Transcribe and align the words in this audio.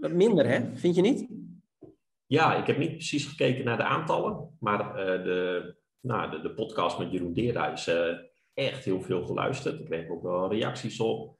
wat 0.00 0.10
minder, 0.10 0.46
hè? 0.46 0.76
Vind 0.76 0.94
je 0.94 1.02
niet? 1.02 1.28
Ja, 2.26 2.54
ik 2.54 2.66
heb 2.66 2.78
niet 2.78 2.90
precies 2.90 3.26
gekeken 3.26 3.64
naar 3.64 3.76
de 3.76 3.82
aantallen, 3.82 4.56
maar 4.60 4.94
de, 5.24 5.74
nou, 6.00 6.30
de, 6.30 6.40
de, 6.40 6.54
podcast 6.54 6.98
met 6.98 7.10
Jeroen 7.10 7.32
Deerda 7.32 7.72
is 7.72 7.90
echt 8.54 8.84
heel 8.84 9.00
veel 9.00 9.26
geluisterd. 9.26 9.80
Ik 9.80 9.86
kreeg 9.86 10.08
ook 10.08 10.22
wel 10.22 10.52
reacties 10.52 11.00
op. 11.00 11.38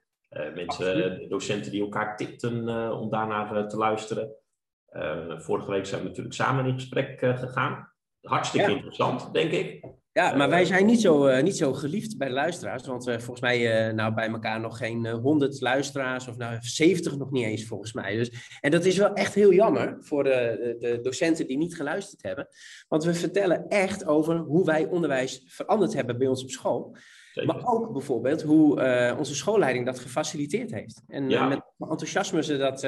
mensen, 0.55 1.29
docenten 1.29 1.71
die 1.71 1.83
elkaar 1.83 2.17
tipten 2.17 2.69
om 2.93 3.11
daarnaar 3.11 3.69
te 3.69 3.77
luisteren. 3.77 4.35
vorige 5.39 5.71
week 5.71 5.87
zijn 5.87 6.03
we 6.03 6.09
natuurlijk 6.09 6.35
samen 6.35 6.67
in 6.67 6.75
gesprek 6.75 7.19
gegaan. 7.19 7.93
Hartstikke 8.21 8.71
interessant, 8.71 9.33
denk 9.33 9.53
ik. 9.53 9.87
Ja, 10.17 10.35
maar 10.35 10.49
wij 10.49 10.65
zijn 10.65 10.87
niet 10.87 11.01
zo, 11.01 11.29
uh, 11.29 11.43
niet 11.43 11.57
zo 11.57 11.73
geliefd 11.73 12.19
bij 12.19 12.29
de 12.29 12.35
luisteraars. 12.35 12.87
Want 12.87 13.09
uh, 13.09 13.15
volgens 13.15 13.41
mij 13.41 13.89
uh, 13.89 13.95
nou 13.95 14.15
bij 14.15 14.29
elkaar 14.29 14.61
nog 14.61 14.79
geen 14.79 15.07
honderd 15.07 15.61
luisteraars. 15.61 16.29
Of 16.29 16.37
nou 16.37 16.57
70 16.61 17.17
nog 17.17 17.31
niet 17.31 17.45
eens 17.45 17.67
volgens 17.67 17.93
mij. 17.93 18.17
Dus, 18.17 18.59
en 18.61 18.71
dat 18.71 18.85
is 18.85 18.97
wel 18.97 19.13
echt 19.13 19.35
heel 19.35 19.53
jammer 19.53 19.97
voor 20.01 20.25
de, 20.25 20.77
de 20.79 21.01
docenten 21.03 21.47
die 21.47 21.57
niet 21.57 21.77
geluisterd 21.77 22.23
hebben. 22.23 22.49
Want 22.89 23.05
we 23.05 23.15
vertellen 23.15 23.69
echt 23.69 24.07
over 24.07 24.37
hoe 24.37 24.65
wij 24.65 24.87
onderwijs 24.87 25.45
veranderd 25.47 25.95
hebben 25.95 26.19
bij 26.19 26.27
ons 26.27 26.43
op 26.43 26.51
school. 26.51 26.97
Zeker. 27.33 27.55
Maar 27.55 27.67
ook 27.67 27.93
bijvoorbeeld 27.93 28.43
hoe 28.43 29.15
onze 29.19 29.35
schoolleiding 29.35 29.87
dat 29.87 29.99
gefaciliteerd 29.99 30.71
heeft. 30.71 31.03
En 31.07 31.31
ja. 31.31 31.49
met 31.49 31.61
enthousiasme 31.79 32.43
ze 32.43 32.57
dat 32.57 32.83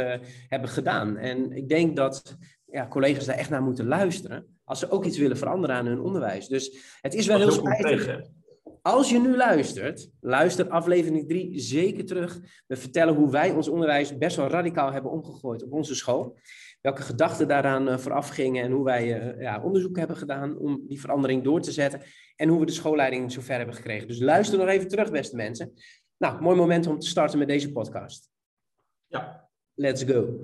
hebben 0.48 0.68
gedaan. 0.68 1.16
En 1.16 1.52
ik 1.52 1.68
denk 1.68 1.96
dat 1.96 2.36
ja, 2.66 2.88
collega's 2.88 3.24
daar 3.24 3.36
echt 3.36 3.50
naar 3.50 3.62
moeten 3.62 3.86
luisteren 3.86 4.57
als 4.68 4.78
ze 4.78 4.90
ook 4.90 5.04
iets 5.04 5.18
willen 5.18 5.36
veranderen 5.36 5.76
aan 5.76 5.86
hun 5.86 6.00
onderwijs. 6.00 6.48
Dus 6.48 6.96
het 7.00 7.14
is 7.14 7.26
wel 7.26 7.38
heel 7.38 7.50
spijtig. 7.50 8.20
Als 8.82 9.10
je 9.10 9.20
nu 9.20 9.36
luistert, 9.36 10.10
luister 10.20 10.68
aflevering 10.68 11.28
3 11.28 11.58
zeker 11.58 12.04
terug. 12.04 12.40
We 12.66 12.76
vertellen 12.76 13.14
hoe 13.14 13.30
wij 13.30 13.50
ons 13.50 13.68
onderwijs 13.68 14.18
best 14.18 14.36
wel 14.36 14.48
radicaal 14.48 14.92
hebben 14.92 15.10
omgegooid 15.10 15.62
op 15.62 15.72
onze 15.72 15.94
school. 15.94 16.38
Welke 16.80 17.02
gedachten 17.02 17.48
daaraan 17.48 17.88
uh, 17.88 17.98
vooraf 17.98 18.28
gingen 18.28 18.64
en 18.64 18.72
hoe 18.72 18.84
wij 18.84 19.34
uh, 19.34 19.40
ja, 19.40 19.62
onderzoek 19.62 19.96
hebben 19.96 20.16
gedaan 20.16 20.58
om 20.58 20.84
die 20.86 21.00
verandering 21.00 21.44
door 21.44 21.60
te 21.60 21.72
zetten. 21.72 22.02
En 22.36 22.48
hoe 22.48 22.60
we 22.60 22.66
de 22.66 22.72
schoolleiding 22.72 23.32
zover 23.32 23.56
hebben 23.56 23.74
gekregen. 23.74 24.08
Dus 24.08 24.20
luister 24.20 24.58
nog 24.58 24.68
even 24.68 24.88
terug, 24.88 25.10
beste 25.10 25.36
mensen. 25.36 25.72
Nou, 26.16 26.42
mooi 26.42 26.56
moment 26.56 26.86
om 26.86 26.98
te 26.98 27.08
starten 27.08 27.38
met 27.38 27.48
deze 27.48 27.72
podcast. 27.72 28.30
Ja. 29.06 29.48
Let's 29.74 30.02
go. 30.02 30.40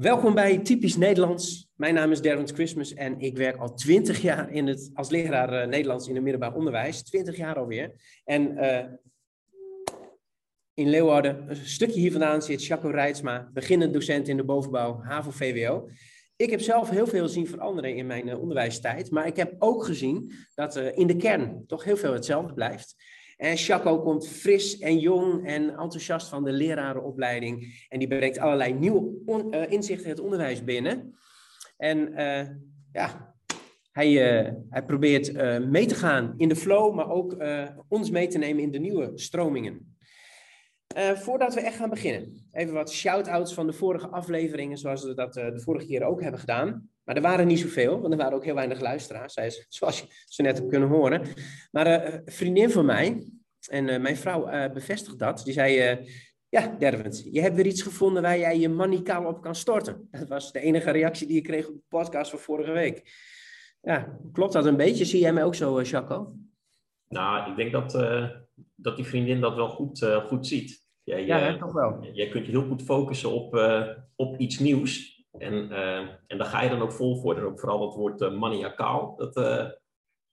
Welkom 0.00 0.34
bij 0.34 0.58
Typisch 0.58 0.96
Nederlands. 0.96 1.68
Mijn 1.74 1.94
naam 1.94 2.10
is 2.10 2.20
Derwent 2.20 2.50
Christmas 2.50 2.94
en 2.94 3.18
ik 3.18 3.36
werk 3.36 3.56
al 3.56 3.74
twintig 3.74 4.22
jaar 4.22 4.50
in 4.50 4.66
het, 4.66 4.90
als 4.94 5.10
leraar 5.10 5.62
uh, 5.62 5.68
Nederlands 5.68 6.08
in 6.08 6.14
het 6.14 6.22
middelbaar 6.22 6.54
onderwijs. 6.54 7.02
Twintig 7.02 7.36
jaar 7.36 7.56
alweer. 7.56 7.92
En 8.24 8.52
uh, 8.52 8.84
in 10.74 10.88
Leeuwarden, 10.88 11.50
een 11.50 11.56
stukje 11.56 12.00
hier 12.00 12.10
vandaan 12.12 12.42
zit 12.42 12.64
Jaco 12.64 12.88
Rijtsma, 12.88 13.50
beginnend 13.52 13.92
docent 13.92 14.28
in 14.28 14.36
de 14.36 14.44
bovenbouw 14.44 15.00
HAVO-VWO. 15.02 15.88
Ik 16.36 16.50
heb 16.50 16.60
zelf 16.60 16.90
heel 16.90 17.06
veel 17.06 17.28
zien 17.28 17.46
veranderen 17.46 17.96
in 17.96 18.06
mijn 18.06 18.28
uh, 18.28 18.40
onderwijstijd, 18.40 19.10
maar 19.10 19.26
ik 19.26 19.36
heb 19.36 19.54
ook 19.58 19.84
gezien 19.84 20.32
dat 20.54 20.76
in 20.76 21.06
de 21.06 21.16
kern 21.16 21.64
toch 21.66 21.84
heel 21.84 21.96
veel 21.96 22.12
hetzelfde 22.12 22.54
blijft. 22.54 22.96
En 23.40 23.56
Chaco 23.56 24.02
komt 24.02 24.28
fris 24.28 24.78
en 24.78 24.98
jong 24.98 25.46
en 25.46 25.70
enthousiast 25.70 26.28
van 26.28 26.44
de 26.44 26.52
lerarenopleiding. 26.52 27.84
En 27.88 27.98
die 27.98 28.08
brengt 28.08 28.38
allerlei 28.38 28.74
nieuwe 28.74 29.50
uh, 29.50 29.70
inzichten 29.70 30.08
het 30.08 30.20
onderwijs 30.20 30.64
binnen. 30.64 31.14
En 31.76 31.98
uh, 31.98 32.48
ja, 32.92 33.34
hij, 33.92 34.42
uh, 34.44 34.52
hij 34.70 34.84
probeert 34.84 35.32
mee 35.68 35.86
te 35.86 35.94
gaan 35.94 36.34
in 36.36 36.48
de 36.48 36.56
flow, 36.56 36.94
maar 36.94 37.10
ook 37.10 37.36
ons 37.88 38.10
mee 38.10 38.26
te 38.26 38.38
nemen 38.38 38.62
in 38.62 38.70
de 38.70 38.78
nieuwe 38.78 39.10
stromingen. 39.14 39.89
Voordat 40.96 41.54
we 41.54 41.60
echt 41.60 41.76
gaan 41.76 41.90
beginnen, 41.90 42.48
even 42.52 42.74
wat 42.74 42.92
shout-outs 42.92 43.54
van 43.54 43.66
de 43.66 43.72
vorige 43.72 44.08
afleveringen, 44.08 44.78
zoals 44.78 45.04
we 45.04 45.14
dat 45.14 45.34
de 45.34 45.60
vorige 45.60 45.86
keer 45.86 46.02
ook 46.02 46.22
hebben 46.22 46.40
gedaan. 46.40 46.90
Maar 47.04 47.16
er 47.16 47.22
waren 47.22 47.46
niet 47.46 47.58
zoveel, 47.58 48.00
want 48.00 48.12
er 48.12 48.18
waren 48.18 48.34
ook 48.34 48.44
heel 48.44 48.54
weinig 48.54 48.80
luisteraars, 48.80 49.34
zoals 49.68 50.06
je 50.26 50.42
net 50.42 50.58
hebt 50.58 50.70
kunnen 50.70 50.88
horen. 50.88 51.22
Maar 51.70 51.86
uh, 51.86 52.14
een 52.14 52.32
vriendin 52.32 52.70
van 52.70 52.84
mij, 52.84 53.32
en 53.68 54.02
mijn 54.02 54.16
vrouw 54.16 54.70
bevestigt 54.72 55.18
dat, 55.18 55.44
die 55.44 55.52
zei... 55.52 55.98
ja, 56.48 56.76
Derwent, 56.78 57.28
je 57.32 57.40
hebt 57.40 57.56
weer 57.56 57.66
iets 57.66 57.82
gevonden 57.82 58.22
waar 58.22 58.38
jij 58.38 58.58
je 58.58 58.68
manicaal 58.68 59.24
op 59.26 59.42
kan 59.42 59.54
storten. 59.54 60.08
Dat 60.10 60.28
was 60.28 60.52
de 60.52 60.60
enige 60.60 60.90
reactie 60.90 61.26
die 61.26 61.36
ik 61.36 61.42
kreeg 61.42 61.68
op 61.68 61.74
de 61.74 61.82
podcast 61.88 62.30
van 62.30 62.38
vorige 62.38 62.72
week. 62.72 63.02
Ja, 63.80 64.18
klopt 64.32 64.52
dat 64.52 64.64
een 64.64 64.76
beetje? 64.76 65.04
Zie 65.04 65.20
jij 65.20 65.32
mij 65.32 65.44
ook 65.44 65.54
zo, 65.54 65.82
Jaco? 65.82 66.34
Nou, 67.08 67.50
ik 67.50 67.56
denk 67.56 67.72
dat, 67.72 67.94
dat 68.74 68.96
die 68.96 69.04
vriendin 69.04 69.40
dat 69.40 69.54
wel 69.54 69.68
goed, 69.68 70.04
goed 70.26 70.46
ziet. 70.46 70.88
Jij, 71.02 71.26
ja, 71.26 71.56
toch 71.56 71.72
wel. 71.72 72.04
Jij 72.12 72.28
kunt 72.28 72.46
je 72.46 72.52
heel 72.52 72.66
goed 72.66 72.82
focussen 72.82 73.30
op, 73.32 73.54
op 74.16 74.38
iets 74.38 74.58
nieuws. 74.58 75.24
En, 75.38 75.70
en 76.26 76.38
daar 76.38 76.46
ga 76.46 76.62
je 76.62 76.68
dan 76.68 76.82
ook 76.82 76.92
vol 76.92 77.16
voor. 77.16 77.36
En 77.36 77.44
ook 77.44 77.60
vooral 77.60 77.86
het 77.86 77.94
woord 77.94 78.38
maniacaal. 78.38 79.16
Dat, 79.16 79.34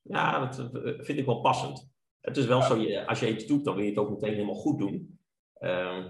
ja, 0.02 0.40
dat 0.40 0.70
vind 1.06 1.20
ik 1.20 1.26
wel 1.26 1.42
passend. 1.42 1.92
Het 2.22 2.38
is 2.38 2.46
wel 2.46 2.62
zo, 2.62 2.76
je, 2.76 3.08
als 3.08 3.20
je 3.20 3.34
iets 3.34 3.46
doet, 3.46 3.66
dan 3.66 3.76
wil 3.76 3.84
je 3.84 3.90
het 3.90 4.00
ook 4.00 4.10
meteen 4.10 4.34
helemaal 4.34 4.56
goed 4.56 4.80
doen. 4.80 5.20
Ehm, 5.54 6.08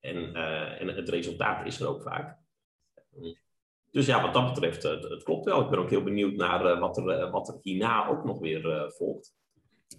en, 0.00 0.34
en 0.78 0.88
het 0.88 1.08
resultaat 1.08 1.66
is 1.66 1.80
er 1.80 1.88
ook 1.88 2.02
vaak. 2.02 2.38
Dus 3.90 4.06
ja, 4.06 4.22
wat 4.22 4.34
dat 4.34 4.54
betreft, 4.54 4.82
het, 4.82 5.08
het 5.08 5.22
klopt 5.22 5.44
wel. 5.44 5.60
Ik 5.60 5.70
ben 5.70 5.78
ook 5.78 5.90
heel 5.90 6.02
benieuwd 6.02 6.36
naar 6.36 6.78
wat, 6.78 6.96
er, 6.96 7.30
wat 7.30 7.48
er 7.48 7.58
hierna 7.62 8.08
ook 8.08 8.24
nog 8.24 8.38
weer 8.38 8.92
volgt. 8.96 9.38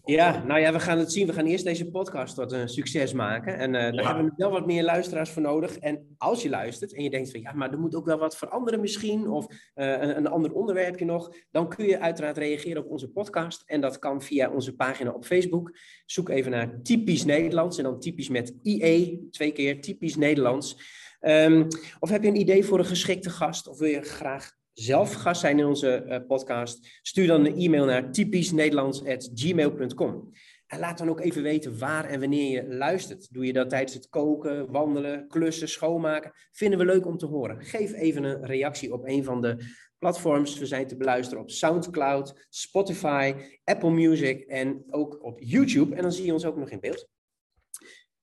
Ja, 0.06 0.44
nou 0.44 0.59
ja, 0.59 0.74
we 0.74 0.79
gaan 0.79 0.97
het 0.97 1.12
zien. 1.12 1.28
We 1.28 1.34
gaan 1.34 1.46
eerst 1.46 1.63
deze 1.63 1.90
podcast 1.90 2.35
tot 2.35 2.52
een 2.52 2.69
succes 2.69 3.13
maken. 3.13 3.57
En 3.57 3.74
uh, 3.74 3.81
daar 3.81 4.06
hebben 4.06 4.25
we 4.25 4.31
wel 4.35 4.52
wat 4.52 4.66
meer 4.66 4.84
luisteraars 4.84 5.29
voor 5.29 5.41
nodig. 5.41 5.78
En 5.78 6.16
als 6.18 6.41
je 6.41 6.50
luistert 6.50 6.94
en 6.94 7.03
je 7.03 7.09
denkt 7.09 7.31
van 7.31 7.41
ja, 7.41 7.53
maar 7.53 7.72
er 7.72 7.79
moet 7.79 7.96
ook 7.96 8.06
wel 8.06 8.18
wat 8.18 8.38
veranderen 8.38 8.80
misschien. 8.80 9.30
Of 9.30 9.46
uh, 9.50 9.56
een, 9.75 10.18
een, 10.18 10.28
ander 10.28 10.53
onderwerpje 10.53 11.06
nog. 11.06 11.35
Dan 11.51 11.69
kun 11.69 11.85
je 11.85 12.00
uiteraard 12.00 12.38
reageren 12.38 12.84
op 12.84 12.90
onze 12.90 13.07
podcast. 13.09 13.63
En 13.66 13.81
dat 13.81 14.00
kan 14.00 14.22
via 14.22 14.51
onze 14.51 14.75
pagina 14.75 15.12
op 15.12 15.25
Facebook. 15.25 15.78
Zoek 16.06 16.30
even 16.30 16.51
naar 16.51 16.81
Typisch 16.81 17.25
Nederlands. 17.25 17.78
En 17.78 17.84
dan 17.84 18.00
typisch 18.00 18.30
met 18.30 18.53
IE, 18.63 19.28
twee 19.31 19.51
keer 19.51 19.81
Typisch 19.81 20.16
Nederlands. 20.16 21.00
Um, 21.22 21.68
of 22.00 22.09
heb 22.09 22.24
je 22.24 22.30
een 22.30 22.40
idee 22.40 22.66
voor 22.66 22.80
een 22.80 22.85
geschikte 22.85 23.30
gast? 23.30 23.68
Of 23.68 23.80
wil 23.80 23.90
je 23.90 24.01
graag 24.01 24.59
zelf 24.73 25.13
gast 25.13 25.41
zijn 25.41 25.59
in 25.59 25.65
onze 25.65 26.05
uh, 26.07 26.17
podcast, 26.27 26.99
stuur 27.01 27.27
dan 27.27 27.45
een 27.45 27.57
e-mail 27.57 27.85
naar 27.85 28.11
typischnederlands.gmail.com. 28.11 30.29
En 30.67 30.79
laat 30.79 30.97
dan 30.97 31.09
ook 31.09 31.19
even 31.19 31.43
weten 31.43 31.79
waar 31.79 32.05
en 32.05 32.19
wanneer 32.19 32.51
je 32.51 32.75
luistert. 32.75 33.33
Doe 33.33 33.45
je 33.45 33.53
dat 33.53 33.69
tijdens 33.69 33.93
het 33.93 34.09
koken, 34.09 34.71
wandelen, 34.71 35.27
klussen, 35.27 35.69
schoonmaken? 35.69 36.31
Vinden 36.51 36.79
we 36.79 36.85
leuk 36.85 37.05
om 37.05 37.17
te 37.17 37.25
horen. 37.25 37.61
Geef 37.61 37.93
even 37.93 38.23
een 38.23 38.45
reactie 38.45 38.93
op 38.93 39.07
een 39.07 39.23
van 39.23 39.41
de 39.41 39.57
platforms. 39.99 40.57
We 40.57 40.65
zijn 40.65 40.88
te 40.88 40.97
beluisteren 40.97 41.43
op 41.43 41.49
SoundCloud, 41.49 42.45
Spotify, 42.49 43.35
Apple 43.63 43.91
Music 43.91 44.41
en 44.41 44.83
ook 44.89 45.23
op 45.23 45.39
YouTube. 45.39 45.95
En 45.95 46.01
dan 46.01 46.11
zie 46.11 46.25
je 46.25 46.33
ons 46.33 46.45
ook 46.45 46.57
nog 46.57 46.69
in 46.69 46.79
beeld. 46.79 47.07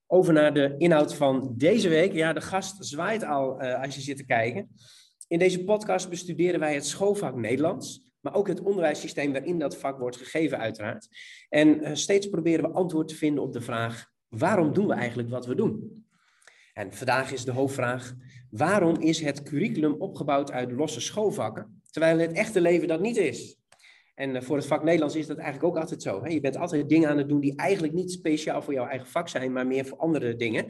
Over 0.07 0.33
naar 0.33 0.53
de 0.53 0.75
inhoud 0.77 1.15
van 1.15 1.53
deze 1.57 1.89
week. 1.89 2.13
Ja, 2.13 2.33
de 2.33 2.41
gast 2.41 2.85
zwaait 2.85 3.23
al 3.23 3.63
uh, 3.63 3.81
als 3.81 3.95
je 3.95 4.01
zit 4.01 4.17
te 4.17 4.25
kijken. 4.25 4.69
In 5.29 5.39
deze 5.39 5.63
podcast 5.63 6.09
bestuderen 6.09 6.59
wij 6.59 6.73
het 6.73 6.85
schoolvak 6.85 7.35
Nederlands, 7.35 8.13
maar 8.19 8.35
ook 8.35 8.47
het 8.47 8.61
onderwijssysteem 8.61 9.31
waarin 9.31 9.59
dat 9.59 9.77
vak 9.77 9.99
wordt 9.99 10.17
gegeven 10.17 10.57
uiteraard. 10.57 11.07
En 11.49 11.67
uh, 11.67 11.89
steeds 11.93 12.29
proberen 12.29 12.69
we 12.69 12.75
antwoord 12.75 13.07
te 13.07 13.15
vinden 13.15 13.43
op 13.43 13.53
de 13.53 13.61
vraag, 13.61 14.05
waarom 14.27 14.73
doen 14.73 14.87
we 14.87 14.93
eigenlijk 14.93 15.29
wat 15.29 15.45
we 15.45 15.55
doen? 15.55 16.05
En 16.73 16.93
vandaag 16.93 17.31
is 17.31 17.45
de 17.45 17.51
hoofdvraag, 17.51 18.15
waarom 18.49 18.99
is 18.99 19.21
het 19.21 19.43
curriculum 19.43 19.93
opgebouwd 19.93 20.51
uit 20.51 20.71
losse 20.71 21.01
schoolvakken, 21.01 21.81
terwijl 21.91 22.19
het 22.19 22.31
echte 22.31 22.61
leven 22.61 22.87
dat 22.87 23.01
niet 23.01 23.17
is? 23.17 23.57
En 24.15 24.35
uh, 24.35 24.41
voor 24.41 24.55
het 24.55 24.65
vak 24.65 24.83
Nederlands 24.83 25.15
is 25.15 25.27
dat 25.27 25.37
eigenlijk 25.37 25.75
ook 25.75 25.81
altijd 25.81 26.01
zo. 26.01 26.27
Je 26.27 26.39
bent 26.39 26.57
altijd 26.57 26.89
dingen 26.89 27.09
aan 27.09 27.17
het 27.17 27.29
doen 27.29 27.39
die 27.39 27.55
eigenlijk 27.55 27.93
niet 27.93 28.11
speciaal 28.11 28.61
voor 28.61 28.73
jouw 28.73 28.87
eigen 28.87 29.07
vak 29.07 29.27
zijn, 29.27 29.51
maar 29.51 29.67
meer 29.67 29.85
voor 29.85 29.97
andere 29.97 30.35
dingen. 30.35 30.65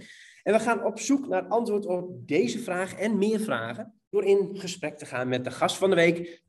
En 0.49 0.55
we 0.55 0.61
gaan 0.61 0.85
op 0.85 0.99
zoek 0.99 1.27
naar 1.27 1.47
antwoord 1.47 1.85
op 1.85 2.27
deze 2.27 2.59
vraag 2.59 2.95
en 2.95 3.17
meer 3.17 3.39
vragen 3.39 3.93
door 4.09 4.23
in 4.23 4.49
gesprek 4.53 4.97
te 4.97 5.05
gaan 5.05 5.27
met 5.27 5.43
de 5.43 5.51
gast 5.51 5.77
van 5.77 5.89
de 5.89 5.95
week, 5.95 6.41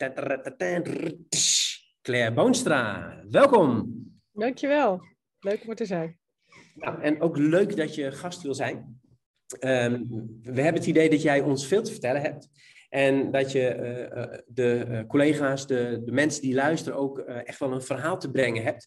Claire 2.02 2.35
Boonstra. 2.35 3.14
Welkom. 3.29 3.94
Dankjewel. 4.32 5.00
Leuk 5.41 5.62
om 5.62 5.70
er 5.70 5.76
te 5.76 5.85
zijn. 5.85 6.19
Nou, 6.75 7.02
en 7.02 7.20
ook 7.20 7.37
leuk 7.37 7.76
dat 7.76 7.94
je 7.94 8.12
gast 8.12 8.43
wil 8.43 8.55
zijn. 8.55 9.00
Um, 9.61 10.08
we 10.43 10.61
hebben 10.61 10.81
het 10.81 10.87
idee 10.87 11.11
dat 11.11 11.23
jij 11.23 11.41
ons 11.41 11.67
veel 11.67 11.82
te 11.82 11.93
vertellen 11.93 12.23
hebt. 12.23 12.49
En 12.88 13.31
dat 13.31 13.52
je 13.52 13.76
uh, 14.14 14.38
de 14.47 14.87
uh, 14.88 15.00
collega's, 15.06 15.67
de, 15.67 16.02
de 16.05 16.12
mensen 16.12 16.43
die 16.43 16.55
luisteren, 16.55 16.99
ook 16.99 17.19
echt 17.19 17.58
wel 17.58 17.73
een 17.73 17.82
verhaal 17.82 18.19
te 18.19 18.31
brengen 18.31 18.62
hebt. 18.62 18.87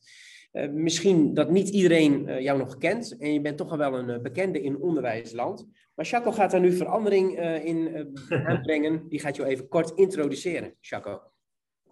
Uh, 0.54 0.70
misschien 0.70 1.34
dat 1.34 1.50
niet 1.50 1.70
iedereen 1.70 2.28
uh, 2.28 2.40
jou 2.40 2.58
nog 2.58 2.78
kent 2.78 3.18
en 3.18 3.34
je 3.34 3.42
bent 3.42 3.58
toch 3.58 3.72
al 3.72 3.78
wel 3.78 3.98
een 3.98 4.10
uh, 4.10 4.20
bekende 4.20 4.62
in 4.62 4.82
onderwijsland. 4.82 5.68
Maar 5.96 6.06
Chaco 6.06 6.32
gaat 6.32 6.52
daar 6.52 6.60
nu 6.60 6.72
verandering 6.72 7.40
in 7.64 8.12
aanbrengen. 8.48 9.08
Die 9.10 9.20
gaat 9.20 9.36
je 9.36 9.46
even 9.46 9.68
kort 9.68 9.92
introduceren, 9.92 10.76
Chaco. 10.82 11.22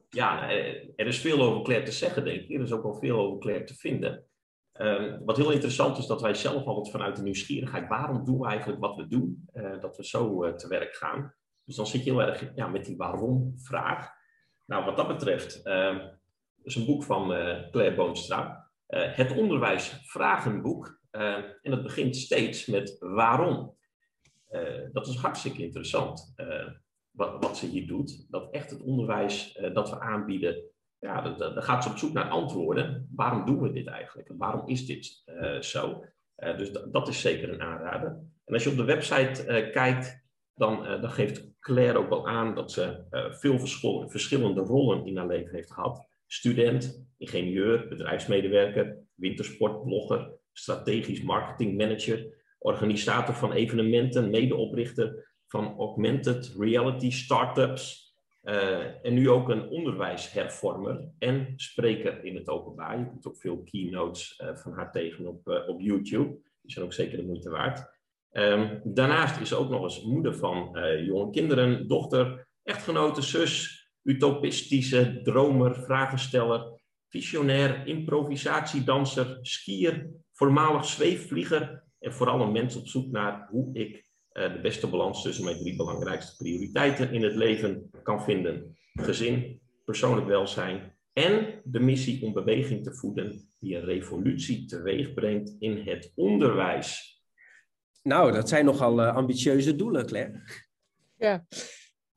ja, 0.10 0.50
er 0.96 1.08
is 1.08 1.20
veel 1.20 1.42
over 1.42 1.62
Claire 1.62 1.86
te 1.86 1.92
zeggen, 1.92 2.24
denk 2.24 2.42
ik. 2.42 2.56
Er 2.56 2.62
is 2.62 2.72
ook 2.72 2.84
wel 2.84 2.94
veel 2.94 3.18
over 3.18 3.40
Claire 3.40 3.64
te 3.64 3.76
vinden. 3.76 4.26
Ehm, 4.72 5.20
wat 5.26 5.38
heel 5.38 5.52
interessant 5.52 5.98
is, 5.98 6.06
dat 6.06 6.22
wij 6.22 6.34
zelf 6.34 6.66
altijd 6.66 6.92
vanuit 6.92 7.16
de 7.16 7.22
nieuwsgierigheid, 7.22 7.88
waarom 7.88 8.26
doen 8.26 8.40
we 8.40 8.48
eigenlijk 8.48 8.80
wat 8.80 8.96
we 8.96 9.08
doen, 9.08 9.50
dat 9.80 9.98
we 9.98 10.06
zo 10.06 10.56
te 10.56 10.68
werk 10.68 10.96
gaan. 10.96 11.36
Dus 11.64 11.76
dan 11.76 11.88
zit 11.88 12.04
je 12.04 12.12
heel 12.12 12.22
erg 12.22 12.52
ja, 12.56 12.68
met 12.68 12.86
die 12.86 12.98
waarom-vraag. 12.98 14.10
Nou, 14.66 14.86
wat 14.86 14.98
dat 14.98 15.08
betreft, 15.08 15.62
uh, 16.62 16.66
is 16.66 16.76
een 16.76 16.86
boek 16.86 17.04
van 17.04 17.28
Claire 17.72 17.96
Boonstra. 17.96 18.72
het 18.88 19.38
onderwijs 19.38 20.02
vragenboek. 20.04 21.00
en 21.12 21.72
dat 21.72 21.84
begint 21.84 22.16
steeds 22.16 22.66
met 22.66 22.96
waarom. 23.00 23.78
dat 24.92 25.08
is 25.08 25.16
hartstikke 25.16 25.64
interessant 25.64 26.34
wat, 27.12 27.44
wat 27.44 27.58
ze 27.58 27.66
hier 27.66 27.88
doet. 27.88 28.26
Dat 28.30 28.52
echt 28.52 28.70
het 28.70 28.82
onderwijs 28.82 29.60
dat 29.74 29.90
we 29.90 30.00
aanbieden 30.00 30.72
ja, 31.02 31.22
dan 31.22 31.64
gaat 31.64 31.84
ze 31.84 31.90
op 31.90 31.98
zoek 31.98 32.14
naar 32.14 32.30
antwoorden. 32.30 33.10
Waarom 33.16 33.46
doen 33.46 33.62
we 33.62 33.72
dit 33.72 33.88
eigenlijk? 33.88 34.30
En 34.30 34.38
waarom 34.38 34.68
is 34.68 34.86
dit 34.86 35.24
zo? 35.60 36.06
Dus 36.36 36.72
dat 36.92 37.08
is 37.08 37.22
zeker 37.22 37.54
een 37.54 37.62
aanrader. 37.62 38.10
En 38.46 38.54
als 38.54 38.64
je 38.64 38.70
op 38.70 38.78
de 38.78 38.84
website 38.84 39.70
kijkt, 39.72 40.26
dan, 40.56 40.84
dan, 41.02 41.10
geeft 41.10 41.60
Claire 41.60 41.98
ook 41.98 42.10
wel 42.10 42.28
aan 42.28 42.56
dat 42.56 42.72
ze 42.72 43.06
veel 43.40 43.60
verschillende 44.10 44.62
rollen 44.62 45.06
in 45.06 45.18
haar 45.18 45.28
leven 45.28 45.56
heeft 45.56 45.74
gehad. 45.74 46.10
Student, 46.34 47.08
ingenieur, 47.18 47.88
bedrijfsmedewerker, 47.88 48.98
wintersportblogger, 49.16 50.32
strategisch 50.52 51.22
marketingmanager, 51.22 52.44
organisator 52.60 53.36
van 53.36 53.52
evenementen, 53.52 54.30
medeoprichter 54.30 55.34
van 55.48 55.76
augmented 55.78 56.56
reality 56.60 57.12
startups, 57.12 58.16
uh, 58.44 59.06
en 59.06 59.14
nu 59.14 59.30
ook 59.30 59.50
een 59.50 59.70
onderwijshervormer 59.70 61.10
en 61.20 61.54
spreker 61.56 62.24
in 62.24 62.36
het 62.36 62.50
openbaar. 62.50 63.00
Je 63.00 63.08
kunt 63.08 63.28
ook 63.28 63.38
veel 63.38 63.64
keynotes 63.64 64.40
uh, 64.40 64.56
van 64.56 64.74
haar 64.74 64.92
tegen 64.92 65.28
op, 65.28 65.48
uh, 65.48 65.68
op 65.68 65.82
YouTube. 65.82 66.40
Die 66.62 66.72
zijn 66.72 66.86
ook 66.86 66.94
zeker 66.94 67.18
de 67.18 67.26
moeite 67.26 67.50
waard. 67.50 68.00
Um, 68.32 68.82
daarnaast 68.84 69.42
is 69.42 69.50
ze 69.50 69.56
ook 69.56 69.70
nog 69.70 69.84
eens 69.84 70.04
moeder 70.04 70.36
van 70.36 70.80
jonge 71.06 71.30
kinderen, 71.32 71.88
dochter, 71.88 72.48
echtgenote, 72.64 73.22
zus, 73.22 73.81
utopistische 74.04 75.22
dromer, 75.24 75.76
vragensteller, 75.76 76.80
visionair, 77.10 77.88
improvisatiedanser, 77.88 79.38
skier, 79.42 80.10
voormalig 80.32 80.86
zweefvlieger 80.86 81.84
en 82.00 82.14
vooral 82.14 82.42
een 82.42 82.52
mens 82.52 82.76
op 82.76 82.88
zoek 82.88 83.12
naar 83.12 83.48
hoe 83.50 83.70
ik 83.74 84.10
uh, 84.34 84.54
de 84.54 84.60
beste 84.62 84.88
balans 84.88 85.22
tussen 85.22 85.44
mijn 85.44 85.58
drie 85.58 85.76
belangrijkste 85.76 86.36
prioriteiten 86.36 87.14
in 87.14 87.24
het 87.24 87.36
leven 87.36 87.90
kan 88.04 88.24
vinden. 88.24 88.78
Gezin, 88.94 89.62
persoonlijk 89.86 90.28
welzijn 90.28 90.96
en 91.14 91.62
de 91.64 91.80
missie 91.80 92.26
om 92.26 92.34
beweging 92.34 92.84
te 92.84 92.94
voeden 92.94 93.50
die 93.60 93.76
een 93.76 93.86
revolutie 93.86 94.66
teweeg 94.66 95.14
brengt 95.14 95.56
in 95.60 95.78
het 95.78 96.12
onderwijs. 96.16 97.20
Nou, 98.04 98.32
dat 98.32 98.50
zijn 98.50 98.66
nogal 98.66 99.00
uh, 99.00 99.16
ambitieuze 99.16 99.76
doelen, 99.76 100.06
Claire. 100.06 100.42
Ja, 101.18 101.46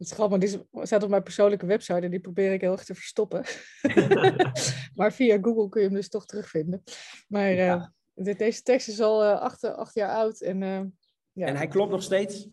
het 0.04 0.12
is 0.12 0.18
grappig, 0.18 0.38
die 0.38 0.86
staat 0.86 1.02
op 1.02 1.08
mijn 1.08 1.22
persoonlijke 1.22 1.66
website 1.66 2.00
en 2.00 2.10
die 2.10 2.20
probeer 2.20 2.52
ik 2.52 2.60
heel 2.60 2.72
erg 2.72 2.84
te 2.84 2.94
verstoppen. 2.94 3.44
maar 4.98 5.12
via 5.12 5.38
Google 5.40 5.68
kun 5.68 5.80
je 5.80 5.86
hem 5.86 5.96
dus 5.96 6.08
toch 6.08 6.26
terugvinden. 6.26 6.82
Maar 7.28 7.54
uh, 7.54 7.84
deze 8.14 8.62
tekst 8.62 8.88
is 8.88 9.00
al 9.00 9.24
acht, 9.24 9.64
acht, 9.64 9.94
jaar 9.94 10.14
oud 10.14 10.40
en 10.40 10.92
ja. 11.32 11.46
En 11.46 11.56
hij 11.56 11.68
klopt 11.68 11.90
nog 11.90 12.02
steeds? 12.02 12.48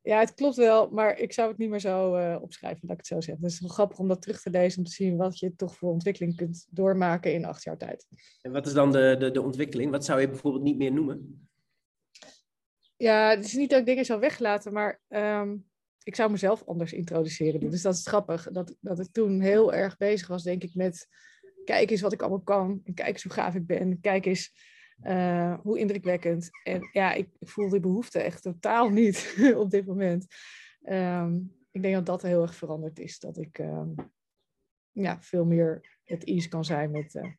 Ja, 0.00 0.18
het 0.18 0.34
klopt 0.34 0.56
wel, 0.56 0.90
maar 0.90 1.18
ik 1.18 1.32
zou 1.32 1.48
het 1.48 1.58
niet 1.58 1.70
meer 1.70 1.80
zo 1.80 2.36
opschrijven, 2.40 2.80
dat 2.80 2.90
ik 2.90 2.96
het 2.96 3.06
zo 3.06 3.20
zeg. 3.20 3.34
Dus 3.34 3.44
het 3.44 3.52
is 3.52 3.60
wel 3.60 3.70
grappig 3.70 3.98
om 3.98 4.08
dat 4.08 4.22
terug 4.22 4.42
te 4.42 4.50
lezen, 4.50 4.78
om 4.78 4.84
te 4.84 4.90
zien 4.90 5.16
wat 5.16 5.38
je 5.38 5.56
toch 5.56 5.76
voor 5.76 5.90
ontwikkeling 5.90 6.36
kunt 6.36 6.66
doormaken 6.70 7.32
in 7.32 7.44
acht 7.44 7.62
jaar 7.62 7.76
tijd. 7.76 8.06
En 8.42 8.52
wat 8.52 8.66
is 8.66 8.72
dan 8.72 8.92
de, 8.92 9.16
de, 9.18 9.30
de 9.30 9.42
ontwikkeling? 9.42 9.90
Wat 9.90 10.04
zou 10.04 10.20
je 10.20 10.28
bijvoorbeeld 10.28 10.64
niet 10.64 10.78
meer 10.78 10.92
noemen? 10.92 11.48
Ja, 12.96 13.30
het 13.30 13.44
is 13.44 13.54
niet 13.54 13.70
dat 13.70 13.78
ik 13.80 13.86
dingen 13.86 14.04
zou 14.04 14.20
weglaten, 14.20 14.72
maar 14.72 15.00
um, 15.08 15.66
ik 16.02 16.14
zou 16.14 16.30
mezelf 16.30 16.64
anders 16.66 16.92
introduceren. 16.92 17.70
Dus 17.70 17.82
dat 17.82 17.94
is 17.94 18.06
grappig, 18.06 18.48
dat, 18.52 18.76
dat 18.80 19.00
ik 19.00 19.12
toen 19.12 19.40
heel 19.40 19.74
erg 19.74 19.96
bezig 19.96 20.28
was, 20.28 20.42
denk 20.42 20.62
ik, 20.62 20.74
met 20.74 21.08
kijk 21.64 21.90
eens 21.90 22.00
wat 22.00 22.12
ik 22.12 22.20
allemaal 22.20 22.40
kan. 22.40 22.80
En 22.84 22.94
kijk 22.94 23.08
eens 23.08 23.22
hoe 23.22 23.32
gaaf 23.32 23.54
ik 23.54 23.66
ben. 23.66 24.00
Kijk 24.00 24.26
eens 24.26 24.52
uh, 25.02 25.58
hoe 25.60 25.78
indrukwekkend. 25.78 26.50
En 26.62 26.88
ja, 26.92 27.12
ik, 27.12 27.28
ik, 27.38 27.48
voel 27.48 27.68
die 27.68 27.80
behoefte 27.80 28.20
echt 28.20 28.42
totaal 28.42 28.88
niet 29.00 29.34
op 29.56 29.70
dit 29.70 29.86
moment. 29.86 30.26
Um, 30.82 31.56
ik 31.70 31.82
denk 31.82 31.94
dat 31.94 32.06
dat 32.06 32.22
heel 32.22 32.42
erg 32.42 32.54
veranderd 32.54 32.98
is. 32.98 33.18
Dat 33.18 33.38
ik 33.38 33.58
um, 33.58 33.94
ja, 34.92 35.20
veel 35.20 35.44
meer 35.44 35.98
het 36.04 36.24
ease 36.24 36.48
kan 36.48 36.64
zijn 36.64 36.90
met 36.90 37.14
uh, 37.14 37.32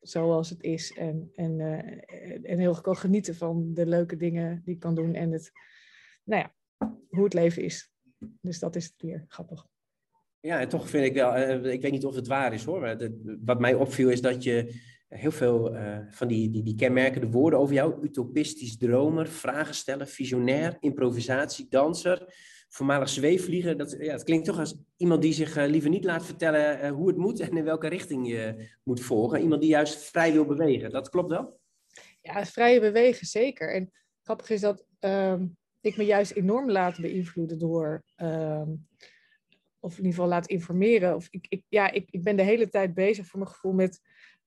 zoals 0.00 0.50
het 0.50 0.62
is. 0.62 0.92
En, 0.92 1.30
en, 1.34 1.58
uh, 1.58 2.50
en 2.50 2.58
heel 2.58 2.70
erg 2.70 2.80
kan 2.80 2.96
genieten 2.96 3.36
van 3.36 3.74
de 3.74 3.86
leuke 3.86 4.16
dingen 4.16 4.62
die 4.64 4.74
ik 4.74 4.80
kan 4.80 4.94
doen. 4.94 5.14
En 5.14 5.32
het, 5.32 5.50
nou 6.24 6.42
ja, 6.42 6.54
hoe 7.08 7.24
het 7.24 7.34
leven 7.34 7.62
is. 7.62 7.90
Dus 8.40 8.58
dat 8.58 8.76
is 8.76 8.84
het 8.84 8.94
weer 9.02 9.24
grappig. 9.28 9.66
Ja, 10.40 10.60
en 10.60 10.68
toch 10.68 10.88
vind 10.88 11.04
ik 11.04 11.14
wel, 11.14 11.36
ik 11.64 11.82
weet 11.82 11.92
niet 11.92 12.04
of 12.04 12.14
het 12.14 12.26
waar 12.26 12.52
is 12.52 12.64
hoor, 12.64 13.10
wat 13.44 13.60
mij 13.60 13.74
opviel 13.74 14.08
is 14.08 14.20
dat 14.20 14.42
je 14.42 14.80
heel 15.08 15.30
veel 15.30 15.74
uh, 15.74 15.98
van 16.10 16.28
die, 16.28 16.50
die, 16.50 16.62
die 16.62 16.74
kenmerkende 16.74 17.30
woorden 17.30 17.58
over 17.58 17.74
jou. 17.74 18.02
Utopistisch 18.02 18.76
dromer, 18.76 19.28
vragen 19.28 19.74
stellen, 19.74 20.08
visionair, 20.08 20.76
improvisatie, 20.80 21.66
danser, 21.68 22.34
voormalig 22.68 23.08
zweefvlieger. 23.08 23.76
Dat, 23.76 23.96
ja, 23.98 24.12
het 24.12 24.22
klinkt 24.22 24.46
toch 24.46 24.58
als 24.58 24.76
iemand 24.96 25.22
die 25.22 25.32
zich 25.32 25.56
uh, 25.56 25.66
liever 25.66 25.90
niet 25.90 26.04
laat 26.04 26.24
vertellen 26.24 26.88
hoe 26.88 27.08
het 27.08 27.16
moet 27.16 27.40
en 27.40 27.56
in 27.56 27.64
welke 27.64 27.88
richting 27.88 28.28
je 28.28 28.70
moet 28.82 29.00
volgen. 29.00 29.40
Iemand 29.40 29.60
die 29.60 29.70
juist 29.70 29.98
vrij 29.98 30.32
wil 30.32 30.46
bewegen. 30.46 30.90
Dat 30.90 31.08
klopt 31.08 31.30
wel? 31.30 31.60
Ja, 32.20 32.46
vrije 32.46 32.80
bewegen 32.80 33.26
zeker. 33.26 33.74
En 33.74 33.92
grappig 34.22 34.50
is 34.50 34.60
dat 34.60 34.84
ehm, 34.98 35.46
ik 35.86 35.96
me 35.96 36.04
juist 36.04 36.32
enorm 36.32 36.70
laat 36.70 37.00
beïnvloeden 37.00 37.58
door... 37.58 38.02
Ehm, 38.16 38.70
of 39.80 39.92
in 39.92 40.04
ieder 40.04 40.12
geval 40.12 40.28
laat 40.28 40.46
informeren. 40.46 41.14
Of 41.14 41.28
ik, 41.30 41.46
ik, 41.48 41.62
ja, 41.68 41.90
ik, 41.90 42.10
ik 42.10 42.22
ben 42.22 42.36
de 42.36 42.42
hele 42.42 42.68
tijd 42.68 42.94
bezig 42.94 43.26
voor 43.26 43.38
mijn 43.38 43.50
gevoel 43.50 43.72
met 43.72 44.00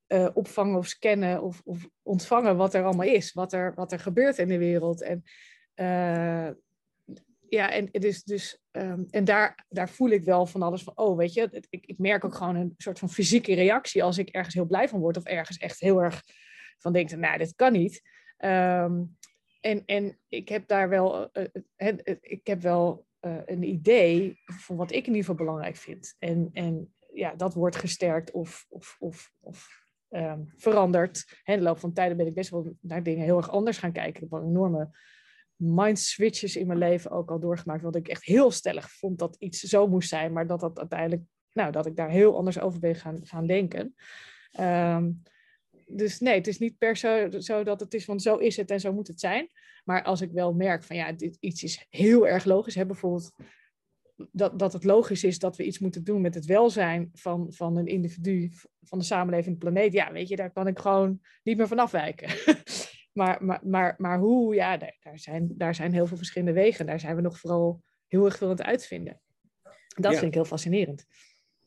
uh, 0.08 0.30
opvangen 0.34 0.78
of 0.78 0.88
scannen 0.88 1.42
of, 1.42 1.62
of, 1.66 1.88
ontvangen 2.02 2.58
wat 2.58 2.74
er 2.74 2.84
allemaal 2.84 3.08
is, 3.08 3.34
wat 3.34 3.54
er, 3.54 3.74
wat 3.76 3.92
er 3.92 4.00
gebeurt 4.00 4.38
in 4.38 4.48
de 4.48 4.58
wereld. 4.58 5.02
En, 5.02 5.24
uh, 5.76 6.50
ja, 7.50 7.72
en, 7.72 7.86
dus, 7.92 8.24
dus, 8.24 8.62
en 9.10 9.24
daar, 9.24 9.66
daar 9.70 9.90
voel 9.90 10.10
ik 10.10 10.24
wel 10.24 10.46
van 10.46 10.62
alles 10.62 10.84
van, 10.84 10.98
oh 10.98 11.18
weet 11.18 11.34
je, 11.34 11.66
ik, 11.70 11.86
ik 11.86 11.98
merk 11.98 12.26
ook 12.26 12.36
gewoon 12.36 12.56
een 12.56 12.74
soort 12.78 13.00
van 13.00 13.10
fysieke 13.10 13.54
reactie 13.54 14.04
als 14.04 14.18
ik 14.18 14.30
ergens 14.30 14.56
heel 14.56 14.66
blij 14.66 14.90
van 14.90 15.00
word 15.00 15.18
of 15.18 15.24
ergens 15.24 15.58
echt 15.58 15.80
heel 15.80 16.02
erg 16.02 16.24
van 16.78 16.94
denk, 16.94 17.12
nou, 17.12 17.38
dit 17.38 17.56
kan 17.56 17.72
niet. 17.72 18.02
Um, 18.38 19.18
en, 19.60 19.84
en 19.86 20.20
ik 20.28 20.50
heb 20.50 20.68
daar 20.68 20.90
wel, 20.90 21.30
uh, 21.78 21.94
ik 22.22 22.48
heb 22.48 22.62
wel 22.62 23.08
een 23.46 23.64
idee 23.64 24.42
van 24.46 24.76
wat 24.76 24.92
ik 24.92 24.98
in 24.98 25.06
ieder 25.06 25.20
geval 25.20 25.36
belangrijk 25.36 25.76
vind. 25.76 26.16
En, 26.20 26.50
en 26.54 26.94
ja, 27.14 27.36
dat 27.36 27.54
wordt 27.54 27.76
gesterkt 27.76 28.32
of, 28.32 28.66
of, 28.70 28.98
of, 29.00 29.34
of 29.40 29.88
um, 30.10 30.54
veranderd. 30.56 31.42
in 31.44 31.58
de 31.58 31.64
loop 31.64 31.80
van 31.80 31.94
tijden 31.94 32.18
ben 32.18 32.28
ik 32.28 32.34
best 32.34 32.50
wel 32.50 32.76
naar 32.82 33.04
dingen 33.04 33.24
heel 33.24 33.38
erg 33.38 33.50
anders 33.50 33.78
gaan 33.78 33.92
kijken. 33.92 34.24
Ik 34.24 34.30
heb 34.30 34.42
enorme 34.42 34.90
mind 35.56 36.00
switches 36.00 36.56
in 36.56 36.68
mijn 36.68 36.80
leven 36.80 37.12
ook 37.12 37.32
al 37.32 37.40
doorgemaakt. 37.40 37.82
Want 37.82 37.96
ik 37.96 38.08
echt 38.08 38.24
heel 38.24 38.52
stellig 38.52 38.92
vond 38.92 39.20
dat 39.20 39.36
iets 39.40 39.60
zo 39.60 39.88
moest 39.88 40.10
zijn. 40.10 40.34
Maar 40.34 40.48
dat 40.48 40.60
dat 40.60 40.80
uiteindelijk, 40.80 41.24
nou, 41.54 41.72
dat 41.72 41.86
ik 41.86 41.96
daar 41.96 42.10
heel 42.10 42.36
anders 42.36 42.60
over 42.60 42.80
ben 42.80 42.96
gaan, 42.96 43.20
gaan 43.24 43.48
denken. 43.48 43.96
Um, 44.60 45.22
dus 45.90 46.20
nee, 46.20 46.36
het 46.36 46.48
is 46.48 46.60
niet 46.60 46.78
per 46.78 46.96
se 46.96 47.36
zo 47.40 47.64
dat 47.64 47.80
het 47.80 47.94
is, 47.94 48.06
want 48.06 48.22
zo 48.22 48.36
is 48.36 48.58
het 48.58 48.72
en 48.72 48.80
zo 48.80 48.94
moet 48.94 49.08
het 49.08 49.20
zijn. 49.20 49.50
Maar 49.84 50.04
als 50.04 50.22
ik 50.22 50.32
wel 50.32 50.54
merk 50.54 50.84
van 50.84 50.96
ja, 50.96 51.12
dit 51.12 51.38
iets 51.40 51.64
is 51.64 51.86
heel 51.90 52.28
erg 52.28 52.46
logisch. 52.46 52.76
Hè, 52.76 52.86
bijvoorbeeld 52.86 53.32
dat, 54.32 54.60
dat 54.60 54.74
het 54.74 54.84
logisch 54.84 55.24
is 55.24 55.40
dat 55.40 55.56
we 55.56 55.64
iets 55.64 55.80
moeten 55.80 56.04
doen 56.04 56.22
met 56.22 56.34
het 56.34 56.46
welzijn 56.46 57.10
van, 57.14 57.54
van 57.54 57.78
een 57.78 57.88
individu, 57.88 58.52
van 58.82 59.00
de 59.00 59.06
samenleving, 59.06 59.54
de 59.54 59.60
planeet. 59.60 59.94
Ja, 59.94 60.12
weet 60.12 60.28
je, 60.28 60.36
daar 60.36 60.52
kan 60.52 60.68
ik 60.68 60.80
gewoon 60.80 61.22
niet 61.44 61.58
meer 61.58 61.68
van 61.68 61.80
afwijken. 61.80 62.30
maar, 63.20 63.44
maar, 63.44 63.60
maar, 63.64 63.96
maar 63.98 64.20
hoe, 64.20 64.56
ja, 64.56 64.78
daar, 64.78 64.98
daar, 65.00 65.20
zijn, 65.20 65.54
daar 65.58 65.76
zijn 65.76 65.94
heel 65.94 66.08
veel 66.08 66.18
verschillende 66.18 66.54
wegen. 66.54 66.86
Daar 66.86 67.00
zijn 67.00 67.16
we 67.16 67.22
nog 67.22 67.40
vooral 67.40 67.84
heel 68.08 68.26
erg 68.26 68.38
veel 68.38 68.48
aan 68.48 68.56
het 68.56 68.66
uitvinden. 68.66 69.22
Dat 69.96 70.12
vind 70.14 70.26
ik 70.26 70.34
heel 70.34 70.46
fascinerend. 70.46 71.06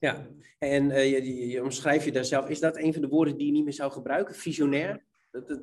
Ja, 0.02 0.26
en 0.58 0.90
uh, 0.90 1.10
je, 1.10 1.48
je, 1.48 1.62
omschrijf 1.62 2.04
je 2.04 2.12
daar 2.12 2.24
zelf. 2.24 2.48
Is 2.48 2.60
dat 2.60 2.76
een 2.76 2.92
van 2.92 3.02
de 3.02 3.08
woorden 3.08 3.36
die 3.36 3.46
je 3.46 3.52
niet 3.52 3.64
meer 3.64 3.72
zou 3.72 3.92
gebruiken? 3.92 4.34
Visionair? 4.34 5.04
Dat, 5.30 5.48
dat... 5.48 5.60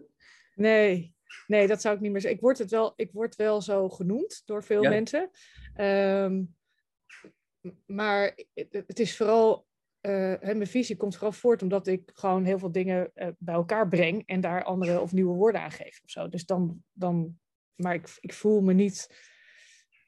Nee, 0.55 1.15
nee, 1.47 1.67
dat 1.67 1.81
zou 1.81 1.95
ik 1.95 2.01
niet 2.01 2.11
meer 2.11 2.21
zeggen. 2.21 2.39
Ik 2.39 2.45
word, 2.45 2.57
het 2.57 2.71
wel, 2.71 2.93
ik 2.95 3.11
word 3.11 3.35
wel 3.35 3.61
zo 3.61 3.89
genoemd 3.89 4.41
door 4.45 4.63
veel 4.63 4.81
mensen. 4.81 5.29
Um, 5.75 6.55
maar 7.85 8.37
het 8.85 8.99
is 8.99 9.17
vooral, 9.17 9.67
uh, 10.01 10.39
mijn 10.41 10.67
visie 10.67 10.97
komt 10.97 11.13
vooral 11.13 11.31
voort 11.31 11.61
omdat 11.61 11.87
ik 11.87 12.11
gewoon 12.13 12.45
heel 12.45 12.59
veel 12.59 12.71
dingen 12.71 13.11
uh, 13.15 13.27
bij 13.37 13.53
elkaar 13.53 13.87
breng 13.87 14.23
en 14.25 14.41
daar 14.41 14.63
andere 14.63 15.01
of 15.01 15.11
nieuwe 15.11 15.35
woorden 15.35 15.61
aan 15.61 15.71
geef 15.71 16.01
of 16.03 16.09
zo. 16.09 16.29
Dus 16.29 16.45
dan, 16.45 16.83
dan 16.93 17.39
maar 17.75 17.93
ik, 17.93 18.17
ik 18.19 18.33
voel 18.33 18.61
me 18.61 18.73
niet 18.73 19.27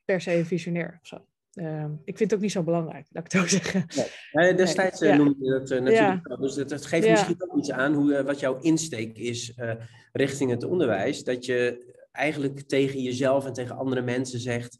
per 0.06 0.22
se 0.22 0.46
visionair 0.46 1.00
of 1.02 1.08
zo. 1.08 1.26
Ehm, 1.54 1.92
ik 2.04 2.18
vind 2.18 2.30
het 2.30 2.34
ook 2.34 2.40
niet 2.44 2.52
zo 2.52 2.64
belangrijk, 2.64 3.08
laat 3.10 3.26
ik 3.26 3.32
het 3.32 3.42
zo 3.42 3.48
zeggen. 3.58 3.86
Nee. 4.32 4.54
destijds 4.54 5.00
Nee, 5.00 5.10
ja. 5.10 5.16
noemde 5.16 5.46
je 5.46 5.52
dat 5.52 5.72
eh, 5.72 5.82
natuurlijk 5.82 6.28
Ja. 6.28 6.36
Dus 6.36 6.56
dat, 6.56 6.70
dat 6.70 6.86
geeft 6.86 7.06
Ja. 7.06 7.12
misschien 7.12 7.44
ook 7.44 7.58
iets 7.58 7.72
aan 7.72 7.94
hoe, 7.94 8.16
eh, 8.16 8.26
wat 8.26 8.40
jouw 8.40 8.60
insteek 8.60 9.18
is 9.18 9.54
eh, 9.54 9.74
richting 10.12 10.52
het 10.52 10.64
onderwijs. 10.64 11.24
Dat 11.24 11.46
je 11.46 11.86
eigenlijk 12.12 12.60
tegen 12.60 13.02
jezelf 13.02 13.46
en 13.46 13.54
tegen 13.54 13.78
andere 13.78 14.02
mensen 14.02 14.40
zegt... 14.40 14.78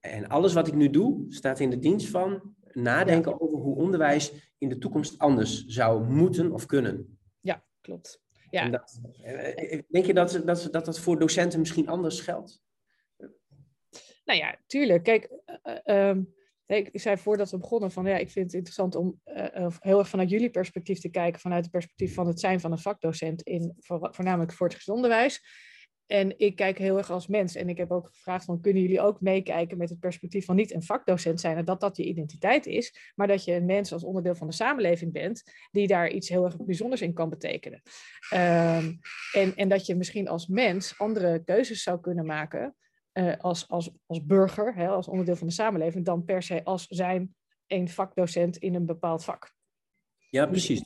En 0.00 0.28
alles 0.28 0.52
wat 0.52 0.66
ik 0.66 0.74
nu 0.74 0.90
doe, 0.90 1.24
staat 1.28 1.60
in 1.60 1.70
de 1.70 1.78
dienst 1.78 2.08
van 2.08 2.54
nadenken 2.72 3.40
over 3.40 3.58
hoe 3.58 3.76
onderwijs 3.76 4.52
in 4.58 4.68
de 4.68 4.78
toekomst 4.78 5.18
anders 5.18 5.64
zou 5.64 6.04
moeten 6.04 6.52
of 6.52 6.66
kunnen. 6.66 7.18
Ja, 7.40 7.64
klopt. 7.80 8.22
Ja. 8.50 8.68
Dat, 8.68 9.00
eh, 9.22 9.80
denk 9.88 10.06
je 10.06 10.14
dat, 10.14 10.42
dat, 10.44 10.68
dat 10.70 10.84
dat 10.84 10.98
voor 10.98 11.18
docenten 11.18 11.58
misschien 11.58 11.88
anders 11.88 12.20
geldt? 12.20 12.62
Nou 14.24 14.38
ja, 14.38 14.58
tuurlijk. 14.66 15.02
Kijk, 15.02 15.30
eh, 15.44 15.76
eh, 15.84 16.08
ehm, 16.08 16.22
ik 16.66 16.90
zei 16.92 17.16
voordat 17.16 17.50
we 17.50 17.58
begonnen 17.58 17.90
van 17.90 18.06
ja, 18.06 18.16
ik 18.16 18.30
vind 18.30 18.44
het 18.46 18.54
interessant 18.54 18.94
om 18.94 19.20
eh, 19.24 19.56
eh, 19.56 19.74
heel 19.78 19.98
erg 19.98 20.08
vanuit 20.08 20.30
jullie 20.30 20.50
perspectief 20.50 21.00
te 21.00 21.10
kijken, 21.10 21.40
vanuit 21.40 21.62
het 21.62 21.72
perspectief 21.72 22.14
van 22.14 22.26
het 22.26 22.40
zijn 22.40 22.60
van 22.60 22.72
een 22.72 22.78
vakdocent 22.78 23.42
in 23.42 23.74
voor- 23.78 24.08
voornamelijk 24.10 24.52
voortgezet 24.52 24.94
onderwijs. 24.94 25.42
En 26.06 26.38
ik 26.38 26.56
kijk 26.56 26.78
heel 26.78 26.96
erg 26.96 27.10
als 27.10 27.26
mens. 27.26 27.54
En 27.54 27.68
ik 27.68 27.76
heb 27.76 27.90
ook 27.90 28.06
gevraagd 28.06 28.44
van 28.44 28.60
kunnen 28.60 28.82
jullie 28.82 29.00
ook 29.00 29.20
meekijken 29.20 29.78
met 29.78 29.88
het 29.88 29.98
perspectief 30.00 30.44
van 30.44 30.56
niet 30.56 30.74
een 30.74 30.82
vakdocent 30.82 31.40
zijn 31.40 31.56
en 31.56 31.64
dat 31.64 31.80
dat 31.80 31.96
je 31.96 32.04
identiteit 32.04 32.66
is, 32.66 33.12
maar 33.14 33.26
dat 33.26 33.44
je 33.44 33.52
een 33.52 33.64
mens 33.64 33.92
als 33.92 34.04
onderdeel 34.04 34.34
van 34.34 34.46
de 34.46 34.52
samenleving 34.52 35.12
bent 35.12 35.42
die 35.70 35.86
daar 35.86 36.10
iets 36.10 36.28
heel 36.28 36.44
erg 36.44 36.56
bijzonders 36.56 37.00
in 37.00 37.12
kan 37.12 37.28
betekenen. 37.28 37.82
Ehm, 38.30 38.92
en, 39.32 39.54
en 39.56 39.68
dat 39.68 39.86
je 39.86 39.96
misschien 39.96 40.28
als 40.28 40.46
mens 40.46 40.98
andere 40.98 41.44
keuzes 41.44 41.82
zou 41.82 42.00
kunnen 42.00 42.26
maken 42.26 42.76
eh, 43.14 43.36
als, 43.38 43.68
als, 43.68 43.90
als 44.06 44.24
burger, 44.24 44.74
hè, 44.74 44.88
als 44.88 45.08
onderdeel 45.08 45.36
van 45.36 45.46
de 45.46 45.52
samenleving, 45.52 46.04
dan 46.04 46.24
per 46.24 46.42
se 46.42 46.64
als 46.64 46.86
zijn 46.88 47.34
een 47.66 47.88
vakdocent 47.88 48.56
in 48.56 48.74
een 48.74 48.86
bepaald 48.86 49.24
vak. 49.24 49.52
Ja, 50.30 50.46
precies. 50.46 50.82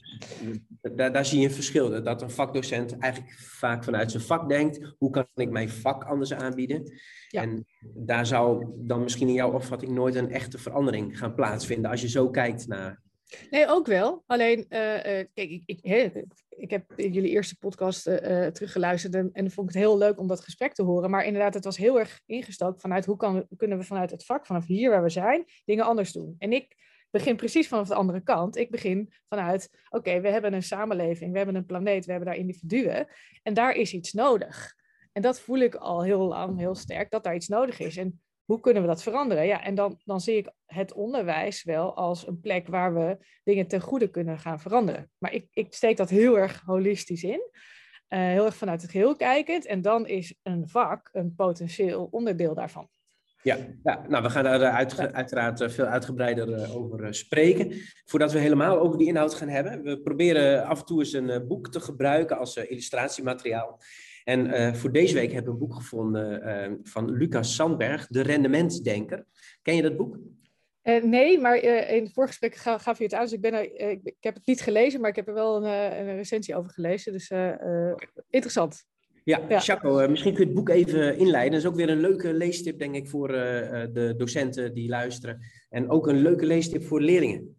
Daar, 0.80 1.12
daar 1.12 1.25
zie 1.25 1.40
je 1.40 1.47
een 1.47 1.54
verschil. 1.54 2.02
Dat 2.02 2.23
een 2.23 2.30
vakdocent 2.30 2.99
eigenlijk 2.99 3.35
vaak 3.38 3.85
vanuit 3.85 4.11
zijn 4.11 4.23
vak 4.23 4.49
denkt. 4.49 4.94
Hoe 4.99 5.11
kan 5.11 5.26
ik 5.35 5.50
mijn 5.50 5.68
vak 5.68 6.04
anders 6.04 6.32
aanbieden? 6.32 6.92
Ja. 7.28 7.42
En 7.42 7.66
daar 7.94 8.26
zou 8.26 8.66
dan 8.76 9.02
misschien 9.02 9.28
in 9.28 9.35
jouw 9.35 9.52
opvatting 9.52 9.92
nooit 9.92 10.14
een 10.14 10.30
echte 10.30 10.58
verandering 10.58 11.18
gaan 11.18 11.35
plaatsvinden. 11.35 11.90
Als 11.90 12.00
je 12.00 12.08
zo 12.08 12.30
kijkt 12.30 12.66
naar... 12.66 13.02
Nee, 13.50 13.66
ook 13.68 13.87
wel. 13.87 14.23
Alleen, 14.26 14.66
eh, 14.68 15.20
eh, 15.20 15.26
kijk, 15.35 15.50
ik, 15.50 15.62
ik, 15.66 16.25
ik 16.49 16.70
heb 16.70 16.92
jullie 16.97 17.30
eerste 17.30 17.58
podcast 17.58 18.06
eh, 18.06 18.47
teruggeluisterd 18.47 19.14
en, 19.14 19.30
en 19.32 19.50
vond 19.50 19.68
ik 19.68 19.75
het 19.75 19.85
heel 19.85 19.99
leuk 19.99 20.18
om 20.18 20.26
dat 20.26 20.40
gesprek 20.40 20.75
te 20.75 20.82
horen. 20.82 21.11
Maar 21.11 21.25
inderdaad, 21.25 21.54
het 21.54 21.64
was 21.64 21.76
heel 21.76 21.99
erg 21.99 22.20
ingestookt 22.26 22.80
vanuit 22.80 23.06
hoe 23.06 23.16
kan, 23.16 23.47
kunnen 23.56 23.78
we 23.78 23.85
vanuit 23.85 24.11
het 24.11 24.25
vak, 24.25 24.47
vanaf 24.47 24.66
hier 24.66 24.90
waar 24.90 25.02
we 25.02 25.11
zijn, 25.11 25.44
dingen 25.64 25.85
anders 25.85 26.12
doen. 26.12 26.35
En 26.38 26.52
ik 26.52 26.76
begin 27.11 27.37
precies 27.37 27.68
vanaf 27.68 27.88
de 27.88 27.94
andere 27.94 28.20
kant. 28.20 28.56
Ik 28.56 28.70
begin 28.70 29.12
vanuit, 29.28 29.70
oké, 29.88 30.20
we 30.20 30.28
hebben 30.28 30.52
een 30.52 30.62
samenleving, 30.62 31.30
we 31.30 31.37
hebben 31.37 31.56
een 31.56 31.66
planeet, 31.66 32.04
we 32.04 32.11
hebben 32.11 32.30
daar 32.30 32.38
individuen 32.38 33.06
en 33.42 33.54
daar 33.54 33.75
is 33.75 33.92
iets 33.92 34.12
nodig. 34.12 34.76
En 35.12 35.23
dat 35.23 35.40
voel 35.40 35.58
ik 35.58 35.75
al 35.75 36.02
heel 36.02 36.26
lang, 36.26 36.58
heel 36.58 36.75
sterk, 36.75 37.11
dat 37.11 37.25
daar 37.25 37.35
iets 37.35 37.49
nodig 37.49 37.78
is. 37.78 37.97
En 37.97 38.20
hoe 38.49 38.61
kunnen 38.61 38.83
we 38.83 38.88
dat 38.88 39.02
veranderen? 39.02 39.47
Ja, 39.47 39.62
en 39.64 39.75
dan, 39.75 40.00
dan 40.05 40.21
zie 40.21 40.37
ik 40.37 40.50
het 40.67 40.93
onderwijs 40.93 41.62
wel 41.64 41.97
als 41.97 42.26
een 42.26 42.40
plek 42.40 42.67
waar 42.69 42.95
we 42.95 43.17
dingen 43.45 43.67
ten 43.67 43.81
goede 43.81 44.09
kunnen 44.11 44.38
gaan 44.38 44.61
veranderen. 44.61 45.11
Maar 45.19 45.33
ik, 45.33 45.47
ik 45.52 45.75
steek 45.75 45.97
dat 45.97 46.09
heel 46.09 46.38
erg 46.38 46.62
holistisch 46.67 47.23
in. 47.25 47.40
eh, 48.09 48.19
heel 48.21 48.45
erg 48.45 48.57
vanuit 48.57 48.83
het 48.83 48.90
geheel 48.90 49.17
kijkend. 49.17 49.67
En 49.67 49.83
dan 49.83 50.07
is 50.07 50.35
een 50.43 50.69
vak 50.69 51.09
een 51.12 51.35
potentieel 51.35 52.09
onderdeel 52.11 52.55
daarvan. 52.55 52.88
Ja, 53.43 53.57
ja 53.83 54.05
nou, 54.09 54.23
we 54.23 54.31
gaan 54.31 54.45
daar 54.45 54.61
eh, 54.62 54.75
uitge- 54.75 55.12
uiteraard 55.12 55.61
eh, 55.61 55.69
veel 55.69 55.85
uitgebreider 55.85 56.75
over 56.76 57.14
spreken. 57.14 57.73
Voordat 58.05 58.33
we 58.33 58.38
helemaal 58.38 58.78
over 58.78 58.99
die 58.99 59.07
inhoud 59.07 59.35
gaan 59.35 59.49
hebben. 59.49 59.83
We 59.83 60.00
proberen 60.00 60.64
af 60.64 60.78
en 60.81 60.85
toe 60.87 60.99
eens 60.99 61.12
een 61.12 61.47
boek 61.47 61.69
te 61.71 61.81
gebruiken 61.81 62.38
als 62.38 62.57
illustratiemateriaal. 62.57 63.81
En 64.28 64.47
eh, 64.52 64.75
voor 64.75 64.92
deze 64.92 65.14
week 65.14 65.32
heb 65.32 65.42
ik 65.42 65.49
een 65.49 65.58
boek 65.58 65.75
gevonden 65.75 66.42
eh, 66.42 66.73
van 66.82 67.11
Lucas 67.11 67.54
Sandberg, 67.54 68.06
De 68.06 68.20
Rendementsdenker. 68.23 69.25
Ken 69.62 69.76
je 69.76 69.82
dat 69.82 69.97
boek? 69.97 70.18
Eh, 70.82 71.02
nee, 71.02 71.38
maar 71.40 71.56
eh, 71.56 71.97
in 71.97 72.02
het 72.04 72.12
voorgesprek 72.12 72.54
ga, 72.54 72.78
gaf 72.78 72.99
je 72.99 73.04
het 73.04 73.14
aan. 73.14 73.23
Dus 73.23 73.32
ik, 73.32 73.40
ben 73.40 73.52
er, 73.52 73.90
ik, 73.90 74.00
ik 74.02 74.16
heb 74.20 74.35
het 74.35 74.47
niet 74.47 74.61
gelezen, 74.61 75.00
maar 75.00 75.11
ik 75.11 75.16
heb 75.16 75.28
er 75.28 75.35
wel 75.35 75.56
een, 75.56 75.64
een 76.08 76.16
recensie 76.16 76.56
over 76.56 76.70
gelezen. 76.70 77.12
Dus 77.12 77.28
eh, 77.30 77.88
eh, 77.88 77.94
interessant. 78.30 78.85
Ja, 79.25 79.40
Ja. 79.49 79.61
Chaco, 79.61 79.99
eh, 79.99 80.08
misschien 80.08 80.32
kun 80.35 80.40
je 80.42 80.47
het 80.47 80.56
boek 80.56 80.68
even 80.68 81.18
inleiden. 81.18 81.52
Dat 81.52 81.61
is 81.61 81.66
ook 81.66 81.76
weer 81.76 81.90
een 81.90 82.00
leuke 82.00 82.32
leestip, 82.32 82.78
denk 82.78 82.94
ik, 82.94 83.08
voor 83.08 83.35
eh, 83.35 83.82
eh, 83.82 83.92
de 83.92 84.14
docenten 84.16 84.75
die 84.75 84.88
luisteren. 84.88 85.40
En 85.68 85.90
ook 85.90 86.06
een 86.08 86.23
leuke 86.23 86.47
leestip 86.47 86.82
voor 86.82 87.00
leerlingen. 87.00 87.56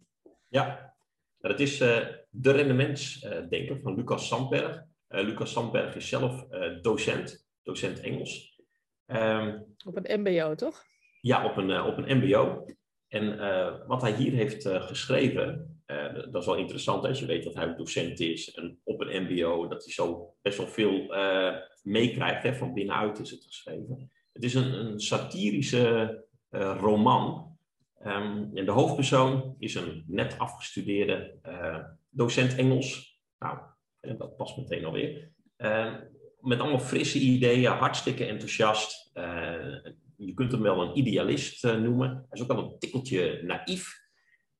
Ja, 0.48 0.94
Nou, 1.40 1.54
dat 1.54 1.60
is 1.60 1.80
eh, 1.80 2.06
De 2.30 2.50
Rendementsdenker 2.50 3.80
van 3.82 3.94
Lucas 3.94 4.26
Sandberg. 4.28 4.88
Eh, 5.10 5.24
Lucas 5.24 5.52
Sandberg 5.52 5.94
is 5.94 6.08
zelf 6.08 6.50
eh, 6.50 6.82
docent, 6.82 7.48
docent 7.62 8.00
Engels. 8.00 8.60
Ehm, 9.06 9.58
Op 9.84 9.96
een 9.96 10.20
MBO, 10.20 10.54
toch? 10.54 10.84
Ja, 11.20 11.44
op 11.44 11.56
een, 11.56 11.70
eh, 11.70 11.86
op 11.86 11.96
een 11.96 12.18
MBO. 12.18 12.66
En 13.08 13.38
wat 13.86 14.02
hij 14.02 14.12
hier 14.12 14.32
heeft 14.32 14.68
geschreven, 14.68 15.82
dat 16.30 16.34
is 16.34 16.46
wel 16.46 16.56
interessant 16.56 17.04
als 17.04 17.18
je 17.20 17.26
weet 17.26 17.44
dat 17.44 17.54
hij 17.54 17.68
ook 17.68 17.76
docent 17.76 18.20
is 18.20 18.54
en 18.54 18.80
op 18.84 19.00
een 19.00 19.22
MBO, 19.22 19.68
dat 19.68 19.84
hij 19.84 19.92
zo 19.92 20.34
best 20.42 20.58
wel 20.58 20.66
veel 20.66 21.14
meekrijgt. 21.82 22.56
Van 22.58 22.74
binnenuit 22.74 23.18
is 23.18 23.30
het 23.30 23.44
geschreven. 23.44 24.10
Het 24.32 24.44
is 24.44 24.54
een, 24.54 24.72
een 24.72 25.00
satirische 25.00 26.24
roman. 26.50 27.56
Ehm, 27.98 28.46
en 28.54 28.64
de 28.64 28.70
hoofdpersoon 28.70 29.56
is 29.58 29.74
een 29.74 30.04
net 30.06 30.38
afgestudeerde 30.38 31.38
docent 32.10 32.54
Engels. 32.54 33.20
Nou, 33.38 33.58
eh, 34.00 34.18
dat 34.18 34.36
past 34.36 34.56
meteen 34.56 34.84
alweer. 34.84 35.30
Eh, 35.56 35.94
met 36.40 36.60
allemaal 36.60 36.78
frisse 36.78 37.18
ideeën, 37.18 37.72
hartstikke 37.72 38.24
enthousiast. 38.24 39.10
Eh, 39.12 39.74
je 40.24 40.34
kunt 40.34 40.52
hem 40.52 40.62
wel 40.62 40.82
een 40.82 40.98
idealist 40.98 41.64
eh, 41.64 41.76
noemen. 41.76 42.08
Hij 42.08 42.26
is 42.30 42.42
ook 42.42 42.52
wel 42.52 42.58
een 42.58 42.78
tikkeltje 42.78 43.42
naïef. 43.42 44.00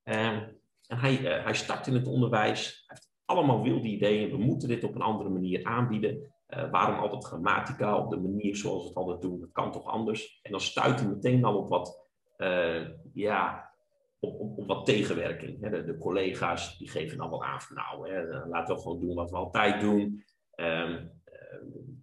Ehm, 0.02 0.48
en 0.86 0.98
hij, 0.98 1.16
eh, 1.24 1.44
hij 1.44 1.54
start 1.54 1.86
in 1.86 1.94
het 1.94 2.06
onderwijs. 2.06 2.84
Hij 2.86 2.96
heeft 2.96 3.12
allemaal 3.24 3.62
wilde 3.62 3.88
ideeën. 3.88 4.30
We 4.30 4.36
moeten 4.36 4.68
dit 4.68 4.84
op 4.84 4.94
een 4.94 5.00
andere 5.00 5.28
manier 5.28 5.64
aanbieden. 5.64 6.34
Eh, 6.46 6.70
waarom 6.70 6.98
altijd 6.98 7.24
grammatica 7.24 7.96
op 7.96 8.10
de 8.10 8.20
manier 8.20 8.56
zoals 8.56 8.82
we 8.82 8.88
het 8.88 8.96
altijd 8.96 9.20
doen? 9.20 9.40
Dat 9.40 9.52
kan 9.52 9.72
toch 9.72 9.86
anders? 9.86 10.40
En 10.42 10.50
dan 10.50 10.60
stuit 10.60 11.00
hij 11.00 11.08
meteen 11.08 11.44
al 11.44 11.56
op 11.56 11.68
wat, 11.68 12.08
ja, 13.12 13.69
op, 14.20 14.66
wat 14.66 14.86
tegenwerking. 14.86 15.60
Hè? 15.60 15.84
De, 15.84 15.98
collega's 15.98 16.78
die 16.78 16.88
geven 16.88 17.18
dan 17.18 17.30
wel 17.30 17.44
aan 17.44 17.60
van 17.60 17.76
nou, 17.76 18.10
hè, 18.10 18.46
laten 18.46 18.74
we 18.74 18.80
gewoon 18.80 19.00
doen 19.00 19.14
wat 19.14 19.30
we 19.30 19.36
altijd 19.36 19.80
doen. 19.80 20.24
Ehm, 20.54 21.06
eh, 21.24 21.58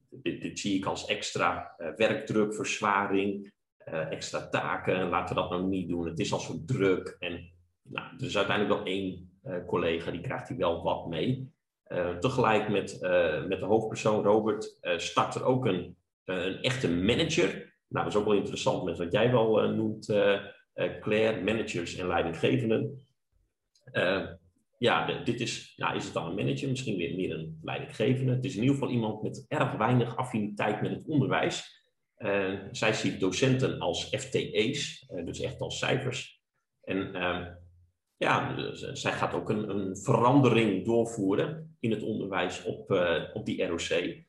dit, 0.09 0.59
zie 0.59 0.77
ik 0.77 0.85
als 0.85 1.05
extra 1.05 1.73
eh, 1.77 1.89
werkdruk, 1.95 2.55
verzwaring, 2.55 3.53
eh, 3.77 4.11
extra 4.11 4.49
taken. 4.49 5.09
Laten 5.09 5.35
we 5.35 5.41
dat 5.41 5.49
nou 5.49 5.63
niet 5.63 5.89
doen. 5.89 6.07
Het 6.07 6.19
is 6.19 6.33
al 6.33 6.39
zo 6.39 6.53
druk. 6.65 7.15
En 7.19 7.51
nou, 7.81 8.07
er 8.17 8.25
is 8.25 8.37
uiteindelijk 8.37 8.77
wel 8.77 8.93
één 8.93 9.39
eh, 9.43 9.65
collega 9.65 10.11
die 10.11 10.21
krijgt 10.21 10.49
hier 10.49 10.57
wel 10.57 10.83
wat 10.83 11.07
mee. 11.07 11.55
Eh, 11.83 12.17
tegelijk 12.17 12.69
met, 12.69 13.01
eh, 13.01 13.43
met 13.43 13.59
de 13.59 13.65
hoofdpersoon 13.65 14.23
Robert 14.23 14.77
eh, 14.81 14.97
start 14.97 15.35
er 15.35 15.43
ook 15.43 15.65
een, 15.65 15.97
eh, 16.23 16.45
een 16.45 16.61
echte 16.61 16.91
manager. 16.91 17.75
Nou, 17.87 18.05
dat 18.05 18.13
is 18.13 18.15
ook 18.15 18.25
wel 18.25 18.37
interessant 18.37 18.83
met 18.83 18.97
wat 18.97 19.11
jij 19.11 19.31
wel 19.31 19.61
eh, 19.61 19.69
noemt, 19.69 20.09
eh, 20.09 20.33
eh, 20.33 20.41
Claire, 20.99 21.41
managers 21.43 21.95
en 21.95 22.07
leidinggevenden. 22.07 23.07
Eh, 23.83 24.25
ja, 24.77 25.23
dit 25.23 25.41
is, 25.41 25.73
ja, 25.75 25.93
is 25.93 26.05
het 26.05 26.13
dan 26.13 26.25
een 26.25 26.35
manager, 26.35 26.69
misschien 26.69 26.97
weer 26.97 27.15
meer 27.15 27.33
een 27.33 27.59
leidinggevende. 27.61 28.33
Het 28.33 28.45
is 28.45 28.55
in 28.55 28.61
ieder 28.61 28.75
geval 28.75 28.91
iemand 28.91 29.21
met 29.21 29.45
erg 29.47 29.71
weinig 29.71 30.17
affiniteit 30.17 30.81
met 30.81 30.91
het 30.91 31.05
onderwijs. 31.05 31.85
Eh, 32.15 32.53
zij 32.71 32.93
ziet 32.93 33.19
docenten 33.19 33.79
als 33.79 34.03
FTE's, 34.05 35.05
eh, 35.07 35.25
dus 35.25 35.39
echt 35.39 35.61
als 35.61 35.77
cijfers. 35.77 36.41
En 36.81 37.13
ehm, 37.13 37.53
ja, 38.17 38.57
eh, 38.57 38.93
zij 38.93 39.11
gaat 39.11 39.33
ook 39.33 39.49
een, 39.49 39.69
een 39.69 39.97
verandering 39.97 40.85
doorvoeren 40.85 41.77
in 41.79 41.91
het 41.91 42.03
onderwijs 42.03 42.63
op, 42.63 42.91
eh, 42.91 43.23
op 43.33 43.45
die 43.45 43.65
ROC. 43.65 44.25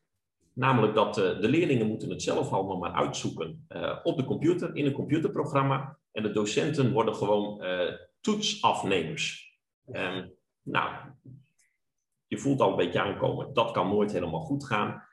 Namelijk 0.59 0.93
dat 0.93 1.17
eh, 1.17 1.39
de 1.39 1.49
leerlingen 1.49 1.87
moeten 1.87 2.09
het 2.09 2.21
zelf 2.21 2.51
allemaal 2.51 2.77
maar 2.77 2.93
uitzoeken 2.93 3.65
eh, 3.67 3.99
op 4.03 4.17
de 4.17 4.25
computer, 4.25 4.75
in 4.75 4.85
een 4.85 4.91
computerprogramma. 4.91 5.97
En 6.11 6.23
de 6.23 6.31
docenten 6.31 6.91
worden 6.91 7.15
gewoon 7.15 7.61
eh, 7.61 7.93
toetsafnemers. 8.21 9.57
Ehm, 9.91 10.27
nou, 10.61 10.93
je 12.27 12.37
voelt 12.37 12.61
al 12.61 12.69
een 12.69 12.75
beetje 12.75 13.01
aankomen. 13.01 13.53
Dat 13.53 13.71
kan 13.71 13.87
nooit 13.87 14.11
helemaal 14.11 14.39
goed 14.39 14.65
gaan. 14.65 15.03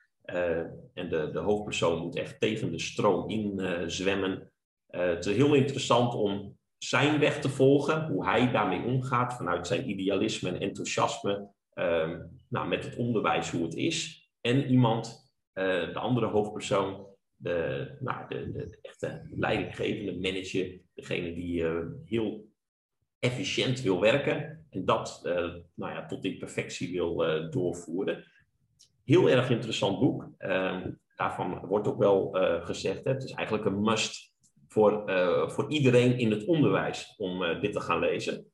En 0.95 1.09
de, 1.09 1.31
de 1.33 1.38
hoofdpersoon 1.38 2.03
moet 2.03 2.17
echt 2.17 2.41
tegen 2.41 2.71
de 2.71 2.79
stroom 2.79 3.31
in 3.31 3.61
zwemmen. 3.91 4.53
Het 4.87 5.26
is 5.26 5.37
heel 5.37 5.55
interessant 5.55 6.15
om 6.15 6.59
zijn 6.79 7.19
weg 7.19 7.41
te 7.41 7.49
volgen, 7.49 8.07
hoe 8.07 8.25
hij 8.25 8.50
daarmee 8.50 8.85
omgaat 8.85 9.35
vanuit 9.35 9.67
zijn 9.67 9.91
idealisme 9.91 10.49
en 10.49 10.61
enthousiasme 10.61 11.49
ehm, 11.73 12.21
nou, 12.49 12.69
met 12.69 12.85
het 12.85 12.97
onderwijs, 12.97 13.50
hoe 13.50 13.62
het 13.62 13.75
is. 13.75 14.29
En 14.41 14.67
iemand, 14.71 15.25
de 15.56 15.98
andere 15.98 16.26
hoofdpersoon, 16.26 17.06
de, 17.36 17.88
nou, 18.00 18.28
de, 18.28 18.52
de 18.52 18.78
echte 18.82 19.28
leidinggevende 19.30 20.20
manager, 20.20 20.80
degene 20.94 21.34
die 21.34 21.64
heel 22.04 22.48
efficiënt 23.18 23.82
wil 23.82 24.00
werken 24.00 24.66
en 24.70 24.84
dat 24.84 25.20
nou 25.75 25.92
ja, 25.92 26.06
tot 26.06 26.25
in 26.25 26.38
perfectie 26.38 26.92
wil 26.92 27.16
doorvoeren. 27.50 28.25
Heel 29.04 29.30
erg 29.30 29.50
interessant 29.50 29.98
boek. 29.98 30.28
Ehm, 30.38 30.90
daarvan 31.16 31.66
wordt 31.66 31.88
ook 31.88 31.98
wel 31.98 32.30
gezegd, 32.62 33.04
hè, 33.04 33.12
het 33.12 33.25
is 33.25 33.32
eigenlijk 33.32 33.66
een 33.66 33.80
must 33.80 34.34
voor, 34.68 35.10
voor 35.50 35.70
iedereen 35.70 36.18
in 36.18 36.30
het 36.30 36.44
onderwijs 36.44 37.14
om 37.16 37.60
dit 37.60 37.72
te 37.72 37.80
gaan 37.80 37.98
lezen. 37.98 38.46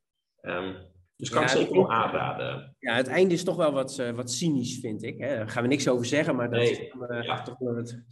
Um, 0.42 0.91
dus 1.22 1.30
kan 1.30 1.42
ik 1.42 1.48
zeker 1.48 1.72
wel 1.74 1.92
aanraden. 1.92 2.76
Ja, 2.78 2.94
het 2.94 3.06
einde 3.06 3.34
is 3.34 3.44
toch 3.44 3.56
wel 3.56 3.72
wat, 3.72 3.98
uh, 3.98 4.10
wat 4.10 4.30
cynisch, 4.30 4.78
vind 4.80 5.02
ik. 5.02 5.18
Hè? 5.18 5.36
Daar 5.36 5.48
gaan 5.48 5.62
we 5.62 5.68
niks 5.68 5.88
over 5.88 6.06
zeggen, 6.06 6.36
maar 6.36 6.50
dat 6.50 6.60
nee. 6.60 6.70
is 6.70 6.78
uh, 6.78 7.22
ja. 7.22 7.42
toch 7.42 7.58
wel 7.58 7.76
het, 7.76 8.04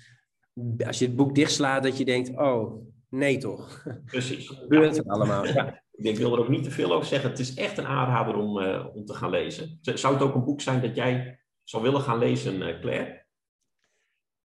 als 0.87 0.99
je 0.99 1.07
het 1.07 1.17
boek 1.17 1.35
dichtslaat, 1.35 1.83
dat 1.83 1.99
je 1.99 2.05
denkt, 2.05 2.37
oh, 2.37 2.87
nee 3.09 3.38
toch. 3.38 3.87
Precies. 4.05 4.49
Gebeurt 4.59 4.97
het 4.97 5.09
allemaal. 5.09 5.47
Ja. 5.47 5.83
Ik 5.93 6.17
wil 6.17 6.33
er 6.33 6.38
ook 6.38 6.49
niet 6.49 6.64
te 6.64 6.71
veel 6.71 6.93
over 6.93 7.07
zeggen. 7.07 7.31
Het 7.31 7.38
is 7.38 7.55
echt 7.55 7.79
een 7.79 7.87
aanrader 7.87 8.35
om, 8.35 8.59
uh, 8.59 8.87
om 8.95 9.05
te 9.05 9.14
gaan 9.14 9.31
lezen. 9.31 9.79
Zou 9.81 10.14
het 10.14 10.23
ook 10.23 10.35
een 10.35 10.45
boek 10.45 10.61
zijn 10.61 10.81
dat 10.81 10.97
jij 10.97 11.40
zou 11.62 11.83
willen 11.83 12.00
gaan 12.00 12.19
lezen, 12.19 12.81
Claire? 12.81 13.26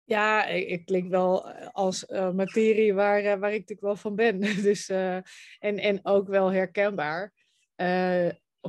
Ja, 0.03 0.45
het 0.47 0.83
klinkt 0.83 1.09
wel 1.09 1.51
als 1.71 2.09
uh, 2.09 2.31
materie 2.31 2.93
waar, 2.93 3.23
uh, 3.23 3.33
waar 3.33 3.53
ik 3.53 3.59
natuurlijk 3.59 3.81
wel 3.81 3.95
van 3.95 4.15
ben. 4.15 4.39
Dus, 4.69 4.89
uh, 4.89 5.15
en, 5.59 5.77
en 5.77 5.99
ook 6.03 6.27
wel 6.27 6.51
herkenbaar 6.51 7.33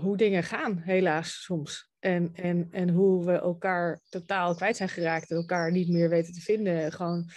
hoe 0.01 0.17
dingen 0.17 0.43
gaan, 0.43 0.79
helaas 0.79 1.43
soms. 1.43 1.91
En, 1.99 2.31
en, 2.35 2.69
en 2.71 2.89
hoe 2.89 3.25
we 3.25 3.33
elkaar 3.33 4.01
totaal 4.09 4.55
kwijt 4.55 4.77
zijn 4.77 4.89
geraakt 4.89 5.31
en 5.31 5.37
elkaar 5.37 5.71
niet 5.71 5.89
meer 5.89 6.09
weten 6.09 6.33
te 6.33 6.41
vinden. 6.41 6.93
Gewoon 6.93 7.31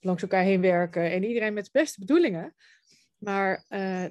langs 0.00 0.22
elkaar 0.22 0.42
heen 0.42 0.60
werken 0.60 1.10
en 1.10 1.24
iedereen 1.24 1.54
met 1.54 1.64
de 1.64 1.70
beste 1.72 2.00
bedoelingen. 2.00 2.54
Maar 3.18 3.64
uh, 3.68 4.04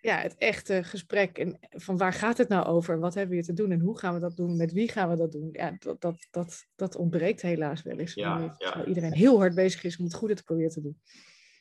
ja, 0.00 0.18
het 0.18 0.34
echte 0.38 0.82
gesprek 0.82 1.38
en 1.38 1.58
van 1.60 1.96
waar 1.96 2.12
gaat 2.12 2.38
het 2.38 2.48
nou 2.48 2.66
over? 2.66 2.98
Wat 2.98 3.14
hebben 3.14 3.30
we 3.30 3.36
hier 3.36 3.54
te 3.54 3.62
doen 3.62 3.70
en 3.70 3.80
hoe 3.80 3.98
gaan 3.98 4.14
we 4.14 4.20
dat 4.20 4.36
doen? 4.36 4.56
Met 4.56 4.72
wie 4.72 4.88
gaan 4.88 5.10
we 5.10 5.16
dat 5.16 5.32
doen? 5.32 5.48
Ja, 5.52 5.76
dat, 5.78 6.00
dat, 6.00 6.26
dat, 6.30 6.66
dat 6.76 6.96
ontbreekt 6.96 7.42
helaas 7.42 7.82
wel 7.82 7.98
eens. 7.98 8.14
Ja, 8.14 8.54
ja. 8.58 8.84
Iedereen 8.84 9.12
heel 9.12 9.38
hard 9.38 9.54
bezig 9.54 9.84
is 9.84 9.96
om 9.96 10.04
het 10.04 10.14
goede 10.14 10.34
te 10.34 10.44
proberen 10.44 10.70
te 10.70 10.82
doen. 10.82 11.00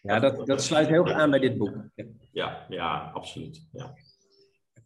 Ja, 0.01 0.19
dat, 0.19 0.47
dat 0.47 0.63
sluit 0.63 0.87
heel 0.87 1.03
goed 1.03 1.11
aan 1.11 1.29
bij 1.29 1.39
dit 1.39 1.57
boek. 1.57 1.89
Ja, 2.31 2.65
ja 2.69 3.11
absoluut. 3.13 3.67
Ja. 3.71 3.93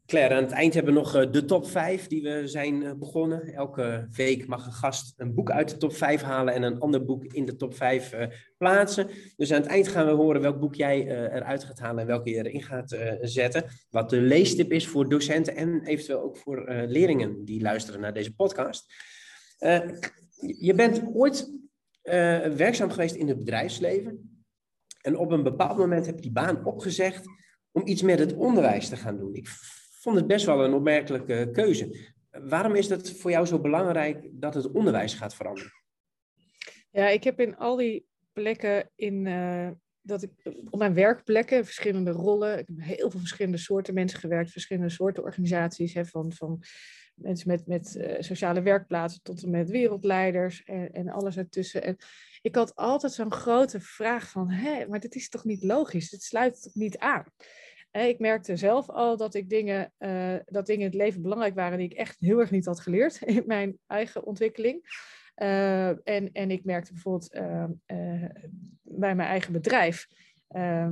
Claire, 0.05 0.35
aan 0.35 0.43
het 0.43 0.51
eind 0.51 0.73
hebben 0.73 0.93
we 0.93 0.99
nog 0.99 1.15
eh, 1.15 1.31
de 1.31 1.45
top 1.45 1.67
5 1.67 2.07
die 2.07 2.21
we 2.23 2.47
zijn 2.47 2.83
eh, 2.83 2.93
begonnen. 2.93 3.53
Elke 3.53 4.07
week 4.11 4.47
mag 4.47 4.65
een 4.65 4.73
gast 4.73 5.13
een 5.17 5.33
boek 5.33 5.51
uit 5.51 5.69
de 5.69 5.77
top 5.77 5.93
5 5.95 6.21
halen 6.21 6.53
en 6.53 6.63
een 6.63 6.79
ander 6.79 7.05
boek 7.05 7.25
in 7.25 7.45
de 7.45 7.55
top 7.55 7.75
5 7.75 8.13
uh, 8.13 8.21
eh, 8.21 8.29
plaatsen. 8.57 9.07
Dus 9.35 9.53
aan 9.53 9.61
het 9.61 9.69
eind 9.69 9.87
gaan 9.87 10.05
we 10.05 10.11
horen 10.11 10.41
welk 10.41 10.59
boek 10.59 10.75
jij 10.75 11.07
eruit 11.07 11.63
gaat 11.63 11.79
halen 11.79 11.99
en 12.01 12.07
welke 12.07 12.29
je 12.29 12.35
erin 12.35 12.63
gaat 12.63 12.97
zetten. 13.21 13.65
Wat 13.89 14.09
de 14.09 14.21
leestip 14.21 14.71
is 14.71 14.87
voor 14.87 15.09
docenten 15.09 15.55
en 15.55 15.83
eventueel 15.83 16.21
ook 16.21 16.37
voor 16.37 16.71
leerlingen 16.87 17.45
die 17.45 17.61
luisteren 17.61 18.01
naar 18.01 18.13
deze 18.13 18.35
podcast. 18.35 18.93
je 20.37 20.73
bent 20.75 21.03
ooit 21.13 21.51
werkzaam 22.55 22.89
geweest 22.89 23.15
in 23.15 23.27
het 23.27 23.37
bedrijfsleven. 23.37 24.43
En 25.01 25.17
op 25.17 25.31
een 25.31 25.43
bepaald 25.43 25.77
moment 25.77 26.05
heb 26.05 26.15
je 26.15 26.21
die 26.21 26.31
baan 26.31 26.65
opgezegd 26.65 27.25
om 27.71 27.87
iets 27.87 28.01
met 28.01 28.19
het 28.19 28.33
onderwijs 28.33 28.89
te 28.89 28.97
gaan 28.97 29.17
doen. 29.17 29.35
Ik 29.35 29.47
vond 30.05 30.17
het 30.17 30.27
best 30.27 30.45
wel 30.45 30.63
een 30.63 30.73
opmerkelijke 30.73 31.49
keuze. 31.53 32.13
Waarom 32.29 32.75
is 32.75 32.89
het 32.89 33.11
voor 33.19 33.31
jou 33.31 33.45
zo 33.45 33.59
belangrijk 33.59 34.27
dat 34.31 34.53
het 34.53 34.71
onderwijs 34.71 35.13
gaat 35.13 35.35
veranderen? 35.35 35.71
Ja, 36.91 37.07
ik 37.07 37.23
heb 37.23 37.39
in 37.39 37.57
al 37.57 37.75
die 37.75 38.05
plekken 38.33 38.89
in. 38.95 39.25
Uh, 39.25 39.69
dat 40.01 40.23
ik 40.23 40.31
op 40.69 40.79
mijn 40.79 40.93
werkplekken, 40.93 41.65
verschillende 41.65 42.11
rollen. 42.11 42.57
Ik 42.59 42.67
heb 42.67 42.85
heel 42.85 43.11
veel 43.11 43.19
verschillende 43.19 43.57
soorten 43.57 43.93
mensen 43.93 44.19
gewerkt, 44.19 44.51
verschillende 44.51 44.89
soorten 44.89 45.23
organisaties. 45.23 45.93
Hè, 45.93 46.05
van, 46.05 46.33
van 46.33 46.63
mensen 47.15 47.47
met, 47.47 47.67
met 47.67 47.95
uh, 47.95 48.15
sociale 48.19 48.61
werkplaatsen 48.61 49.21
tot 49.23 49.43
en 49.43 49.49
met 49.49 49.69
wereldleiders 49.69 50.63
en, 50.63 50.91
en 50.91 51.09
alles 51.09 51.37
ertussen. 51.37 51.83
En 51.83 51.97
ik 52.41 52.55
had 52.55 52.75
altijd 52.75 53.13
zo'n 53.13 53.31
grote 53.31 53.79
vraag 53.79 54.29
van, 54.29 54.49
hé, 54.49 54.87
maar 54.87 54.99
dit 54.99 55.15
is 55.15 55.29
toch 55.29 55.43
niet 55.43 55.63
logisch? 55.63 56.09
Dit 56.09 56.23
sluit 56.23 56.61
toch 56.61 56.75
niet 56.75 56.97
aan? 56.97 57.25
Ik 58.03 58.19
merkte 58.19 58.55
zelf 58.55 58.89
al 58.89 59.17
dat 59.17 59.33
ik 59.33 59.49
dingen, 59.49 59.93
uh, 59.99 60.35
dat 60.45 60.65
dingen 60.65 60.81
in 60.81 60.87
het 60.87 60.95
leven 60.95 61.21
belangrijk 61.21 61.55
waren 61.55 61.77
die 61.77 61.89
ik 61.89 61.97
echt 61.97 62.19
heel 62.19 62.39
erg 62.39 62.51
niet 62.51 62.65
had 62.65 62.79
geleerd 62.79 63.21
in 63.35 63.43
mijn 63.45 63.77
eigen 63.87 64.25
ontwikkeling. 64.25 65.03
Uh, 65.35 65.87
en, 65.87 66.31
en 66.31 66.51
ik 66.51 66.63
merkte 66.63 66.93
bijvoorbeeld 66.93 67.35
uh, 67.35 67.65
bij 68.81 69.15
mijn 69.15 69.29
eigen 69.29 69.53
bedrijf, 69.53 70.07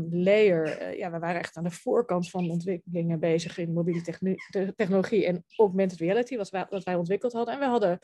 Layer, 0.10 0.98
ja, 0.98 1.12
we 1.12 1.20
waren 1.20 1.40
echt 1.40 1.58
aan 1.58 1.64
de 1.64 1.72
voorkant 1.72 2.30
van 2.30 2.50
ontwikkelingen 2.50 3.20
bezig 3.20 3.58
in 3.58 3.74
mobiele 3.74 4.02
technologie 4.76 5.26
en 5.26 5.46
augmented 5.58 6.00
reality, 6.00 6.38
wat 6.38 6.84
wij 6.84 6.96
ontwikkeld 6.96 7.34
hadden. 7.34 7.54
En 7.54 7.60
we 7.60 7.66
hadden 7.66 8.00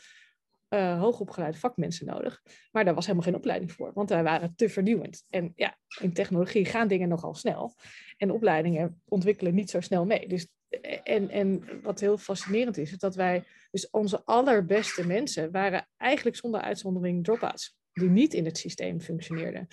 uh, 0.69 0.99
hoogopgeleide 0.99 1.57
vakmensen 1.57 2.05
nodig. 2.05 2.41
Maar 2.71 2.85
daar 2.85 2.93
was 2.93 3.05
helemaal 3.05 3.27
geen 3.27 3.35
opleiding 3.35 3.71
voor, 3.71 3.91
want 3.93 4.09
wij 4.09 4.23
waren 4.23 4.55
te 4.55 4.69
vernieuwend. 4.69 5.23
En 5.29 5.51
ja, 5.55 5.77
in 5.99 6.13
technologie 6.13 6.65
gaan 6.65 6.87
dingen 6.87 7.09
nogal 7.09 7.33
snel. 7.33 7.75
En 8.17 8.31
opleidingen 8.31 9.01
ontwikkelen 9.05 9.55
niet 9.55 9.69
zo 9.69 9.79
snel 9.79 10.05
mee. 10.05 10.27
Dus, 10.27 10.47
eh, 10.69 10.99
en, 11.03 11.29
en 11.29 11.81
wat 11.81 11.99
heel 11.99 12.17
fascinerend 12.17 12.77
is, 12.77 12.91
is 12.91 12.97
dat 12.97 13.15
wij, 13.15 13.43
dus 13.71 13.89
onze 13.89 14.25
allerbeste 14.25 15.07
mensen 15.07 15.51
waren 15.51 15.87
eigenlijk 15.97 16.35
zonder 16.35 16.61
uitzondering 16.61 17.23
drop-outs, 17.23 17.77
die 17.93 18.09
niet 18.09 18.33
in 18.33 18.45
het 18.45 18.57
systeem 18.57 19.01
functioneerden. 19.01 19.67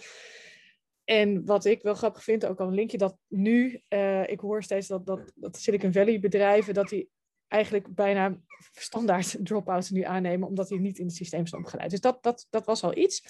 En 1.05 1.45
wat 1.45 1.65
ik 1.65 1.83
wel 1.83 1.95
grappig 1.95 2.23
vind, 2.23 2.47
ook 2.47 2.61
al 2.61 2.67
een 2.67 2.75
linkje, 2.75 2.99
dat 2.99 3.19
nu, 3.29 3.81
uh, 3.89 4.29
ik 4.29 4.41
hoor 4.41 4.63
steeds 4.63 4.87
dat, 4.87 5.07
dat, 5.07 5.33
dat 5.35 5.57
Silicon 5.57 5.93
Valley 5.93 6.21
bedrijven, 6.21 6.75
dat 6.75 6.89
die 6.89 7.11
eigenlijk 7.49 7.95
bijna 7.95 8.37
standaard 8.73 9.37
drop-outs 9.47 9.91
nu 9.91 10.03
aannemen, 10.03 10.49
omdat 10.49 10.69
die 10.69 10.81
niet 10.81 10.99
in 10.99 11.07
het 11.07 11.15
systeem 11.15 11.47
zijn 11.47 11.61
opgeleid. 11.61 11.91
Dus 11.91 12.01
dat, 12.01 12.23
dat, 12.23 12.47
dat 12.51 12.67
was 12.67 12.83
al 12.83 12.97
iets. 12.97 13.25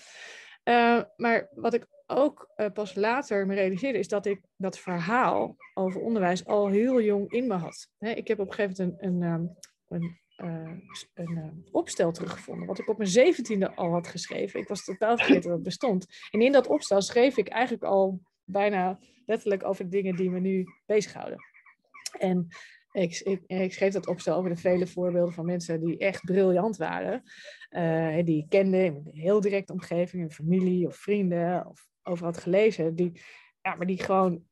Uh, 0.65 1.03
maar 1.17 1.49
wat 1.55 1.75
ik 1.75 1.87
ook 2.07 2.53
uh, 2.57 2.67
pas 2.73 2.95
later 2.95 3.47
me 3.47 3.55
realiseerde, 3.55 3.99
is 3.99 4.09
dat 4.09 4.27
ik 4.27 4.41
dat 4.57 4.79
verhaal 4.79 5.57
over 5.75 6.01
onderwijs 6.01 6.47
al 6.47 6.69
heel 6.69 7.01
jong 7.01 7.33
in 7.33 7.47
me 7.47 7.55
had. 7.55 7.89
ik 7.99 8.29
heb 8.29 8.39
op 8.39 8.47
een 8.47 8.55
gegeven 8.55 8.85
moment 8.85 9.03
een, 9.03 9.23
een, 9.23 9.57
een, 9.89 10.19
uh, 10.37 10.79
een 11.15 11.67
opstel 11.71 12.13
teruggevonden, 12.13 12.67
wat 12.67 12.79
ik 12.79 12.89
op 12.89 12.97
mijn 12.97 13.11
zeventiende 13.11 13.75
al 13.75 13.91
had 13.91 14.07
geschreven. 14.07 14.61
Ik 14.61 14.69
was 14.69 14.85
totaal 14.85 15.17
vergeten 15.17 15.43
dat 15.43 15.53
het 15.53 15.63
bestond. 15.63 16.07
En 16.31 16.41
in 16.41 16.53
dat 16.53 16.67
opstel 16.67 17.03
schreef 17.03 17.37
ik 17.37 17.49
eigenlijk 17.49 17.85
al 17.85 18.21
bijna 18.45 18.99
letterlijk 19.27 19.65
over 19.65 19.85
de 19.85 19.91
dingen 19.91 20.17
die 20.17 20.31
me 20.31 20.41
nu 20.41 20.65
bezighouden. 20.87 21.39
En 22.19 22.49
ik, 23.03 23.41
ik, 23.47 23.73
schreef 23.73 23.93
dat 23.93 24.07
opstel 24.07 24.37
over 24.37 24.51
de 24.51 24.57
vele 24.57 24.87
voorbeelden 24.87 25.35
van 25.35 25.47
mensen 25.47 25.81
die 25.81 25.99
echt 25.99 26.25
briljant 26.25 26.77
waren. 26.77 27.23
Uh, 27.71 28.25
die 28.25 28.43
ik 28.43 28.49
kende 28.49 28.85
in 28.85 28.95
een 28.95 29.21
heel 29.21 29.41
directe 29.41 29.73
omgeving, 29.73 30.23
in 30.23 30.31
familie 30.31 30.87
of 30.87 30.97
vrienden 30.97 31.67
of 31.67 31.87
over 32.03 32.25
had 32.25 32.39
gelezen. 32.39 32.95
Die, 32.95 33.21
ja, 33.63 33.75
maar 33.75 33.87
die 33.87 34.03
gewoon 34.03 34.45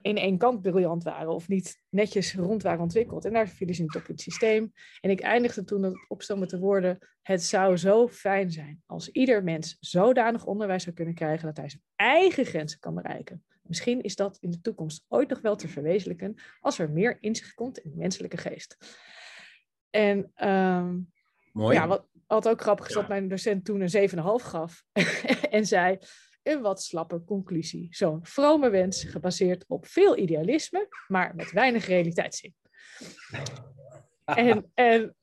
in 0.00 0.16
één 0.16 0.38
kant 0.38 0.62
briljant 0.62 1.02
waren 1.02 1.34
of 1.34 1.48
niet 1.48 1.82
netjes 1.88 2.34
rond 2.34 2.62
waren 2.62 2.80
ontwikkeld. 2.80 3.24
En 3.24 3.32
daar 3.32 3.48
vielen 3.48 3.74
ze 3.74 3.82
niet 3.82 3.96
op 3.96 4.06
het 4.06 4.20
systeem. 4.20 4.72
En 5.00 5.10
ik 5.10 5.20
eindigde 5.20 5.64
toen 5.64 5.82
het 5.82 6.04
opstel 6.08 6.36
met 6.36 6.50
de 6.50 6.58
woorden: 6.58 6.98
Het 7.22 7.42
zou 7.42 7.76
zo 7.76 8.08
fijn 8.08 8.50
zijn 8.50 8.82
als 8.86 9.08
ieder 9.08 9.44
mens 9.44 9.76
zodanig 9.80 10.44
onderwijs 10.44 10.82
zou 10.82 10.94
kunnen 10.94 11.14
krijgen 11.14 11.46
dat 11.46 11.56
hij 11.56 11.68
zijn 11.68 11.82
eigen 11.96 12.44
grenzen 12.44 12.78
kan 12.78 12.94
bereiken. 12.94 13.44
Misschien 13.62 14.02
is 14.02 14.16
dat 14.16 14.38
in 14.40 14.50
de 14.50 14.60
toekomst 14.60 15.04
ooit 15.08 15.28
nog 15.28 15.40
wel 15.40 15.56
te 15.56 15.68
verwezenlijken 15.68 16.34
als 16.60 16.78
er 16.78 16.90
meer 16.90 17.16
inzicht 17.20 17.54
komt 17.54 17.78
in 17.78 17.90
de 17.90 17.96
menselijke 17.96 18.36
geest. 18.36 18.76
En 19.90 20.32
um, 20.48 21.12
Mooi. 21.52 21.74
Ja, 21.76 21.86
wat, 21.86 22.06
wat 22.26 22.48
ook 22.48 22.60
grappig 22.60 22.88
is 22.88 22.94
dat 22.94 23.08
mijn 23.08 23.28
docent 23.28 23.64
toen 23.64 23.80
een 23.80 24.10
7,5 24.10 24.14
gaf 24.44 24.84
en 25.50 25.66
zei 25.66 25.98
een 26.42 26.60
wat 26.60 26.82
slappe 26.82 27.24
conclusie. 27.24 27.86
Zo'n 27.90 28.26
vrome 28.26 28.70
wens 28.70 29.04
gebaseerd 29.04 29.64
op 29.68 29.86
veel 29.86 30.18
idealisme, 30.18 30.88
maar 31.08 31.34
met 31.34 31.52
weinig 31.52 31.86
realiteitszin. 31.86 32.54
en, 34.24 34.70
en 34.74 35.16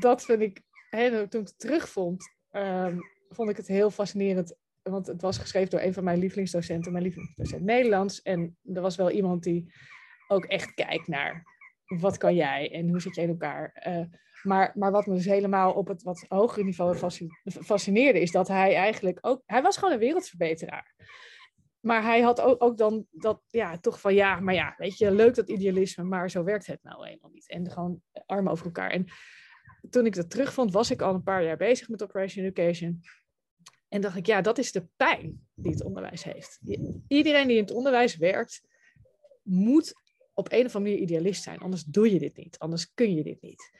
dat 0.00 0.24
vind 0.24 0.42
ik, 0.42 0.62
hè, 0.90 1.28
toen 1.28 1.40
ik 1.40 1.46
het 1.46 1.58
terugvond, 1.58 2.34
um, 2.52 3.00
vond 3.28 3.50
ik 3.50 3.56
het 3.56 3.66
heel 3.66 3.90
fascinerend 3.90 4.56
want 4.90 5.06
het 5.06 5.22
was 5.22 5.38
geschreven 5.38 5.70
door 5.70 5.80
een 5.80 5.92
van 5.92 6.04
mijn 6.04 6.18
lievelingsdocenten, 6.18 6.92
mijn 6.92 7.04
lievelingsdocent 7.04 7.62
Nederlands. 7.62 8.22
En 8.22 8.56
er 8.74 8.80
was 8.80 8.96
wel 8.96 9.10
iemand 9.10 9.42
die 9.42 9.72
ook 10.28 10.44
echt 10.44 10.74
kijkt 10.74 11.08
naar 11.08 11.44
wat 11.86 12.18
kan 12.18 12.34
jij 12.34 12.72
en 12.72 12.88
hoe 12.88 13.00
zit 13.00 13.14
je 13.14 13.22
in 13.22 13.28
elkaar. 13.28 13.86
Uh, 13.88 14.04
maar, 14.42 14.72
maar 14.74 14.90
wat 14.90 15.06
me 15.06 15.14
dus 15.14 15.24
helemaal 15.24 15.72
op 15.72 15.86
het 15.88 16.02
wat 16.02 16.24
hogere 16.28 16.64
niveau 16.64 17.10
fascineerde, 17.46 18.20
is 18.20 18.30
dat 18.30 18.48
hij 18.48 18.74
eigenlijk 18.74 19.18
ook, 19.20 19.42
hij 19.46 19.62
was 19.62 19.76
gewoon 19.76 19.92
een 19.92 19.98
wereldverbeteraar. 19.98 20.94
Maar 21.80 22.02
hij 22.02 22.20
had 22.20 22.40
ook, 22.40 22.62
ook 22.62 22.78
dan 22.78 23.06
dat, 23.10 23.42
ja, 23.48 23.78
toch 23.78 24.00
van 24.00 24.14
ja, 24.14 24.40
maar 24.40 24.54
ja, 24.54 24.74
weet 24.76 24.98
je, 24.98 25.10
leuk 25.10 25.34
dat 25.34 25.48
idealisme, 25.48 26.04
maar 26.04 26.30
zo 26.30 26.44
werkt 26.44 26.66
het 26.66 26.82
nou 26.82 27.06
eenmaal 27.06 27.30
niet. 27.30 27.48
En 27.48 27.70
gewoon 27.70 28.00
armen 28.26 28.52
over 28.52 28.64
elkaar. 28.64 28.90
En 28.90 29.04
toen 29.90 30.06
ik 30.06 30.14
dat 30.14 30.30
terugvond, 30.30 30.72
was 30.72 30.90
ik 30.90 31.02
al 31.02 31.14
een 31.14 31.22
paar 31.22 31.44
jaar 31.44 31.56
bezig 31.56 31.88
met 31.88 32.02
Operation 32.02 32.44
Education. 32.44 33.00
En 33.88 34.00
dacht 34.00 34.16
ik, 34.16 34.26
ja, 34.26 34.40
dat 34.40 34.58
is 34.58 34.72
de 34.72 34.86
pijn 34.96 35.46
die 35.54 35.72
het 35.72 35.84
onderwijs 35.84 36.24
heeft. 36.24 36.60
Iedereen 37.08 37.46
die 37.46 37.56
in 37.56 37.62
het 37.62 37.72
onderwijs 37.72 38.16
werkt, 38.16 38.62
moet 39.42 39.94
op 40.34 40.52
een 40.52 40.66
of 40.66 40.74
andere 40.74 40.94
manier 40.94 40.98
idealist 40.98 41.42
zijn. 41.42 41.58
Anders 41.58 41.84
doe 41.84 42.12
je 42.12 42.18
dit 42.18 42.36
niet. 42.36 42.58
Anders 42.58 42.92
kun 42.94 43.14
je 43.14 43.22
dit 43.22 43.40
niet. 43.42 43.70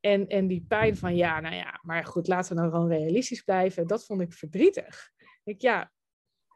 En, 0.00 0.26
en 0.26 0.46
die 0.46 0.64
pijn 0.68 0.96
van, 0.96 1.16
ja, 1.16 1.40
nou 1.40 1.54
ja, 1.54 1.80
maar 1.82 2.04
goed, 2.04 2.26
laten 2.26 2.54
we 2.54 2.60
nou 2.60 2.72
gewoon 2.72 2.88
realistisch 2.88 3.42
blijven. 3.42 3.86
Dat 3.86 4.04
vond 4.04 4.20
ik 4.20 4.32
verdrietig. 4.32 5.10
Ik, 5.44 5.60
ja, 5.60 5.92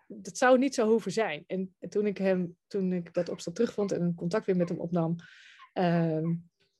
dat 0.06 0.36
zou 0.36 0.58
niet 0.58 0.74
zo 0.74 0.88
hoeven 0.88 1.12
zijn. 1.12 1.44
En 1.46 1.76
toen 1.88 2.06
ik 2.06 2.18
hem, 2.18 2.56
toen 2.66 2.92
ik 2.92 3.14
dat 3.14 3.28
opstel 3.28 3.52
terugvond 3.52 3.92
en 3.92 4.02
een 4.02 4.14
contact 4.14 4.46
weer 4.46 4.56
met 4.56 4.68
hem 4.68 4.78
opnam, 4.78 5.16
ehm, 5.72 6.34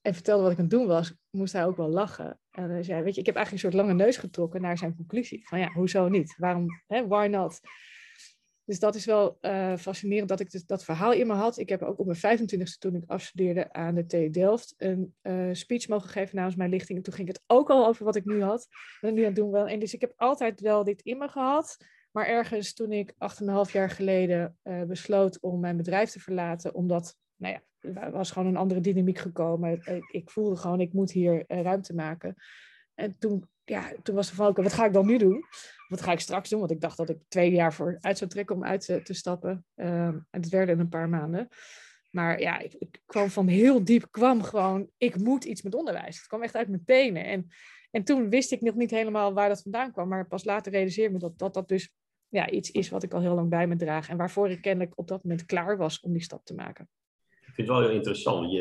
en 0.09 0.15
vertelde 0.15 0.43
wat 0.43 0.53
ik 0.53 0.59
aan 0.59 0.65
het 0.65 0.73
doen 0.73 0.87
was, 0.87 1.15
moest 1.31 1.53
hij 1.53 1.67
ook 1.67 1.77
wel 1.77 1.89
lachen. 1.89 2.41
En 2.51 2.71
hij 2.71 2.83
zei, 2.83 3.03
weet 3.03 3.15
je, 3.15 3.21
ik 3.21 3.27
heb 3.27 3.37
eigenlijk 3.37 3.65
een 3.65 3.71
soort 3.71 3.87
lange 3.87 4.05
neus 4.05 4.17
getrokken 4.17 4.61
naar 4.61 4.79
zijn 4.79 4.97
conclusie. 4.97 5.49
Van 5.49 5.59
ja, 5.59 5.73
hoezo 5.73 6.09
niet? 6.09 6.35
Waarom, 6.37 6.67
hè, 6.87 7.07
why 7.07 7.27
not? 7.31 7.61
Dus 8.65 8.79
dat 8.79 8.95
is 8.95 9.05
wel 9.05 9.39
uh, 9.41 9.77
fascinerend 9.77 10.29
dat 10.29 10.41
ik 10.41 10.51
dus 10.51 10.65
dat 10.65 10.85
verhaal 10.85 11.13
in 11.13 11.27
me 11.27 11.33
had. 11.33 11.59
Ik 11.59 11.69
heb 11.69 11.83
ook 11.83 11.99
op 11.99 12.07
mijn 12.07 12.39
25e, 12.39 12.79
toen 12.79 12.95
ik 12.95 13.03
afstudeerde 13.07 13.73
aan 13.73 13.95
de 13.95 14.07
TU 14.07 14.31
Delft, 14.31 14.75
een 14.77 15.15
uh, 15.23 15.49
speech 15.53 15.89
mogen 15.89 16.09
geven 16.09 16.37
namens 16.37 16.57
mijn 16.57 16.71
lichting. 16.71 16.99
En 16.99 17.05
toen 17.05 17.15
ging 17.15 17.29
het 17.29 17.43
ook 17.47 17.71
al 17.71 17.87
over 17.87 18.05
wat 18.05 18.17
ik 18.17 18.25
nu 18.25 18.43
had. 18.43 18.69
En 19.01 19.15
nu 19.15 19.21
aan 19.21 19.27
het 19.27 19.37
doen 19.37 19.51
wel. 19.51 19.69
En 19.69 19.79
dus 19.79 19.95
ik 19.95 20.01
heb 20.01 20.13
altijd 20.17 20.61
wel 20.61 20.85
dit 20.85 21.03
in 21.03 21.19
me 21.19 21.29
gehad. 21.29 21.77
Maar 22.13 22.27
ergens 22.27 22.75
toen 22.75 22.93
ik 22.93 23.13
8,5 23.13 23.73
jaar 23.73 23.91
geleden 23.91 24.59
uh, 24.63 24.83
besloot 24.83 25.41
om 25.41 25.61
mijn 25.61 25.77
bedrijf 25.77 26.11
te 26.11 26.21
verlaten, 26.21 26.75
omdat 26.75 27.17
nou 27.39 27.55
ja, 27.55 27.63
er 27.81 28.11
was 28.11 28.31
gewoon 28.31 28.49
een 28.49 28.57
andere 28.57 28.81
dynamiek 28.81 29.19
gekomen. 29.19 29.73
Ik, 29.73 30.09
ik 30.11 30.31
voelde 30.31 30.57
gewoon, 30.57 30.81
ik 30.81 30.93
moet 30.93 31.11
hier 31.11 31.45
uh, 31.49 31.63
ruimte 31.63 31.95
maken. 31.95 32.35
En 32.95 33.19
toen, 33.19 33.49
ja, 33.65 33.93
toen 34.03 34.15
was 34.15 34.29
de 34.29 34.35
vraag, 34.35 34.57
wat 34.57 34.73
ga 34.73 34.87
ik 34.87 34.93
dan 34.93 35.07
nu 35.07 35.19
doen? 35.19 35.45
Wat 35.89 36.01
ga 36.01 36.13
ik 36.13 36.21
straks 36.21 36.49
doen? 36.49 36.59
Want 36.59 36.71
ik 36.71 36.81
dacht 36.81 36.97
dat 36.97 37.09
ik 37.09 37.19
twee 37.29 37.51
jaar 37.51 37.75
voor 37.75 37.99
uit 38.01 38.19
zou 38.19 38.31
trekken 38.31 38.57
om 38.57 38.65
uit 38.65 38.85
te, 38.85 39.03
te 39.03 39.15
stappen. 39.15 39.65
Um, 39.75 40.27
en 40.31 40.41
het 40.41 40.49
werden 40.49 40.79
een 40.79 40.89
paar 40.89 41.09
maanden. 41.09 41.49
Maar 42.11 42.41
ja, 42.41 42.59
ik, 42.59 42.75
ik, 42.75 43.01
kwam 43.07 43.29
van 43.29 43.47
heel 43.47 43.85
diep, 43.85 44.09
kwam 44.11 44.43
gewoon, 44.43 44.91
ik 44.97 45.17
moet 45.17 45.45
iets 45.45 45.63
met 45.63 45.75
onderwijs. 45.75 46.17
Het 46.17 46.27
kwam 46.27 46.43
echt 46.43 46.57
uit 46.57 46.69
mijn 46.69 46.85
tenen. 46.85 47.25
En, 47.25 47.47
en 47.91 48.05
toen 48.05 48.31
wist 48.31 48.53
ik 48.53 48.61
nog 48.61 48.75
niet 48.75 48.91
helemaal 48.91 49.33
waar 49.33 49.49
dat 49.49 49.63
vandaan 49.63 49.93
kwam. 49.93 50.09
Maar 50.09 50.27
pas 50.27 50.45
later 50.45 50.73
realiseerde 50.73 51.13
me 51.13 51.19
dat 51.19 51.39
dat, 51.39 51.55
dat 51.55 51.69
dus 51.69 51.93
ja, 52.29 52.51
iets 52.51 52.71
is 52.71 52.89
wat 52.89 53.03
ik 53.03 53.13
al 53.13 53.21
heel 53.21 53.35
lang 53.35 53.49
bij 53.49 53.67
me 53.67 53.77
draag. 53.77 54.09
En 54.09 54.17
waarvoor 54.17 54.51
ik 54.51 54.61
kennelijk 54.61 54.99
op 54.99 55.09
dat 55.09 55.23
moment 55.23 55.45
klaar 55.45 55.77
was 55.77 56.01
om 56.01 56.13
die 56.13 56.23
stap 56.23 56.45
te 56.45 56.55
maken 56.55 56.89
vind 57.59 57.69
het 57.69 57.79
wel 57.79 57.87
heel 57.89 57.97
interessant. 57.97 58.53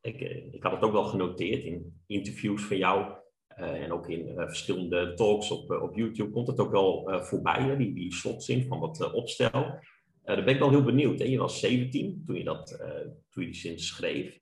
Ik, 0.00 0.20
eh, 0.20 0.52
ik 0.52 0.62
had 0.62 0.72
het 0.72 0.82
ook 0.82 0.92
wel 0.92 1.04
genoteerd 1.04 1.64
in 1.64 2.02
interviews 2.06 2.62
van 2.62 2.76
jou. 2.76 3.18
Uh, 3.58 3.82
en 3.82 3.92
ook 3.92 4.08
in 4.08 4.28
uh, 4.28 4.46
verschillende 4.46 5.14
talks 5.14 5.50
op, 5.50 5.70
op 5.70 5.96
YouTube 5.96 6.30
komt 6.30 6.46
het 6.46 6.60
ook 6.60 6.70
wel 6.70 7.20
voorbij, 7.22 7.62
hè, 7.62 7.76
die, 7.76 7.94
die 7.94 8.14
slotzin 8.14 8.66
van 8.66 8.80
dat 8.80 9.12
opstel. 9.12 9.78
daar 10.22 10.44
ben 10.44 10.54
ik 10.54 10.58
wel 10.58 10.70
heel 10.70 10.84
benieuwd. 10.84 11.18
Hè? 11.18 11.24
Je 11.24 11.38
was 11.38 11.60
17 11.60 12.22
toen 12.26 12.36
je, 12.36 12.44
dat, 12.44 12.68
toen 13.30 13.42
je 13.42 13.50
die 13.50 13.60
zin 13.60 13.78
schreef. 13.78 14.40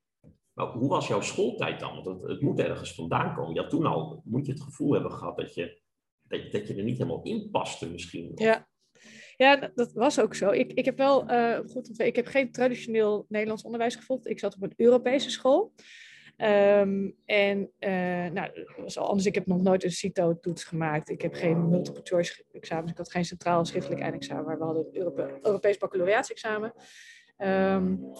Maar 0.53 0.67
hoe 0.67 0.89
was 0.89 1.07
jouw 1.07 1.21
schooltijd 1.21 1.79
dan? 1.79 1.93
Want 1.93 2.05
het, 2.05 2.29
het, 2.29 2.41
moet 2.41 2.59
ergens 2.59 2.93
vandaan 2.93 3.35
komen. 3.35 3.57
Had 3.57 3.69
toen 3.69 3.85
al, 3.85 4.21
moet 4.25 4.45
je 4.45 4.51
het 4.51 4.61
gevoel 4.61 4.93
hebben 4.93 5.11
gehad 5.11 5.37
dat 5.37 5.53
je, 5.53 5.81
dat, 6.21 6.51
dat 6.51 6.67
je 6.67 6.75
er 6.75 6.83
niet 6.83 6.97
helemaal 6.97 7.23
in 7.23 7.49
paste 7.51 7.89
misschien. 7.89 8.31
Ja, 8.35 8.67
ja, 9.39 9.71
dat 9.75 9.93
was 9.93 10.19
ook 10.19 10.35
zo. 10.35 10.49
Ik, 10.49 10.73
ik 10.73 10.85
heb 10.85 10.97
wel 10.97 11.31
uh, 11.31 11.59
goed 11.71 11.99
ik 11.99 12.15
heb 12.15 12.27
geen 12.27 12.51
traditioneel 12.51 13.25
Nederlands 13.29 13.63
onderwijs 13.63 13.95
gevolgd. 13.95 14.27
Ik 14.27 14.39
zat 14.39 14.55
op 14.55 14.61
een 14.61 14.73
Europese 14.75 15.29
school. 15.29 15.73
Um, 16.37 17.15
en 17.25 17.71
uh, 17.79 17.89
nou, 18.31 18.49
dat 18.53 18.75
was 18.77 18.97
al 18.97 19.07
anders. 19.07 19.25
Ik 19.25 19.35
heb 19.35 19.45
nog 19.45 19.61
nooit 19.61 19.83
een 19.83 19.91
CITO-toets 19.91 20.63
gemaakt. 20.63 21.09
Ik 21.09 21.21
heb 21.21 21.33
geen 21.33 21.69
multiple 21.69 22.01
choice 22.03 22.43
examens. 22.51 22.91
Ik 22.91 22.97
had 22.97 23.11
geen 23.11 23.25
centraal 23.25 23.65
schriftelijk 23.65 24.01
eindexamen, 24.01 24.45
maar 24.45 24.57
we 24.57 24.63
hadden 24.63 24.85
een 24.85 24.97
Europe 24.97 25.39
Europees 25.41 25.77
baccalaureaatsexamen. 25.77 26.73
Um, 27.37 28.13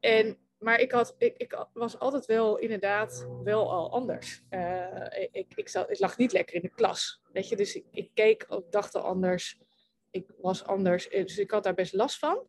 en 0.00 0.38
maar 0.58 0.80
ik, 0.80 0.92
had, 0.92 1.14
ik, 1.18 1.36
ik 1.36 1.66
was 1.72 1.98
altijd 1.98 2.26
wel 2.26 2.58
inderdaad 2.58 3.28
wel 3.42 3.70
al 3.70 3.92
anders. 3.92 4.42
Uh, 4.50 5.06
ik, 5.30 5.52
ik, 5.54 5.68
zat, 5.68 5.90
ik 5.90 5.98
lag 5.98 6.18
niet 6.18 6.32
lekker 6.32 6.54
in 6.54 6.62
de 6.62 6.74
klas. 6.74 7.22
Weet 7.32 7.48
je? 7.48 7.56
Dus 7.56 7.82
ik, 7.90 8.10
keek 8.14 8.46
dacht 8.70 8.94
al 8.94 9.02
anders 9.02 9.58
ik 10.10 10.32
was 10.36 10.64
anders, 10.64 11.08
eh, 11.08 11.22
dus 11.22 11.38
ik 11.38 11.50
had 11.50 11.62
daar 11.62 11.74
best 11.74 11.92
last 11.92 12.18
van. 12.18 12.46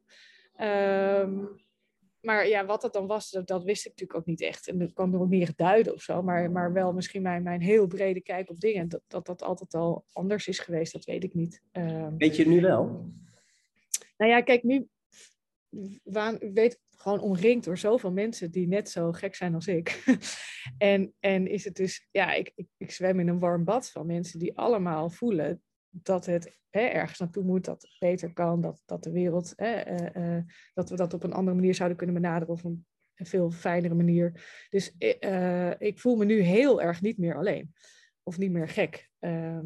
Um, 0.62 1.60
maar 2.21 2.47
ja, 2.47 2.65
wat 2.65 2.82
dat 2.82 2.93
dan 2.93 3.08
was, 3.08 3.30
dat, 3.30 3.47
dat, 3.47 3.63
wist 3.63 3.86
ik 3.86 3.91
natuurlijk 3.91 4.19
ook 4.19 4.26
niet 4.26 4.41
echt. 4.41 4.67
En 4.67 4.78
dat 4.78 4.93
kwam 4.93 5.13
er 5.13 5.19
ook 5.19 5.30
niet 5.30 5.41
echt 5.41 5.58
duiden 5.58 5.93
of 5.93 6.02
zo. 6.02 6.21
Maar, 6.21 6.52
maar 6.52 6.74
wel 6.74 6.93
misschien 6.93 7.21
mijn, 7.21 7.43
mijn 7.43 7.62
heel 7.62 7.88
brede 7.88 8.21
kijk 8.21 8.50
op 8.50 8.60
dingen. 8.60 8.89
Dat, 8.89 9.02
dat 9.08 9.26
dat 9.26 9.41
altijd 9.41 9.74
al 9.74 10.06
anders 10.12 10.47
is 10.47 10.60
geweest, 10.60 10.93
dat 10.93 11.06
weet 11.06 11.24
ik 11.24 11.34
niet. 11.34 11.62
Um, 11.71 12.17
weet 12.17 12.36
je 12.36 12.43
het 12.43 12.52
nu 12.52 12.62
wel? 12.62 13.12
Nou 14.17 14.32
ja, 14.32 14.41
kijk, 14.41 14.63
nu 14.63 14.88
waan, 16.04 16.38
weet 16.54 16.80
gewoon 16.97 17.19
omringd 17.19 17.65
door 17.65 17.78
zoveel 17.78 18.12
mensen 18.12 18.52
die 18.52 18.67
net 18.67 18.89
zo 18.89 19.12
gek 19.12 19.36
zijn 19.36 19.56
als 19.56 19.67
ik. 19.67 20.04
en, 20.78 21.13
en 21.19 21.47
is 21.47 21.65
het 21.65 21.76
dus, 21.76 22.08
ja, 22.12 22.34
ik, 22.34 22.52
ik, 22.56 22.67
ik 22.78 22.91
zwem 22.91 23.19
in 23.19 23.28
een 23.28 23.39
warm 23.39 23.63
bad 23.63 23.91
van 23.91 24.06
mensen 24.06 24.39
die 24.39 24.58
allemaal 24.58 25.10
voelen 25.10 25.62
dat 25.92 26.26
het 26.26 26.60
hè, 26.70 26.82
ergens 26.82 27.20
naartoe 27.20 27.44
moet, 27.44 27.66
dat 27.66 27.82
het 27.82 27.96
beter 28.00 28.34
kan, 28.34 28.62
dat, 28.62 28.82
dat 28.86 29.04
de 29.04 29.12
wereld, 29.12 29.54
hè, 29.56 30.02
uh, 30.16 30.36
uh, 30.36 30.44
dat 30.74 30.90
we 30.90 30.96
dat 30.96 31.14
op 31.14 31.24
een 31.24 31.34
andere 31.34 31.56
manier 31.56 31.76
zouden 31.76 31.98
kunnen 31.98 32.16
benaderen 32.16 32.54
of 32.54 32.64
een, 32.64 32.86
veel 33.24 33.52
fijnere 33.52 33.94
manier. 33.94 34.44
Dus 34.70 34.96
uh, 35.00 35.80
ik 35.80 36.00
voel 36.00 36.16
me 36.16 36.26
nu 36.26 36.40
heel 36.40 36.82
erg 36.82 37.02
niet 37.02 37.18
meer 37.18 37.36
alleen 37.36 37.74
of 38.24 38.38
niet 38.38 38.52
meer 38.52 38.70
gek. 38.70 39.10
Ehm, 39.20 39.66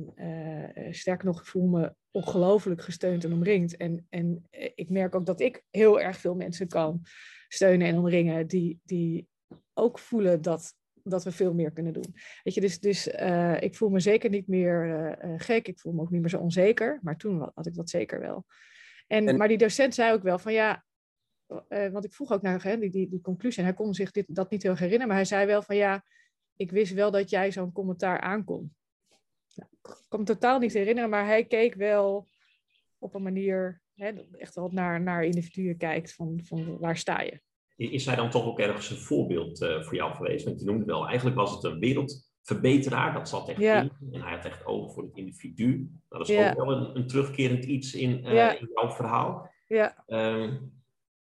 sterker 0.91 1.25
nog, 1.25 1.39
ik 1.39 1.45
voel 1.45 1.67
me 1.67 1.95
ongelooflijk 2.11 2.81
gesteund 2.81 3.23
en 3.23 3.33
omringd. 3.33 3.77
En, 3.77 4.05
en 4.09 4.47
ik 4.75 4.89
merk 4.89 5.15
ook 5.15 5.25
dat 5.25 5.39
ik 5.39 5.63
heel 5.69 6.01
erg 6.01 6.17
veel 6.17 6.35
mensen 6.35 6.67
kan 6.67 7.01
steunen 7.47 7.87
en 7.87 7.97
omringen 7.97 8.47
die, 8.47 8.79
die 8.83 9.27
ook 9.73 9.99
voelen 9.99 10.41
dat 10.41 10.75
dat 11.09 11.23
we 11.23 11.31
veel 11.31 11.53
meer 11.53 11.71
kunnen 11.71 11.93
doen. 11.93 12.15
Weet 12.43 12.53
je, 12.53 12.61
dus, 12.61 12.79
dus 12.79 13.07
uh, 13.07 13.61
ik 13.61 13.75
voel 13.75 13.89
me 13.89 13.99
zeker 13.99 14.29
niet 14.29 14.47
meer 14.47 14.85
uh, 15.25 15.33
gek. 15.37 15.67
Ik 15.67 15.79
voel 15.79 15.93
me 15.93 16.01
ook 16.01 16.11
niet 16.11 16.21
meer 16.21 16.29
zo 16.29 16.39
onzeker. 16.39 16.99
Maar 17.01 17.17
toen 17.17 17.51
had 17.55 17.65
ik 17.65 17.75
dat 17.75 17.89
zeker 17.89 18.19
wel. 18.19 18.45
En, 19.07 19.27
en... 19.27 19.37
Maar 19.37 19.47
die 19.47 19.57
docent 19.57 19.93
zei 19.93 20.13
ook 20.13 20.23
wel 20.23 20.39
van 20.39 20.53
ja, 20.53 20.85
uh, 21.69 21.87
want 21.87 22.05
ik 22.05 22.13
vroeg 22.13 22.31
ook 22.31 22.41
naar 22.41 22.63
hè, 22.63 22.77
die, 22.77 22.89
die, 22.89 23.09
die 23.09 23.21
conclusie. 23.21 23.59
En 23.59 23.65
hij 23.65 23.77
kon 23.77 23.93
zich 23.93 24.11
dit, 24.11 24.35
dat 24.35 24.49
niet 24.49 24.63
heel 24.63 24.75
herinneren. 24.75 25.07
Maar 25.07 25.15
hij 25.15 25.25
zei 25.25 25.45
wel 25.45 25.61
van 25.61 25.75
ja, 25.75 26.05
ik 26.55 26.71
wist 26.71 26.93
wel 26.93 27.11
dat 27.11 27.29
jij 27.29 27.51
zo'n 27.51 27.71
commentaar 27.71 28.19
aankon. 28.19 28.75
Nou, 29.55 29.69
ik 29.81 30.05
kan 30.07 30.19
me 30.19 30.25
totaal 30.25 30.59
niet 30.59 30.73
herinneren, 30.73 31.09
maar 31.09 31.25
hij 31.25 31.45
keek 31.45 31.75
wel 31.75 32.27
op 32.97 33.13
een 33.13 33.23
manier, 33.23 33.81
hè, 33.95 34.11
echt 34.31 34.55
wel 34.55 34.69
naar, 34.69 35.01
naar 35.01 35.23
individuen 35.23 35.77
kijkt 35.77 36.13
van, 36.13 36.39
van 36.43 36.77
waar 36.77 36.97
sta 36.97 37.21
je 37.21 37.41
is 37.75 38.05
hij 38.05 38.15
dan 38.15 38.29
toch 38.29 38.45
ook 38.45 38.59
ergens 38.59 38.89
een 38.89 38.97
voorbeeld 38.97 39.61
uh, 39.61 39.81
voor 39.81 39.95
jou 39.95 40.15
geweest? 40.15 40.45
Want 40.45 40.59
je 40.59 40.65
noemde 40.65 40.85
wel, 40.85 41.07
eigenlijk 41.07 41.35
was 41.35 41.51
het 41.51 41.63
een 41.63 41.79
wereldverbeteraar, 41.79 43.13
dat 43.13 43.29
zat 43.29 43.49
echt 43.49 43.59
ja. 43.59 43.81
in. 43.81 43.91
En 44.11 44.21
hij 44.21 44.35
had 44.35 44.45
echt 44.45 44.65
oog 44.65 44.93
voor 44.93 45.03
het 45.03 45.17
individu. 45.17 45.89
Dat 46.09 46.21
is 46.21 46.35
ja. 46.35 46.49
ook 46.49 46.55
wel 46.55 46.71
een, 46.71 46.95
een, 46.95 47.07
terugkerend 47.07 47.63
iets 47.63 47.93
in, 47.93 48.25
uh, 48.25 48.33
ja. 48.33 48.59
in 48.59 48.69
jouw 48.73 48.89
verhaal. 48.89 49.51
Ja. 49.67 50.03
Um, 50.07 50.73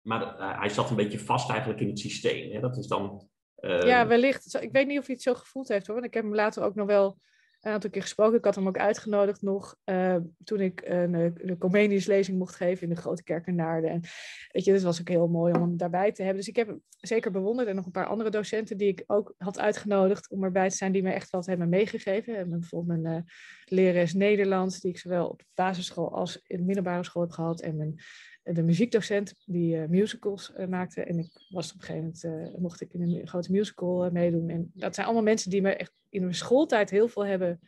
maar 0.02 0.22
uh, 0.22 0.58
hij 0.58 0.68
zat 0.68 0.90
een 0.90 0.96
beetje 0.96 1.18
vast 1.18 1.50
eigenlijk 1.50 1.80
in 1.80 1.88
het 1.88 1.98
systeem. 1.98 2.52
Hè? 2.52 2.60
Dat 2.60 2.76
is 2.76 2.86
dan... 2.86 3.28
Ja, 3.60 4.06
wellicht. 4.06 4.62
Ik 4.62 4.72
weet 4.72 4.86
niet 4.86 4.98
of 4.98 5.06
hij 5.06 5.14
het 5.14 5.24
zo 5.24 5.34
gevoeld 5.34 5.68
heeft 5.68 5.86
hoor. 5.86 5.94
Want 5.94 6.06
ik 6.06 6.14
heb 6.14 6.22
hem 6.22 6.34
later 6.34 6.62
ook 6.62 6.74
nog 6.74 6.86
wel 6.86 7.18
een 7.68 7.74
aantal 7.74 7.90
keer 7.90 8.02
gesproken. 8.02 8.38
Ik 8.38 8.44
had 8.44 8.54
hem 8.54 8.68
ook 8.68 8.78
uitgenodigd 8.78 9.42
nog 9.42 9.76
uh, 9.84 10.16
toen 10.44 10.60
ik 10.60 10.82
een, 10.84 11.14
een 11.14 11.58
Comenius 11.58 12.06
lezing 12.06 12.38
mocht 12.38 12.54
geven 12.54 12.82
in 12.82 12.94
de 12.94 13.00
Grote 13.00 13.22
Kerk 13.22 13.46
in 13.46 13.54
Naarden. 13.54 13.90
En 13.90 14.00
weet 14.52 14.64
je, 14.64 14.72
dat 14.72 14.82
was 14.82 15.00
ook 15.00 15.08
heel 15.08 15.28
mooi 15.28 15.52
om 15.52 15.60
hem 15.60 15.76
daarbij 15.76 16.12
te 16.12 16.22
hebben. 16.22 16.38
Dus 16.40 16.48
ik 16.48 16.56
heb 16.56 16.66
hem 16.66 16.82
zeker 17.00 17.30
bewonderd 17.30 17.68
en 17.68 17.74
nog 17.74 17.86
een 17.86 17.90
paar 17.90 18.06
andere 18.06 18.30
docenten 18.30 18.76
die 18.76 18.88
ik 18.88 19.04
ook 19.06 19.34
had 19.38 19.58
uitgenodigd 19.58 20.30
om 20.30 20.44
erbij 20.44 20.68
te 20.68 20.76
zijn, 20.76 20.92
die 20.92 21.02
me 21.02 21.10
echt 21.10 21.30
wat 21.30 21.46
hebben 21.46 21.68
meegegeven. 21.68 22.36
En 22.36 22.50
bijvoorbeeld 22.50 23.00
mijn 23.00 23.16
uh, 23.16 23.22
lerares 23.64 24.14
Nederlands, 24.14 24.80
die 24.80 24.90
ik 24.90 24.98
zowel 24.98 25.28
op 25.28 25.38
de 25.38 25.44
basisschool 25.54 26.14
als 26.14 26.40
in 26.46 26.56
de 26.56 26.64
middelbare 26.64 27.04
school 27.04 27.22
heb 27.22 27.30
gehad. 27.30 27.60
En 27.60 27.76
mijn 27.76 28.00
de 28.52 28.62
muziekdocent 28.62 29.34
die 29.44 29.76
uh, 29.76 29.86
musicals 29.86 30.52
uh, 30.58 30.66
maakte. 30.66 31.02
En 31.02 31.18
ik 31.18 31.30
was 31.48 31.72
op 31.72 31.80
een 31.80 31.86
gegeven 31.86 32.12
moment, 32.24 32.52
uh, 32.54 32.60
mocht 32.60 32.80
ik 32.80 32.92
in 32.92 33.02
een 33.02 33.28
grote 33.28 33.52
musical 33.52 34.10
meedoen. 34.10 34.48
En 34.48 34.70
dat 34.74 34.94
zijn 34.94 35.06
allemaal 35.06 35.24
mensen 35.24 35.50
die 35.50 35.62
me 35.62 35.76
echt 35.76 35.92
in 36.08 36.20
mijn 36.20 36.34
schooltijd 36.34 36.90
heel 36.90 37.08
veel 37.08 37.26
hebben 37.26 37.60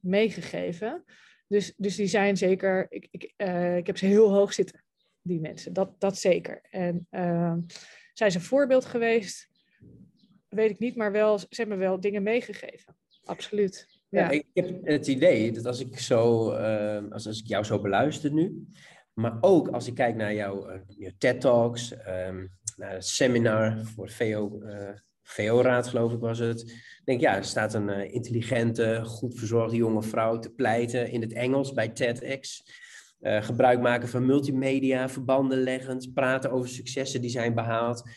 meegegeven. 0.00 1.04
Dus, 1.48 1.74
dus 1.76 1.96
die 1.96 2.06
zijn 2.06 2.36
zeker, 2.36 2.86
ik, 2.88 3.08
ik, 3.10 3.22
ik 3.78 3.86
heb 3.86 3.98
ze 3.98 4.06
heel 4.06 4.32
hoog 4.32 4.52
zitten, 4.52 4.84
die 5.22 5.40
mensen. 5.40 5.72
Dat, 5.72 6.00
dat 6.00 6.18
zeker. 6.18 6.60
En 6.70 7.06
ehm, 7.10 7.60
zijn 8.12 8.30
ze 8.30 8.38
een 8.38 8.44
voorbeeld 8.44 8.84
geweest? 8.84 9.48
Weet 10.48 10.70
ik 10.70 10.78
niet, 10.78 10.96
maar 10.96 11.12
wel, 11.12 11.38
ze 11.38 11.46
hebben 11.48 11.78
me 11.78 11.84
wel 11.84 12.00
dingen 12.00 12.22
meegegeven. 12.22 12.96
Absoluut. 13.24 13.86
Ja. 14.08 14.20
ja 14.20 14.30
ik 14.30 14.46
heb 14.52 14.84
het 14.84 15.06
idee 15.06 15.52
dat 15.52 15.66
als 15.66 15.80
ik 15.80 15.98
zo, 15.98 16.50
ehm, 16.50 17.12
als, 17.12 17.26
als 17.26 17.40
ik 17.40 17.46
jou 17.46 17.64
zo 17.64 17.80
beluister 17.80 18.32
nu, 18.32 18.66
maar 19.14 19.38
ook 19.40 19.68
als 19.68 19.86
ik 19.86 19.94
kijk 19.94 20.16
naar 20.16 20.34
jouw, 20.34 20.70
uh, 20.98 21.10
TED 21.18 21.40
Talks, 21.40 21.92
um, 21.92 22.50
naar 22.76 22.92
het 22.92 23.06
seminar 23.06 23.84
voor 23.84 24.10
VO, 24.10 24.60
uh, 24.62 24.88
VO-raad 25.22 25.86
geloof 25.86 26.12
ik 26.12 26.20
was 26.20 26.38
het. 26.38 26.60
Ik 26.70 27.02
denk, 27.04 27.20
ja, 27.20 27.36
er 27.36 27.44
staat 27.44 27.74
een 27.74 27.88
uh, 27.88 28.14
intelligente, 28.14 29.00
goed 29.04 29.38
verzorgde 29.38 29.76
jonge 29.76 30.02
vrouw 30.02 30.38
te 30.38 30.50
pleiten 30.50 31.10
in 31.10 31.20
het 31.20 31.32
Engels 31.32 31.72
bij 31.72 31.88
TEDx. 31.88 32.62
Gebruik 33.26 33.80
maken 33.80 34.08
van 34.08 34.26
multimedia, 34.26 35.08
verbanden 35.08 35.58
leggend, 35.58 36.14
praten 36.14 36.50
over 36.50 36.68
successen 36.68 37.20
die 37.20 37.30
zijn 37.30 37.54
behaald. 37.54 38.10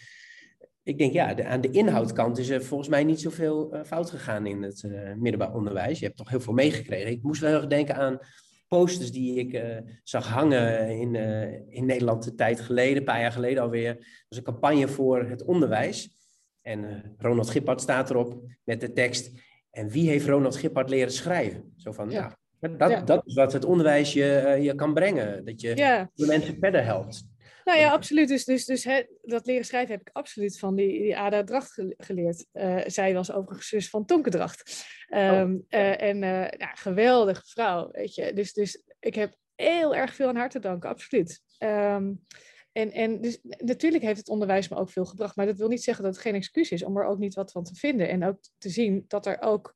Ik 0.83 0.97
denk, 0.97 1.13
ja, 1.13 1.43
aan 1.43 1.61
de 1.61 1.71
inhoudkant 1.71 2.37
is 2.37 2.49
er 2.49 2.63
volgens 2.63 2.89
mij 2.89 3.03
niet 3.03 3.21
zoveel 3.21 3.81
fout 3.85 4.09
gegaan 4.09 4.45
in 4.45 4.61
het 4.61 4.83
middelbaar 5.17 5.53
onderwijs. 5.53 5.99
Je 5.99 6.05
hebt 6.05 6.17
toch 6.17 6.29
heel 6.29 6.39
veel 6.39 6.53
meegekregen. 6.53 7.11
Ik 7.11 7.23
moest 7.23 7.41
wel 7.41 7.49
heel 7.49 7.59
erg 7.59 7.69
denken 7.69 7.95
aan 7.95 8.19
posters 8.67 9.11
die 9.11 9.35
ik 9.35 9.53
uh, 9.53 9.77
zag 10.03 10.27
hangen 10.27 10.89
in, 10.89 11.13
uh, 11.13 11.53
in 11.69 11.85
Nederland 11.85 12.25
een 12.25 12.35
tijd 12.35 12.59
geleden, 12.59 12.97
een 12.97 13.03
paar 13.03 13.21
jaar 13.21 13.31
geleden 13.31 13.63
alweer. 13.63 13.93
Dat 13.93 14.25
was 14.29 14.37
een 14.37 14.43
campagne 14.43 14.87
voor 14.87 15.23
het 15.23 15.43
onderwijs. 15.43 16.09
En 16.61 16.83
uh, 16.83 16.97
Ronald 17.17 17.49
Gippard 17.49 17.81
staat 17.81 18.09
erop 18.09 18.43
met 18.63 18.81
de 18.81 18.93
tekst. 18.93 19.31
En 19.71 19.89
wie 19.89 20.09
heeft 20.09 20.27
Ronald 20.27 20.55
Gippard 20.55 20.89
leren 20.89 21.11
schrijven? 21.11 21.73
Zo 21.75 21.91
van, 21.91 22.09
ja. 22.09 22.37
ja 22.59 22.67
dat, 22.67 22.89
ja. 22.89 23.01
dat 23.01 23.21
is 23.25 23.33
wat 23.33 23.53
het 23.53 23.65
onderwijs 23.65 24.13
je, 24.13 24.57
je 24.61 24.75
kan 24.75 24.93
brengen. 24.93 25.45
Dat 25.45 25.61
je 25.61 25.75
ja. 25.75 26.11
de 26.13 26.25
mensen 26.25 26.57
verder 26.59 26.83
helpt. 26.83 27.27
Nou 27.67 27.79
ja, 27.79 27.91
absoluut. 27.91 28.27
Dus, 28.27 28.45
dus, 28.45 28.65
dus 28.65 28.83
hè, 28.83 29.03
dat 29.21 29.45
leren 29.45 29.65
schrijven 29.65 29.91
heb 29.91 30.01
ik 30.01 30.09
absoluut 30.15 30.59
van 30.59 30.75
die, 30.75 31.01
die 31.01 31.17
Ada 31.17 31.43
Dracht 31.43 31.81
geleerd. 31.97 32.45
Uh, 32.53 32.81
zij 32.85 33.13
was 33.13 33.31
overigens 33.31 33.67
zus 33.67 33.89
van 33.89 34.05
Tonke 34.05 34.29
Dracht. 34.29 34.85
Um, 35.09 35.19
oh. 35.19 35.79
uh, 35.79 36.01
en 36.01 36.21
uh, 36.21 36.49
ja, 36.49 36.73
geweldige 36.73 37.45
vrouw, 37.45 37.89
weet 37.91 38.15
je. 38.15 38.33
Dus, 38.33 38.53
dus 38.53 38.83
ik 38.99 39.15
heb 39.15 39.35
heel 39.55 39.95
erg 39.95 40.15
veel 40.15 40.27
aan 40.27 40.35
haar 40.35 40.49
te 40.49 40.59
danken, 40.59 40.89
absoluut. 40.89 41.41
Um, 41.59 42.25
en, 42.71 42.91
en 42.91 43.21
dus 43.21 43.39
natuurlijk 43.43 44.03
heeft 44.03 44.19
het 44.19 44.29
onderwijs 44.29 44.67
me 44.67 44.75
ook 44.75 44.89
veel 44.89 45.05
gebracht, 45.05 45.35
maar 45.35 45.45
dat 45.45 45.57
wil 45.57 45.67
niet 45.67 45.83
zeggen 45.83 46.03
dat 46.03 46.13
het 46.13 46.23
geen 46.23 46.35
excuus 46.35 46.71
is 46.71 46.83
om 46.83 46.97
er 46.97 47.05
ook 47.05 47.17
niet 47.17 47.33
wat 47.33 47.51
van 47.51 47.63
te 47.63 47.75
vinden. 47.75 48.09
En 48.09 48.23
ook 48.23 48.39
te 48.57 48.69
zien 48.69 49.05
dat 49.07 49.25
er 49.25 49.41
ook 49.41 49.75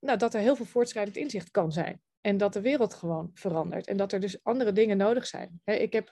nou, 0.00 0.18
dat 0.18 0.34
er 0.34 0.40
heel 0.40 0.56
veel 0.56 0.64
voortschrijdend 0.64 1.16
inzicht 1.16 1.50
kan 1.50 1.72
zijn. 1.72 2.00
En 2.20 2.36
dat 2.36 2.52
de 2.52 2.60
wereld 2.60 2.94
gewoon 2.94 3.30
verandert. 3.34 3.86
En 3.86 3.96
dat 3.96 4.12
er 4.12 4.20
dus 4.20 4.44
andere 4.44 4.72
dingen 4.72 4.96
nodig 4.96 5.26
zijn. 5.26 5.60
ik 5.64 5.92
heb 5.92 6.10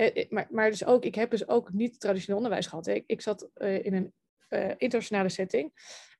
eh, 0.00 0.26
eh, 0.30 0.46
maar, 0.50 0.70
dus 0.70 0.84
ook, 0.84 1.04
ik 1.04 1.14
heb 1.14 1.30
dus 1.30 1.48
ook 1.48 1.72
niet 1.72 2.00
traditioneel 2.00 2.36
onderwijs 2.36 2.66
gehad. 2.66 2.86
Ik, 2.86 3.20
zat 3.20 3.50
uh, 3.56 3.84
in 3.84 3.94
een 3.94 4.12
internationale 4.76 5.28
setting, 5.28 5.72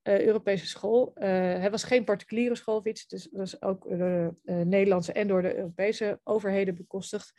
Europese 0.02 0.66
school. 0.66 1.12
het 1.14 1.70
was 1.70 1.84
geen 1.84 2.04
particuliere 2.04 2.54
school 2.54 2.76
of 2.76 2.84
iets, 2.84 3.06
dus 3.06 3.22
het 3.24 3.32
was 3.32 3.62
ook 3.62 3.88
de 3.88 4.34
Nederlandse 4.44 5.12
en 5.12 5.28
door 5.28 5.42
de 5.42 5.56
Europese 5.56 6.20
overheden 6.24 6.74
bekostigd. 6.74 7.32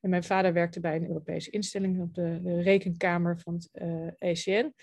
En 0.00 0.10
mijn 0.10 0.24
vader 0.24 0.52
werkte 0.52 0.80
bij 0.80 0.96
een 0.96 1.06
Europese 1.06 1.50
instelling 1.50 2.00
op 2.00 2.14
de, 2.14 2.40
de 2.42 2.62
rekenkamer 2.62 3.40
van 3.40 3.54
het 3.54 3.70
ECN, 4.18 4.74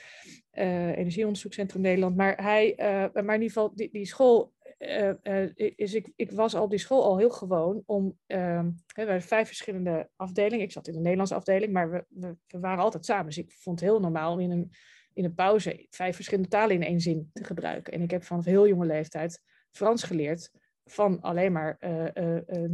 Energieonderzoekcentrum 0.52 1.82
Nederland. 1.82 2.16
Maar, 2.16 2.44
hij, 2.44 2.74
maar 3.14 3.36
in 3.36 3.42
ieder 3.42 3.48
geval, 3.48 3.76
die, 3.76 3.90
die 3.92 4.06
school 4.06 4.54
uh, 4.78 5.12
uh, 5.24 5.50
is 5.56 5.94
ik, 5.94 6.12
ik 6.16 6.32
was 6.32 6.54
op 6.54 6.70
die 6.70 6.80
school 6.80 7.04
al 7.04 7.18
heel 7.18 7.30
gewoon 7.30 7.84
om. 7.86 8.18
Uh, 8.28 8.62
we 8.62 9.02
hadden 9.02 9.22
vijf 9.22 9.48
verschillende 9.48 10.10
afdelingen. 10.16 10.66
Ik 10.66 10.72
zat 10.72 10.88
in 10.88 10.94
de 10.94 11.00
Nederlandse 11.00 11.36
afdeling, 11.36 11.74
maar 11.74 11.92
we, 11.92 12.06
we, 12.48 12.60
waren 12.60 12.84
altijd 12.84 13.06
samen. 13.06 13.26
Dus 13.26 13.38
ik 13.38 13.52
vond 13.52 13.80
het 13.80 13.90
heel 13.90 14.00
normaal 14.00 14.34
om 14.34 14.40
in 14.40 14.52
een, 14.52 14.72
in 15.14 15.24
een 15.24 15.34
pauze 15.34 15.88
vijf 15.90 16.16
verschillende 16.16 16.50
talen 16.50 16.76
in 16.76 16.84
één 16.84 17.00
zin 17.00 17.30
te 17.34 17.44
gebruiken. 17.44 17.94
En 17.94 18.02
ik 18.02 18.12
heb 18.12 18.24
vanaf 18.24 18.46
heel 18.46 18.68
jonge 18.68 18.86
leeftijd 18.86 19.42
Frans 19.72 20.04
geleerd 20.04 20.52
van 20.86 21.22
alleen 21.22 21.52
maar 21.52 21.78
uh, 21.80 22.66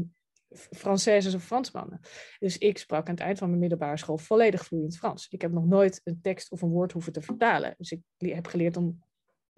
Françaises 0.50 1.36
of 1.36 1.44
Fransmannen. 1.44 2.00
Dus 2.40 2.58
ik 2.58 2.78
sprak 2.78 3.08
aan 3.08 3.14
het 3.14 3.24
eind 3.24 3.38
van 3.38 3.48
mijn 3.48 3.60
middelbare 3.60 3.98
school 3.98 4.18
volledig 4.18 4.66
vloeiend 4.66 4.98
Frans. 4.98 5.28
Ik 5.30 5.42
heb 5.42 5.52
nog 5.52 5.66
nooit 5.66 6.02
een 6.04 6.22
tekst 6.22 6.52
of 6.52 6.62
een 6.62 6.70
woord 6.70 6.92
hoeven 6.92 7.14
te 7.14 7.22
vertalen. 7.22 7.76
Dus 7.78 7.92
ik 7.92 8.02
heb 8.18 8.48
geleerd 8.48 8.78
om 8.78 9.00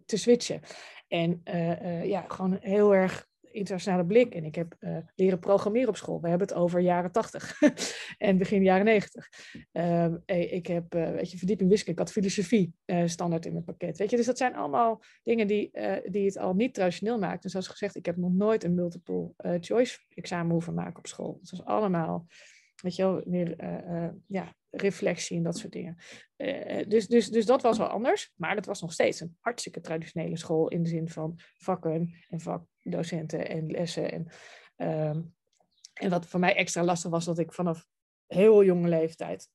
te 0.05 0.17
switchen. 0.17 0.61
En 1.07 1.41
uh, 1.43 1.81
uh, 1.81 2.05
ja, 2.05 2.25
gewoon 2.27 2.57
heel 2.61 2.95
erg 2.95 3.27
internationale 3.51 4.05
blik. 4.05 4.35
En 4.35 4.43
ik 4.43 4.55
heb 4.55 4.75
uh, 4.79 4.97
leren 5.15 5.39
programmeren 5.39 5.89
op 5.89 5.97
school. 5.97 6.21
We 6.21 6.29
hebben 6.29 6.47
het 6.47 6.57
over 6.57 6.79
jaren 6.79 7.11
80 7.11 7.61
en 8.17 8.37
begin 8.37 8.63
jaren 8.63 8.85
90. 8.85 9.29
Ehm, 9.71 10.15
ik 10.25 10.67
heb, 10.67 10.93
weet 10.93 11.31
je, 11.31 11.37
verdieping 11.37 11.69
wiskunde. 11.69 12.01
Ik 12.01 12.07
had 12.07 12.11
filosofie 12.11 12.73
standaard 13.05 13.45
in 13.45 13.51
mijn 13.51 13.63
pakket. 13.63 13.97
Weet 13.97 14.09
je, 14.09 14.17
dus 14.17 14.25
dat 14.25 14.37
zijn 14.37 14.55
allemaal 14.55 15.03
dingen 15.23 15.47
die, 15.47 15.71
die 16.05 16.25
het 16.25 16.37
al 16.37 16.53
niet 16.53 16.73
traditioneel 16.73 17.19
maakt. 17.19 17.43
En 17.43 17.49
zoals 17.49 17.67
gezegd, 17.67 17.95
ik 17.95 18.05
heb 18.05 18.17
nog 18.17 18.33
nooit 18.33 18.63
een 18.63 18.75
multiple 18.75 19.31
choice 19.59 19.99
examen 20.09 20.51
hoeven 20.51 20.73
maken 20.73 20.97
op 20.97 21.07
school. 21.07 21.37
Het 21.41 21.49
was 21.49 21.65
allemaal, 21.65 22.27
weet 22.85 22.95
je 22.95 23.21
meer 23.25 23.55
ja, 24.27 24.55
reflectie 24.69 25.37
en 25.37 25.43
dat 25.43 25.57
soort 25.57 25.71
dingen. 25.71 25.97
Uh, 26.37 26.87
dus, 26.87 27.07
dus, 27.07 27.29
dus 27.29 27.45
dat 27.45 27.61
was 27.61 27.77
wel 27.77 27.87
anders, 27.87 28.31
maar 28.35 28.55
dat 28.55 28.65
was 28.65 28.81
nog 28.81 28.93
steeds 28.93 29.19
een 29.19 29.37
hartstikke 29.39 29.81
traditionele 29.81 30.37
school 30.37 30.67
in 30.67 30.83
de 30.83 30.89
zin 30.89 31.09
van 31.09 31.39
vakken 31.57 32.13
en 32.29 32.39
vakdocenten 32.39 33.49
en 33.49 33.71
lessen. 33.71 34.11
En, 34.11 34.27
uh, 34.77 35.23
en 35.93 36.09
wat 36.09 36.25
voor 36.25 36.39
mij 36.39 36.55
extra 36.55 36.83
lastig 36.83 37.11
was, 37.11 37.25
dat 37.25 37.39
ik 37.39 37.53
vanaf 37.53 37.87
heel 38.27 38.63
jonge 38.63 38.89
leeftijd 38.89 39.49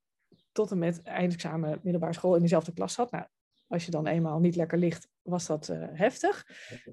tot 0.53 0.71
en 0.71 0.79
met 0.79 1.03
eindexamen 1.03 1.81
middelbare 1.83 2.13
school 2.13 2.35
in 2.35 2.43
dezelfde 2.43 2.73
klas 2.73 2.95
zat. 2.95 3.11
Nou, 3.11 3.25
als 3.67 3.85
je 3.85 3.91
dan 3.91 4.07
eenmaal 4.07 4.41
niet 4.41 4.57
lekker 4.57 4.79
ligt, 4.79 5.09
was 5.31 5.47
dat 5.47 5.69
uh, 5.69 5.87
heftig. 5.93 6.47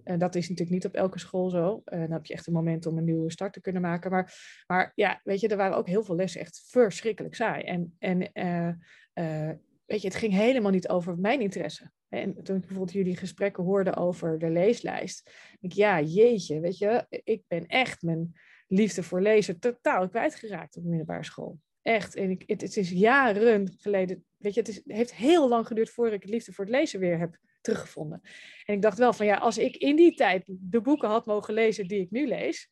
En 0.04 0.19
dat 0.19 0.36
is 0.36 0.50
natuurlijk 0.50 0.76
niet 0.76 0.86
op 0.86 0.93
elke 0.93 1.19
school 1.19 1.50
zo. 1.50 1.82
Dan 1.86 2.12
heb 2.12 2.26
je 2.26 2.34
echt 2.34 2.47
een 2.47 2.54
moment 2.54 2.86
om 2.86 2.97
een 2.97 3.04
nieuwe 3.04 3.32
start 3.32 3.54
te 3.54 3.62
kunnen 3.62 3.82
maken. 3.82 4.12
Maar, 4.12 4.34
maar 4.67 4.91
ja, 4.95 5.21
weet 5.23 5.39
je, 5.39 5.47
er 5.47 5.58
waren 5.58 5.78
ook 5.78 5.88
heel 5.88 6.04
veel 6.04 6.15
lessen 6.15 6.41
echt 6.41 6.65
verschrikkelijk 6.69 7.36
saai. 7.36 7.63
En, 7.63 7.95
en 8.00 8.30
uh, 8.34 9.52
weet 9.86 10.02
je, 10.02 10.08
het 10.08 10.17
ging 10.17 10.34
helemaal 10.34 10.71
niet 10.71 10.89
over 10.89 11.17
mijn 11.17 11.41
interesse. 11.41 11.91
En 12.10 12.43
toen 12.43 12.56
ik 12.56 12.62
bijvoorbeeld 12.62 12.91
jullie 12.91 13.17
gesprekken 13.17 13.63
hoorde 13.63 13.95
over 13.95 14.39
de 14.39 14.50
leeslijst, 14.50 15.23
denk 15.60 15.73
ik, 15.73 15.80
ja, 15.80 16.02
jeetje, 16.02 16.60
weet 16.60 16.78
je, 16.78 17.06
ik 17.23 17.43
ben 17.47 17.65
echt 17.65 18.02
mijn 18.02 18.34
liefde 18.67 19.04
voor 19.04 19.21
lezen 19.21 19.60
totaal 19.60 20.10
kwijtgeraakt 20.10 20.78
op 20.78 20.84
de 20.84 20.89
middelbare 20.89 21.23
school. 21.23 21.60
Echt. 21.82 22.15
En 22.15 22.30
ik, 22.30 22.43
het, 22.45 22.62
het, 22.62 22.78
is 22.78 22.89
jaren 22.89 23.76
geleden. 23.78 24.26
Weet 24.38 24.54
je, 24.54 24.60
het, 24.60 24.69
is, 24.69 24.76
het 24.76 24.84
heeft 24.86 25.15
heel 25.15 25.50
lang 25.50 25.67
geduurd 25.67 25.89
voordat 25.89 26.23
ik 26.23 26.30
liefde 26.30 26.54
voor 26.54 26.65
het 26.65 26.73
lezen 26.73 27.00
weer 27.00 27.19
heb 27.19 27.38
teruggevonden. 27.67 28.21
En 28.65 28.73
ik 28.73 28.82
dacht 28.82 28.97
wel 28.97 29.13
van 29.13 29.25
ja, 29.25 29.36
als 29.36 29.58
ik 29.58 29.75
in 29.75 29.95
die 29.95 30.13
tijd 30.13 30.43
de 30.45 30.82
boeken 30.82 31.10
had 31.10 31.25
mogen 31.25 31.53
lezen 31.53 31.88
die 31.88 32.01
ik 32.01 32.12
nu 32.12 32.27
lees, 32.27 32.69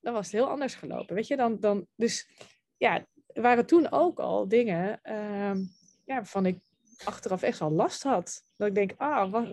dan 0.00 0.12
was 0.12 0.26
het 0.26 0.34
heel 0.34 0.48
anders 0.48 0.74
gelopen. 0.74 1.14
Weet 1.14 1.26
je, 1.26 1.36
dan, 1.36 1.60
dan 1.60 1.86
dus 1.96 2.30
ja, 2.76 3.06
waren 3.26 3.66
toen 3.66 3.90
ook 3.90 4.18
al 4.18 4.48
dingen 4.48 5.00
um, 5.12 5.70
ja, 6.04 6.14
waarvan 6.14 6.46
ik 6.46 6.58
achteraf 7.04 7.42
echt 7.42 7.60
al 7.60 7.70
last 7.70 8.02
had. 8.02 8.42
Dat 8.56 8.68
ik 8.68 8.74
denk, 8.74 8.92
ah, 8.96 9.50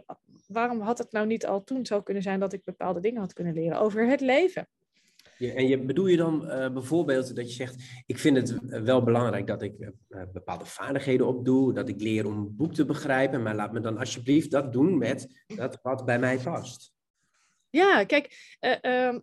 waarom 0.47 0.81
had 0.81 0.97
het 0.97 1.11
nou 1.11 1.25
niet 1.27 1.45
al 1.45 1.63
toen 1.63 1.85
zo 1.85 2.01
kunnen 2.01 2.23
zijn 2.23 2.39
dat 2.39 2.53
ik 2.53 2.63
bepaalde 2.63 2.99
dingen 2.99 3.21
had 3.21 3.33
kunnen 3.33 3.53
leren 3.53 3.79
over 3.79 4.07
het 4.07 4.21
leven? 4.21 4.67
Ja, 5.37 5.53
en 5.53 5.67
je, 5.67 5.79
bedoel 5.79 6.07
je 6.07 6.17
dan 6.17 6.43
uh, 6.43 6.73
bijvoorbeeld 6.73 7.35
dat 7.35 7.47
je 7.47 7.55
zegt, 7.55 8.03
ik 8.05 8.19
vind 8.19 8.37
het 8.37 8.59
wel 8.83 9.03
belangrijk 9.03 9.47
dat 9.47 9.61
ik 9.61 9.73
uh, 9.79 10.21
bepaalde 10.33 10.65
vaardigheden 10.65 11.27
opdoe, 11.27 11.73
dat 11.73 11.89
ik 11.89 12.01
leer 12.01 12.25
om 12.25 12.37
een 12.37 12.55
boek 12.55 12.73
te 12.73 12.85
begrijpen, 12.85 13.43
maar 13.43 13.55
laat 13.55 13.71
me 13.71 13.79
dan 13.79 13.97
alsjeblieft 13.97 14.51
dat 14.51 14.73
doen 14.73 14.97
met 14.97 15.45
dat 15.55 15.79
wat 15.81 16.05
bij 16.05 16.19
mij 16.19 16.37
past. 16.37 16.93
Ja, 17.69 18.03
kijk, 18.03 18.57
uh, 18.81 19.15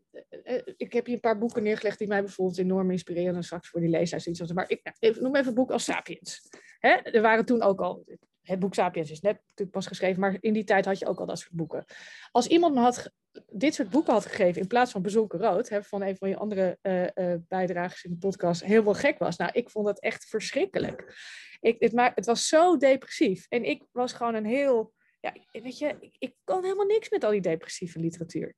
ik 0.77 0.93
heb 0.93 1.07
hier 1.07 1.15
een 1.15 1.21
paar 1.21 1.39
boeken 1.39 1.63
neergelegd 1.63 1.99
die 1.99 2.09
mij 2.09 2.23
bijvoorbeeld 2.23 2.59
enorm 2.59 2.91
inspireren. 2.91 3.35
En 3.35 3.43
straks 3.43 3.69
voor 3.69 3.81
die 3.81 3.89
lezers 3.89 4.27
iets. 4.27 4.53
Maar 4.53 4.71
ik 4.71 5.21
noem 5.21 5.37
even 5.37 5.49
een 5.49 5.55
boek 5.55 5.71
als 5.71 5.85
Sapiens. 5.85 6.49
Hè? 6.79 6.89
Er 6.89 7.23
waren 7.23 7.45
toen 7.45 7.63
ook 7.63 7.81
al 7.81 8.05
het 8.43 8.59
boek 8.59 8.75
Sapiens 8.75 9.11
is 9.11 9.21
net 9.21 9.35
natuurlijk 9.41 9.71
pas 9.71 9.87
geschreven, 9.87 10.21
maar 10.21 10.37
in 10.41 10.53
die 10.53 10.65
tijd 10.65 10.85
had 10.85 10.99
je 10.99 11.07
ook 11.07 11.21
al 11.21 11.27
dat 11.27 11.39
soort 11.39 11.53
boeken. 11.53 11.85
Als 12.31 12.47
iemand 12.47 12.75
me 12.75 12.81
had 12.81 13.13
dit 13.53 13.75
soort 13.75 13.91
boeken 13.91 14.13
had 14.13 14.27
gegeven 14.27 14.61
in 14.61 14.67
plaats 14.67 14.93
van 14.93 15.03
Bezonken 15.03 15.39
Rood, 15.39 15.69
hè, 15.69 15.83
van 15.83 16.03
een 16.03 16.17
van 16.17 16.29
je 16.29 16.37
andere 16.37 16.79
uh, 16.83 17.03
uh, 17.15 17.35
bijdragers 17.49 18.05
in 18.05 18.11
de 18.11 18.17
podcast, 18.17 18.65
heel 18.65 18.85
wel 18.85 18.95
gek 18.95 19.19
was. 19.19 19.37
Nou, 19.37 19.51
ik 19.53 19.71
vond 19.71 19.87
dat 19.87 20.01
echt 20.01 20.25
verschrikkelijk. 20.25 21.15
Ik, 21.61 21.77
het, 21.79 21.93
maar, 21.93 22.13
het 22.15 22.27
was 22.27 22.49
zo 22.49 22.77
depressief. 22.77 23.47
En 23.49 23.65
ik 23.65 23.83
was 23.93 24.13
gewoon 24.13 24.35
een 24.35 24.45
heel, 24.45 24.93
ja, 25.21 25.33
weet 25.53 25.79
je, 25.79 25.97
ik, 26.01 26.17
ik 26.19 26.35
kon 26.45 26.63
helemaal 26.63 26.87
niks 26.87 27.11
met 27.11 27.25
al 27.25 27.31
die 27.31 27.41
depressieve 27.41 27.99
literatuur. 27.99 28.55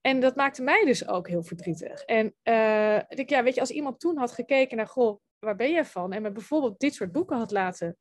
En 0.00 0.20
dat 0.20 0.36
maakte 0.36 0.62
mij 0.62 0.84
dus 0.84 1.08
ook 1.08 1.28
heel 1.28 1.42
verdrietig. 1.42 2.02
En 2.02 2.34
uh, 2.44 2.96
ik, 2.96 3.28
ja, 3.28 3.42
weet 3.42 3.54
je, 3.54 3.60
als 3.60 3.70
iemand 3.70 4.00
toen 4.00 4.18
had 4.18 4.32
gekeken 4.32 4.76
naar, 4.76 4.86
goh, 4.86 5.20
waar 5.38 5.56
ben 5.56 5.70
je 5.70 5.84
van? 5.84 6.12
En 6.12 6.22
me 6.22 6.32
bijvoorbeeld 6.32 6.80
dit 6.80 6.94
soort 6.94 7.12
boeken 7.12 7.36
had 7.36 7.50
laten 7.50 7.96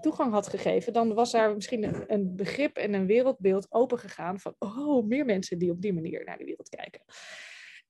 toegang 0.00 0.32
had 0.32 0.48
gegeven, 0.48 0.92
dan 0.92 1.14
was 1.14 1.30
daar 1.30 1.54
misschien 1.54 2.12
een, 2.12 2.36
begrip 2.36 2.76
en 2.76 2.94
een 2.94 3.06
wereldbeeld 3.06 3.66
opengegaan 3.70 4.40
van, 4.40 4.54
oh, 4.58 5.06
meer 5.06 5.24
mensen 5.24 5.58
die 5.58 5.70
op 5.70 5.80
die 5.80 5.92
manier 5.92 6.24
naar 6.24 6.38
de 6.38 6.44
wereld 6.44 6.68
kijken. 6.68 7.02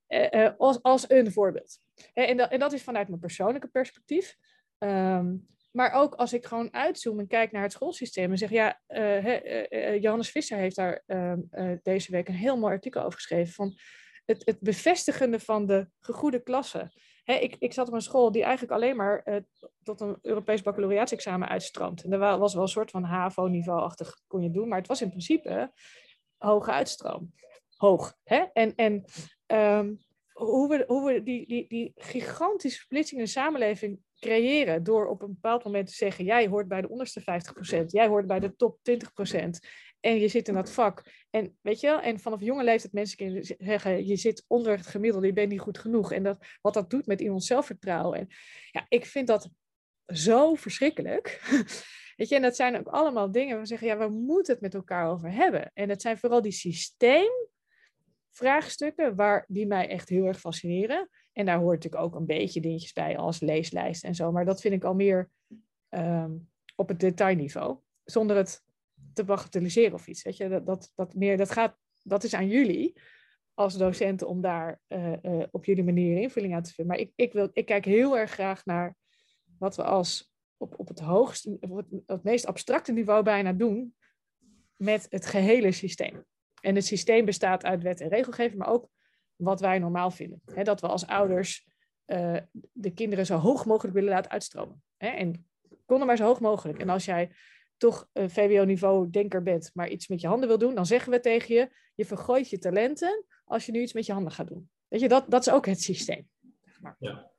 Uh, 0.07 0.49
als, 0.57 0.81
als 0.81 1.09
een 1.09 1.31
voorbeeld. 1.31 1.79
En, 2.13 2.37
dat, 2.37 2.51
en, 2.51 2.59
dat, 2.59 2.73
is 2.73 2.83
vanuit 2.83 3.07
mijn 3.07 3.19
persoonlijke 3.19 3.67
perspectief. 3.67 4.37
Um, 4.77 5.47
maar 5.71 5.91
ook 5.91 6.15
als 6.15 6.33
ik 6.33 6.45
gewoon 6.45 6.73
uitzoom 6.73 7.19
en 7.19 7.27
kijk 7.27 7.51
naar 7.51 7.61
het 7.61 7.71
schoolsysteem 7.71 8.31
en 8.31 8.37
zeg, 8.37 8.49
ja, 8.49 8.81
Johannes 9.99 10.29
Visser 10.29 10.57
heeft 10.57 10.75
daar 10.75 11.03
uh, 11.07 11.33
deze 11.81 12.11
week 12.11 12.27
een 12.27 12.33
heel 12.33 12.57
mooi 12.57 12.73
artikel 12.73 13.01
over 13.01 13.13
geschreven 13.13 13.53
van 13.53 13.77
het, 14.25 14.45
het 14.45 14.59
bevestigende 14.59 15.39
van 15.39 15.65
de 15.65 15.89
gegoede 15.99 16.43
klasse. 16.43 16.91
Ik, 17.25 17.55
ik 17.59 17.73
zat 17.73 17.87
op 17.87 17.93
een 17.93 18.01
school 18.01 18.31
die 18.31 18.43
eigenlijk 18.43 18.73
alleen 18.73 18.95
maar 18.95 19.21
uh, 19.25 19.35
tot 19.83 20.01
een 20.01 20.17
Europees 20.21 20.61
baccalaureaatsexamen 20.61 21.47
uitstroomt. 21.47 22.03
En 22.03 22.09
dat 22.09 22.39
was 22.39 22.53
wel 22.53 22.63
een 22.63 22.69
soort 22.69 22.91
van 22.91 23.03
HAVO-niveau-achtig 23.03 24.19
kon 24.27 24.41
je 24.41 24.51
doen, 24.51 24.67
maar 24.67 24.77
het 24.77 24.87
was 24.87 25.01
in 25.01 25.09
principe 25.09 25.71
hoge 26.37 26.71
uitstroom. 26.71 27.33
Hoog. 27.75 28.17
Hè? 28.23 28.43
En, 28.53 28.75
en 28.75 29.05
um, 29.47 29.99
hoe 30.31 30.67
we, 30.69 30.83
hoe 30.87 31.13
we 31.13 31.23
die, 31.23 31.47
die, 31.47 31.67
die 31.67 31.91
gigantische 31.95 32.79
splitsing 32.79 33.19
in 33.19 33.25
de 33.25 33.31
samenleving 33.31 33.99
creëren 34.19 34.83
door 34.83 35.07
op 35.07 35.21
een 35.21 35.33
bepaald 35.33 35.63
moment 35.63 35.87
te 35.87 35.93
zeggen, 35.93 36.25
jij 36.25 36.47
hoort 36.47 36.67
bij 36.67 36.81
de 36.81 36.89
onderste 36.89 37.21
50%, 37.21 37.85
jij 37.85 38.07
hoort 38.07 38.27
bij 38.27 38.39
de 38.39 38.55
top 38.55 38.77
20% 38.77 39.49
en 39.99 40.19
je 40.19 40.27
zit 40.27 40.47
in 40.47 40.53
dat 40.53 40.71
vak. 40.71 41.03
En 41.29 41.57
weet 41.61 41.79
je 41.79 41.87
en 41.87 42.19
vanaf 42.19 42.41
jonge 42.41 42.63
leeftijd 42.63 42.93
mensen 42.93 43.17
kunnen 43.17 43.55
zeggen, 43.57 44.05
je 44.05 44.15
zit 44.15 44.45
onder 44.47 44.77
het 44.77 44.87
gemiddelde, 44.87 45.27
je 45.27 45.33
bent 45.33 45.49
niet 45.49 45.59
goed 45.59 45.77
genoeg. 45.77 46.11
En 46.11 46.23
dat, 46.23 46.45
wat 46.61 46.73
dat 46.73 46.89
doet 46.89 47.05
met 47.05 47.21
iemands 47.21 47.47
zelfvertrouwen. 47.47 48.19
En 48.19 48.27
ja, 48.71 48.85
ik 48.87 49.05
vind 49.05 49.27
dat 49.27 49.49
zo 50.07 50.55
verschrikkelijk. 50.55 51.41
Weet 52.15 52.29
je, 52.29 52.35
en 52.35 52.41
dat 52.41 52.55
zijn 52.55 52.77
ook 52.77 52.87
allemaal 52.87 53.31
dingen 53.31 53.51
waar 53.51 53.61
we 53.61 53.67
zeggen, 53.67 53.87
ja, 53.87 53.97
we 53.97 54.09
moeten 54.09 54.53
het 54.53 54.61
met 54.61 54.73
elkaar 54.73 55.09
over 55.09 55.31
hebben. 55.31 55.71
En 55.73 55.89
het 55.89 56.01
zijn 56.01 56.17
vooral 56.17 56.41
die 56.41 56.51
systeemvraagstukken 56.51 59.15
waar, 59.15 59.45
die 59.47 59.67
mij 59.67 59.89
echt 59.89 60.09
heel 60.09 60.25
erg 60.25 60.39
fascineren. 60.39 61.09
En 61.31 61.45
daar 61.45 61.57
hoort 61.57 61.83
natuurlijk 61.83 62.03
ook 62.03 62.15
een 62.15 62.25
beetje 62.25 62.61
dingetjes 62.61 62.93
bij 62.93 63.17
als 63.17 63.39
leeslijst 63.39 64.03
en 64.03 64.15
zo. 64.15 64.31
Maar 64.31 64.45
dat 64.45 64.61
vind 64.61 64.73
ik 64.73 64.83
al 64.83 64.93
meer 64.93 65.29
um, 65.89 66.49
op 66.75 66.87
het 66.87 66.99
detailniveau. 66.99 67.77
Zonder 68.03 68.35
het 68.35 68.63
te 69.15 69.23
bagatelliseren 69.23 69.93
of 69.93 70.07
iets. 70.07 70.23
Weet 70.23 70.37
je, 70.37 70.63
dat, 70.63 70.91
dat, 70.95 71.15
meer, 71.15 71.37
dat, 71.37 71.51
gaat, 71.51 71.77
dat 72.03 72.23
is 72.23 72.33
aan 72.33 72.47
jullie 72.47 72.93
als 73.53 73.77
docenten 73.77 74.27
om 74.27 74.41
daar 74.41 74.81
uh, 74.87 75.13
uh, 75.21 75.43
op 75.51 75.65
jullie 75.65 75.83
manier 75.83 76.21
invulling 76.21 76.55
aan 76.55 76.63
te 76.63 76.73
vinden. 76.73 76.95
Maar 76.95 77.05
ik, 77.05 77.11
ik, 77.15 77.33
wil, 77.33 77.49
ik 77.53 77.65
kijk 77.65 77.85
heel 77.85 78.17
erg 78.17 78.31
graag 78.31 78.65
naar 78.65 78.95
wat 79.57 79.75
we 79.75 79.83
als 79.83 80.33
op, 80.57 80.79
op 80.79 80.87
het 80.87 80.99
hoogste, 80.99 81.57
het, 82.05 82.23
meest 82.23 82.45
abstracte 82.45 82.91
niveau 82.91 83.23
bijna 83.23 83.53
doen 83.53 83.95
met 84.75 85.07
het 85.09 85.25
gehele 85.25 85.71
systeem. 85.71 86.25
En 86.61 86.75
het 86.75 86.85
systeem 86.85 87.25
bestaat 87.25 87.63
uit 87.63 87.83
wet 87.83 88.01
en 88.01 88.09
regelgeving, 88.09 88.57
maar 88.57 88.71
ook 88.71 88.89
wat 89.35 89.59
wij 89.59 89.79
normaal 89.79 90.11
vinden. 90.11 90.41
Dat 90.63 90.81
we 90.81 90.87
als 90.87 91.07
ouders 91.07 91.67
uh, 92.05 92.37
de 92.71 92.93
kinderen 92.93 93.25
zo 93.25 93.37
hoog 93.37 93.65
mogelijk 93.65 93.93
willen 93.95 94.09
laten 94.09 94.31
uitstromen. 94.31 94.83
En 94.97 95.47
kon 95.85 95.99
er 95.99 96.05
maar 96.05 96.17
zo 96.17 96.25
hoog 96.25 96.39
mogelijk. 96.39 96.79
En 96.79 96.89
als 96.89 97.05
jij 97.05 97.31
toch 97.77 98.09
een 98.13 98.29
VWO-niveau 98.29 99.09
denker 99.09 99.43
bent, 99.43 99.71
maar 99.73 99.89
iets 99.89 100.07
met 100.07 100.21
je 100.21 100.27
handen 100.27 100.47
wil 100.47 100.57
doen, 100.57 100.75
dan 100.75 100.85
zeggen 100.85 101.11
we 101.11 101.19
tegen 101.19 101.55
je, 101.55 101.69
je 101.95 102.05
vergooit 102.05 102.49
je 102.49 102.57
talenten 102.57 103.25
als 103.45 103.65
je 103.65 103.71
nu 103.71 103.81
iets 103.81 103.93
met 103.93 104.05
je 104.05 104.13
handen 104.13 104.31
gaat 104.31 104.47
doen. 104.47 104.69
Weet 104.87 105.01
je, 105.01 105.07
dat, 105.07 105.25
dat 105.29 105.47
is 105.47 105.53
ook 105.53 105.65
het 105.65 105.81
systeem. 105.81 106.27
Ja. 106.99 107.31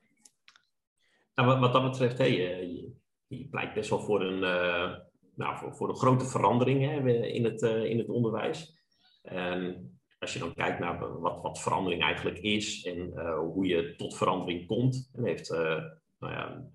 Nou, 1.34 1.48
wat, 1.48 1.58
wat 1.58 1.72
dat 1.72 1.82
betreft, 1.82 2.18
je, 2.18 2.94
je 3.26 3.48
pleit 3.48 3.74
best 3.74 3.90
wel 3.90 4.00
voor 4.00 4.22
een, 4.22 4.42
uh, 4.42 4.96
nou, 5.34 5.58
voor, 5.58 5.74
voor 5.74 5.88
een 5.88 5.96
grote 5.96 6.24
verandering 6.24 6.84
hè, 6.84 7.10
in, 7.26 7.44
het, 7.44 7.62
uh, 7.62 7.84
in 7.84 7.98
het 7.98 8.08
onderwijs. 8.08 8.84
Um, 9.32 9.94
als 10.18 10.32
je 10.32 10.38
dan 10.38 10.54
kijkt 10.54 10.78
naar 10.78 11.20
wat, 11.20 11.42
wat 11.42 11.60
verandering 11.60 12.02
eigenlijk 12.02 12.38
is 12.38 12.84
en 12.84 13.12
uh, 13.14 13.38
hoe 13.38 13.66
je 13.66 13.94
tot 13.96 14.16
verandering 14.16 14.66
komt, 14.66 15.10
dan 15.12 15.24
heeft 15.24 15.50
nou 16.18 16.32
ja, 16.32 16.70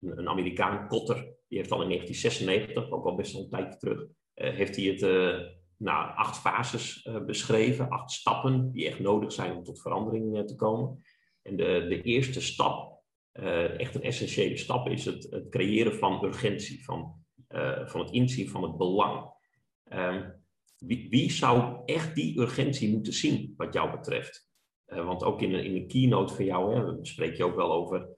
een, 0.00 0.18
een 0.18 0.28
Amerikaan, 0.28 0.88
Kotter, 0.88 1.16
die 1.48 1.58
heeft 1.58 1.70
al 1.70 1.82
in 1.82 1.88
1996, 1.88 2.90
ook 2.90 3.04
al 3.04 3.14
best 3.14 3.32
wel 3.32 3.42
een 3.42 3.48
tijdje 3.48 3.78
terug, 3.78 4.06
heeft 4.34 4.76
hij 4.76 4.84
het 4.84 5.00
nou, 5.76 6.16
acht 6.16 6.38
fases 6.38 7.08
beschreven, 7.26 7.88
acht 7.88 8.10
stappen 8.10 8.72
die 8.72 8.86
echt 8.86 9.00
nodig 9.00 9.32
zijn 9.32 9.56
om 9.56 9.64
tot 9.64 9.80
verandering 9.80 10.46
te 10.46 10.56
komen. 10.56 11.02
En 11.42 11.56
de, 11.56 11.86
de 11.88 12.02
eerste 12.02 12.40
stap 12.40 13.02
echt 13.76 13.94
een 13.94 14.02
essentiële 14.02 14.56
stap 14.56 14.88
is 14.88 15.04
het, 15.04 15.26
het 15.30 15.48
creëren 15.48 15.94
van 15.94 16.24
urgentie, 16.24 16.84
van, 16.84 17.14
van 17.84 18.00
het 18.00 18.10
inzien 18.10 18.48
van 18.48 18.62
het 18.62 18.76
belang. 18.76 19.30
Um, 19.92 20.40
wie, 20.80 21.08
wie, 21.10 21.30
zou 21.30 21.82
echt 21.84 22.14
die 22.14 22.40
urgentie 22.40 22.92
moeten 22.92 23.12
zien, 23.12 23.54
wat 23.56 23.72
jou 23.72 23.90
betreft? 23.90 24.48
Want 24.84 25.24
ook 25.24 25.42
in, 25.42 25.54
in 25.54 25.74
de 25.74 25.86
keynote 25.86 26.34
van 26.34 26.44
jou 26.44 26.74
hè, 26.74 27.04
spreek 27.04 27.36
je 27.36 27.44
ook 27.44 27.56
wel 27.56 27.72
over, 27.72 28.08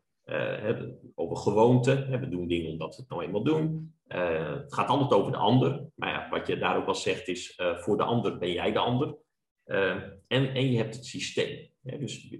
over 1.14 1.36
gewoonte. 1.36 2.06
We 2.20 2.28
doen 2.28 2.48
dingen 2.48 2.70
omdat 2.70 2.94
we 2.94 3.00
het 3.00 3.10
nou 3.10 3.24
eenmaal 3.24 3.44
doen. 3.44 3.94
het 4.06 4.74
gaat 4.74 4.88
altijd 4.88 5.12
over 5.12 5.32
de 5.32 5.38
ander. 5.38 5.86
Maar 5.94 6.08
ja, 6.08 6.28
wat 6.30 6.46
je 6.46 6.58
daar 6.58 6.76
ook 6.76 6.84
wel 6.84 6.94
zegt 6.94 7.28
is, 7.28 7.60
voor 7.76 7.96
de 7.96 8.02
ander 8.02 8.38
ben 8.38 8.52
jij 8.52 8.72
de 8.72 8.78
ander. 8.78 9.16
en, 9.64 10.54
en 10.54 10.70
je 10.70 10.76
hebt 10.76 10.94
het 10.94 11.06
systeem. 11.06 11.68
Dus 11.82 12.36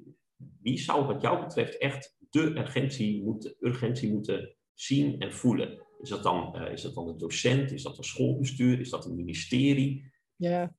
wie 0.62 0.78
zou 0.78 1.06
wat 1.06 1.20
jou 1.20 1.40
betreft 1.44 1.78
echt 1.78 2.16
de 2.30 2.40
urgentie 2.40 3.22
moeten, 3.22 3.54
urgentie 3.60 4.12
moeten 4.12 4.56
zien 4.74 5.20
en 5.20 5.32
voelen. 5.32 5.86
Is 6.00 6.08
dat, 6.08 6.22
dan, 6.22 6.56
uh, 6.56 6.72
is 6.72 6.82
dat 6.82 6.94
dan 6.94 7.06
de 7.06 7.16
docent? 7.16 7.72
Is 7.72 7.82
dat 7.82 7.98
een 7.98 8.04
schoolbestuur? 8.04 8.80
Is 8.80 8.90
dat 8.90 9.04
een 9.04 9.14
ministerie? 9.14 10.12
Ja, 10.36 10.74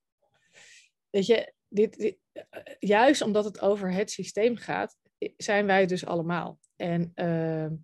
weet 1.09 1.25
je, 1.25 1.53
dit, 1.67 2.17
eh, 2.31 2.43
juist 2.79 3.21
omdat 3.21 3.45
het 3.45 3.61
over 3.61 3.93
het 3.93 4.11
systeem 4.11 4.55
gaat, 4.55 4.97
zijn 5.37 5.65
wij 5.65 5.85
dus 5.85 6.05
allemaal. 6.05 6.59
En 6.75 7.11
uh, 7.15 7.77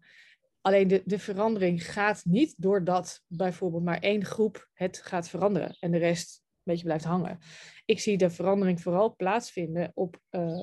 alleen 0.61 0.87
de, 0.87 1.01
de 1.05 1.19
verandering 1.19 1.91
gaat 1.91 2.25
niet 2.25 2.53
doordat 2.57 3.21
bijvoorbeeld 3.27 3.83
maar 3.83 3.99
één 3.99 4.25
groep 4.25 4.69
het 4.73 5.01
gaat 5.01 5.29
veranderen 5.29 5.77
en 5.79 5.91
de 5.91 5.97
rest 5.97 6.41
een 6.43 6.61
beetje 6.63 6.83
blijft 6.83 7.03
hangen. 7.03 7.39
Ik 7.85 7.99
zie 7.99 8.17
de 8.17 8.29
verandering 8.29 8.81
vooral 8.81 9.15
plaatsvinden 9.15 9.91
op 9.93 10.19
uh, 10.29 10.61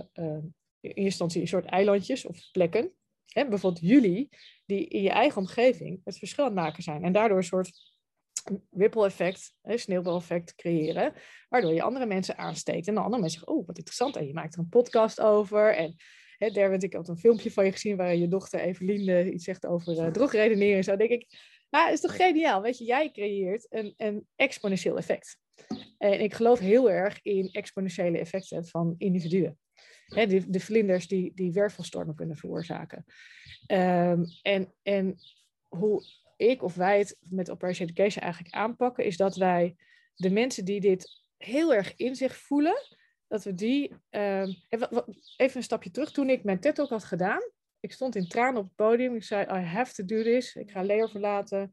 eerste 0.81 1.01
instantie 1.01 1.41
een 1.41 1.49
soort 1.49 1.65
eilandjes 1.65 2.27
of 2.27 2.51
plekken. 2.53 2.93
Hè, 3.27 3.49
bijvoorbeeld 3.49 3.85
jullie, 3.85 4.29
die 4.67 4.89
in 4.89 5.03
je 5.03 5.11
eigen 5.11 5.41
omgeving 5.41 6.01
het 6.05 6.19
verschil 6.19 6.51
maken 6.51 6.83
zijn. 6.83 7.05
En 7.05 7.13
daardoor 7.13 7.37
een 7.37 7.45
soort 7.45 7.95
ripple 8.71 9.07
effect, 9.07 9.53
sneeuwbaleffect 9.63 10.55
creëren, 10.55 11.13
waardoor 11.49 11.73
je 11.73 11.83
andere 11.83 12.07
mensen 12.07 12.39
aansteekt. 12.39 12.89
En 12.89 12.95
dan 12.95 13.05
andere 13.05 13.23
mensen 13.23 13.41
zeggen, 13.41 13.59
oh, 13.59 13.67
wat 13.67 13.77
interessant. 13.79 14.17
En 14.17 14.27
je 14.27 14.33
maakt 14.33 14.55
er 14.55 14.61
een 14.61 14.69
podcast 14.69 15.21
over. 15.21 15.77
En 15.77 15.97
daar 16.39 16.71
heb 16.71 16.83
ik 16.83 16.97
ook 16.97 17.09
een 17.09 17.17
filmpje 17.17 17.51
van 17.51 17.65
je 17.65 17.73
gezien 17.73 17.97
waar 17.97 18.17
je 18.17 18.29
dochter 18.29 18.61
Evelien 18.61 19.35
iets 19.35 19.45
zegt 19.45 19.67
over 19.67 19.97
uh, 19.97 20.07
drogredeneren. 20.07 20.85
Zo 20.85 20.97
denk 20.97 21.11
ik, 21.11 21.27
nou, 21.71 21.93
is 21.93 22.01
toch 22.01 22.17
geniaal. 22.17 22.63
Weet 22.63 22.79
je, 22.79 22.85
jij 22.85 23.11
creëert 23.11 23.67
een, 23.69 23.95
een 23.97 24.27
exponentieel 24.37 24.97
effect. 24.97 25.39
En 25.99 26.21
ik 26.21 26.35
geloof 26.35 26.59
heel 26.59 26.91
erg 26.91 27.23
in 27.23 27.49
exponentiële 27.53 28.19
effecten 28.19 28.67
van 28.67 28.95
individuen. 28.99 29.59
De, 30.07 30.51
de 30.51 30.61
vlinders 30.61 31.09
die, 31.09 31.33
die 31.35 31.53
wervelstormen 31.53 32.15
kunnen 32.15 32.37
veroorzaken. 32.37 33.05
Um, 33.67 34.25
en, 34.43 34.73
en 34.83 35.17
hoe 35.69 36.03
ik 36.37 36.63
of 36.63 36.75
wij 36.75 36.99
het 36.99 37.19
met 37.21 37.51
Operation 37.51 37.89
Education 37.89 38.23
eigenlijk 38.23 38.55
aanpakken, 38.55 39.05
is 39.05 39.17
dat 39.17 39.37
wij 39.37 39.77
de 40.15 40.31
mensen 40.31 40.65
die 40.65 40.81
dit 40.81 41.23
heel 41.37 41.75
erg 41.75 41.97
in 41.97 42.15
zich 42.15 42.37
voelen, 42.37 42.97
dat 43.29 43.45
we 43.45 43.55
die. 43.55 43.93
Um, 44.11 44.57
even 45.37 45.57
een 45.57 45.63
stapje 45.63 45.91
terug. 45.91 46.13
Toen 46.13 46.31
ik 46.31 46.45
mijn 46.45 46.61
TED 46.61 46.81
ook 46.81 46.89
had 46.89 47.05
gedaan, 47.05 47.51
ik 47.81 47.93
stond 47.93 48.17
in 48.17 48.29
tranen 48.29 48.61
op 48.61 48.65
het 48.65 48.75
podium. 48.75 49.15
Ik 49.15 49.25
zei: 49.25 49.45
I 49.45 49.65
have 49.65 49.95
to 49.95 50.05
do 50.05 50.23
this. 50.23 50.55
Ik 50.55 50.71
ga 50.71 50.83
Leo 50.83 51.07
verlaten. 51.07 51.73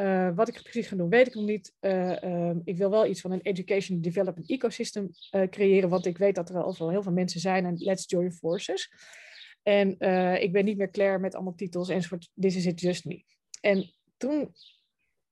Uh, 0.00 0.34
wat 0.34 0.48
ik 0.48 0.62
precies 0.62 0.86
ga 0.86 0.96
doen, 0.96 1.08
weet 1.08 1.26
ik 1.26 1.34
nog 1.34 1.44
niet. 1.44 1.74
Uh, 1.80 2.22
uh, 2.22 2.56
ik 2.64 2.76
wil 2.76 2.90
wel 2.90 3.06
iets 3.06 3.20
van 3.20 3.32
een 3.32 3.42
education 3.42 4.00
development 4.00 4.50
ecosystem 4.50 5.10
eh, 5.30 5.48
creëren, 5.48 5.88
want 5.88 6.06
ik 6.06 6.18
weet 6.18 6.34
dat 6.34 6.50
er 6.50 6.62
al 6.62 6.76
wel 6.78 6.90
heel 6.90 7.02
veel 7.02 7.12
mensen 7.12 7.40
zijn 7.40 7.64
en 7.64 7.76
let's 7.76 8.04
join 8.06 8.32
forces. 8.32 8.92
En 9.62 9.90
ik 10.40 10.52
ben 10.52 10.64
niet 10.64 10.76
meer 10.76 10.90
klaar 10.90 11.20
met 11.20 11.34
allemaal 11.34 11.54
titels 11.54 11.88
enzovoort. 11.88 12.30
This 12.34 12.56
is 12.56 12.66
it, 12.66 12.80
just 12.80 13.04
me. 13.04 13.24
En 13.60 13.94
toen 14.16 14.54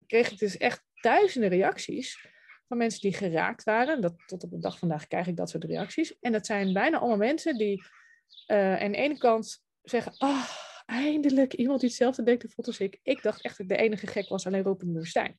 kreeg 0.07 0.31
ik 0.31 0.39
dus 0.39 0.57
echt 0.57 0.85
duizenden 1.01 1.51
reacties 1.51 2.29
van 2.69 2.77
mensen 2.77 3.01
die 3.01 3.15
geraakt 3.15 3.65
waren. 3.65 4.01
Dat, 4.01 4.15
tot 4.27 4.45
op 4.45 4.51
de 4.51 4.59
dag 4.59 4.79
vandaag 4.79 5.07
krijg 5.07 5.27
ik 5.27 5.37
dat 5.37 5.51
soort 5.51 5.65
reacties. 5.65 6.19
En 6.21 6.33
dat 6.33 6.47
zijn 6.47 6.73
bijna 6.73 6.99
allemaal 6.99 7.17
mensen 7.17 7.59
die 7.59 7.83
aan 8.47 8.93
de 8.93 8.99
ene 8.99 9.19
kant 9.19 9.65
zeggen, 9.83 10.15
oh, 10.19 10.51
eindelijk 10.87 11.55
iemand 11.55 11.81
die 11.81 11.89
hetzelfde 11.89 12.23
denkt 12.23 12.67
als 12.67 12.81
ik. 12.81 12.99
Ik 13.03 13.23
dacht 13.23 13.43
echt 13.43 13.59
dat 13.59 13.71
ik 13.71 13.77
de 13.77 13.83
enige 13.83 14.07
gek 14.07 14.29
was, 14.29 14.47
alleen 14.47 14.63
roep 14.63 14.83
in 14.83 14.93
de 14.93 14.99
woestijn. 14.99 15.39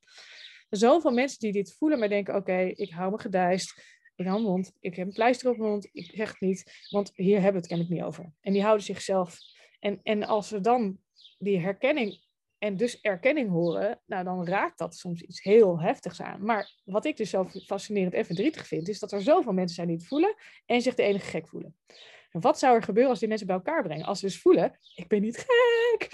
Zoveel 0.69 1.11
mensen 1.11 1.39
die 1.39 1.51
dit 1.51 1.73
voelen, 1.73 1.99
maar 1.99 2.09
denken, 2.09 2.35
oké, 2.35 2.57
ik 2.57 2.91
hou 2.91 3.11
me 3.11 3.19
gedijst. 3.19 3.95
Ik 4.15 4.25
hou 4.25 4.41
mijn 4.41 4.51
mond, 4.51 4.71
ik 4.79 4.95
heb 4.95 5.07
een 5.07 5.13
pleister 5.13 5.49
op 5.49 5.57
mijn 5.57 5.69
mond, 5.69 5.89
ik 5.91 6.11
zeg 6.15 6.29
het 6.29 6.39
niet, 6.39 6.87
want 6.89 7.11
hier 7.13 7.33
hebben 7.33 7.51
we 7.51 7.57
het 7.57 7.67
kennelijk 7.67 7.95
niet 7.95 8.03
over. 8.03 8.33
En 8.41 8.53
die 8.53 8.61
houden 8.61 8.85
zichzelf. 8.85 9.37
En, 9.79 9.99
en 10.03 10.23
als 10.23 10.49
we 10.49 10.59
dan 10.59 10.99
die 11.37 11.59
herkenning 11.59 12.26
en 12.57 12.77
dus 12.77 13.01
erkenning 13.01 13.49
horen, 13.49 13.99
nou 14.05 14.23
dan 14.23 14.47
raakt 14.47 14.77
dat 14.77 14.95
soms 14.95 15.21
iets 15.21 15.43
heel 15.43 15.81
heftigs 15.81 16.21
aan. 16.21 16.45
Maar 16.45 16.71
wat 16.83 17.05
ik 17.05 17.17
dus 17.17 17.29
zo 17.29 17.49
fascinerend 17.65 18.13
en 18.13 18.25
verdrietig 18.25 18.67
vind, 18.67 18.87
is 18.87 18.99
dat 18.99 19.11
er 19.11 19.21
zoveel 19.21 19.53
mensen 19.53 19.75
zijn 19.75 19.87
die 19.87 19.97
het 19.97 20.07
voelen 20.07 20.35
en 20.65 20.81
zich 20.81 20.95
de 20.95 21.03
enige 21.03 21.25
gek 21.25 21.47
voelen. 21.47 21.75
Wat 22.31 22.59
zou 22.59 22.75
er 22.75 22.83
gebeuren 22.83 23.11
als 23.11 23.19
die 23.19 23.27
mensen 23.27 23.47
bij 23.47 23.55
elkaar 23.55 23.83
brengen? 23.83 24.05
Als 24.05 24.19
ze 24.19 24.25
dus 24.25 24.41
voelen, 24.41 24.77
ik 24.95 25.07
ben 25.07 25.21
niet 25.21 25.45
gek. 25.47 26.09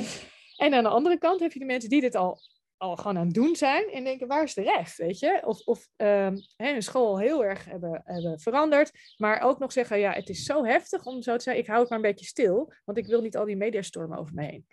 En 0.58 0.74
aan 0.74 0.84
de 0.84 0.89
andere 0.89 1.18
kant 1.18 1.39
heb 1.39 1.52
je 1.52 1.60
de 1.60 1.66
mensen 1.66 1.89
die 1.89 2.02
dit 2.02 2.16
al 2.16 2.39
al 2.84 2.96
gewoon 2.96 3.18
aan 3.18 3.26
het 3.26 3.34
doen 3.34 3.56
zijn 3.56 3.89
en 3.89 4.04
denken, 4.04 4.28
waar 4.28 4.44
is 4.44 4.54
de 4.54 4.62
rest, 4.62 4.98
weet 4.98 5.20
je? 5.20 5.41
Of, 5.46 5.60
of 5.66 5.89
um, 5.98 6.41
hè, 6.56 6.72
hun 6.72 6.82
school 6.82 7.20
heel 7.20 7.46
erg 7.46 7.66
hebben, 7.66 8.02
hebben 8.06 8.39
veranderd, 8.39 8.91
maar 9.18 9.41
ook 9.41 9.60
nog 9.60 9.72
zeggen, 9.72 10.00
ja, 10.00 10.12
het 10.12 10.30
is 10.30 10.44
zo 10.44 10.66
heftig 10.66 11.06
om 11.06 11.22
zo 11.22 11.36
te 11.36 11.44
zeggen, 11.44 11.64
ik 11.64 11.68
hou 11.68 11.80
het 11.80 11.89
maar 11.89 11.98
een 11.98 12.06
beetje 12.06 12.26
stil, 12.26 12.74
want 12.86 12.98
ik 12.98 13.08
wil 13.08 13.22
niet 13.22 13.38
al 13.38 13.46
die 13.46 13.58
mediastormen 13.58 14.18
over 14.18 14.34
me 14.34 14.46
heen. 14.46 14.66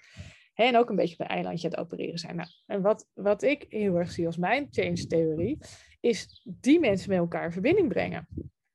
En 0.60 0.76
ook 0.76 0.90
een 0.90 0.96
beetje 0.96 1.16
bij 1.16 1.26
eilandje 1.26 1.68
aan 1.68 1.74
het 1.74 1.80
opereren 1.80 2.18
zijn. 2.18 2.36
Nou, 2.36 2.48
en 2.66 2.82
wat, 2.82 3.08
wat 3.14 3.42
ik 3.42 3.66
heel 3.68 3.96
erg 3.96 4.10
zie 4.10 4.26
als 4.26 4.36
mijn 4.36 4.68
change-theorie, 4.70 5.58
is 6.00 6.42
die 6.44 6.80
mensen 6.80 7.08
met 7.08 7.18
elkaar 7.18 7.44
in 7.44 7.52
verbinding 7.52 7.88
brengen. 7.88 8.28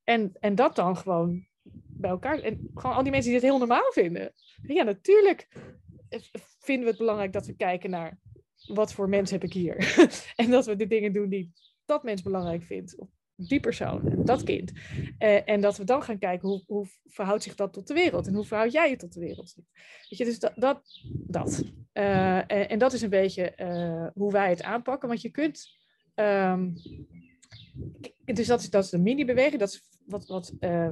En, 0.04 0.32
en 0.40 0.56
dat 0.56 0.76
dan 0.76 0.98
gewoon 0.98 1.48
bij 1.88 2.10
elkaar. 2.10 2.40
En 2.40 2.70
gewoon 2.74 2.96
al 2.96 3.04
die 3.04 3.12
mensen 3.12 3.32
die 3.32 3.40
dit 3.40 3.50
heel 3.50 3.60
normaal 3.60 3.92
vinden. 3.92 4.34
Ja, 4.68 4.84
natuurlijk 4.84 5.48
vinden 6.60 6.84
we 6.84 6.90
het 6.90 6.98
belangrijk 6.98 7.34
dat 7.34 7.46
we 7.46 7.56
kijken 7.56 7.90
naar 7.90 8.20
wat 8.68 8.94
voor 8.94 9.10
mens 9.10 9.32
heb 9.32 9.44
ik 9.44 9.54
hier. 9.54 9.96
en 10.36 10.50
dat 10.52 10.66
we 10.66 10.76
de 10.76 10.88
dingen 10.88 11.14
doen 11.14 11.30
die 11.30 11.54
dat 11.86 12.04
mens 12.04 12.22
belangrijk 12.22 12.64
vindt. 12.64 12.98
Die 13.36 13.60
persoon, 13.60 14.02
dat 14.24 14.44
kind. 14.44 14.72
Uh, 15.20 15.50
en 15.50 15.62
dat 15.62 15.78
we 15.78 15.84
dan 15.84 16.04
gaan 16.04 16.18
kijken 16.18 16.50
hoe, 16.50 16.64
hoe 16.68 16.88
verhoudt 17.06 17.44
zich 17.44 17.56
dat 17.56 17.74
tot 17.74 17.88
de 17.88 17.94
wereld. 17.94 18.28
En 18.28 18.34
hoe 18.34 18.46
verhoud 18.46 18.72
jij 18.72 18.90
je 18.90 18.96
tot 18.96 19.14
de 19.14 19.20
wereld. 19.20 19.56
Weet 20.10 20.20
je, 20.20 20.26
dus 20.26 20.40
dat. 20.40 20.54
dat, 20.56 20.82
dat. 21.28 21.64
Uh, 21.94 22.72
en, 22.72 22.80
dat 22.80 22.94
is 22.94 23.02
een 23.02 23.10
beetje 23.10 23.54
uh, 23.58 24.08
hoe 24.14 24.32
wij 24.32 24.50
het 24.50 24.64
aanpakken. 24.64 25.08
Want 25.08 25.22
je 25.22 25.30
kunt. 25.30 25.68
Um, 26.16 26.74
dus 28.24 28.48
dat 28.48 28.60
is, 28.60 28.70
dat 28.70 28.84
is 28.84 28.90
de 28.90 29.00
mini-beweging. 29.00 29.60
Dat 29.60 29.70
is 29.70 29.90
wat, 30.06 30.28
wat, 30.28 30.54
uh, 30.60 30.90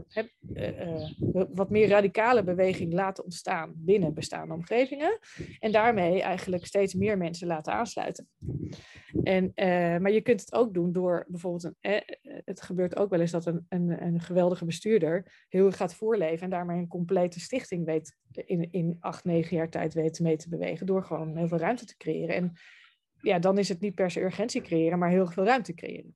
uh, 0.53 1.09
wat 1.53 1.69
meer 1.69 1.87
radicale 1.87 2.43
beweging 2.43 2.93
laten 2.93 3.23
ontstaan 3.23 3.73
binnen 3.75 4.13
bestaande 4.13 4.53
omgevingen. 4.53 5.19
En 5.59 5.71
daarmee 5.71 6.21
eigenlijk 6.21 6.65
steeds 6.65 6.93
meer 6.93 7.17
mensen 7.17 7.47
laten 7.47 7.73
aansluiten. 7.73 8.27
En, 9.23 9.51
maar 10.01 10.11
je 10.11 10.21
kunt 10.21 10.39
het 10.39 10.53
ook 10.53 10.73
doen 10.73 10.91
door 10.91 11.25
bijvoorbeeld, 11.27 11.63
een, 11.63 12.03
het 12.45 12.61
gebeurt 12.61 12.95
ook 12.95 13.09
wel 13.09 13.19
eens 13.19 13.31
dat 13.31 13.45
een, 13.45 13.65
een, 13.69 14.03
een 14.03 14.19
geweldige 14.19 14.65
bestuurder 14.65 15.45
heel 15.49 15.71
gaat 15.71 15.95
voorleven 15.95 16.43
en 16.43 16.49
daarmee 16.49 16.77
een 16.77 16.87
complete 16.87 17.39
stichting 17.39 17.85
weet 17.85 18.17
in, 18.45 18.71
in 18.71 18.97
acht, 18.99 19.23
negen 19.23 19.57
jaar 19.57 19.69
tijd 19.69 19.93
weet 19.93 20.19
mee 20.19 20.37
te 20.37 20.49
bewegen. 20.49 20.85
Door 20.85 21.03
gewoon 21.03 21.37
heel 21.37 21.47
veel 21.47 21.57
ruimte 21.57 21.85
te 21.85 21.97
creëren. 21.97 22.35
En 22.35 22.53
ja, 23.21 23.39
dan 23.39 23.57
is 23.57 23.69
het 23.69 23.79
niet 23.79 23.95
per 23.95 24.11
se 24.11 24.21
urgentie 24.21 24.61
creëren, 24.61 24.99
maar 24.99 25.09
heel 25.09 25.27
veel 25.27 25.45
ruimte 25.45 25.73
creëren. 25.73 26.15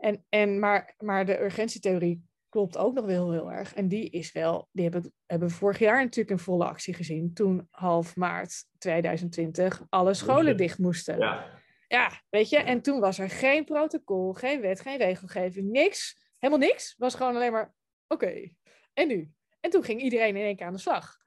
En, 0.00 0.24
en, 0.28 0.58
maar, 0.58 0.94
maar 0.98 1.26
de 1.26 1.40
urgentietheorie 1.40 2.28
klopt 2.48 2.76
ook 2.76 2.94
nog 2.94 3.04
wel 3.04 3.32
heel 3.32 3.52
erg. 3.52 3.74
En 3.74 3.88
die 3.88 4.10
is 4.10 4.32
wel, 4.32 4.68
die 4.72 4.82
hebben, 4.82 5.12
hebben 5.26 5.48
we 5.48 5.54
vorig 5.54 5.78
jaar 5.78 6.02
natuurlijk 6.02 6.30
in 6.30 6.44
volle 6.44 6.64
actie 6.64 6.94
gezien. 6.94 7.32
Toen 7.34 7.66
half 7.70 8.16
maart 8.16 8.64
2020 8.78 9.82
alle 9.88 10.14
scholen 10.14 10.56
dicht 10.56 10.78
moesten. 10.78 11.18
Ja. 11.18 11.46
ja, 11.88 12.22
weet 12.28 12.48
je. 12.48 12.56
En 12.58 12.82
toen 12.82 13.00
was 13.00 13.18
er 13.18 13.30
geen 13.30 13.64
protocol, 13.64 14.32
geen 14.32 14.60
wet, 14.60 14.80
geen 14.80 14.98
regelgeving, 14.98 15.70
niks. 15.70 16.28
Helemaal 16.38 16.68
niks. 16.68 16.94
Was 16.98 17.14
gewoon 17.14 17.34
alleen 17.34 17.52
maar, 17.52 17.74
oké, 18.08 18.50
en 18.94 19.08
nu? 19.08 19.32
En 19.60 19.70
toen 19.70 19.84
ging 19.84 20.00
iedereen 20.00 20.36
in 20.36 20.44
één 20.44 20.56
keer 20.56 20.66
aan 20.66 20.72
de 20.72 20.78
slag. 20.78 21.18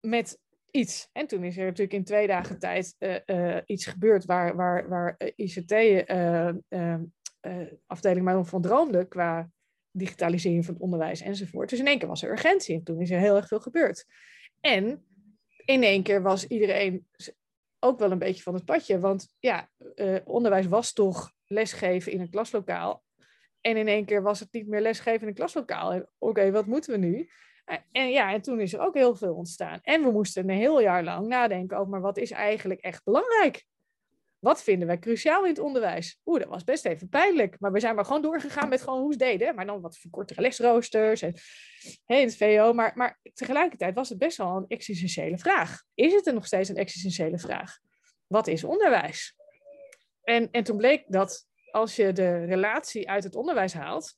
Met 0.00 0.40
iets. 0.70 1.08
En 1.12 1.26
toen 1.26 1.44
is 1.44 1.56
er 1.56 1.64
natuurlijk 1.64 1.92
in 1.92 2.04
twee 2.04 2.26
dagen 2.26 2.58
tijd 2.58 2.96
uh, 2.98 3.16
uh, 3.26 3.58
iets 3.66 3.86
gebeurd 3.86 4.24
waar, 4.24 4.56
waar, 4.56 4.88
waar 4.88 5.14
uh, 5.18 5.30
ICT 5.36 5.72
uh, 5.72 6.94
afdeling 7.86 8.24
maar 8.24 8.44
van 8.44 8.62
droomde 8.62 9.04
qua 9.04 9.50
digitalisering 9.90 10.64
van 10.64 10.74
het 10.74 10.82
onderwijs 10.82 11.20
enzovoort. 11.20 11.70
Dus 11.70 11.78
in 11.78 11.86
één 11.86 11.98
keer 11.98 12.08
was 12.08 12.22
er 12.22 12.30
urgentie 12.30 12.74
en 12.74 12.82
toen 12.82 13.00
is 13.00 13.10
er 13.10 13.18
heel 13.18 13.36
erg 13.36 13.48
veel 13.48 13.60
gebeurd. 13.60 14.06
En 14.60 15.04
in 15.64 15.82
één 15.82 16.02
keer 16.02 16.22
was 16.22 16.46
iedereen 16.46 17.06
ook 17.78 17.98
wel 17.98 18.10
een 18.10 18.18
beetje 18.18 18.42
van 18.42 18.54
het 18.54 18.64
padje, 18.64 18.98
want 18.98 19.34
ja, 19.38 19.70
uh, 19.94 20.18
onderwijs 20.24 20.66
was 20.66 20.92
toch 20.92 21.32
lesgeven 21.46 22.12
in 22.12 22.20
een 22.20 22.30
klaslokaal. 22.30 23.04
En 23.60 23.76
in 23.76 23.88
één 23.88 24.04
keer 24.04 24.22
was 24.22 24.40
het 24.40 24.52
niet 24.52 24.66
meer 24.66 24.80
lesgeven 24.80 25.20
in 25.20 25.28
een 25.28 25.34
klaslokaal. 25.34 26.06
Oké, 26.18 26.50
wat 26.50 26.66
moeten 26.66 26.92
we 26.92 26.98
nu? 26.98 27.28
En 27.92 28.10
ja, 28.10 28.32
en 28.32 28.42
toen 28.42 28.60
is 28.60 28.72
er 28.72 28.80
ook 28.80 28.94
heel 28.94 29.14
veel 29.14 29.34
ontstaan. 29.34 29.78
En 29.82 30.02
we 30.02 30.10
moesten 30.10 30.48
een 30.48 30.56
heel 30.56 30.80
jaar 30.80 31.04
lang 31.04 31.26
nadenken 31.26 31.78
over, 31.78 31.90
maar 31.90 32.00
wat 32.00 32.16
is 32.16 32.30
eigenlijk 32.30 32.80
echt 32.80 33.04
belangrijk? 33.04 33.64
Wat 34.38 34.62
vinden 34.62 34.86
wij 34.86 34.98
cruciaal 34.98 35.42
in 35.42 35.48
het 35.48 35.58
onderwijs? 35.58 36.20
Oeh, 36.26 36.40
dat 36.40 36.48
was 36.48 36.64
best 36.64 36.84
even 36.84 37.08
pijnlijk. 37.08 37.60
Maar 37.60 37.72
we 37.72 37.80
zijn 37.80 37.94
maar 37.94 38.04
gewoon 38.04 38.22
doorgegaan 38.22 38.68
met 38.68 38.82
gewoon 38.82 39.00
hoe 39.00 39.12
ze 39.12 39.18
deden. 39.18 39.54
Maar 39.54 39.66
dan 39.66 39.80
wat 39.80 39.98
verkortere 39.98 40.40
lesroosters 40.40 41.22
en 41.22 41.34
hey, 42.04 42.20
het 42.20 42.36
VO. 42.36 42.72
Maar, 42.72 42.92
maar 42.94 43.20
tegelijkertijd 43.34 43.94
was 43.94 44.08
het 44.08 44.18
best 44.18 44.36
wel 44.36 44.56
een 44.56 44.68
existentiële 44.68 45.38
vraag. 45.38 45.82
Is 45.94 46.12
het 46.12 46.26
er 46.26 46.34
nog 46.34 46.46
steeds 46.46 46.68
een 46.68 46.76
existentiële 46.76 47.38
vraag? 47.38 47.78
Wat 48.26 48.46
is 48.46 48.64
onderwijs? 48.64 49.36
En, 50.22 50.48
en 50.50 50.64
toen 50.64 50.76
bleek 50.76 51.04
dat 51.06 51.46
als 51.70 51.96
je 51.96 52.12
de 52.12 52.44
relatie 52.44 53.10
uit 53.10 53.24
het 53.24 53.34
onderwijs 53.34 53.72
haalt, 53.72 54.16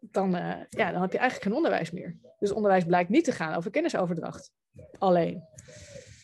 dan, 0.00 0.36
uh, 0.36 0.56
ja, 0.68 0.92
dan 0.92 1.02
heb 1.02 1.12
je 1.12 1.18
eigenlijk 1.18 1.42
geen 1.42 1.52
onderwijs 1.52 1.90
meer. 1.90 2.16
Dus 2.38 2.52
onderwijs 2.52 2.84
blijkt 2.84 3.10
niet 3.10 3.24
te 3.24 3.32
gaan 3.32 3.54
over 3.54 3.70
kennisoverdracht. 3.70 4.52
Alleen. 4.98 5.42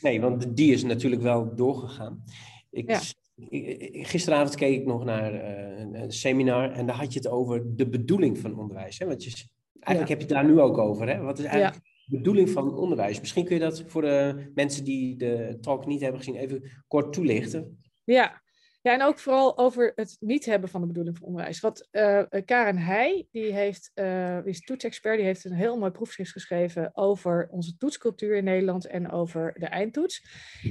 Nee, 0.00 0.20
want 0.20 0.56
die 0.56 0.72
is 0.72 0.82
natuurlijk 0.82 1.22
wel 1.22 1.54
doorgegaan. 1.54 2.24
Ik, 2.70 3.14
gisteravond 3.92 4.54
keek 4.54 4.80
ik 4.80 4.86
nog 4.86 5.04
naar 5.04 5.34
uh, 5.34 6.00
een, 6.02 6.12
seminar 6.12 6.72
en 6.72 6.86
daar 6.86 6.96
had 6.96 7.12
je 7.12 7.18
het 7.18 7.28
over 7.28 7.76
de 7.76 7.88
bedoeling 7.88 8.38
van 8.38 8.58
onderwijs. 8.58 8.98
Hè? 8.98 9.06
Want 9.06 9.24
je, 9.24 9.44
eigenlijk 9.80 10.08
heb 10.08 10.28
je 10.28 10.34
het 10.34 10.42
daar 10.42 10.52
nu 10.52 10.60
ook 10.60 10.78
over. 10.78 11.08
Hè? 11.08 11.20
Wat 11.20 11.38
is 11.38 11.44
eigenlijk 11.44 11.84
de 12.04 12.16
bedoeling 12.16 12.50
van 12.50 12.74
onderwijs? 12.74 13.20
Misschien 13.20 13.44
kun 13.44 13.54
je 13.54 13.60
dat 13.60 13.84
voor 13.86 14.02
de 14.02 14.50
mensen 14.54 14.84
die 14.84 15.16
de 15.16 15.58
talk 15.60 15.86
niet 15.86 16.00
hebben 16.00 16.20
gezien 16.20 16.36
even 16.36 16.62
kort 16.88 17.12
toelichten. 17.12 17.78
Ja, 18.04 18.42
ja, 18.86 18.92
en 18.92 19.02
ook 19.02 19.18
vooral 19.18 19.58
over 19.58 19.92
het 19.94 20.16
niet 20.20 20.44
hebben 20.44 20.68
van 20.68 20.80
de 20.80 20.86
bedoeling 20.86 21.18
van 21.18 21.26
onderwijs. 21.26 21.60
Wat 21.60 21.88
uh, 21.92 22.22
Karen 22.44 22.78
Heij, 22.78 23.28
die, 23.30 23.52
heeft, 23.52 23.90
uh, 23.94 24.42
die 24.42 24.52
is 24.52 24.60
toetsexpert, 24.60 25.16
die 25.16 25.26
heeft 25.26 25.44
een 25.44 25.52
heel 25.52 25.78
mooi 25.78 25.90
proefschrift 25.90 26.32
geschreven 26.32 26.90
over 26.96 27.48
onze 27.50 27.76
toetscultuur 27.76 28.36
in 28.36 28.44
Nederland 28.44 28.86
en 28.86 29.10
over 29.10 29.54
de 29.58 29.66
eindtoets. 29.66 30.26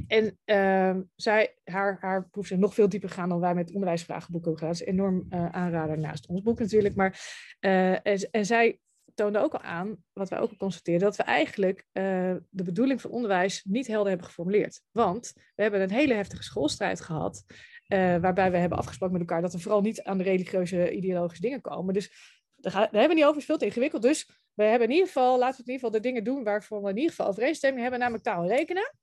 En 0.08 0.38
uh, 0.46 1.04
zij, 1.16 1.56
haar, 1.64 1.98
haar 2.00 2.30
proefschrift 2.30 2.62
nog 2.62 2.74
veel 2.74 2.90
dieper 2.90 3.10
gaan 3.10 3.30
dan 3.30 3.40
wij 3.40 3.54
met 3.54 3.74
onderwijsvragenboeken 3.74 4.54
gedaan. 4.54 4.70
Dat 4.70 4.82
is 4.82 4.88
enorm 4.88 5.26
aanrader 5.30 5.98
naast 5.98 6.28
ons 6.28 6.42
boek 6.42 6.60
natuurlijk. 6.60 6.96
Maar, 6.96 7.20
en, 7.60 8.30
en 8.32 8.46
zij 8.46 8.80
toonde 9.16 9.40
ook 9.40 9.54
al 9.54 9.62
aan, 9.62 9.98
wat 10.14 10.30
wij 10.30 10.40
ook 10.40 10.50
al 10.50 10.58
constateerden, 10.58 11.08
dat 11.08 11.18
we 11.18 11.24
eigenlijk 11.24 11.86
uh, 11.94 12.04
de 12.50 12.64
bedoeling 12.64 13.02
van 13.02 13.12
onderwijs 13.12 13.64
niet 13.64 13.88
helder 13.88 14.08
hebben 14.08 14.28
geformuleerd. 14.28 14.82
Want 14.92 15.34
we 15.56 15.62
hebben 15.62 15.82
een 15.82 15.92
hele 15.92 16.14
heftige 16.14 16.44
schoolstrijd 16.44 17.02
gehad. 17.02 17.44
Uh, 17.88 18.18
waarbij 18.18 18.52
we 18.52 18.58
hebben 18.58 18.78
afgesproken 18.78 19.18
met 19.18 19.28
elkaar 19.28 19.42
dat 19.42 19.54
we 19.54 19.60
vooral 19.60 19.82
niet 19.82 20.04
aan 20.04 20.18
de 20.18 20.24
religieuze, 20.24 20.92
ideologische 20.92 21.42
dingen 21.42 21.62
komen. 21.62 21.94
Dus 21.94 22.12
daar, 22.56 22.72
daar 22.74 22.82
hebben 22.82 23.10
we 23.10 23.14
niet 23.14 23.24
over, 23.24 23.38
is 23.38 23.46
veel 23.46 23.58
te 23.58 23.66
ingewikkeld. 23.66 24.02
Dus 24.02 24.30
we 24.54 24.64
hebben 24.64 24.88
in 24.88 24.94
ieder 24.94 25.08
geval, 25.08 25.40
laten 25.40 25.58
we 25.58 25.64
in 25.64 25.74
ieder 25.74 25.86
geval 25.86 26.02
de 26.02 26.08
dingen 26.08 26.24
doen 26.24 26.44
waarvoor 26.44 26.82
we 26.82 26.90
in 26.90 26.96
ieder 26.96 27.10
geval 27.10 27.28
overeenstemming 27.28 27.82
hebben, 27.82 28.00
namelijk 28.00 28.24
taal 28.24 28.42
en 28.42 28.50
rekenen. 28.50 28.94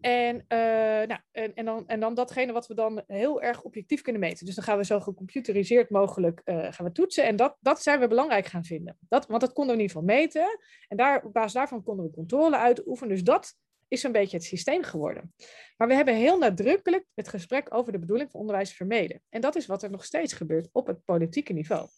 En, 0.00 0.34
uh, 0.36 0.58
nou, 1.06 1.20
en, 1.32 1.54
en, 1.54 1.64
dan, 1.64 1.88
en 1.88 2.00
dan 2.00 2.14
datgene 2.14 2.52
wat 2.52 2.66
we 2.66 2.74
dan 2.74 3.02
heel 3.06 3.42
erg 3.42 3.62
objectief 3.62 4.02
kunnen 4.02 4.20
meten. 4.20 4.46
Dus 4.46 4.54
dan 4.54 4.64
gaan 4.64 4.78
we 4.78 4.84
zo 4.84 5.00
gecomputeriseerd 5.00 5.90
mogelijk 5.90 6.40
uh, 6.44 6.66
gaan 6.70 6.86
we 6.86 6.92
toetsen. 6.92 7.24
En 7.24 7.36
dat, 7.36 7.56
dat 7.60 7.82
zijn 7.82 8.00
we 8.00 8.08
belangrijk 8.08 8.46
gaan 8.46 8.64
vinden. 8.64 8.98
Dat, 9.08 9.26
want 9.26 9.40
dat 9.40 9.52
konden 9.52 9.76
we 9.76 9.82
in 9.82 9.88
ieder 9.88 10.02
geval 10.02 10.16
meten. 10.16 10.58
En 10.88 10.96
daar, 10.96 11.24
op 11.24 11.32
basis 11.32 11.52
daarvan 11.52 11.82
konden 11.82 12.04
we 12.04 12.10
controle 12.10 12.56
uitoefenen. 12.56 13.14
Dus 13.14 13.24
dat 13.24 13.54
is 13.88 14.02
een 14.02 14.12
beetje 14.12 14.36
het 14.36 14.46
systeem 14.46 14.82
geworden. 14.82 15.34
Maar 15.76 15.88
we 15.88 15.94
hebben 15.94 16.14
heel 16.14 16.38
nadrukkelijk 16.38 17.04
het 17.14 17.28
gesprek 17.28 17.74
over 17.74 17.92
de 17.92 17.98
bedoeling 17.98 18.30
van 18.30 18.40
onderwijs 18.40 18.72
vermeden. 18.72 19.22
En 19.28 19.40
dat 19.40 19.56
is 19.56 19.66
wat 19.66 19.82
er 19.82 19.90
nog 19.90 20.04
steeds 20.04 20.32
gebeurt 20.32 20.68
op 20.72 20.86
het 20.86 21.04
politieke 21.04 21.52
niveau. 21.52 21.88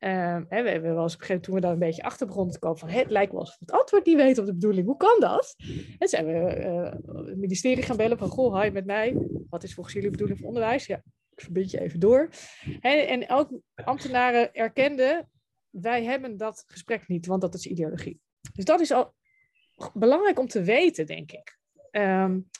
Uh, 0.00 0.36
we 0.48 0.54
hebben 0.54 0.94
wel 0.94 1.02
eens 1.02 1.16
begrepen 1.16 1.42
toen 1.42 1.54
we 1.54 1.60
daar 1.60 1.72
een 1.72 1.78
beetje 1.78 2.02
achter 2.02 2.26
begonnen 2.26 2.52
te 2.52 2.58
komen 2.58 2.78
van 2.78 2.88
het 2.88 3.10
lijkt 3.10 3.32
wel 3.32 3.40
alsof 3.40 3.58
het 3.58 3.70
antwoord 3.70 4.06
niet 4.06 4.16
weet 4.16 4.38
op 4.38 4.46
de 4.46 4.52
bedoeling. 4.52 4.86
Hoe 4.86 4.96
kan 4.96 5.20
dat? 5.20 5.54
En 5.98 6.08
zijn 6.08 6.26
we 6.26 6.56
uh, 6.64 7.26
het 7.26 7.36
ministerie 7.36 7.82
gaan 7.82 7.96
bellen 7.96 8.18
van 8.18 8.28
goh, 8.28 8.62
hi 8.62 8.70
met 8.70 8.84
mij. 8.84 9.16
Wat 9.50 9.62
is 9.62 9.74
volgens 9.74 9.94
jullie 9.94 10.10
bedoeling 10.10 10.38
van 10.38 10.48
onderwijs? 10.48 10.86
Ja, 10.86 11.02
ik 11.30 11.40
verbind 11.40 11.70
je 11.70 11.80
even 11.80 12.00
door. 12.00 12.28
En, 12.80 13.08
en 13.08 13.30
ook 13.30 13.60
ambtenaren 13.74 14.54
erkenden, 14.54 15.30
wij 15.70 16.04
hebben 16.04 16.36
dat 16.36 16.64
gesprek 16.66 17.08
niet, 17.08 17.26
want 17.26 17.40
dat 17.40 17.54
is 17.54 17.66
ideologie. 17.66 18.20
Dus 18.54 18.64
dat 18.64 18.80
is 18.80 18.90
al 18.90 19.14
belangrijk 19.94 20.38
om 20.38 20.46
te 20.46 20.62
weten, 20.62 21.06
denk 21.06 21.32
ik. 21.32 21.58
Um, 21.90 22.50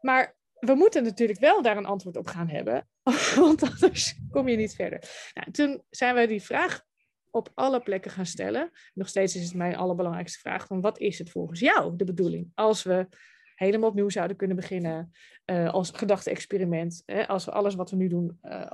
maar 0.00 0.36
we 0.58 0.74
moeten 0.74 1.02
natuurlijk 1.02 1.38
wel 1.38 1.62
daar 1.62 1.76
een 1.76 1.86
antwoord 1.86 2.16
op 2.16 2.26
gaan 2.26 2.48
hebben, 2.48 2.88
want 3.36 3.62
anders 3.62 4.14
kom 4.30 4.48
je 4.48 4.56
niet 4.56 4.74
verder. 4.74 5.30
Nou, 5.34 5.50
toen 5.50 5.82
zijn 5.90 6.14
we 6.14 6.26
die 6.26 6.42
vraag 6.42 6.86
op 7.30 7.50
alle 7.54 7.80
plekken 7.80 8.10
gaan 8.10 8.26
stellen. 8.26 8.70
Nog 8.94 9.08
steeds 9.08 9.36
is 9.36 9.44
het 9.44 9.54
mijn 9.54 9.76
allerbelangrijkste 9.76 10.38
vraag: 10.38 10.66
van 10.66 10.80
wat 10.80 10.98
is 10.98 11.18
het 11.18 11.30
volgens 11.30 11.60
jou 11.60 11.96
de 11.96 12.04
bedoeling? 12.04 12.50
Als 12.54 12.82
we 12.82 13.08
helemaal 13.54 13.88
opnieuw 13.88 14.08
zouden 14.08 14.36
kunnen 14.36 14.56
beginnen 14.56 15.12
uh, 15.46 15.72
als 15.72 15.90
gedachte-experiment, 15.90 17.02
als 17.26 17.44
we 17.44 17.50
alles 17.50 17.74
wat 17.74 17.90
we 17.90 17.96
nu 17.96 18.08
doen 18.08 18.38
uh, 18.42 18.72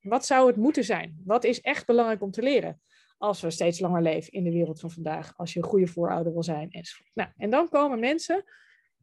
wat 0.00 0.26
zou 0.26 0.46
het 0.46 0.56
moeten 0.56 0.84
zijn? 0.84 1.20
Wat 1.24 1.44
is 1.44 1.60
echt 1.60 1.86
belangrijk 1.86 2.22
om 2.22 2.30
te 2.30 2.42
leren? 2.42 2.80
Als 3.18 3.40
we 3.40 3.50
steeds 3.50 3.80
langer 3.80 4.02
leven 4.02 4.32
in 4.32 4.44
de 4.44 4.50
wereld 4.50 4.80
van 4.80 4.90
vandaag, 4.90 5.36
als 5.36 5.52
je 5.52 5.58
een 5.58 5.68
goede 5.68 5.86
voorouder 5.86 6.32
wil 6.32 6.42
zijn 6.42 6.70
enzovoort. 6.70 7.10
Nou, 7.14 7.30
en 7.36 7.50
dan 7.50 7.68
komen 7.68 8.00
mensen, 8.00 8.44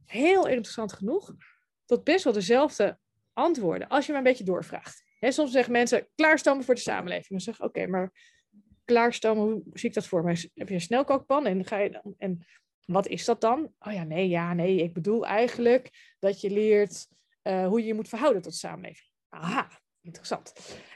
heel 0.06 0.48
interessant 0.48 0.94
genoeg, 0.94 1.36
tot 1.86 2.04
best 2.04 2.24
wel 2.24 2.34
dezelfde 2.34 3.00
antwoorden 3.34 3.88
als 3.88 4.06
je 4.06 4.12
maar 4.12 4.22
een 4.22 4.28
beetje 4.28 4.44
doorvraagt. 4.44 5.04
Soms 5.20 5.52
zeggen 5.52 5.72
mensen 5.72 6.08
klaarstomen 6.16 6.64
voor 6.64 6.76
de 6.76 6.82
samenleving. 6.82 7.30
Dan 7.30 7.40
zeg 7.40 7.62
oké, 7.62 7.88
maar 7.88 8.12
klaarstomen, 8.86 9.44
hoe 9.44 9.64
zie 9.74 9.90
ik 9.90 9.96
dat 9.96 10.08
voor 10.08 10.24
me? 10.24 10.50
Heb 10.54 10.68
je 10.68 10.74
een 10.74 10.82
snelkookpan 10.82 11.46
en 11.46 11.66
ga 11.66 11.78
je 11.78 12.16
en 12.18 12.46
wat 12.86 13.08
is 13.08 13.26
dat 13.26 13.42
dan? 13.42 13.74
Oh 13.80 13.94
ja, 13.94 14.04
nee, 14.04 14.30
ja, 14.30 14.54
nee, 14.54 14.82
ik 14.82 14.94
bedoel 14.94 15.26
eigenlijk 15.26 16.16
dat 16.20 16.42
je 16.42 16.50
leert 16.50 17.08
uh, 17.44 17.68
hoe 17.68 17.80
je 17.80 17.86
je 17.86 17.94
moet 17.94 18.10
verhouden 18.10 18.42
tot 18.42 18.52
de 18.52 18.58
samenleving. 18.58 19.10
Aha, 19.30 19.82
interessant. 20.04 20.54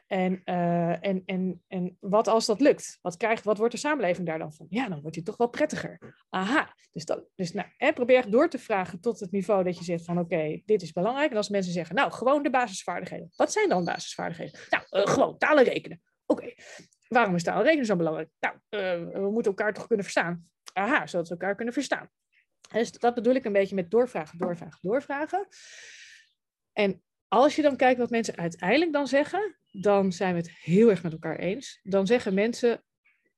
En, 0.07 0.41
uh, 0.45 1.05
en, 1.05 1.23
en, 1.25 1.63
en 1.67 1.97
wat 1.99 2.27
als 2.27 2.45
dat 2.45 2.61
lukt? 2.61 2.99
Wat, 3.01 3.17
krijgt, 3.17 3.43
wat 3.43 3.57
wordt 3.57 3.73
de 3.73 3.79
samenleving 3.79 4.27
daar 4.27 4.39
dan 4.39 4.53
van? 4.53 4.65
Ja, 4.69 4.89
dan 4.89 5.01
wordt 5.01 5.15
die 5.15 5.25
toch 5.25 5.37
wel 5.37 5.49
prettiger. 5.49 6.15
Aha, 6.29 6.75
dus, 6.91 7.05
dat, 7.05 7.25
dus 7.35 7.53
nou, 7.53 7.67
hè, 7.77 7.93
probeer 7.93 8.29
door 8.29 8.49
te 8.49 8.59
vragen 8.59 8.99
tot 8.99 9.19
het 9.19 9.31
niveau 9.31 9.63
dat 9.63 9.77
je 9.77 9.83
zegt 9.83 10.05
van 10.05 10.19
oké, 10.19 10.61
dit 10.65 10.81
is 10.81 10.91
belangrijk. 10.91 11.31
En 11.31 11.37
als 11.37 11.49
mensen 11.49 11.73
zeggen, 11.73 11.95
nou, 11.95 12.11
gewoon 12.11 12.43
de 12.43 12.49
basisvaardigheden. 12.49 13.29
Wat 13.35 13.51
zijn 13.51 13.69
dan 13.69 13.85
basisvaardigheden? 13.85 14.59
Nou, 14.69 14.83
uh, 14.91 15.13
gewoon 15.13 15.37
talen 15.37 15.63
rekenen. 15.63 16.01
Oké, 16.25 16.53
waarom 17.07 17.35
is 17.35 17.43
talen 17.43 17.63
rekenen 17.63 17.85
zo 17.85 17.95
belangrijk? 17.95 18.29
Nou, 18.39 18.55
we 19.11 19.29
moeten 19.31 19.51
elkaar 19.51 19.73
toch 19.73 19.87
kunnen 19.87 20.05
verstaan. 20.05 20.49
Aha, 20.73 21.07
zodat 21.07 21.27
we 21.27 21.33
elkaar 21.33 21.55
kunnen 21.55 21.73
verstaan. 21.73 22.09
Dus 22.71 22.91
dat 22.91 23.13
bedoel 23.13 23.33
ik 23.33 23.45
een 23.45 23.53
beetje 23.53 23.75
met 23.75 23.91
doorvragen, 23.91 24.37
doorvragen, 24.37 24.79
doorvragen. 24.81 25.47
En 26.73 27.03
als 27.27 27.55
je 27.55 27.61
dan 27.61 27.75
kijkt 27.75 27.99
wat 27.99 28.09
mensen 28.09 28.37
uiteindelijk 28.37 28.93
dan 28.93 29.07
zeggen, 29.07 29.57
dan 29.71 30.11
zijn 30.11 30.33
we 30.33 30.39
het 30.39 30.51
heel 30.51 30.89
erg 30.89 31.03
met 31.03 31.11
elkaar 31.11 31.39
eens. 31.39 31.79
Dan 31.83 32.07
zeggen 32.07 32.33
mensen 32.33 32.83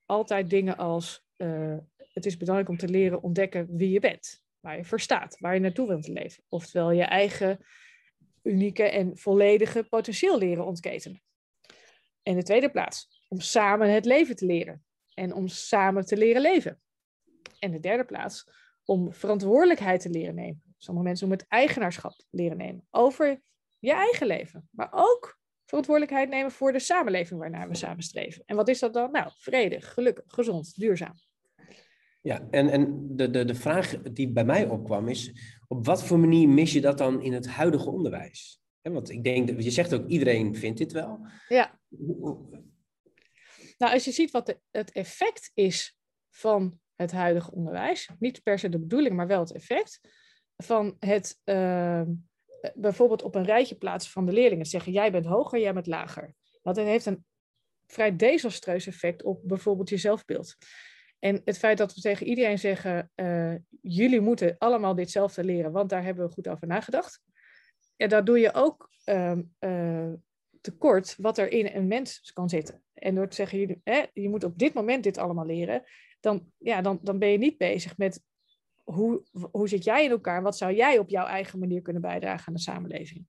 altijd 0.06 0.50
dingen 0.50 0.78
als: 0.78 1.26
uh, 1.38 1.78
Het 1.98 2.26
is 2.26 2.38
belangrijk 2.38 2.70
om 2.70 2.78
te 2.78 2.88
leren 2.88 3.22
ontdekken 3.22 3.76
wie 3.76 3.90
je 3.90 4.00
bent, 4.00 4.44
waar 4.60 4.78
je 4.78 4.86
voor 4.86 5.00
staat, 5.00 5.40
waar 5.40 5.54
je 5.54 5.60
naartoe 5.60 5.88
wilt 5.88 6.08
leven. 6.08 6.44
Oftewel 6.48 6.92
je 6.92 7.04
eigen 7.04 7.66
unieke 8.44 8.84
en 8.84 9.18
volledige 9.18 9.84
potentieel 9.84 10.38
leren 10.38 10.66
ontketenen. 10.66 11.22
In 12.24 12.36
de 12.36 12.44
tweede 12.44 12.70
plaats, 12.70 13.24
om 13.28 13.40
samen 13.40 13.94
het 13.94 14.06
leven 14.06 14.36
te 14.36 14.46
leren 14.46 14.84
en 15.14 15.34
om 15.34 15.48
samen 15.48 16.06
te 16.06 16.18
leren 16.18 16.42
leven. 16.42 16.82
En 17.60 17.72
de 17.72 17.80
derde 17.80 18.06
plaats, 18.06 18.50
om 18.86 19.14
verantwoordelijkheid 19.14 20.02
te 20.02 20.10
leren 20.10 20.36
nemen. 20.36 20.64
Sommige 20.78 21.08
mensen 21.08 21.26
om 21.26 21.32
het 21.32 21.46
eigenaarschap 21.48 22.14
leren 22.30 22.58
nemen 22.58 22.88
over 22.90 23.42
je 23.80 23.94
eigen 23.94 24.28
leven, 24.28 24.68
maar 24.72 24.90
ook 24.92 25.40
verantwoordelijkheid 25.66 26.30
nemen 26.30 26.52
voor 26.52 26.72
de 26.72 26.80
samenleving 26.80 27.40
waarnaar 27.40 27.70
we 27.70 27.76
samen 27.76 28.04
streven. 28.04 28.44
En 28.46 28.56
wat 28.56 28.68
is 28.68 28.80
dat 28.80 28.94
dan? 28.94 29.12
Nou, 29.12 29.32
vredig, 29.36 29.94
gelukkig, 29.94 30.24
gezond, 30.28 30.76
duurzaam. 30.76 31.14
Ja, 32.22 32.48
en, 32.52 32.70
en 32.70 33.08
de, 33.16 33.30
de, 33.30 33.46
de 33.46 33.56
vraag 33.56 34.02
die 34.02 34.32
bij 34.32 34.46
mij 34.46 34.68
opkwam 34.68 35.08
is, 35.08 35.34
op 35.68 35.86
wat 35.86 36.04
voor 36.04 36.20
manier 36.20 36.50
mis 36.50 36.74
je 36.74 36.82
dat 36.82 36.98
dan 36.98 37.22
in 37.22 37.34
het 37.34 37.48
huidige 37.48 37.90
onderwijs? 37.90 38.58
want 38.82 39.10
ik 39.10 39.24
denk, 39.24 39.48
dat, 39.48 39.64
je 39.64 39.72
zegt 39.72 39.94
ook, 39.94 40.08
iedereen 40.08 40.56
vindt 40.56 40.78
dit 40.78 40.92
wel. 40.92 41.28
Ja. 41.48 41.80
Nou, 43.78 43.94
als 43.94 44.06
je 44.06 44.12
ziet 44.12 44.32
wat 44.32 44.60
het 44.72 44.92
effect 44.92 45.52
is 45.54 45.98
van 46.30 46.80
het 46.96 47.12
huidige 47.12 47.52
onderwijs, 47.52 48.10
niet 48.20 48.44
per 48.44 48.60
se 48.60 48.70
de 48.70 48.80
bedoeling, 48.80 49.16
maar 49.16 49.28
wel 49.28 49.40
het 49.40 49.54
effect 49.54 50.00
van 50.58 50.96
het 51.00 51.40
uh, 51.46 52.02
bijvoorbeeld 52.74 53.24
op 53.24 53.36
een 53.36 53.46
rijtje 53.46 53.76
plaatsen 53.76 54.12
van 54.12 54.26
de 54.26 54.32
leerlingen. 54.32 54.66
Zeggen, 54.66 54.92
jij 54.92 55.12
bent 55.12 55.26
hoger, 55.26 55.60
jij 55.60 55.74
bent 55.74 55.88
lager. 55.88 56.36
Het 56.64 56.78
heeft 56.78 57.06
een 57.06 57.26
vrij 57.88 58.16
desastreus 58.16 58.88
effect 58.88 59.24
op 59.24 59.42
bijvoorbeeld 59.44 59.90
je 59.90 59.98
zelfbeeld. 59.98 60.56
En 61.20 61.42
het 61.46 61.58
feit 61.58 61.78
dat 61.78 61.94
we 61.94 62.02
tegen 62.02 62.28
iedereen 62.28 62.60
zeggen, 62.60 63.12
uh, 63.16 63.56
jullie 63.82 64.22
moeten 64.22 64.56
allemaal 64.58 64.96
ditzelfde 64.96 65.44
leren, 65.44 65.72
want 65.72 65.90
daar 65.90 66.04
hebben 66.04 66.26
we 66.28 66.34
goed 66.34 66.48
over 66.48 66.68
nagedacht. 66.68 67.22
Ja, 67.96 68.08
daar 68.08 68.26
doe 68.26 68.40
je 68.40 68.54
ook 68.54 68.90
uh, 69.06 70.12
tekort 70.62 71.16
wat 71.18 71.38
er 71.38 71.52
in 71.52 71.70
een 71.74 71.88
mens 71.88 72.32
kan 72.34 72.50
zitten. 72.50 72.84
En 72.94 73.16
door 73.16 73.28
te 73.28 73.36
zeggen, 73.36 73.60
je, 73.60 73.80
hè, 73.84 74.04
je 74.14 74.30
moet 74.30 74.44
op 74.44 74.58
dit 74.58 74.74
moment 74.74 75.04
dit 75.04 75.18
allemaal 75.18 75.46
leren, 75.46 75.84
dan, 76.20 76.52
ja, 76.58 76.82
dan, 76.82 77.00
dan 77.02 77.20
ben 77.20 77.30
je 77.30 77.38
niet 77.38 77.58
bezig 77.58 77.98
met 77.98 78.24
hoe, 78.94 79.24
hoe 79.52 79.68
zit 79.68 79.84
jij 79.84 80.04
in 80.04 80.12
elkaar? 80.12 80.42
Wat 80.42 80.58
zou 80.58 80.74
jij 80.74 80.98
op 80.98 81.10
jouw 81.10 81.26
eigen 81.26 81.60
manier 81.60 81.82
kunnen 81.82 82.02
bijdragen 82.02 82.48
aan 82.48 82.54
de 82.54 82.60
samenleving? 82.60 83.28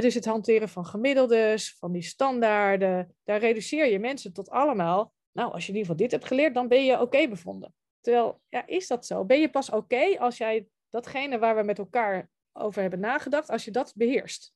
dus 0.00 0.14
het 0.14 0.24
hanteren 0.24 0.68
van 0.68 0.86
gemiddeldes, 0.86 1.76
van 1.78 1.92
die 1.92 2.02
standaarden, 2.02 3.14
daar 3.24 3.40
reduceer 3.40 3.86
je 3.86 3.98
mensen 3.98 4.32
tot 4.32 4.50
allemaal. 4.50 5.12
Nou, 5.32 5.52
als 5.52 5.66
je 5.66 5.72
in 5.72 5.78
ieder 5.78 5.90
geval 5.90 5.96
dit 5.96 6.10
hebt 6.10 6.24
geleerd, 6.24 6.54
dan 6.54 6.68
ben 6.68 6.84
je 6.84 7.00
oké 7.00 7.28
bevonden. 7.28 7.74
Terwijl, 8.00 8.40
ja, 8.48 8.66
is 8.66 8.86
dat 8.86 9.06
zo? 9.06 9.24
Ben 9.24 9.40
je 9.40 9.50
pas 9.50 9.70
oké 9.70 10.18
als 10.18 10.36
jij 10.36 10.66
datgene 10.90 11.38
waar 11.38 11.56
we 11.56 11.62
met 11.62 11.78
elkaar 11.78 12.30
over 12.52 12.80
hebben 12.80 13.00
nagedacht, 13.00 13.50
als 13.50 13.64
je 13.64 13.70
dat 13.70 13.92
beheerst? 13.96 14.54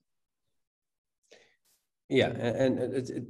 Ja, 2.06 2.32
en 2.32 2.76
het, 2.76 3.20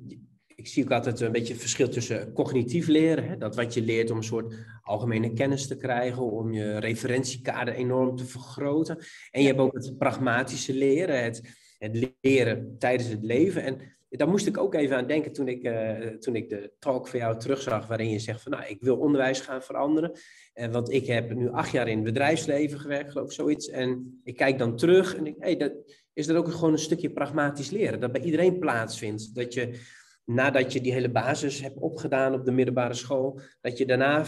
ik 0.58 0.66
zie 0.66 0.84
ook 0.84 0.90
altijd 0.90 1.20
een 1.20 1.32
beetje 1.32 1.52
het 1.52 1.62
verschil 1.62 1.88
tussen 1.88 2.32
cognitief 2.32 2.86
leren, 2.86 3.28
hè, 3.28 3.36
dat 3.36 3.56
wat 3.56 3.74
je 3.74 3.82
leert 3.82 4.10
om 4.10 4.16
een 4.16 4.22
soort 4.22 4.54
algemene 4.82 5.32
kennis 5.32 5.66
te 5.66 5.76
krijgen, 5.76 6.22
om 6.22 6.52
je 6.52 6.78
referentiekader 6.78 7.74
enorm 7.74 8.16
te 8.16 8.24
vergroten. 8.24 8.98
En 9.30 9.40
je 9.40 9.46
hebt 9.46 9.58
ook 9.58 9.74
het 9.74 9.98
pragmatische 9.98 10.74
leren, 10.74 11.22
het, 11.22 11.42
het 11.78 12.12
leren 12.20 12.76
tijdens 12.78 13.08
het 13.08 13.22
leven. 13.22 13.62
En 13.62 13.96
daar 14.08 14.28
moest 14.28 14.46
ik 14.46 14.58
ook 14.58 14.74
even 14.74 14.96
aan 14.96 15.06
denken 15.06 15.32
toen 15.32 15.48
ik, 15.48 15.64
uh, 15.64 16.06
toen 16.06 16.36
ik 16.36 16.48
de 16.48 16.72
talk 16.78 17.08
van 17.08 17.18
jou 17.18 17.38
terugzag, 17.38 17.86
waarin 17.86 18.10
je 18.10 18.18
zegt 18.18 18.42
van 18.42 18.52
nou, 18.52 18.64
ik 18.66 18.80
wil 18.80 18.96
onderwijs 18.96 19.40
gaan 19.40 19.62
veranderen. 19.62 20.12
En 20.52 20.72
want 20.72 20.92
ik 20.92 21.06
heb 21.06 21.34
nu 21.34 21.50
acht 21.50 21.70
jaar 21.70 21.88
in 21.88 21.96
het 21.96 22.04
bedrijfsleven 22.04 22.80
gewerkt, 22.80 23.10
geloof 23.10 23.26
ik, 23.26 23.32
zoiets. 23.32 23.68
En 23.68 24.20
ik 24.24 24.36
kijk 24.36 24.58
dan 24.58 24.76
terug 24.76 25.16
en 25.16 25.26
ik, 25.26 25.34
hey, 25.38 25.56
dat, 25.56 25.72
is 26.12 26.26
dat 26.26 26.36
ook 26.36 26.52
gewoon 26.52 26.72
een 26.72 26.78
stukje 26.78 27.10
pragmatisch 27.10 27.70
leren, 27.70 28.00
dat 28.00 28.12
bij 28.12 28.22
iedereen 28.22 28.58
plaatsvindt. 28.58 29.34
Dat 29.34 29.54
je 29.54 29.80
nadat 30.28 30.72
je 30.72 30.80
die 30.80 30.92
hele 30.92 31.10
basis 31.10 31.60
hebt 31.60 31.78
opgedaan 31.78 32.34
op 32.34 32.44
de 32.44 32.52
middelbare 32.52 32.94
school, 32.94 33.40
dat 33.60 33.78
je 33.78 33.86
daarna 33.86 34.24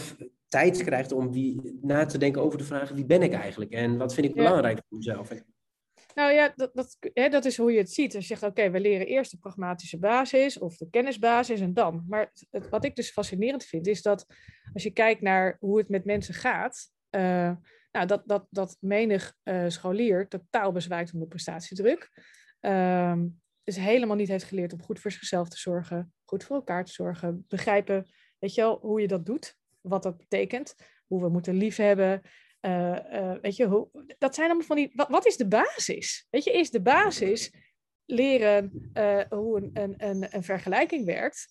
tijd 0.47 0.83
krijgt 0.83 1.11
om 1.11 1.31
wie, 1.31 1.79
na 1.81 2.05
te 2.05 2.17
denken 2.17 2.41
over 2.41 2.57
de 2.57 2.63
vraag: 2.63 2.89
wie 2.89 3.05
ben 3.05 3.21
ik 3.21 3.33
eigenlijk 3.33 3.71
en 3.71 3.97
wat 3.97 4.13
vind 4.13 4.27
ik 4.27 4.35
belangrijk 4.35 4.81
voor 4.87 4.97
mezelf? 4.97 5.29
Nou 6.15 6.31
ja, 6.31 6.53
dat, 6.55 6.69
dat, 6.73 6.97
hè, 7.13 7.29
dat 7.29 7.45
is 7.45 7.57
hoe 7.57 7.71
je 7.71 7.77
het 7.77 7.91
ziet. 7.91 8.15
Als 8.15 8.27
je 8.27 8.35
zegt, 8.35 8.51
oké, 8.51 8.69
we 8.69 8.79
leren 8.79 9.07
eerst 9.07 9.31
de 9.31 9.37
pragmatische 9.37 9.99
basis 9.99 10.59
of 10.59 10.77
de 10.77 10.89
kennisbasis 10.89 11.59
en 11.59 11.73
dan. 11.73 12.05
Maar 12.07 12.31
het, 12.49 12.69
wat 12.69 12.85
ik 12.85 12.95
dus 12.95 13.11
fascinerend 13.11 13.63
vind, 13.63 13.87
is 13.87 14.01
dat 14.01 14.25
als 14.73 14.83
je 14.83 14.91
kijkt 14.91 15.21
naar 15.21 15.57
hoe 15.59 15.77
het 15.77 15.89
met 15.89 16.05
mensen 16.05 16.33
gaat, 16.33 16.89
uh, 17.11 17.51
nou, 17.91 18.07
dat, 18.07 18.21
dat, 18.25 18.47
dat 18.49 18.77
menig 18.79 19.35
uh, 19.43 19.65
scholier 19.67 20.27
totaal 20.27 20.71
bezwijkt 20.71 21.13
onder 21.13 21.27
prestatiedruk. 21.27 22.09
Uh, 22.61 23.15
dus 23.75 23.83
helemaal 23.83 24.15
niet 24.15 24.27
heeft 24.27 24.43
geleerd 24.43 24.73
om 24.73 24.81
goed 24.81 24.99
voor 24.99 25.11
zichzelf 25.11 25.49
te 25.49 25.57
zorgen, 25.57 26.13
goed 26.23 26.43
voor 26.43 26.55
elkaar 26.55 26.85
te 26.85 26.91
zorgen, 26.91 27.45
begrijpen, 27.47 28.05
weet 28.39 28.55
je 28.55 28.61
wel, 28.61 28.79
hoe 28.81 29.01
je 29.01 29.07
dat 29.07 29.25
doet, 29.25 29.57
wat 29.81 30.03
dat 30.03 30.17
betekent, 30.17 30.75
hoe 31.07 31.21
we 31.21 31.29
moeten 31.29 31.55
liefhebben. 31.55 32.21
Uh, 32.61 33.33
weet 33.41 33.55
je, 33.55 33.65
hoe, 33.65 33.89
dat 34.17 34.35
zijn 34.35 34.47
allemaal 34.47 34.67
van 34.67 34.75
die. 34.75 34.91
Wat, 34.93 35.25
is 35.25 35.37
de 35.37 35.47
basis? 35.47 36.27
Weet 36.29 36.43
je, 36.43 36.51
is 36.51 36.69
de 36.69 36.81
basis 36.81 37.53
leren 38.05 38.91
uh, 38.93 39.21
hoe 39.29 39.57
een, 39.57 39.69
een, 39.73 39.93
een, 39.97 40.35
een 40.35 40.43
vergelijking 40.43 41.05
werkt? 41.05 41.49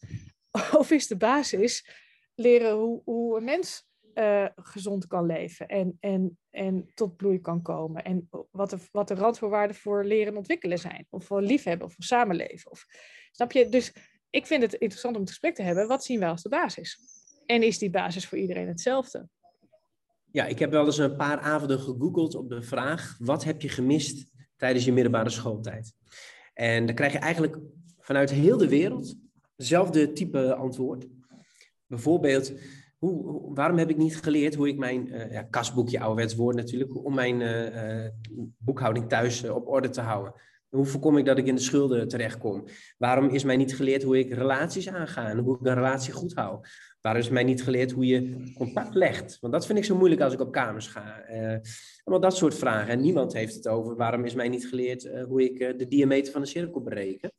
Of 0.78 0.90
is 0.90 1.06
de 1.06 1.16
basis 1.16 1.88
leren 2.34 2.72
hoe, 2.72 3.02
hoe 3.04 3.36
een 3.36 3.44
mens 3.44 3.88
uh, 4.14 4.46
gezond 4.54 5.06
kan 5.06 5.26
leven 5.26 5.66
en, 5.66 5.96
en, 6.00 6.38
en 6.50 6.90
tot 6.94 7.16
bloei 7.16 7.40
kan 7.40 7.62
komen. 7.62 8.04
En 8.04 8.28
wat 8.50 8.70
de, 8.70 8.78
wat 8.92 9.08
de 9.08 9.14
randvoorwaarden 9.14 9.76
voor 9.76 10.04
leren 10.04 10.32
en 10.32 10.38
ontwikkelen 10.38 10.78
zijn. 10.78 11.06
Of 11.10 11.24
voor 11.24 11.42
liefhebben 11.42 11.86
of 11.86 11.94
voor 11.94 12.04
samenleven. 12.04 12.70
Of, 12.70 12.84
snap 13.32 13.52
je? 13.52 13.68
Dus 13.68 13.92
ik 14.30 14.46
vind 14.46 14.62
het 14.62 14.72
interessant 14.72 15.14
om 15.14 15.20
het 15.20 15.30
gesprek 15.30 15.54
te 15.54 15.62
hebben. 15.62 15.88
Wat 15.88 16.04
zien 16.04 16.20
wij 16.20 16.28
als 16.28 16.42
de 16.42 16.48
basis? 16.48 16.98
En 17.46 17.62
is 17.62 17.78
die 17.78 17.90
basis 17.90 18.26
voor 18.26 18.38
iedereen 18.38 18.68
hetzelfde? 18.68 19.28
Ja, 20.32 20.46
ik 20.46 20.58
heb 20.58 20.70
wel 20.70 20.86
eens 20.86 20.98
een 20.98 21.16
paar 21.16 21.38
avonden 21.38 21.80
gegoogeld 21.80 22.34
op 22.34 22.48
de 22.48 22.62
vraag: 22.62 23.16
wat 23.18 23.44
heb 23.44 23.62
je 23.62 23.68
gemist 23.68 24.32
tijdens 24.56 24.84
je 24.84 24.92
middelbare 24.92 25.30
schooltijd? 25.30 25.94
En 26.54 26.86
dan 26.86 26.94
krijg 26.94 27.12
je 27.12 27.18
eigenlijk 27.18 27.58
vanuit 27.98 28.30
heel 28.30 28.56
de 28.56 28.68
wereld 28.68 29.16
hetzelfde 29.56 30.12
type 30.12 30.54
antwoord. 30.54 31.06
Bijvoorbeeld, 31.86 32.52
hoe, 33.00 33.54
waarom 33.54 33.78
heb 33.78 33.90
ik 33.90 33.96
niet 33.96 34.16
geleerd 34.16 34.54
hoe 34.54 34.68
ik 34.68 34.78
mijn 34.78 35.06
uh, 35.06 35.32
ja, 35.32 35.42
kasboekje, 35.42 36.00
ouderwets 36.00 36.34
woord 36.34 36.56
natuurlijk, 36.56 37.04
om 37.04 37.14
mijn 37.14 37.40
uh, 37.40 38.08
boekhouding 38.58 39.08
thuis 39.08 39.48
op 39.48 39.68
orde 39.68 39.88
te 39.88 40.00
houden? 40.00 40.34
Hoe 40.68 40.84
voorkom 40.84 41.16
ik 41.16 41.24
dat 41.24 41.38
ik 41.38 41.46
in 41.46 41.54
de 41.54 41.60
schulden 41.60 42.08
terechtkom? 42.08 42.64
Waarom 42.98 43.28
is 43.28 43.44
mij 43.44 43.56
niet 43.56 43.76
geleerd 43.76 44.02
hoe 44.02 44.18
ik 44.18 44.32
relaties 44.32 44.88
aanga 44.88 45.28
en 45.28 45.38
hoe 45.38 45.58
ik 45.58 45.66
een 45.66 45.74
relatie 45.74 46.12
goed 46.12 46.34
hou? 46.34 46.60
Waarom 47.00 47.22
is 47.22 47.28
mij 47.28 47.44
niet 47.44 47.62
geleerd 47.62 47.90
hoe 47.90 48.06
je 48.06 48.52
contact 48.54 48.94
legt? 48.94 49.38
Want 49.40 49.52
dat 49.52 49.66
vind 49.66 49.78
ik 49.78 49.84
zo 49.84 49.96
moeilijk 49.96 50.20
als 50.20 50.32
ik 50.32 50.40
op 50.40 50.52
kamers 50.52 50.86
ga. 50.86 51.24
allemaal 52.04 52.30
dat 52.30 52.36
soort 52.36 52.54
vragen. 52.54 52.88
En 52.88 53.00
niemand 53.00 53.32
heeft 53.32 53.54
het 53.54 53.68
over 53.68 53.96
waarom 53.96 54.24
is 54.24 54.34
mij 54.34 54.48
niet 54.48 54.68
geleerd 54.68 55.10
hoe 55.28 55.42
ik 55.42 55.78
de 55.78 55.88
diameter 55.88 56.32
van 56.32 56.40
de 56.40 56.48
cirkel 56.48 56.82
bereken. 56.82 57.32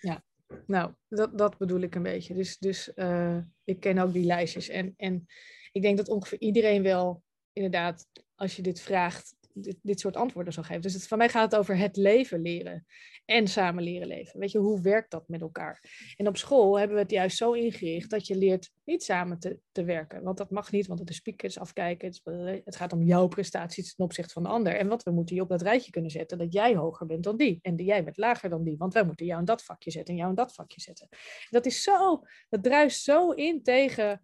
Ja. 0.00 0.22
Nou, 0.66 0.92
dat, 1.08 1.38
dat 1.38 1.58
bedoel 1.58 1.80
ik 1.80 1.94
een 1.94 2.02
beetje. 2.02 2.34
Dus, 2.34 2.58
dus 2.58 2.92
uh, 2.94 3.38
ik 3.64 3.80
ken 3.80 3.98
ook 3.98 4.12
die 4.12 4.24
lijstjes. 4.24 4.68
En, 4.68 4.94
en 4.96 5.26
ik 5.72 5.82
denk 5.82 5.96
dat 5.96 6.08
ongeveer 6.08 6.40
iedereen 6.40 6.82
wel, 6.82 7.22
inderdaad, 7.52 8.08
als 8.34 8.56
je 8.56 8.62
dit 8.62 8.80
vraagt, 8.80 9.34
dit, 9.82 10.00
soort 10.00 10.16
antwoorden 10.16 10.52
zou 10.52 10.66
geven. 10.66 10.82
Dus 10.82 11.06
van 11.06 11.18
mij 11.18 11.28
gaat 11.28 11.50
het 11.50 11.60
over 11.60 11.76
het 11.76 11.96
leven 11.96 12.40
leren 12.40 12.86
en 13.24 13.48
samen 13.48 13.82
leren 13.82 14.08
leven. 14.08 14.40
Weet 14.40 14.50
je, 14.50 14.58
hoe 14.58 14.80
werkt 14.80 15.10
dat 15.10 15.28
met 15.28 15.40
elkaar? 15.40 15.84
En 16.16 16.28
op 16.28 16.36
school 16.36 16.78
hebben 16.78 16.96
we 16.96 17.02
het 17.02 17.10
juist 17.10 17.36
zo 17.36 17.52
ingericht 17.52 18.10
dat 18.10 18.26
je 18.26 18.36
leert 18.36 18.70
niet 18.84 19.02
samen 19.02 19.38
te, 19.38 19.58
te 19.72 19.84
werken. 19.84 20.22
Want 20.22 20.36
dat 20.36 20.50
mag 20.50 20.72
niet, 20.72 20.86
want 20.86 21.00
het 21.00 21.10
is 21.10 21.16
speakers 21.16 21.58
afkijken. 21.58 22.08
Het, 22.08 22.20
het 22.64 22.76
gaat 22.76 22.92
om 22.92 23.02
jouw 23.02 23.26
prestaties 23.26 23.94
ten 23.94 24.04
opzichte 24.04 24.32
van 24.32 24.42
de 24.42 24.48
ander. 24.48 24.76
En 24.76 24.88
wat 24.88 25.02
we 25.02 25.10
moeten 25.10 25.36
je 25.36 25.42
op 25.42 25.48
dat 25.48 25.62
rijtje 25.62 25.90
kunnen 25.90 26.10
zetten, 26.10 26.38
dat 26.38 26.52
jij 26.52 26.74
hoger 26.76 27.06
bent 27.06 27.24
dan 27.24 27.36
die. 27.36 27.58
En 27.62 27.76
die 27.76 27.86
jij 27.86 28.04
bent 28.04 28.16
lager 28.16 28.50
dan 28.50 28.64
die. 28.64 28.76
Want 28.76 28.94
wij 28.94 29.04
moeten 29.04 29.26
jou 29.26 29.38
in 29.38 29.44
dat 29.44 29.64
vakje 29.64 29.90
zetten 29.90 30.14
en 30.14 30.18
jou 30.20 30.30
in 30.30 30.36
dat 30.36 30.54
vakje 30.54 30.80
zetten. 30.80 31.08
Dat 31.50 31.66
is 31.66 31.82
zo, 31.82 32.22
dat 32.48 32.62
druist 32.62 33.02
zo 33.02 33.30
in 33.30 33.62
tegen... 33.62 34.22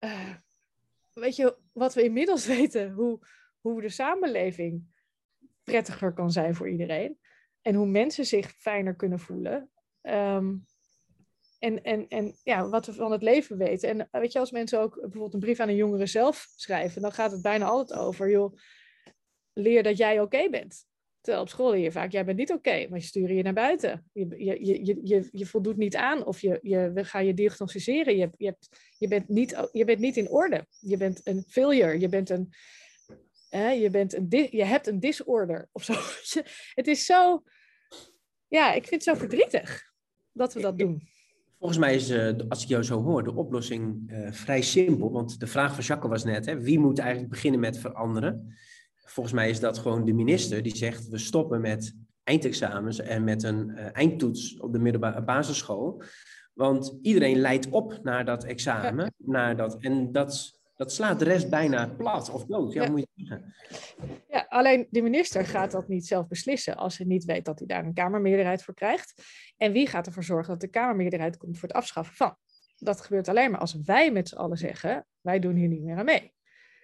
Uh, 0.00 0.34
weet 1.12 1.36
je, 1.36 1.56
wat 1.72 1.94
we 1.94 2.02
inmiddels 2.02 2.46
weten, 2.56 2.90
hoe, 2.90 3.20
hoe 3.60 3.80
de 3.80 3.88
samenleving 3.88 4.82
prettiger 5.62 6.12
kan 6.12 6.30
zijn 6.30 6.54
voor 6.54 6.70
iedereen. 6.70 7.18
En 7.62 7.74
hoe 7.74 7.86
mensen 7.86 8.24
zich 8.24 8.50
fijner 8.50 8.96
kunnen 8.96 9.18
voelen. 9.18 9.70
Ehm, 10.00 10.54
en, 11.58 11.82
en, 11.82 12.08
en 12.08 12.34
ja, 12.42 12.68
wat 12.68 12.86
we 12.86 12.92
van 12.92 13.12
het 13.12 13.22
leven 13.22 13.58
weten. 13.58 13.88
En 13.88 14.20
weet 14.20 14.32
je, 14.32 14.38
als 14.38 14.50
mensen 14.50 14.80
ook 14.80 14.94
bijvoorbeeld 14.94 15.34
een 15.34 15.40
brief 15.40 15.60
aan 15.60 15.68
een 15.68 15.74
jongere 15.74 16.06
zelf 16.06 16.48
schrijven, 16.56 17.02
dan 17.02 17.12
gaat 17.12 17.32
het 17.32 17.42
bijna 17.42 17.64
altijd 17.64 18.00
over, 18.00 18.30
joh, 18.30 18.56
leer 19.52 19.82
dat 19.82 19.96
jij 19.96 20.20
oké 20.20 20.50
bent. 20.50 20.86
Terwijl 21.20 21.42
op 21.42 21.48
school 21.48 21.70
leer 21.70 21.82
je 21.82 21.92
vaak, 21.92 22.12
jij 22.12 22.24
bent 22.24 22.38
niet 22.38 22.52
oké, 22.52 22.86
maar 22.88 22.98
je 22.98 23.04
sturen 23.04 23.36
je 23.36 23.42
naar 23.42 23.52
buiten. 23.52 24.10
Je, 24.12 24.44
je, 24.44 24.64
je, 24.84 25.00
je, 25.02 25.28
je 25.32 25.46
voldoet 25.46 25.76
niet 25.76 25.96
aan 25.96 26.26
of 26.26 26.40
je, 26.40 26.58
je, 26.62 26.92
we 26.92 27.04
gaan 27.04 27.26
je 27.26 27.34
diagnosticeren. 27.34 28.16
Je, 28.16 28.30
je, 28.36 28.46
hebt, 28.46 28.68
je, 28.98 29.08
bent 29.08 29.28
niet, 29.28 29.68
je 29.72 29.84
bent 29.84 29.98
niet 29.98 30.16
in 30.16 30.28
orde. 30.28 30.66
Je 30.80 30.96
bent 30.96 31.20
een 31.24 31.44
failure. 31.48 32.00
Je, 32.00 32.08
bent 32.08 32.30
een, 32.30 32.52
hè, 33.48 33.70
je, 33.70 33.90
bent 33.90 34.14
een, 34.14 34.26
je 34.50 34.64
hebt 34.64 34.86
een 34.86 35.00
disorder 35.00 35.68
of 35.72 35.84
zo. 35.84 35.92
Het 36.80 36.86
is 36.86 37.06
zo, 37.06 37.42
ja, 38.48 38.72
ik 38.72 38.86
vind 38.86 39.04
het 39.04 39.16
zo 39.16 39.20
verdrietig 39.20 39.92
dat 40.32 40.54
we 40.54 40.60
dat 40.60 40.78
doen. 40.78 41.02
Volgens 41.58 41.78
mij 41.78 41.94
is, 41.94 42.10
uh, 42.10 42.32
als 42.48 42.62
ik 42.62 42.68
jou 42.68 42.82
zo 42.82 43.02
hoor, 43.02 43.24
de 43.24 43.34
oplossing 43.34 44.12
uh, 44.12 44.32
vrij 44.32 44.62
simpel. 44.62 45.12
Want 45.12 45.40
de 45.40 45.46
vraag 45.46 45.74
van 45.74 45.84
Jacques 45.84 46.10
was 46.10 46.24
net, 46.24 46.46
hè, 46.46 46.60
wie 46.60 46.78
moet 46.78 46.98
eigenlijk 46.98 47.30
beginnen 47.30 47.60
met 47.60 47.78
veranderen? 47.78 48.56
volgens 49.10 49.34
mij 49.34 49.50
is 49.50 49.60
dat 49.60 49.78
gewoon 49.78 50.04
de 50.04 50.12
minister 50.12 50.62
die 50.62 50.76
zegt: 50.76 51.08
we 51.08 51.18
stoppen 51.18 51.60
met 51.60 51.96
eindexamens 52.22 53.00
en 53.00 53.24
met 53.24 53.42
een 53.42 53.68
uh, 53.68 53.86
eindtoets 53.92 54.58
op 54.58 54.72
de 54.72 54.78
middelbare 54.78 55.22
basisschool. 55.22 56.02
Want 56.54 56.98
iedereen 57.02 57.38
leidt 57.38 57.68
op 57.68 57.98
naar 58.02 58.24
dat 58.24 58.44
examen. 58.44 59.14
Naar 59.16 59.56
dat, 59.56 59.76
en 59.80 60.12
dat, 60.12 60.57
dat 60.78 60.92
slaat 60.92 61.18
de 61.18 61.24
rest 61.24 61.50
bijna 61.50 61.86
plat 61.86 62.30
of 62.30 62.44
dood. 62.44 62.72
Ja, 62.72 62.82
ja. 62.82 62.90
Moet 62.90 63.00
je 63.14 63.24
zeggen. 63.24 63.54
ja, 64.28 64.46
alleen 64.48 64.86
de 64.90 65.02
minister 65.02 65.46
gaat 65.46 65.70
dat 65.70 65.88
niet 65.88 66.06
zelf 66.06 66.28
beslissen 66.28 66.76
als 66.76 66.98
hij 66.98 67.06
niet 67.06 67.24
weet 67.24 67.44
dat 67.44 67.58
hij 67.58 67.66
daar 67.66 67.84
een 67.84 67.94
Kamermeerderheid 67.94 68.62
voor 68.62 68.74
krijgt. 68.74 69.22
En 69.56 69.72
wie 69.72 69.86
gaat 69.86 70.06
ervoor 70.06 70.24
zorgen 70.24 70.48
dat 70.52 70.60
de 70.60 70.68
Kamermeerderheid 70.68 71.36
komt 71.36 71.58
voor 71.58 71.68
het 71.68 71.76
afschaffen 71.76 72.16
van? 72.16 72.36
Dat 72.76 73.00
gebeurt 73.00 73.28
alleen 73.28 73.50
maar 73.50 73.60
als 73.60 73.80
wij 73.84 74.12
met 74.12 74.28
z'n 74.28 74.36
allen 74.36 74.58
zeggen: 74.58 75.06
wij 75.20 75.38
doen 75.38 75.54
hier 75.54 75.68
niet 75.68 75.82
meer 75.82 75.96
aan 75.96 76.04
mee 76.04 76.36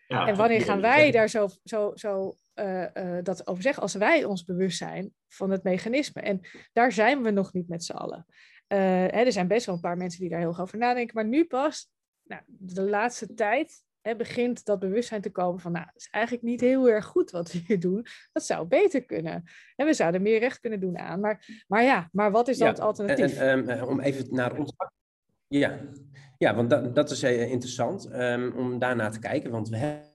en 0.08 0.36
wanneer 0.36 0.60
gaan 0.60 0.80
wij 0.80 1.10
daar 1.10 1.28
zo, 1.28 1.48
zo, 1.64 1.92
zo 1.94 2.34
uh, 2.54 2.86
uh, 2.94 3.18
dat 3.22 3.46
over 3.46 3.62
zeggen? 3.62 3.82
Als 3.82 3.94
wij 3.94 4.24
ons 4.24 4.44
bewust 4.44 4.78
zijn 4.78 5.14
van 5.28 5.50
het 5.50 5.62
mechanisme. 5.62 6.20
En 6.20 6.40
daar 6.72 6.92
zijn 6.92 7.22
we 7.22 7.30
nog 7.30 7.52
niet 7.52 7.68
met 7.68 7.84
z'n 7.84 7.92
allen. 7.92 8.26
Uh, 8.28 8.78
hè, 8.78 9.06
er 9.06 9.32
zijn 9.32 9.48
best 9.48 9.66
wel 9.66 9.74
een 9.74 9.80
paar 9.80 9.96
mensen 9.96 10.20
die 10.20 10.28
daar 10.28 10.38
heel 10.38 10.52
goed 10.52 10.62
over 10.62 10.78
nadenken. 10.78 11.14
Maar 11.14 11.26
nu 11.26 11.44
pas, 11.44 11.90
nou, 12.22 12.42
de 12.46 12.82
laatste 12.82 13.34
tijd, 13.34 13.83
hè, 14.04 14.16
begint 14.16 14.64
dat 14.64 14.78
bewustzijn 14.78 15.20
te 15.20 15.30
komen 15.30 15.60
van... 15.60 15.72
nou, 15.72 15.86
het 15.86 16.00
is 16.00 16.08
eigenlijk 16.10 16.44
niet 16.44 16.60
heel 16.60 16.88
erg 16.88 17.04
goed 17.04 17.30
wat 17.30 17.52
we 17.52 17.62
hier 17.66 17.80
doen. 17.80 18.06
Dat 18.32 18.44
zou 18.44 18.66
beter 18.66 19.04
kunnen. 19.04 19.44
En 19.76 19.86
we 19.86 19.94
zouden 19.94 20.22
meer 20.22 20.38
recht 20.38 20.60
kunnen 20.60 20.80
doen 20.80 20.98
aan. 20.98 21.20
Maar, 21.20 21.64
maar 21.66 21.82
ja, 21.82 22.08
maar 22.12 22.30
wat 22.30 22.48
is 22.48 22.58
dan 22.58 22.68
het 22.68 22.80
alternatief? 22.80 23.38
En, 23.38 23.68
en, 23.68 23.84
om 23.84 24.00
even 24.00 24.26
naar 24.30 24.58
ons... 24.58 24.72
Ja, 25.46 25.78
ja, 26.38 26.54
want 26.54 26.70
dat, 26.70 26.94
dat 26.94 27.10
is 27.10 27.22
uh, 27.22 27.50
interessant 27.50 28.12
um, 28.12 28.52
om 28.56 28.78
daarna 28.78 29.08
te 29.08 29.18
kijken, 29.18 29.50
want 29.50 29.68
we 29.68 29.76
hebben 29.76 30.13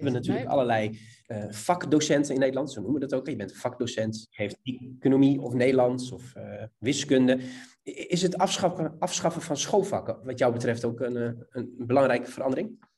natuurlijk 0.00 0.46
allerlei 0.46 0.98
uh, 1.26 1.44
vakdocenten 1.50 2.34
in 2.34 2.40
Nederland, 2.40 2.72
zo 2.72 2.80
noemen 2.80 3.00
we 3.00 3.06
dat 3.06 3.18
ook. 3.18 3.28
Je 3.28 3.36
bent 3.36 3.50
een 3.50 3.56
vakdocent, 3.56 4.26
geeft 4.30 4.58
economie 4.62 5.40
of 5.40 5.54
Nederlands 5.54 6.12
of 6.12 6.34
uh, 6.36 6.62
wiskunde. 6.78 7.40
Is 7.82 8.22
het 8.22 8.38
afschaffen, 8.38 8.96
afschaffen 8.98 9.42
van 9.42 9.56
schoolvakken 9.56 10.24
wat 10.24 10.38
jou 10.38 10.52
betreft 10.52 10.84
ook 10.84 11.00
een, 11.00 11.16
een, 11.16 11.46
een 11.50 11.86
belangrijke 11.86 12.30
verandering? 12.30 12.90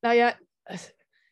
Nou 0.00 0.14
ja, 0.14 0.40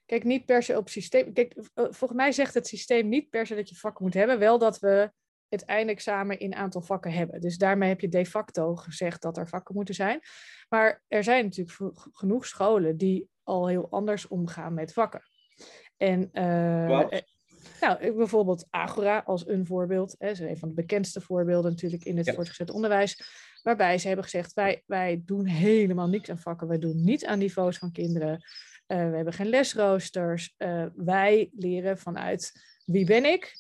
kijk, 0.07 0.25
niet 0.25 0.45
per 0.45 0.63
se 0.63 0.77
op 0.77 0.89
systeem. 0.89 1.33
Kijk, 1.33 1.55
volgens 1.75 2.13
mij 2.13 2.33
zegt 2.33 2.55
het 2.55 2.67
systeem 2.67 3.09
niet 3.09 3.31
per 3.31 3.47
se 3.47 3.55
dat 3.55 3.69
je 3.69 3.75
vakken 3.75 4.05
moet 4.05 4.15
hebben, 4.15 4.39
wel 4.39 4.59
dat 4.59 4.79
we 4.79 5.13
het 5.49 5.65
eindexamen 5.65 6.39
in 6.39 6.55
aantal 6.55 6.81
vakken 6.81 7.13
hebben. 7.13 7.41
Dus 7.41 7.59
daarmee 7.59 7.89
heb 7.89 8.01
je 8.01 8.09
de 8.09 8.27
facto 8.27 8.75
gezegd 8.77 9.23
dat 9.23 9.37
er 9.37 9.49
vakken 9.49 9.75
moeten 9.75 9.95
zijn. 9.95 10.21
Maar 10.69 11.03
er 11.09 11.25
zijn 11.25 11.45
natuurlijk 11.45 11.99
genoeg 12.13 12.47
scholen 12.47 12.97
die 12.97 13.29
al 13.49 13.67
heel 13.67 13.87
anders 13.91 14.29
omgaan 14.29 14.75
met 14.75 14.93
vakken. 14.93 15.23
En 15.97 16.31
uh, 16.33 17.09
nou, 17.81 18.13
bijvoorbeeld 18.17 18.67
Agora 18.71 19.23
als 19.27 19.49
een 19.49 19.67
voorbeeld. 19.67 20.15
Hè, 20.19 20.31
is 20.31 20.41
een 20.41 20.59
van 20.59 20.69
de 20.69 20.75
bekendste 20.75 21.21
voorbeelden 21.21 21.71
natuurlijk 21.71 22.05
in 22.05 22.17
het 22.17 22.27
ja. 22.27 22.35
voortgezet 22.35 22.71
onderwijs. 22.71 23.23
Waarbij 23.63 23.99
ze 23.99 24.07
hebben 24.07 24.25
gezegd, 24.25 24.53
wij, 24.53 24.83
wij 24.87 25.23
doen 25.25 25.47
helemaal 25.47 26.09
niks 26.09 26.31
aan 26.31 26.39
vakken. 26.39 26.69
Wij 26.69 26.79
doen 26.79 27.05
niet 27.05 27.27
aan 27.27 27.39
niveaus 27.39 27.79
van 27.79 27.93
kinderen. 27.93 28.33
Uh, 28.33 29.11
we 29.11 29.17
hebben 29.17 29.33
geen 29.33 29.49
lesroosters. 29.49 30.55
Uh, 30.59 30.87
wij 30.95 31.51
leren 31.53 31.99
vanuit 31.99 32.53
wie 32.85 33.07
ben 33.07 33.25
ik, 33.25 33.53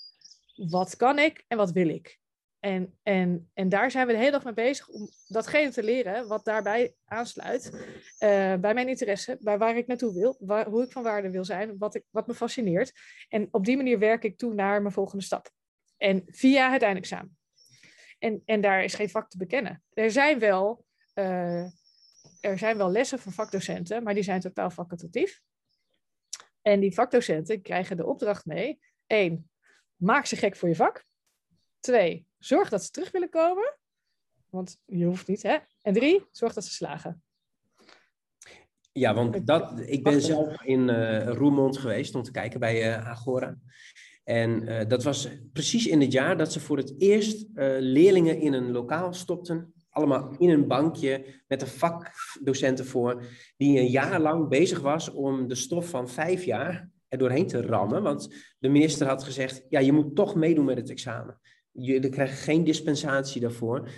wat 0.70 0.96
kan 0.96 1.18
ik 1.18 1.44
en 1.48 1.56
wat 1.56 1.72
wil 1.72 1.88
ik? 1.88 2.17
En, 2.60 2.98
en, 3.02 3.50
en 3.54 3.68
daar 3.68 3.90
zijn 3.90 4.06
we 4.06 4.12
de 4.12 4.18
hele 4.18 4.30
dag 4.30 4.44
mee 4.44 4.52
bezig 4.52 4.88
om 4.88 5.08
datgene 5.26 5.70
te 5.70 5.82
leren 5.82 6.28
wat 6.28 6.44
daarbij 6.44 6.94
aansluit. 7.04 7.70
Uh, 7.74 8.54
bij 8.54 8.74
mijn 8.74 8.88
interesse, 8.88 9.36
bij 9.40 9.58
waar 9.58 9.76
ik 9.76 9.86
naartoe 9.86 10.14
wil, 10.14 10.36
waar, 10.38 10.66
hoe 10.66 10.82
ik 10.82 10.92
van 10.92 11.02
waarde 11.02 11.30
wil 11.30 11.44
zijn, 11.44 11.78
wat, 11.78 11.94
ik, 11.94 12.04
wat 12.10 12.26
me 12.26 12.34
fascineert. 12.34 12.92
En 13.28 13.48
op 13.50 13.64
die 13.64 13.76
manier 13.76 13.98
werk 13.98 14.24
ik 14.24 14.38
toe 14.38 14.54
naar 14.54 14.82
mijn 14.82 14.94
volgende 14.94 15.24
stap. 15.24 15.50
En 15.96 16.22
via 16.26 16.72
het 16.72 16.82
eindexamen. 16.82 17.38
En, 18.18 18.42
en 18.44 18.60
daar 18.60 18.84
is 18.84 18.94
geen 18.94 19.10
vak 19.10 19.30
te 19.30 19.36
bekennen. 19.36 19.82
Er 19.92 20.10
zijn 20.10 20.38
wel, 20.38 20.84
uh, 21.14 21.64
er 22.40 22.58
zijn 22.58 22.76
wel 22.76 22.90
lessen 22.90 23.18
van 23.18 23.32
vakdocenten, 23.32 24.02
maar 24.02 24.14
die 24.14 24.22
zijn 24.22 24.40
totaal 24.40 24.70
facultatief. 24.70 25.40
En 26.62 26.80
die 26.80 26.94
vakdocenten 26.94 27.62
krijgen 27.62 27.96
de 27.96 28.06
opdracht 28.06 28.46
mee. 28.46 28.78
één, 29.06 29.50
maak 29.96 30.26
ze 30.26 30.36
gek 30.36 30.56
voor 30.56 30.68
je 30.68 30.74
vak. 30.74 31.04
Twee, 31.80 32.27
zorg 32.38 32.68
dat 32.68 32.84
ze 32.84 32.90
terug 32.90 33.10
willen 33.10 33.30
komen. 33.30 33.76
Want 34.50 34.78
je 34.84 35.04
hoeft 35.04 35.26
niet, 35.26 35.42
hè? 35.42 35.56
En 35.82 35.92
drie, 35.92 36.26
zorg 36.30 36.52
dat 36.52 36.64
ze 36.64 36.72
slagen. 36.72 37.22
Ja, 38.92 39.14
want 39.14 39.46
dat, 39.46 39.80
ik 39.86 40.02
ben 40.02 40.22
zelf 40.22 40.62
in 40.62 40.88
uh, 40.88 41.26
Roermond 41.26 41.78
geweest 41.78 42.14
om 42.14 42.22
te 42.22 42.30
kijken 42.30 42.60
bij 42.60 42.88
uh, 42.88 43.08
Agora. 43.08 43.58
En 44.24 44.62
uh, 44.62 44.80
dat 44.88 45.02
was 45.02 45.28
precies 45.52 45.86
in 45.86 46.00
het 46.00 46.12
jaar 46.12 46.36
dat 46.36 46.52
ze 46.52 46.60
voor 46.60 46.76
het 46.76 46.94
eerst 47.00 47.46
leerlingen 47.78 48.40
in 48.40 48.52
een 48.52 48.70
lokaal 48.70 49.12
stopten. 49.12 49.72
Allemaal 49.90 50.34
in 50.38 50.48
een 50.48 50.66
bankje 50.66 51.42
met 51.46 51.62
een 51.62 51.68
vakdocenten 51.68 52.86
voor. 52.86 53.22
Die 53.56 53.78
een 53.78 53.90
jaar 53.90 54.20
lang 54.20 54.48
bezig 54.48 54.80
was 54.80 55.10
om 55.10 55.48
de 55.48 55.54
stof 55.54 55.88
van 55.88 56.08
vijf 56.08 56.44
jaar 56.44 56.90
er 57.08 57.18
doorheen 57.18 57.46
te 57.46 57.62
rammen. 57.62 58.02
Want 58.02 58.34
de 58.58 58.68
minister 58.68 59.06
had 59.06 59.24
gezegd, 59.24 59.64
ja, 59.68 59.80
je 59.80 59.92
moet 59.92 60.14
toch 60.14 60.34
meedoen 60.34 60.64
met 60.64 60.76
het 60.76 60.90
examen. 60.90 61.40
Je 61.78 62.08
krijgt 62.08 62.40
geen 62.40 62.64
dispensatie 62.64 63.40
daarvoor. 63.40 63.88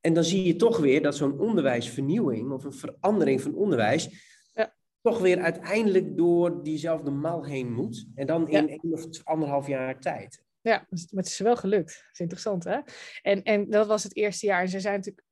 En 0.00 0.14
dan 0.14 0.24
zie 0.24 0.44
je 0.44 0.56
toch 0.56 0.78
weer 0.78 1.02
dat 1.02 1.16
zo'n 1.16 1.38
onderwijsvernieuwing 1.38 2.50
of 2.50 2.64
een 2.64 2.72
verandering 2.72 3.40
van 3.40 3.54
onderwijs 3.54 4.08
ja. 4.54 4.74
toch 5.00 5.18
weer 5.18 5.40
uiteindelijk 5.40 6.16
door 6.16 6.62
diezelfde 6.62 7.10
mal 7.10 7.44
heen 7.44 7.72
moet. 7.72 8.06
En 8.14 8.26
dan 8.26 8.48
in 8.48 8.66
ja. 8.66 8.68
één 8.68 8.92
of 8.92 9.24
anderhalf 9.24 9.66
jaar 9.66 10.00
tijd. 10.00 10.46
Ja, 10.60 10.86
maar 10.88 11.22
het 11.22 11.26
is 11.26 11.38
wel 11.38 11.56
gelukt. 11.56 11.92
Dat 11.92 12.12
is 12.12 12.20
interessant, 12.20 12.64
hè? 12.64 12.78
En, 13.22 13.42
en 13.42 13.70
dat 13.70 13.86
was 13.86 14.02
het 14.02 14.16
eerste 14.16 14.46
jaar. 14.46 14.60
En 14.60 14.68
ze 14.68 14.80
zijn 14.80 14.96
natuurlijk 14.96 15.26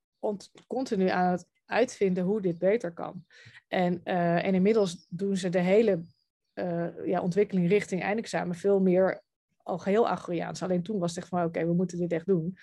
continu 0.67 1.09
aan 1.09 1.33
het 1.33 1.47
uitvinden 1.67 2.25
hoe 2.25 2.41
dit 2.41 2.59
beter 2.59 2.93
kan. 2.93 3.25
En, 3.69 4.01
uh, 4.05 4.45
en 4.45 4.55
inmiddels 4.55 5.07
doen 5.09 5.37
ze 5.37 5.49
de 5.49 5.61
hele 5.61 6.05
uh, 6.55 6.87
ja, 7.05 7.21
ontwikkeling 7.21 7.69
richting 7.69 8.03
eindexamen 8.03 8.55
veel 8.55 8.81
meer 8.81 9.25
al 9.67 9.79
geheel 9.79 10.09
Agoriaans. 10.09 10.63
Alleen 10.63 10.83
toen 10.83 10.99
was 10.99 11.11
het 11.11 11.19
echt 11.19 11.29
van 11.29 11.45
oké, 11.45 11.67
we 11.67 11.75
moeten 11.75 11.99
dit 11.99 12.13
echt 12.13 12.27
doen. 12.27 12.57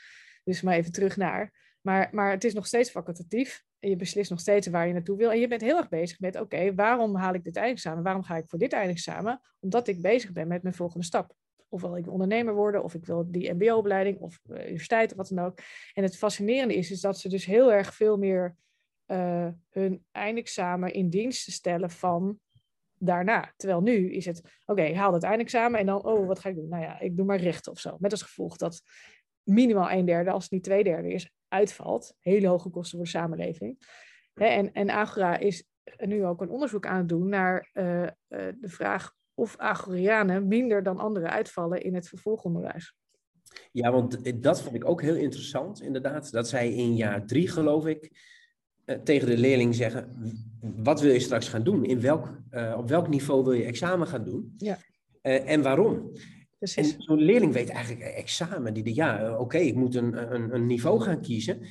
Dus 0.43 0.61
maar 0.61 0.75
even 0.75 0.91
terug 0.91 1.17
naar. 1.17 1.53
Maar, 1.81 2.09
maar 2.11 2.31
het 2.31 2.43
is 2.43 2.53
nog 2.53 2.67
steeds 2.67 2.89
facultatief. 2.89 3.63
En 3.79 3.89
je 3.89 3.95
beslist 3.95 4.29
nog 4.29 4.39
steeds 4.39 4.67
waar 4.67 4.87
je 4.87 4.93
naartoe 4.93 5.17
wil. 5.17 5.31
En 5.31 5.39
je 5.39 5.47
bent 5.47 5.61
heel 5.61 5.77
erg 5.77 5.89
bezig 5.89 6.19
met 6.19 6.39
oké, 6.39 6.73
waarom 6.73 7.15
haal 7.15 7.33
ik 7.33 7.43
dit 7.43 7.55
eindexamen? 7.55 8.03
Waarom 8.03 8.23
ga 8.23 8.37
ik 8.37 8.47
voor 8.47 8.59
dit 8.59 8.73
eindexamen? 8.73 9.41
Omdat 9.59 9.87
ik 9.87 10.01
bezig 10.01 10.31
ben 10.31 10.47
met 10.47 10.63
mijn 10.63 10.75
volgende 10.75 11.05
stap. 11.05 11.35
Ofwel 11.69 11.97
ik 11.97 12.11
ondernemer 12.11 12.53
worden, 12.53 12.83
of 12.83 12.93
ik 12.93 13.05
wil 13.05 13.31
die 13.31 13.53
mbo-opleiding, 13.53 14.17
of 14.19 14.39
uh, 14.45 14.59
universiteit, 14.59 15.11
of 15.11 15.17
wat 15.17 15.27
dan 15.27 15.45
ook. 15.45 15.59
En 15.93 16.03
het 16.03 16.17
fascinerende 16.17 16.75
is, 16.75 16.91
is 16.91 17.01
dat 17.01 17.19
ze 17.19 17.29
dus 17.29 17.45
heel 17.45 17.73
erg 17.73 17.93
veel 17.93 18.17
meer 18.17 18.55
uh, 19.07 19.47
hun 19.69 20.05
eindexamen 20.11 20.93
in 20.93 21.09
dienst 21.09 21.51
stellen 21.51 21.89
van 21.89 22.39
daarna. 23.05 23.53
Terwijl 23.55 23.81
nu 23.81 24.11
is 24.11 24.25
het, 24.25 24.41
oké, 24.65 24.93
haal 24.93 25.13
het 25.13 25.23
eindexamen 25.23 25.79
en 25.79 25.85
dan, 25.85 26.05
oh, 26.05 26.27
wat 26.27 26.39
ga 26.39 26.49
ik 26.49 26.55
doen? 26.55 26.69
Nou 26.69 26.83
ja, 26.83 26.99
ik 26.99 27.17
doe 27.17 27.25
maar 27.25 27.39
rechten 27.39 27.71
of 27.71 27.79
zo. 27.79 27.97
Met 27.99 28.11
als 28.11 28.21
gevolg 28.21 28.57
dat 28.57 28.81
minimaal 29.43 29.91
een 29.91 30.05
derde, 30.05 30.31
als 30.31 30.43
het 30.43 30.51
niet 30.51 30.63
twee 30.63 30.83
derde 30.83 31.13
is, 31.13 31.31
uitvalt. 31.47 32.15
Hele 32.19 32.47
hoge 32.47 32.69
kosten 32.69 32.97
voor 32.97 33.05
de 33.05 33.11
samenleving. 33.11 33.77
en, 34.33 34.73
en 34.73 34.89
Agora 34.89 35.37
is 35.37 35.63
nu 35.97 36.25
ook 36.25 36.41
een 36.41 36.49
onderzoek 36.49 36.85
aan 36.85 36.97
het 36.97 37.09
doen 37.09 37.29
naar 37.29 37.69
uh, 37.73 38.01
uh, 38.01 38.09
de 38.29 38.69
vraag 38.69 39.13
of 39.33 39.57
Agorianen 39.57 40.47
minder 40.47 40.83
dan 40.83 40.97
anderen 40.97 41.29
uitvallen 41.29 41.81
in 41.81 41.95
het 41.95 42.07
vervolgonderwijs. 42.07 42.95
Ja, 43.71 43.91
want 43.91 44.43
dat 44.43 44.61
vond 44.61 44.75
ik 44.75 44.85
ook 44.85 45.01
heel 45.01 45.15
interessant, 45.15 45.81
inderdaad. 45.81 46.31
Dat 46.31 46.49
zij 46.49 46.73
in 46.73 46.95
jaar 46.95 47.25
drie, 47.25 47.47
geloof 47.47 47.85
ik, 47.85 48.11
tegen 49.03 49.27
de 49.27 49.37
leerling 49.37 49.75
zeggen: 49.75 50.09
wat 50.61 51.01
wil 51.01 51.13
je 51.13 51.19
straks 51.19 51.47
gaan 51.47 51.63
doen? 51.63 51.85
In 51.85 52.01
welk, 52.01 52.27
op 52.77 52.89
welk 52.89 53.07
niveau 53.07 53.43
wil 53.43 53.53
je 53.53 53.63
examen 53.63 54.07
gaan 54.07 54.23
doen? 54.23 54.53
Ja. 54.57 54.77
en 55.21 55.61
waarom? 55.61 56.11
En 56.75 56.85
zo'n 56.97 57.19
leerling 57.19 57.53
weet 57.53 57.69
eigenlijk 57.69 58.05
examen, 58.05 58.73
die 58.73 58.83
de 58.83 58.95
ja, 58.95 59.37
oké, 59.37 59.57
ik 59.57 59.75
moet 59.75 59.95
een, 59.95 60.33
een, 60.33 60.53
een 60.53 60.65
niveau 60.65 61.01
gaan 61.01 61.21
kiezen. 61.21 61.61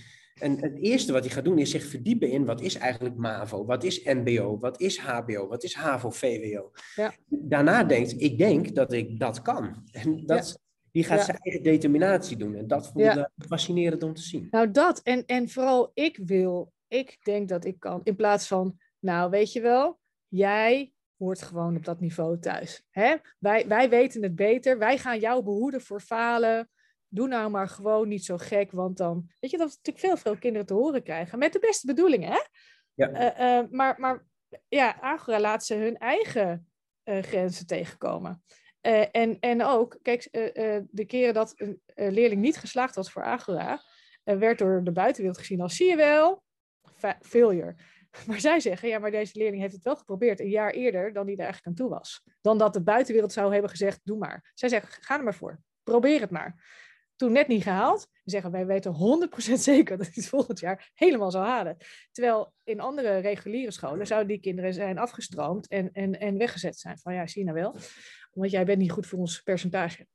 En 0.42 0.60
het 0.60 0.78
eerste 0.78 1.12
wat 1.12 1.24
hij 1.24 1.32
gaat 1.32 1.44
doen 1.44 1.58
is 1.58 1.70
zich 1.70 1.84
verdiepen 1.84 2.30
in 2.30 2.44
wat 2.44 2.60
is 2.60 2.74
eigenlijk 2.74 3.16
MAVO, 3.16 3.64
wat 3.64 3.84
is 3.84 4.04
MBO, 4.04 4.58
wat 4.58 4.80
is 4.80 4.98
HBO, 4.98 5.48
wat 5.48 5.62
is 5.62 5.74
HAVO, 5.74 6.10
VWO. 6.10 6.70
Ja. 6.94 7.14
Daarna 7.28 7.84
denkt, 7.84 8.20
ik 8.20 8.38
denk 8.38 8.74
dat 8.74 8.92
ik 8.92 9.18
dat 9.18 9.42
kan. 9.42 9.84
En 9.92 10.26
dat, 10.26 10.58
die 10.90 11.04
gaat 11.04 11.24
zijn 11.24 11.38
eigen 11.38 11.62
determinatie 11.62 12.36
doen. 12.36 12.54
En 12.54 12.66
dat 12.66 12.86
vond 12.86 13.04
ik 13.04 13.28
fascinerend 13.36 14.02
om 14.02 14.14
te 14.14 14.22
zien. 14.22 14.48
Nou, 14.50 14.70
dat. 14.70 15.00
En, 15.02 15.26
en 15.26 15.48
vooral 15.48 15.90
ik 15.94 16.20
wil, 16.24 16.72
ik 16.92 17.18
denk 17.22 17.48
dat 17.48 17.64
ik 17.64 17.80
kan. 17.80 18.00
In 18.04 18.16
plaats 18.16 18.46
van, 18.46 18.78
nou, 18.98 19.30
weet 19.30 19.52
je 19.52 19.60
wel, 19.60 19.98
jij 20.28 20.92
hoort 21.16 21.42
gewoon 21.42 21.76
op 21.76 21.84
dat 21.84 22.00
niveau 22.00 22.38
thuis. 22.38 22.82
Hè? 22.90 23.16
Wij, 23.38 23.68
wij 23.68 23.88
weten 23.88 24.22
het 24.22 24.34
beter. 24.34 24.78
Wij 24.78 24.98
gaan 24.98 25.18
jou 25.18 25.42
behoeden 25.42 25.80
voor 25.80 26.00
falen 26.00 26.68
doe 27.12 27.28
nou 27.28 27.50
maar 27.50 27.68
gewoon 27.68 28.08
niet 28.08 28.24
zo 28.24 28.36
gek, 28.36 28.70
want 28.70 28.96
dan, 28.96 29.30
weet 29.40 29.50
je, 29.50 29.58
dat 29.58 29.68
is 29.68 29.76
natuurlijk 29.76 30.04
veel, 30.04 30.16
veel 30.16 30.38
kinderen 30.38 30.66
te 30.66 30.74
horen 30.74 31.02
krijgen. 31.02 31.38
Met 31.38 31.52
de 31.52 31.58
beste 31.58 31.86
bedoelingen, 31.86 32.30
hè? 32.30 32.40
Ja. 32.94 33.36
Uh, 33.38 33.60
uh, 33.60 33.70
maar, 33.70 34.00
maar 34.00 34.24
ja, 34.68 35.00
Agora 35.00 35.40
laat 35.40 35.64
ze 35.64 35.74
hun 35.74 35.98
eigen 35.98 36.70
uh, 37.04 37.22
grenzen 37.22 37.66
tegenkomen. 37.66 38.42
en, 38.80 39.36
en 39.40 39.64
ook, 39.64 39.98
kijk, 40.02 40.28
de 40.90 41.04
keren 41.06 41.34
dat 41.34 41.54
een 41.86 42.12
leerling 42.12 42.40
niet 42.40 42.56
geslaagd 42.56 42.94
was 42.94 43.12
voor 43.12 43.22
Agora, 43.22 43.82
werd 44.22 44.58
door 44.58 44.84
de 44.84 44.92
buitenwereld 44.92 45.38
gezien 45.38 45.60
als, 45.60 45.76
zie 45.76 45.88
je 45.88 45.96
wel, 45.96 46.42
failure. 47.20 47.74
Maar 48.26 48.40
zij 48.40 48.60
zeggen, 48.60 48.88
ja, 48.88 48.98
maar 48.98 49.10
deze 49.10 49.38
leerling 49.38 49.62
heeft 49.62 49.74
het 49.74 49.82
wel 49.82 49.96
geprobeerd 49.96 50.40
een 50.40 50.48
jaar 50.48 50.70
eerder 50.70 51.12
dan 51.12 51.26
die 51.26 51.36
er 51.36 51.42
eigenlijk 51.42 51.66
aan 51.66 51.86
toe 51.86 51.96
was. 51.96 52.22
Dan 52.40 52.58
dat 52.58 52.72
de 52.72 52.82
buitenwereld 52.82 53.32
zou 53.32 53.52
hebben 53.52 53.70
gezegd, 53.70 54.00
doe 54.04 54.18
maar. 54.18 54.50
Zij 54.54 54.68
zeggen, 54.68 55.02
ga 55.02 55.18
er 55.18 55.24
maar 55.24 55.34
voor. 55.34 55.60
Probeer 55.82 56.20
het 56.20 56.30
maar 56.30 56.54
toen 57.22 57.32
net 57.32 57.48
niet 57.48 57.62
gehaald. 57.62 58.06
zeggen 58.24 58.50
wij 58.50 58.66
weten 58.66 58.94
100% 58.94 59.52
zeker 59.52 59.96
dat 59.96 60.06
hij 60.06 60.14
het 60.16 60.28
volgend 60.28 60.60
jaar 60.60 60.90
helemaal 60.94 61.30
zou 61.30 61.44
halen. 61.44 61.76
Terwijl 62.10 62.52
in 62.64 62.80
andere 62.80 63.18
reguliere 63.18 63.70
scholen 63.70 64.06
zouden 64.06 64.28
die 64.28 64.40
kinderen 64.40 64.74
zijn 64.74 64.98
afgestroomd 64.98 65.68
en, 65.68 65.92
en, 65.92 66.20
en 66.20 66.38
weggezet 66.38 66.78
zijn. 66.78 66.98
Van 66.98 67.14
ja, 67.14 67.26
zie 67.26 67.44
nou 67.44 67.56
wel, 67.56 67.76
want 68.32 68.50
jij 68.50 68.64
bent 68.64 68.78
niet 68.78 68.90
goed 68.90 69.06
voor 69.06 69.18
ons 69.18 69.40
percentage. 69.40 70.06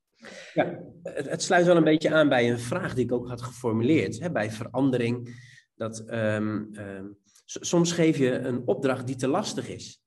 Ja, 0.53 0.79
het, 1.03 1.29
het 1.29 1.41
sluit 1.41 1.65
wel 1.65 1.77
een 1.77 1.83
beetje 1.83 2.13
aan 2.13 2.29
bij 2.29 2.51
een 2.51 2.59
vraag 2.59 2.93
die 2.93 3.03
ik 3.03 3.11
ook 3.11 3.27
had 3.27 3.41
geformuleerd. 3.41 4.19
Hè, 4.19 4.31
bij 4.31 4.51
verandering. 4.51 5.45
Dat 5.77 6.03
um, 6.09 6.69
um, 6.73 7.17
soms 7.45 7.91
geef 7.91 8.17
je 8.17 8.31
een 8.31 8.61
opdracht 8.65 9.07
die 9.07 9.15
te 9.15 9.27
lastig 9.27 9.69
is. 9.69 10.01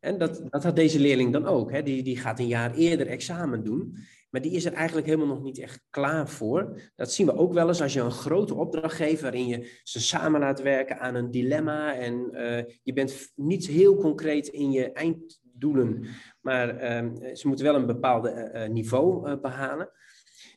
En 0.00 0.18
dat, 0.18 0.42
dat 0.48 0.62
had 0.62 0.76
deze 0.76 1.00
leerling 1.00 1.32
dan 1.32 1.46
ook. 1.46 1.72
Hè. 1.72 1.82
Die, 1.82 2.02
die 2.02 2.18
gaat 2.18 2.38
een 2.38 2.46
jaar 2.46 2.74
eerder 2.74 3.06
examen 3.06 3.64
doen. 3.64 3.96
Maar 4.30 4.40
die 4.40 4.52
is 4.52 4.64
er 4.64 4.72
eigenlijk 4.72 5.06
helemaal 5.06 5.34
nog 5.34 5.42
niet 5.42 5.58
echt 5.58 5.82
klaar 5.90 6.28
voor. 6.28 6.80
Dat 6.96 7.12
zien 7.12 7.26
we 7.26 7.36
ook 7.36 7.52
wel 7.52 7.68
eens 7.68 7.82
als 7.82 7.92
je 7.92 8.00
een 8.00 8.10
grote 8.10 8.54
opdracht 8.54 8.96
geeft 8.96 9.22
waarin 9.22 9.46
je 9.46 9.80
ze 9.82 10.00
samen 10.00 10.40
laat 10.40 10.62
werken 10.62 11.00
aan 11.00 11.14
een 11.14 11.30
dilemma 11.30 11.94
en 11.94 12.28
uh, 12.32 12.74
je 12.82 12.92
bent 12.92 13.32
niet 13.34 13.66
heel 13.66 13.96
concreet 13.96 14.48
in 14.48 14.70
je 14.70 14.92
einddoelen, 14.92 16.06
maar 16.40 16.74
uh, 16.74 17.34
ze 17.34 17.48
moeten 17.48 17.64
wel 17.64 17.74
een 17.74 17.86
bepaald 17.86 18.26
uh, 18.26 18.66
niveau 18.66 19.36
behalen. 19.36 19.90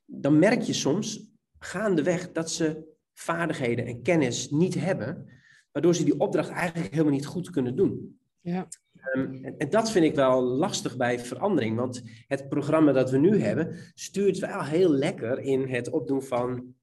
Dan 0.06 0.40
merk 0.40 0.62
je 0.62 0.74
soms 0.74 1.32
gaandeweg 1.60 2.32
dat 2.32 2.52
ze 2.52 2.93
vaardigheden 3.14 3.86
en 3.86 4.02
kennis 4.02 4.50
niet 4.50 4.74
hebben, 4.74 5.30
waardoor 5.72 5.96
ze 5.96 6.04
die 6.04 6.20
opdracht 6.20 6.50
eigenlijk 6.50 6.92
helemaal 6.92 7.14
niet 7.14 7.26
goed 7.26 7.50
kunnen 7.50 7.76
doen. 7.76 8.20
Ja. 8.42 8.68
Um, 9.16 9.46
en, 9.58 9.70
dat 9.70 9.92
vind 9.92 10.06
ik 10.06 10.16
wel 10.16 10.42
lastig 10.42 10.98
bij 10.98 11.20
verandering, 11.20 11.78
want 11.78 12.04
het 12.28 12.50
programma 12.50 12.92
dat 12.92 13.12
we 13.12 13.18
nu 13.18 13.42
hebben 13.42 13.78
stuurt 13.94 14.40
wel 14.40 14.64
heel 14.64 14.90
lekker 14.90 15.40
in 15.40 15.68
het 15.68 15.90
opdoen 15.90 16.24
van 16.24 16.76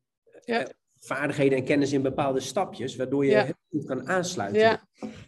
ja. 0.45 0.61
uh, 0.61 0.67
vaardigheden 0.99 1.59
en 1.59 1.65
kennis 1.65 1.93
in 1.93 2.03
bepaalde 2.03 2.41
stapjes, 2.41 2.97
waardoor 2.97 3.25
je 3.25 3.31
ja. 3.31 3.45
heel 3.45 3.55
goed 3.71 3.85
kan 3.85 4.09
aansluiten. 4.09 4.61
Ja. 4.61 4.81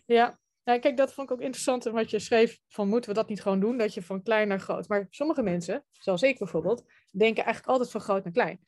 ja. 0.06 0.40
Ja, 0.64 0.78
kijk, 0.78 0.96
dat 0.96 1.12
vond 1.12 1.30
ik 1.30 1.36
ook 1.36 1.42
interessant 1.42 1.84
wat 1.84 2.10
je 2.10 2.18
schreef 2.18 2.60
van 2.68 2.88
moeten 2.88 3.10
we 3.10 3.16
dat 3.16 3.28
niet 3.28 3.42
gewoon 3.42 3.60
doen, 3.60 3.78
dat 3.78 3.94
je 3.94 4.02
van 4.02 4.22
klein 4.22 4.48
naar 4.48 4.60
groot. 4.60 4.88
Maar 4.88 5.06
sommige 5.10 5.42
mensen, 5.42 5.84
zoals 5.90 6.22
ik 6.22 6.38
bijvoorbeeld, 6.38 6.84
denken 7.10 7.44
eigenlijk 7.44 7.72
altijd 7.72 7.90
van 7.90 8.00
groot 8.00 8.24
naar 8.24 8.32
klein. 8.32 8.60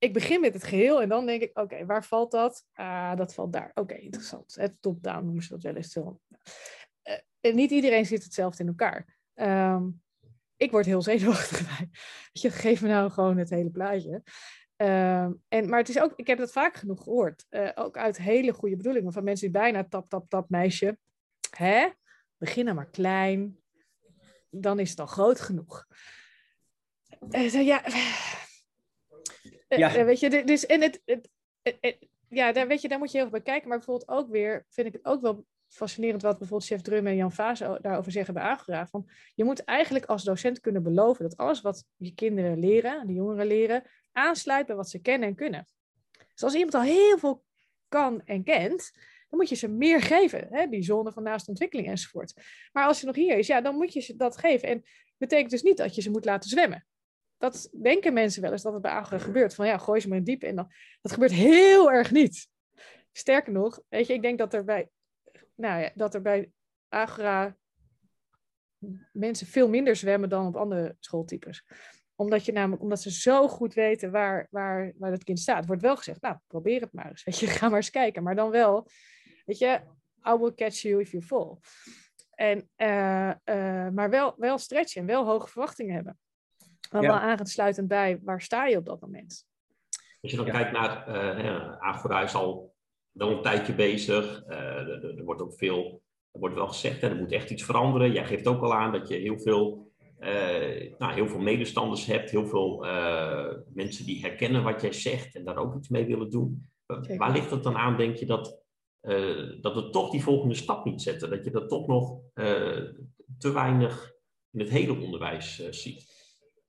Ik 0.00 0.12
begin 0.12 0.40
met 0.40 0.54
het 0.54 0.64
geheel 0.64 1.02
en 1.02 1.08
dan 1.08 1.26
denk 1.26 1.42
ik, 1.42 1.58
oké, 1.58 1.86
waar 1.86 2.04
valt 2.04 2.30
dat? 2.30 2.64
Ah, 2.72 3.16
dat 3.16 3.34
valt 3.34 3.52
daar. 3.52 3.70
Oké, 3.74 3.94
interessant. 3.94 4.54
Het 4.54 4.76
top-down 4.80 5.24
noemen 5.24 5.42
ze 5.42 5.48
dat 5.48 5.62
wel 5.62 5.74
eens. 5.74 5.96
Uh, 5.96 7.54
niet 7.54 7.70
iedereen 7.70 8.06
zit 8.06 8.22
hetzelfde 8.22 8.62
in 8.62 8.68
elkaar. 8.68 9.18
Um, 9.34 10.02
ik 10.56 10.70
word 10.70 10.86
heel 10.86 11.02
zenuwachtig 11.02 11.66
bij. 11.78 11.90
Je, 12.32 12.50
geef 12.50 12.82
me 12.82 12.88
nou 12.88 13.10
gewoon 13.10 13.36
het 13.36 13.50
hele 13.50 13.70
plaatje. 13.70 14.22
Um, 14.76 15.42
en, 15.48 15.68
maar 15.68 15.78
het 15.78 15.88
is 15.88 16.00
ook, 16.00 16.12
ik 16.16 16.26
heb 16.26 16.38
dat 16.38 16.52
vaak 16.52 16.74
genoeg 16.74 17.02
gehoord. 17.02 17.46
Uh, 17.50 17.70
ook 17.74 17.96
uit 17.96 18.18
hele 18.18 18.52
goede 18.52 18.76
bedoelingen 18.76 19.12
van 19.12 19.24
mensen 19.24 19.52
die 19.52 19.60
bijna 19.60 19.84
tap, 19.84 20.08
tap, 20.08 20.28
tap, 20.28 20.50
meisje. 20.50 20.98
Hè? 21.56 21.88
Begin 22.36 22.64
dan 22.64 22.74
maar 22.74 22.90
klein. 22.90 23.58
Dan 24.50 24.78
is 24.78 24.90
het 24.90 25.00
al 25.00 25.06
groot 25.06 25.40
genoeg. 25.40 25.86
Uh, 27.30 27.64
ja. 27.64 27.82
Ja. 29.78 30.04
weet 30.04 30.20
je, 30.20 30.44
dus 30.44 30.66
en 30.66 30.80
het, 30.80 31.02
het, 31.04 31.28
het, 31.62 31.76
het, 31.80 32.08
ja, 32.28 32.52
daar, 32.52 32.66
weet 32.66 32.80
je, 32.80 32.88
daar 32.88 32.98
moet 32.98 33.10
je 33.10 33.18
heel 33.18 33.28
veel 33.28 33.40
bij 33.40 33.52
kijken. 33.52 33.68
Maar 33.68 33.76
bijvoorbeeld 33.76 34.10
ook 34.10 34.30
weer, 34.30 34.66
vind 34.68 34.86
ik 34.86 34.92
het 34.92 35.04
ook 35.04 35.20
wel 35.20 35.46
fascinerend 35.68 36.22
wat 36.22 36.38
bijvoorbeeld 36.38 36.70
chef 36.70 36.80
Drum 36.80 37.06
en 37.06 37.16
Jan 37.16 37.32
Vaas 37.32 37.58
daarover 37.58 38.12
zeggen 38.12 38.34
bij 38.34 38.42
Agora. 38.42 38.86
Van, 38.86 39.10
je 39.34 39.44
moet 39.44 39.64
eigenlijk 39.64 40.04
als 40.04 40.24
docent 40.24 40.60
kunnen 40.60 40.82
beloven 40.82 41.24
dat 41.24 41.36
alles 41.36 41.60
wat 41.60 41.84
je 41.96 42.14
kinderen 42.14 42.58
leren, 42.58 43.06
de 43.06 43.12
jongeren 43.12 43.46
leren, 43.46 43.82
aansluit 44.12 44.66
bij 44.66 44.76
wat 44.76 44.90
ze 44.90 45.00
kennen 45.00 45.28
en 45.28 45.34
kunnen. 45.34 45.66
Dus 46.34 46.42
als 46.42 46.54
iemand 46.54 46.74
al 46.74 46.82
heel 46.82 47.18
veel 47.18 47.44
kan 47.88 48.22
en 48.24 48.44
kent, 48.44 48.90
dan 49.28 49.38
moet 49.38 49.48
je 49.48 49.54
ze 49.54 49.68
meer 49.68 50.02
geven. 50.02 50.46
Hè? 50.50 50.66
Die 50.66 50.82
zone 50.82 51.12
van 51.12 51.22
naaste 51.22 51.50
ontwikkeling 51.50 51.88
enzovoort. 51.88 52.32
Maar 52.72 52.86
als 52.86 53.00
je 53.00 53.06
nog 53.06 53.16
hier 53.16 53.38
is, 53.38 53.46
ja, 53.46 53.60
dan 53.60 53.74
moet 53.74 53.92
je 53.92 54.00
ze 54.00 54.16
dat 54.16 54.38
geven. 54.38 54.68
En 54.68 54.82
betekent 55.16 55.50
dus 55.50 55.62
niet 55.62 55.76
dat 55.76 55.94
je 55.94 56.02
ze 56.02 56.10
moet 56.10 56.24
laten 56.24 56.50
zwemmen. 56.50 56.86
Dat 57.40 57.68
denken 57.82 58.12
mensen 58.12 58.42
wel 58.42 58.52
eens 58.52 58.62
dat 58.62 58.72
het 58.72 58.82
bij 58.82 58.90
Agora 58.90 59.18
gebeurt. 59.18 59.54
Van 59.54 59.66
ja, 59.66 59.78
gooi 59.78 60.00
ze 60.00 60.08
maar 60.08 60.18
in 60.18 60.24
diep. 60.24 60.42
En 60.42 60.56
dan, 60.56 60.72
dat 61.00 61.12
gebeurt 61.12 61.32
heel 61.32 61.92
erg 61.92 62.10
niet. 62.10 62.48
Sterker 63.12 63.52
nog, 63.52 63.80
weet 63.88 64.06
je, 64.06 64.12
ik 64.12 64.22
denk 64.22 64.38
dat 64.38 64.54
er 64.54 64.64
bij 64.64 64.90
nou 65.60 65.80
ja, 65.80 65.90
dat 65.94 66.14
er 66.14 66.22
bij 66.22 66.50
Agra 66.88 67.56
mensen 69.12 69.46
veel 69.46 69.68
minder 69.68 69.96
zwemmen 69.96 70.28
dan 70.28 70.46
op 70.46 70.56
andere 70.56 70.96
schooltypes. 71.00 71.64
Omdat, 72.14 72.44
je 72.44 72.52
namelijk, 72.52 72.82
omdat 72.82 73.00
ze 73.00 73.12
zo 73.12 73.48
goed 73.48 73.74
weten 73.74 74.10
waar, 74.10 74.46
waar, 74.50 74.92
waar 74.96 75.10
het 75.10 75.24
kind 75.24 75.38
staat. 75.38 75.66
wordt 75.66 75.82
wel 75.82 75.96
gezegd, 75.96 76.20
nou, 76.20 76.36
probeer 76.46 76.80
het 76.80 76.92
maar 76.92 77.08
eens. 77.08 77.24
Weet 77.24 77.38
je, 77.38 77.46
ga 77.58 77.68
maar 77.68 77.76
eens 77.76 77.90
kijken. 77.90 78.22
Maar 78.22 78.34
dan 78.34 78.50
wel, 78.50 78.88
weet 79.44 79.58
je, 79.58 79.80
I 80.28 80.36
will 80.38 80.54
catch 80.54 80.80
you 80.80 81.00
if 81.00 81.10
you 81.10 81.22
fall. 81.22 81.56
En, 82.34 82.70
uh, 82.76 83.32
uh, 83.44 83.88
maar 83.88 84.10
wel, 84.10 84.34
wel 84.36 84.58
stretchen 84.58 85.00
en 85.00 85.06
wel 85.06 85.26
hoge 85.26 85.48
verwachtingen 85.48 85.94
hebben. 85.94 86.18
Maar 86.90 87.02
ja. 87.02 87.08
wel 87.08 87.18
aansluitend 87.18 87.88
bij, 87.88 88.20
waar 88.22 88.42
sta 88.42 88.66
je 88.66 88.76
op 88.76 88.86
dat 88.86 89.00
moment? 89.00 89.48
Als 90.20 90.30
je 90.30 90.36
dan 90.36 90.46
ja. 90.46 90.52
kijkt 90.52 90.72
naar, 90.72 91.08
uh, 91.08 91.78
Agora 91.78 92.22
is 92.22 92.34
al 92.34 92.74
wel 93.12 93.30
een 93.30 93.42
tijdje 93.42 93.74
bezig. 93.74 94.44
Uh, 94.48 94.56
er, 94.58 95.24
wordt 95.24 95.42
ook 95.42 95.54
veel, 95.54 96.02
er 96.30 96.40
wordt 96.40 96.54
wel 96.54 96.68
gezegd, 96.68 97.00
hè, 97.00 97.08
er 97.08 97.16
moet 97.16 97.32
echt 97.32 97.50
iets 97.50 97.64
veranderen. 97.64 98.12
Jij 98.12 98.26
geeft 98.26 98.46
ook 98.46 98.62
al 98.62 98.74
aan 98.74 98.92
dat 98.92 99.08
je 99.08 99.14
heel 99.14 99.38
veel, 99.38 99.92
uh, 100.20 100.98
nou, 100.98 101.12
heel 101.12 101.28
veel 101.28 101.40
medestanders 101.40 102.06
hebt, 102.06 102.30
heel 102.30 102.46
veel 102.46 102.86
uh, 102.86 103.52
mensen 103.72 104.06
die 104.06 104.20
herkennen 104.20 104.62
wat 104.62 104.80
jij 104.80 104.92
zegt 104.92 105.34
en 105.34 105.44
daar 105.44 105.56
ook 105.56 105.76
iets 105.76 105.88
mee 105.88 106.06
willen 106.06 106.30
doen. 106.30 106.68
Waar 107.16 107.32
ligt 107.32 107.50
het 107.50 107.62
dan 107.62 107.76
aan, 107.76 107.96
denk 107.96 108.16
je, 108.16 108.26
dat, 108.26 108.62
dat 109.60 109.74
we 109.74 109.88
toch 109.90 110.10
die 110.10 110.22
volgende 110.22 110.54
stap 110.54 110.84
niet 110.84 111.02
zetten? 111.02 111.30
Dat 111.30 111.44
je 111.44 111.50
dat 111.50 111.68
toch 111.68 111.86
nog 111.86 112.20
te 113.38 113.52
weinig 113.52 114.12
in 114.50 114.60
het 114.60 114.70
hele 114.70 114.92
onderwijs 114.92 115.68
ziet? 115.70 116.19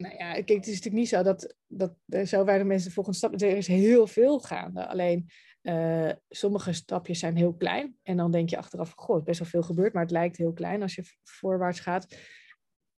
Nou 0.02 0.16
ja, 0.16 0.34
het 0.34 0.50
is 0.50 0.56
natuurlijk 0.58 0.94
niet 0.94 1.10
zo 1.10 1.24
dat, 1.24 1.56
dat 1.68 1.96
zo 2.28 2.46
weinig 2.46 2.68
mensen 2.68 2.88
de 2.88 2.94
volgende 2.94 3.18
stap... 3.18 3.42
Er 3.42 3.58
is 3.58 3.68
heel 3.68 4.08
veel 4.08 4.40
gaande. 4.40 4.88
Alleen 4.88 5.30
Uh, 5.62 6.12
sommige 6.30 6.74
stapjes 6.74 7.20
zijn 7.20 7.36
heel 7.36 7.54
klein. 7.54 7.98
En 8.04 8.18
dan 8.18 8.32
denk 8.32 8.50
je 8.50 8.58
achteraf, 8.58 8.94
goh, 8.96 9.24
best 9.24 9.40
wel 9.40 9.48
veel 9.48 9.62
gebeurd, 9.62 9.94
maar 9.94 10.02
het 10.02 10.12
lijkt 10.12 10.38
heel 10.38 10.54
klein 10.54 10.82
als 10.82 10.96
je 10.96 11.04
voorwaarts 11.24 11.80
gaat. 11.80 12.16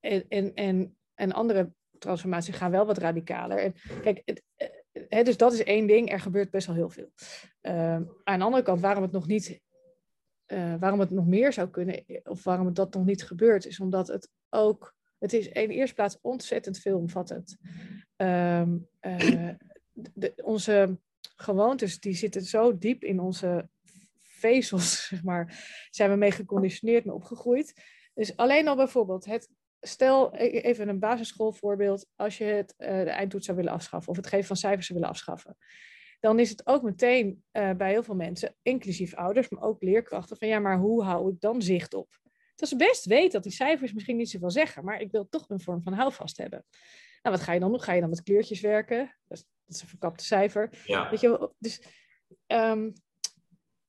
En, 0.00 0.24
en, 0.28 0.54
en, 0.54 0.96
en 1.14 1.32
andere 1.32 1.72
transformaties 1.98 2.54
gaan 2.54 2.70
wel 2.70 2.86
wat 2.86 2.98
radicaler. 2.98 3.58
En 3.58 3.74
kijk, 4.02 4.22
het, 4.24 4.42
uh, 5.08 5.24
dus 5.24 5.36
dat 5.36 5.52
is 5.52 5.62
één 5.62 5.86
ding, 5.86 6.12
er 6.12 6.20
gebeurt 6.20 6.50
best 6.50 6.66
wel 6.66 6.76
heel 6.76 6.90
veel. 6.90 7.10
Aan 8.24 8.38
de 8.38 8.44
andere 8.44 8.62
kant, 8.62 8.80
waarom 8.80 9.02
het 9.02 9.12
nog 9.12 9.26
niet, 9.26 9.60
waarom 10.78 11.00
het 11.00 11.10
nog 11.10 11.26
meer 11.26 11.52
zou 11.52 11.68
kunnen, 11.68 12.04
of 12.22 12.44
waarom 12.44 12.66
het 12.66 12.74
dat 12.74 12.94
nog 12.94 13.04
niet 13.04 13.24
gebeurt, 13.24 13.66
is 13.66 13.80
omdat 13.80 14.08
het 14.08 14.28
ook, 14.48 14.94
het 15.22 15.32
is 15.32 15.48
in 15.48 15.68
de 15.68 15.74
eerste 15.74 15.94
plaats 15.94 16.18
ontzettend 16.20 16.78
veelomvattend. 16.78 17.56
Um, 18.16 18.88
de, 19.92 20.32
onze 20.44 20.98
gewoontes 21.36 22.00
die 22.00 22.14
zitten 22.14 22.42
zo 22.42 22.78
diep 22.78 23.04
in 23.04 23.20
onze 23.20 23.68
vezels, 24.18 25.06
zeg 25.08 25.22
maar, 25.22 25.68
zijn 25.90 26.10
we 26.10 26.16
mee 26.16 26.30
geconditioneerd 26.30 27.04
en 27.04 27.12
opgegroeid. 27.12 27.74
Dus 28.14 28.36
alleen 28.36 28.68
al 28.68 28.76
bijvoorbeeld 28.76 29.24
het, 29.24 29.48
stel 29.80 30.34
e-, 30.34 30.48
even 30.48 30.88
een 30.88 30.98
basisschoolvoorbeeld, 30.98 32.06
als 32.16 32.38
je 32.38 32.44
het, 32.44 32.74
uh, 32.78 32.88
de 32.88 33.10
eindtoets 33.10 33.44
zou 33.44 33.56
willen 33.56 33.72
afschaffen 33.72 34.10
of 34.10 34.16
het 34.16 34.26
geven 34.26 34.46
van 34.46 34.56
cijfers 34.56 34.86
zou 34.86 34.98
willen 34.98 35.14
afschaffen, 35.14 35.56
dan 36.20 36.38
is 36.38 36.50
het 36.50 36.66
ook 36.66 36.82
meteen 36.82 37.44
uh, 37.52 37.70
bij 37.70 37.90
heel 37.90 38.02
veel 38.02 38.14
mensen, 38.14 38.54
inclusief 38.62 39.14
ouders, 39.14 39.48
maar 39.48 39.62
ook 39.62 39.82
leerkrachten, 39.82 40.36
van 40.36 40.48
ja, 40.48 40.58
maar 40.58 40.78
hoe 40.78 41.02
hou 41.02 41.32
ik 41.32 41.40
dan 41.40 41.62
zicht 41.62 41.94
op? 41.94 42.20
Dat 42.62 42.70
ze 42.70 42.76
best 42.76 43.04
weten 43.04 43.30
dat 43.30 43.42
die 43.42 43.52
cijfers 43.52 43.92
misschien 43.92 44.16
niet 44.16 44.30
zoveel 44.30 44.50
zeggen, 44.50 44.84
maar 44.84 45.00
ik 45.00 45.10
wil 45.10 45.28
toch 45.28 45.48
een 45.48 45.60
vorm 45.60 45.82
van 45.82 45.92
houvast 45.92 46.36
hebben. 46.36 46.64
Nou, 47.22 47.36
wat 47.36 47.44
ga 47.44 47.52
je 47.52 47.60
dan 47.60 47.70
doen? 47.70 47.80
Ga 47.80 47.92
je 47.92 48.00
dan 48.00 48.08
met 48.08 48.22
kleurtjes 48.22 48.60
werken? 48.60 49.16
Dat 49.28 49.38
is, 49.38 49.44
dat 49.66 49.76
is 49.76 49.82
een 49.82 49.88
verkapte 49.88 50.24
cijfer. 50.24 50.82
Ja. 50.86 51.10
Weet 51.10 51.20
je, 51.20 51.52
dus, 51.58 51.82
um, 52.46 52.92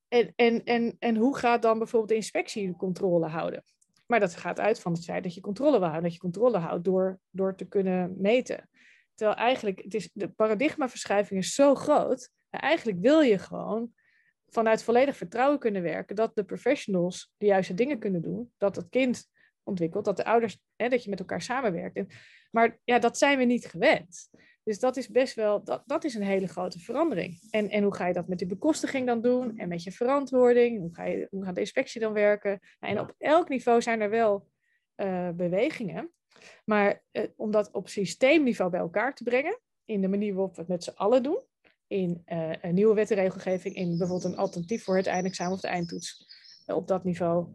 en, 0.08 0.34
en, 0.36 0.64
en, 0.64 0.96
en 1.00 1.16
hoe 1.16 1.38
gaat 1.38 1.62
dan 1.62 1.78
bijvoorbeeld 1.78 2.10
de 2.10 2.16
inspectie 2.16 2.68
de 2.68 2.76
controle 2.76 3.28
houden? 3.28 3.64
Maar 4.06 4.20
dat 4.20 4.36
gaat 4.36 4.60
uit 4.60 4.80
van 4.80 4.94
het 4.94 5.04
feit 5.04 5.24
dat 5.24 5.34
je 5.34 5.42
controle 5.42 5.72
wil 5.72 5.88
houden. 5.88 6.04
Dat 6.04 6.14
je 6.14 6.20
controle 6.20 6.58
houdt 6.58 6.84
door, 6.84 7.20
door 7.30 7.56
te 7.56 7.66
kunnen 7.66 8.14
meten. 8.18 8.70
Terwijl 9.16 9.38
eigenlijk, 9.38 9.84
het 9.84 9.94
is, 9.94 10.10
de 10.14 10.30
paradigmaverschuiving 10.30 11.40
is 11.40 11.54
zo 11.54 11.76
groot. 11.76 12.30
Eigenlijk 12.50 13.00
wil 13.00 13.22
je 13.22 13.38
gewoon 13.38 13.94
vanuit 14.54 14.84
volledig 14.84 15.18
vertrouwen 15.18 15.60
kunnen 15.60 15.82
werken. 15.82 16.16
Dat 16.16 16.36
de 16.36 16.44
professionals 16.44 17.34
de 17.38 17.46
juiste 17.46 17.74
dingen 17.74 18.00
kunnen 18.00 18.22
doen. 18.22 18.52
Dat 18.58 18.76
het 18.76 18.90
kind 18.90 19.26
ontwikkelt. 19.64 20.06
Dat 20.06 20.18
de 20.18 20.26
ouders, 20.26 20.60
hè, 20.76 20.90
dat 20.90 21.04
je 21.04 21.10
met 21.10 21.20
elkaar 21.20 21.42
samenwerkt. 21.42 21.96
En, 21.96 22.08
maar 22.52 22.80
ja, 22.84 23.00
dat 23.00 23.18
zijn 23.18 23.38
we 23.38 23.44
niet 23.44 23.66
gewend. 23.66 24.30
Dus 24.64 24.80
dat 24.80 24.98
is 24.98 25.10
best 25.10 25.36
wel, 25.36 25.64
dat, 25.64 25.84
dat 25.86 26.04
is 26.04 26.14
een 26.14 26.24
hele 26.24 26.48
grote 26.48 26.80
verandering. 26.80 27.48
En, 27.50 27.70
en 27.70 27.84
hoe 27.84 27.96
ga 27.96 28.08
je 28.08 28.14
dat 28.14 28.28
met 28.28 28.38
die 28.38 28.48
bekostiging 28.48 29.08
dan 29.08 29.22
doen? 29.22 29.58
En 29.58 29.68
met 29.68 29.84
je 29.84 29.92
verantwoording? 29.92 30.80
Hoe, 30.80 30.94
ga 30.94 31.06
je, 31.06 31.28
hoe 31.30 31.44
gaat 31.44 31.56
de 31.56 31.62
inspectie 31.62 32.02
dan 32.02 32.14
werken? 32.14 32.60
Nou, 32.80 32.94
en 32.94 33.00
op 33.00 33.14
elk 33.18 33.50
niveau 33.50 33.82
zijn 33.82 34.02
er 34.02 34.10
wel 34.10 34.48
uh, 34.96 35.30
bewegingen. 35.30 36.12
Maar 36.66 37.04
uh, 37.12 37.24
om 37.36 37.52
dat 37.52 37.72
op 37.72 37.90
systeemniveau 37.90 38.72
bij 38.72 38.80
elkaar 38.80 39.16
te 39.16 39.24
brengen, 39.24 39.60
in 39.86 40.02
de 40.02 40.08
manier 40.08 40.34
waarop 40.34 40.56
we 40.56 40.62
het 40.62 40.70
met 40.70 40.84
z'n 40.84 40.96
allen 40.96 41.24
doen, 41.24 41.42
in 41.94 42.22
uh, 42.26 42.54
een 42.62 42.74
nieuwe 42.74 42.94
wet 42.94 43.12
en 43.12 43.18
regelgeving, 43.18 43.76
in 43.76 43.98
bijvoorbeeld 43.98 44.34
een 44.34 44.40
alternatief 44.40 44.84
voor 44.84 44.98
het 44.98 45.08
eindexamen 45.08 45.54
of 45.54 45.60
de 45.60 45.68
eindtoets, 45.68 46.26
op 46.66 46.88
dat 46.88 47.04
niveau, 47.04 47.48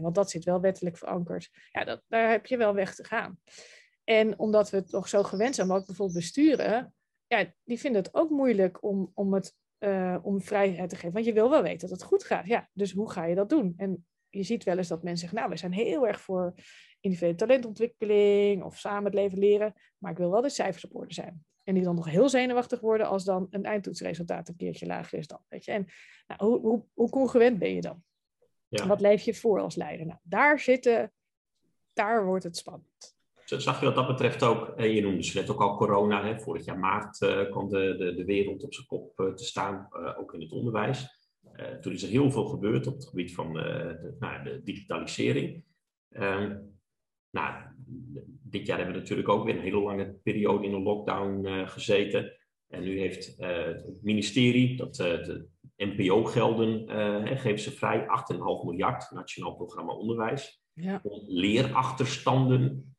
want 0.00 0.14
dat 0.14 0.30
zit 0.30 0.44
wel 0.44 0.60
wettelijk 0.60 0.98
verankerd. 0.98 1.50
Ja, 1.72 1.84
dat, 1.84 2.02
daar 2.08 2.30
heb 2.30 2.46
je 2.46 2.56
wel 2.56 2.74
weg 2.74 2.94
te 2.94 3.04
gaan. 3.04 3.38
En 4.04 4.38
omdat 4.38 4.70
we 4.70 4.76
het 4.76 4.90
nog 4.90 5.08
zo 5.08 5.22
gewend 5.22 5.54
zijn, 5.54 5.66
maar 5.66 5.76
ook 5.76 5.86
bijvoorbeeld 5.86 6.18
besturen, 6.18 6.94
ja, 7.26 7.52
die 7.64 7.78
vinden 7.80 8.02
het 8.02 8.14
ook 8.14 8.30
moeilijk 8.30 8.82
om, 8.82 9.10
om, 9.14 9.34
het, 9.34 9.54
om 10.22 10.40
vrijheid 10.40 10.88
te 10.88 10.96
geven. 10.96 11.12
Want 11.12 11.24
je 11.24 11.32
wil 11.32 11.50
wel 11.50 11.62
weten 11.62 11.88
dat 11.88 11.98
het 11.98 12.08
goed 12.08 12.24
gaat. 12.24 12.46
Ja, 12.46 12.68
dus 12.72 12.92
hoe 12.92 13.10
ga 13.10 13.24
je 13.24 13.34
dat 13.34 13.48
doen? 13.48 13.74
En 13.76 14.06
je 14.28 14.42
ziet 14.42 14.64
wel 14.64 14.78
eens 14.78 14.88
dat 14.88 15.02
mensen 15.02 15.20
zeggen, 15.20 15.38
nou, 15.38 15.50
we 15.50 15.58
zijn 15.58 15.72
heel 15.72 16.06
erg 16.06 16.20
voor 16.20 16.54
individuele 17.00 17.36
talentontwikkeling 17.36 18.62
of 18.62 18.78
samen 18.78 19.04
het 19.04 19.14
leven 19.14 19.38
leren, 19.38 19.74
maar 19.98 20.10
ik 20.10 20.18
wil 20.18 20.30
wel 20.30 20.42
de 20.42 20.48
cijfers 20.48 20.84
op 20.84 20.94
orde 20.94 21.14
zijn. 21.14 21.44
En 21.66 21.74
die 21.74 21.82
dan 21.82 21.94
nog 21.94 22.10
heel 22.10 22.28
zenuwachtig 22.28 22.80
worden 22.80 23.08
als 23.08 23.24
dan 23.24 23.46
een 23.50 23.64
eindtoetsresultaat 23.64 24.48
een 24.48 24.56
keertje 24.56 24.86
lager 24.86 25.18
is 25.18 25.26
dan. 25.26 25.40
Weet 25.48 25.64
je? 25.64 25.72
En 25.72 25.86
nou, 26.26 26.44
hoe, 26.44 26.60
hoe, 26.60 26.84
hoe 26.94 27.10
congruent 27.10 27.58
ben 27.58 27.74
je 27.74 27.80
dan? 27.80 28.02
Ja. 28.68 28.86
Wat 28.86 29.00
leef 29.00 29.22
je 29.22 29.34
voor 29.34 29.60
als 29.60 29.74
leider? 29.74 30.06
Nou, 30.06 30.18
daar 30.22 30.58
zitten, 30.58 31.12
daar 31.92 32.24
wordt 32.24 32.44
het 32.44 32.56
spannend. 32.56 33.16
Zag 33.44 33.80
je 33.80 33.86
wat 33.86 33.94
dat 33.94 34.06
betreft 34.06 34.42
ook, 34.42 34.68
eh, 34.68 34.94
je 34.94 35.00
noemde 35.00 35.22
ze 35.22 35.38
net 35.38 35.50
ook 35.50 35.60
al 35.60 35.76
corona, 35.76 36.24
hè? 36.24 36.40
vorig 36.40 36.64
jaar 36.64 36.78
maart 36.78 37.20
uh, 37.20 37.50
kwam 37.50 37.68
de, 37.68 37.94
de, 37.98 38.14
de 38.14 38.24
wereld 38.24 38.62
op 38.62 38.74
zijn 38.74 38.86
kop 38.86 39.20
uh, 39.20 39.34
te 39.34 39.44
staan, 39.44 39.88
uh, 39.92 40.18
ook 40.18 40.34
in 40.34 40.40
het 40.40 40.52
onderwijs. 40.52 41.28
toen 41.80 41.92
is 41.92 42.02
er 42.02 42.08
heel 42.08 42.30
veel 42.30 42.46
gebeurd 42.46 42.86
op 42.86 42.94
het 42.94 43.06
gebied 43.06 43.34
van 43.34 43.52
de, 43.52 44.16
nou, 44.18 44.42
de 44.42 44.62
digitalisering. 44.62 45.64
Ehm, 46.08 46.58
nou, 47.30 47.62
dit 48.50 48.66
jaar 48.66 48.76
hebben 48.76 48.94
we 48.94 49.00
natuurlijk 49.00 49.28
ook 49.28 49.44
weer 49.44 49.54
een 49.54 49.62
hele 49.62 49.80
lange 49.80 50.14
periode 50.22 50.66
in 50.66 50.72
een 50.72 50.82
lockdown 50.82 51.46
gezeten. 51.66 52.36
En 52.68 52.82
nu 52.82 52.98
heeft 52.98 53.36
het 53.36 54.02
ministerie, 54.02 54.76
dat 54.76 54.94
de 54.94 55.46
NPO-gelden 55.76 56.88
geven 57.38 57.58
ze 57.58 57.70
vrij, 57.70 58.00
8,5 58.00 58.06
miljard, 58.64 59.10
Nationaal 59.10 59.54
Programma 59.54 59.92
Onderwijs, 59.92 60.62
ja. 60.72 61.00
om 61.02 61.22
leerachterstanden 61.26 62.96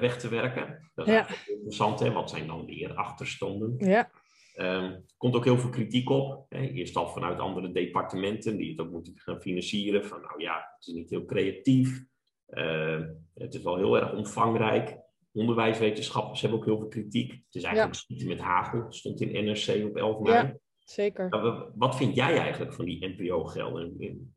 weg 0.00 0.18
te 0.18 0.28
werken. 0.28 0.90
Dat 0.94 1.06
is 1.06 1.12
ja. 1.12 1.28
interessant, 1.46 2.00
hè? 2.00 2.12
wat 2.12 2.30
zijn 2.30 2.46
dan 2.46 2.64
leerachterstanden? 2.64 3.74
Ja. 3.78 4.10
Um, 4.58 5.04
komt 5.16 5.34
ook 5.34 5.44
heel 5.44 5.58
veel 5.58 5.70
kritiek 5.70 6.10
op. 6.10 6.46
Hè? 6.48 6.60
Eerst 6.60 6.96
al 6.96 7.08
vanuit 7.08 7.38
andere 7.38 7.72
departementen 7.72 8.56
die 8.56 8.70
het 8.70 8.80
ook 8.80 8.90
moeten 8.90 9.12
gaan 9.16 9.40
financieren. 9.40 10.04
Van 10.04 10.20
nou 10.20 10.42
ja, 10.42 10.54
het 10.76 10.86
is 10.86 10.94
niet 10.94 11.10
heel 11.10 11.24
creatief. 11.24 12.04
Uh, 12.48 13.00
het 13.34 13.54
is 13.54 13.62
wel 13.62 13.76
heel 13.76 13.96
erg 13.96 14.12
omvangrijk. 14.12 14.98
Onderwijswetenschappers 15.32 16.40
hebben 16.40 16.58
ook 16.58 16.64
heel 16.64 16.78
veel 16.78 16.88
kritiek. 16.88 17.30
Het 17.30 17.54
is 17.54 17.62
eigenlijk 17.62 18.04
ja. 18.06 18.26
met 18.26 18.40
hagel. 18.40 18.86
stond 18.88 19.20
in 19.20 19.44
NRC 19.44 19.84
op 19.84 19.96
11 19.96 20.20
mei. 20.20 20.46
Ja, 20.46 20.56
zeker. 20.78 21.28
Wat 21.74 21.96
vind 21.96 22.14
jij 22.14 22.38
eigenlijk 22.38 22.74
van 22.74 22.84
die 22.84 23.08
NPO-gelden? 23.08 23.96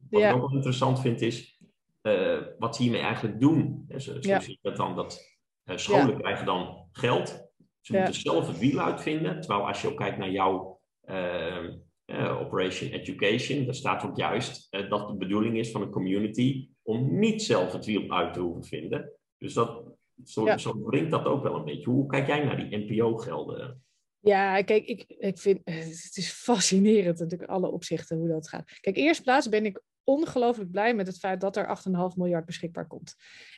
Wat 0.10 0.22
ja. 0.22 0.30
ik 0.30 0.36
ook 0.36 0.42
wel 0.42 0.54
interessant 0.56 1.02
vind 1.02 1.22
is 1.22 1.60
uh, 2.02 2.42
wat 2.58 2.76
ze 2.76 2.82
hiermee 2.82 3.02
eigenlijk 3.02 3.40
doen. 3.40 3.86
Zo, 3.90 3.98
zo 4.00 4.18
ja. 4.22 4.40
zie 4.40 4.54
ik 4.54 4.60
dat 4.62 4.76
dan, 4.76 4.96
dat 4.96 5.38
uh, 5.66 5.78
scholen 5.78 6.10
ja. 6.10 6.18
krijgen 6.20 6.46
dan 6.46 6.88
geld. 6.92 7.48
Ze 7.82 7.94
Ja. 7.94 8.00
moeten 8.00 8.22
zelf 8.22 8.48
het 8.48 8.60
wiel 8.60 8.80
uitvinden. 8.80 9.42
Terwijl 9.42 9.68
als 9.68 9.82
je 9.82 9.88
ook 9.88 9.98
kijkt 9.98 10.18
naar 10.18 10.32
jouw 10.32 10.80
uh, 11.06 12.40
Operation 12.40 12.90
Education, 12.90 13.66
daar 13.66 13.76
staat 13.76 14.04
ook 14.04 14.18
juist 14.18 14.68
dat 14.90 15.08
de 15.08 15.16
bedoeling 15.18 15.58
is 15.58 15.72
van 15.72 15.82
een 15.82 15.90
community 15.90 16.70
om 16.90 17.20
niet 17.20 17.44
zelf 17.44 17.74
het 17.74 17.86
wiel 17.86 18.12
uit 18.12 18.34
te 18.34 18.40
hoeven 18.40 18.64
vinden. 18.64 19.12
Dus 19.38 19.54
dat, 19.54 19.84
zo, 20.26 20.46
Ja. 20.46 20.58
zo 20.58 20.74
brengt 20.74 21.12
dat 21.12 21.26
ook 21.26 21.44
wel 21.44 21.56
een 21.56 21.66
beetje. 21.66 21.90
Hoe 21.90 22.06
kijk 22.06 22.28
jij 22.28 22.44
naar 22.44 22.70
die 22.70 22.78
NPO-gelden? 22.78 23.84
Ja, 24.20 24.62
kijk, 24.62 24.86
ik, 24.86 25.06
ik 25.08 25.38
vind 25.38 25.60
het 25.64 26.18
is 26.18 26.32
fascinerend 26.32 27.20
natuurlijk 27.20 27.50
alle 27.50 27.72
opzichten 27.72 28.18
hoe 28.18 28.28
dat 28.28 28.50
gaat. 28.50 28.80
Kijk, 28.82 28.96
eerst 28.96 29.24
plaats 29.24 29.50
ben 29.50 29.66
ik 29.66 29.82
ongelooflijk 30.04 30.72
blij 30.72 30.96
met 30.96 31.08
het 31.08 31.18
feit 31.18 31.42
dat 31.42 31.58
er 31.58 31.78
8,5 32.12 32.16
miljard 32.16 32.46
beschikbaar 32.46 32.88
komt. 32.88 33.16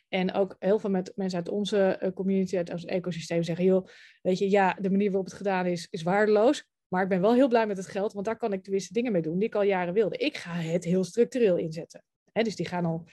En 0.08 0.34
ook 0.34 0.56
heel 0.60 0.80
veel 0.80 0.90
met 0.90 1.12
mensen 1.16 1.40
uit 1.40 1.50
onze 1.50 2.00
uh, 2.04 2.12
community, 2.12 2.58
uit 2.58 2.72
ons 2.72 2.86
ecosysteem 2.86 3.44
zeggen, 3.44 3.66
joh, 3.66 3.88
weet 4.22 4.38
je, 4.38 4.50
ja, 4.50 4.78
de 4.82 4.90
manier 4.90 5.08
waarop 5.08 5.26
het 5.26 5.38
gedaan 5.38 5.66
is, 5.66 5.88
is 5.90 6.04
waardeloos. 6.04 6.70
Maar 6.88 7.04
ik 7.04 7.10
ben 7.10 7.22
wel 7.22 7.34
heel 7.34 7.48
blij 7.48 7.68
met 7.68 7.78
het 7.78 7.88
geld, 7.88 8.14
want 8.14 8.26
daar 8.26 8.38
kan 8.38 8.54
ik 8.54 8.64
tenminste 8.64 8.94
dingen 8.94 9.12
mee 9.12 9.22
doen 9.22 9.38
die 9.38 9.48
ik 9.48 9.56
al 9.56 9.64
jaren 9.64 9.94
wilde. 9.94 10.18
Ik 10.18 10.38
ga 10.38 10.54
het 10.54 10.84
heel 10.84 11.04
structureel 11.04 11.58
inzetten. 11.58 12.04
Hè, 12.32 12.44
dus 12.44 12.56
die 12.56 12.68
gaan 12.68 12.86
al 12.86 13.08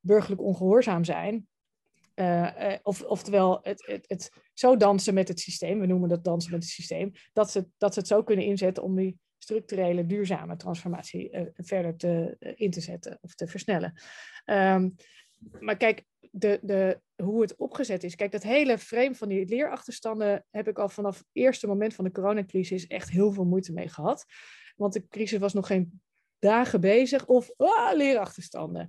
burgerlijk 0.00 0.42
ongehoorzaam 0.42 1.04
zijn. 1.04 1.48
Uh, 2.14 2.50
uh, 2.58 2.74
of, 2.82 3.02
oftewel, 3.02 3.58
het, 3.62 3.86
het, 3.86 4.04
het 4.08 4.30
zo 4.52 4.76
dansen 4.76 5.14
met 5.14 5.28
het 5.28 5.40
systeem, 5.40 5.80
we 5.80 5.86
noemen 5.86 6.08
dat 6.08 6.24
dansen 6.24 6.52
met 6.52 6.62
het 6.62 6.72
systeem, 6.72 7.12
dat 7.32 7.50
ze, 7.50 7.66
dat 7.78 7.92
ze 7.92 7.98
het 7.98 8.08
zo 8.08 8.22
kunnen 8.22 8.44
inzetten 8.44 8.82
om 8.82 8.96
die 8.96 9.18
structurele, 9.38 10.06
duurzame 10.06 10.56
transformatie 10.56 11.30
uh, 11.32 11.42
verder 11.54 11.96
te, 11.96 12.36
in 12.54 12.70
te 12.70 12.80
zetten 12.80 13.18
of 13.20 13.34
te 13.34 13.46
versnellen. 13.46 14.00
Um, 14.44 14.94
maar 15.60 15.76
kijk, 15.76 16.04
de, 16.30 16.58
de, 16.62 17.00
hoe 17.16 17.40
het 17.40 17.56
opgezet 17.56 18.04
is. 18.04 18.14
Kijk, 18.14 18.32
dat 18.32 18.42
hele 18.42 18.78
frame 18.78 19.14
van 19.14 19.28
die 19.28 19.46
leerachterstanden 19.46 20.44
heb 20.50 20.68
ik 20.68 20.78
al 20.78 20.88
vanaf 20.88 21.18
het 21.18 21.26
eerste 21.32 21.66
moment 21.66 21.94
van 21.94 22.04
de 22.04 22.12
coronacrisis 22.12 22.86
echt 22.86 23.10
heel 23.10 23.32
veel 23.32 23.44
moeite 23.44 23.72
mee 23.72 23.88
gehad. 23.88 24.24
Want 24.76 24.92
de 24.92 25.08
crisis 25.08 25.38
was 25.38 25.52
nog 25.52 25.66
geen 25.66 26.00
dagen 26.40 26.80
bezig 26.80 27.26
of 27.26 27.50
ah, 27.56 27.94
leerachterstanden. 27.94 28.88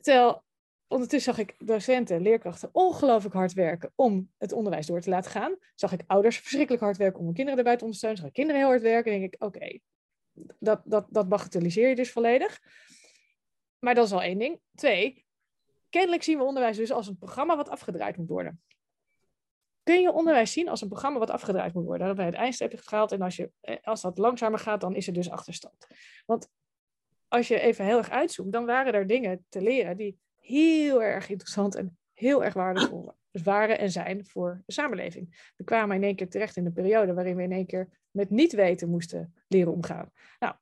Terwijl 0.00 0.44
ondertussen 0.88 1.34
zag 1.34 1.46
ik 1.46 1.54
docenten, 1.58 2.22
leerkrachten 2.22 2.68
ongelooflijk 2.72 3.34
hard 3.34 3.52
werken 3.52 3.92
om 3.94 4.30
het 4.38 4.52
onderwijs 4.52 4.86
door 4.86 5.00
te 5.00 5.10
laten 5.10 5.30
gaan. 5.30 5.56
Zag 5.74 5.92
ik 5.92 6.02
ouders 6.06 6.38
verschrikkelijk 6.38 6.82
hard 6.82 6.96
werken 6.96 7.18
om 7.18 7.24
hun 7.24 7.34
kinderen 7.34 7.58
erbij 7.58 7.76
te 7.76 7.84
ondersteunen. 7.84 8.20
Zag 8.20 8.28
ik 8.28 8.34
kinderen 8.34 8.60
heel 8.60 8.70
hard 8.70 8.82
werken. 8.82 9.12
En 9.12 9.20
denk 9.20 9.34
ik, 9.34 9.42
oké, 9.42 9.78
dat, 10.58 10.82
dat, 10.84 11.06
dat 11.10 11.28
bagatelliseer 11.28 11.88
je 11.88 11.94
dus 11.94 12.12
volledig. 12.12 12.60
Maar 13.78 13.94
dat 13.94 14.06
is 14.06 14.12
al 14.12 14.22
één 14.22 14.38
ding. 14.38 14.60
Twee, 14.74 15.24
kennelijk 15.88 16.22
zien 16.22 16.38
we 16.38 16.44
onderwijs 16.44 16.76
dus 16.76 16.92
als 16.92 17.06
een 17.06 17.18
programma 17.18 17.56
wat 17.56 17.68
afgedraaid 17.68 18.16
moet 18.16 18.28
worden. 18.28 18.62
kun 19.82 20.00
je 20.00 20.12
onderwijs 20.12 20.52
zien 20.52 20.68
als 20.68 20.80
een 20.80 20.88
programma 20.88 21.18
wat 21.18 21.30
afgedraaid 21.30 21.74
moet 21.74 21.84
worden. 21.84 22.06
Dat 22.06 22.16
bij 22.16 22.26
het 22.26 22.34
eindstreep 22.34 22.80
gehaald 22.80 23.12
en 23.12 23.22
als, 23.22 23.36
je, 23.36 23.52
eh, 23.60 23.76
als 23.82 24.00
dat 24.00 24.18
langzamer 24.18 24.58
gaat, 24.58 24.80
dan 24.80 24.94
is 24.94 25.06
er 25.06 25.12
dus 25.12 25.30
achterstand. 25.30 25.86
Want 26.26 26.48
als 27.30 27.48
je 27.48 27.60
even 27.60 27.84
heel 27.84 27.98
erg 27.98 28.10
uitzoomt, 28.10 28.52
dan 28.52 28.66
waren 28.66 28.92
er 28.92 29.06
dingen 29.06 29.44
te 29.48 29.60
leren 29.60 29.96
die 29.96 30.18
heel 30.38 31.02
erg 31.02 31.28
interessant 31.28 31.74
en 31.74 31.98
heel 32.12 32.44
erg 32.44 32.54
waardevol 32.54 33.12
waren 33.30 33.78
en 33.78 33.90
zijn 33.90 34.26
voor 34.26 34.62
de 34.66 34.72
samenleving. 34.72 35.52
We 35.56 35.64
kwamen 35.64 35.96
in 35.96 36.02
één 36.02 36.16
keer 36.16 36.28
terecht 36.28 36.56
in 36.56 36.66
een 36.66 36.72
periode 36.72 37.14
waarin 37.14 37.36
we 37.36 37.42
in 37.42 37.52
één 37.52 37.66
keer 37.66 37.88
met 38.10 38.30
niet 38.30 38.52
weten 38.52 38.88
moesten 38.88 39.34
leren 39.48 39.72
omgaan. 39.72 40.12
Nou, 40.38 40.54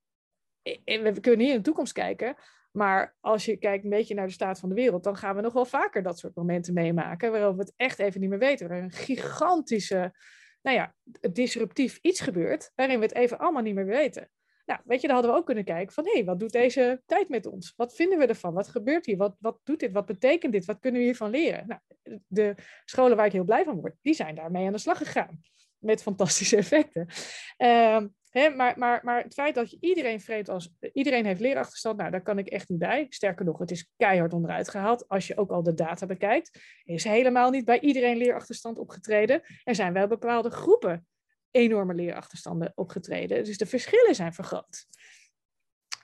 we 0.85 1.21
kunnen 1.21 1.41
hier 1.41 1.51
in 1.51 1.57
de 1.57 1.63
toekomst 1.63 1.93
kijken, 1.93 2.37
maar 2.73 3.17
als 3.21 3.45
je 3.45 3.57
kijkt 3.57 3.85
een 3.85 3.91
beetje 3.91 4.15
naar 4.15 4.27
de 4.27 4.33
staat 4.33 4.59
van 4.59 4.69
de 4.69 4.75
wereld, 4.75 5.05
dan 5.05 5.17
gaan 5.17 5.37
we 5.37 5.43
nog 5.43 5.53
wel 5.53 5.65
vaker 5.65 6.03
dat 6.03 6.19
soort 6.19 6.35
momenten 6.35 6.75
meemaken, 6.75 7.31
waarop 7.31 7.57
we 7.57 7.63
het 7.63 7.73
echt 7.77 7.99
even 7.99 8.21
niet 8.21 8.31
meer 8.31 8.39
weten. 8.39 8.69
Waar 8.69 8.83
een 8.83 8.93
gigantische, 8.93 10.15
nou 10.63 10.77
ja, 10.77 10.95
disruptief 11.33 11.99
iets 12.03 12.21
gebeurt, 12.21 12.73
waarin 12.75 12.99
we 12.99 13.05
het 13.05 13.15
even 13.15 13.39
allemaal 13.39 13.63
niet 13.63 13.75
meer 13.75 13.87
weten. 13.87 14.31
Nou, 14.69 14.81
weet 14.85 15.01
je, 15.01 15.07
dan 15.07 15.17
hadden 15.17 15.35
we 15.35 15.41
ook 15.41 15.47
kunnen 15.47 15.65
kijken 15.65 15.95
van, 15.95 16.05
hé, 16.05 16.13
hey, 16.13 16.25
wat 16.25 16.41
doet 16.41 16.53
deze 16.53 17.03
tijd 17.07 17.29
met 17.29 17.47
ons? 17.47 17.73
Wat 17.77 17.95
vinden 17.95 18.19
we 18.19 18.27
ervan? 18.27 18.55
Wat 18.55 18.69
gebeurt 18.69 19.07
hier? 19.07 19.17
Wat, 19.17 19.37
wat 19.39 19.61
doet 19.65 19.81
dit? 19.81 19.93
Wat 19.93 20.07
betekent 20.07 20.53
dit? 20.53 20.65
Wat 20.65 20.79
kunnen 20.79 21.01
we 21.01 21.07
hiervan 21.07 21.31
leren? 21.31 21.67
Nou, 21.67 21.81
de 22.27 22.55
scholen 22.85 23.17
waar 23.17 23.27
ik 23.27 23.33
heel 23.33 23.45
blij 23.45 23.65
van 23.65 23.81
word, 23.81 23.97
die 24.03 24.15
zijn 24.15 24.35
daarmee 24.35 24.67
aan 24.67 24.73
de 24.73 24.79
slag 24.79 24.99
gegaan. 24.99 25.41
Met 25.79 26.03
fantastische 26.03 26.57
effecten. 26.67 27.09
Hè, 28.29 28.51
maar, 28.51 28.79
maar, 28.79 29.01
maar 29.05 29.23
het 29.23 29.35
feit 29.35 29.55
dat 29.55 29.71
je 29.71 29.77
iedereen 29.81 30.21
vreemd 30.21 30.49
als 30.49 30.75
iedereen 30.93 31.25
heeft 31.25 31.41
leerachterstand, 31.41 31.97
nou, 31.97 32.11
daar 32.11 32.23
kan 32.23 32.39
ik 32.39 32.47
echt 32.47 32.69
niet 32.69 32.79
bij. 32.79 33.07
Sterker 33.09 33.45
nog, 33.45 33.59
het 33.59 33.71
is 33.71 33.91
keihard 33.97 34.33
onderuit 34.33 34.69
gehaald. 34.69 35.09
Als 35.09 35.27
je 35.27 35.37
ook 35.37 35.51
al 35.51 35.63
de 35.63 35.75
data 35.75 36.07
bekijkt, 36.07 36.61
is 36.85 37.05
helemaal 37.05 37.51
niet 37.51 37.65
bij 37.65 37.81
iedereen 37.81 38.17
leerachterstand 38.17 38.79
opgetreden. 38.79 39.43
Er 39.65 39.75
zijn 39.75 39.93
wel 39.93 40.07
bepaalde 40.07 40.51
groepen 40.51 41.07
enorme 41.59 41.95
leerachterstanden 41.95 42.73
opgetreden. 42.75 43.45
Dus 43.45 43.59
de 43.59 43.67
verschillen 43.67 44.15
zijn 44.15 44.33
vergroot. 44.33 44.87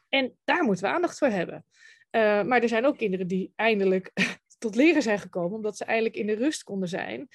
En 0.08 0.36
daar 0.44 0.64
moeten 0.64 0.84
we 0.84 0.90
aandacht 0.90 1.18
voor 1.18 1.28
hebben. 1.28 1.64
Uh, 2.10 2.42
maar 2.42 2.62
er 2.62 2.68
zijn 2.68 2.86
ook 2.86 2.96
kinderen 2.96 3.26
die 3.26 3.52
eindelijk 3.56 4.12
tot 4.58 4.74
leren 4.74 5.02
zijn 5.02 5.18
gekomen, 5.18 5.56
omdat 5.56 5.76
ze 5.76 5.84
eindelijk 5.84 6.16
in 6.16 6.26
de 6.26 6.34
rust 6.34 6.62
konden 6.62 6.88
zijn. 6.88 7.28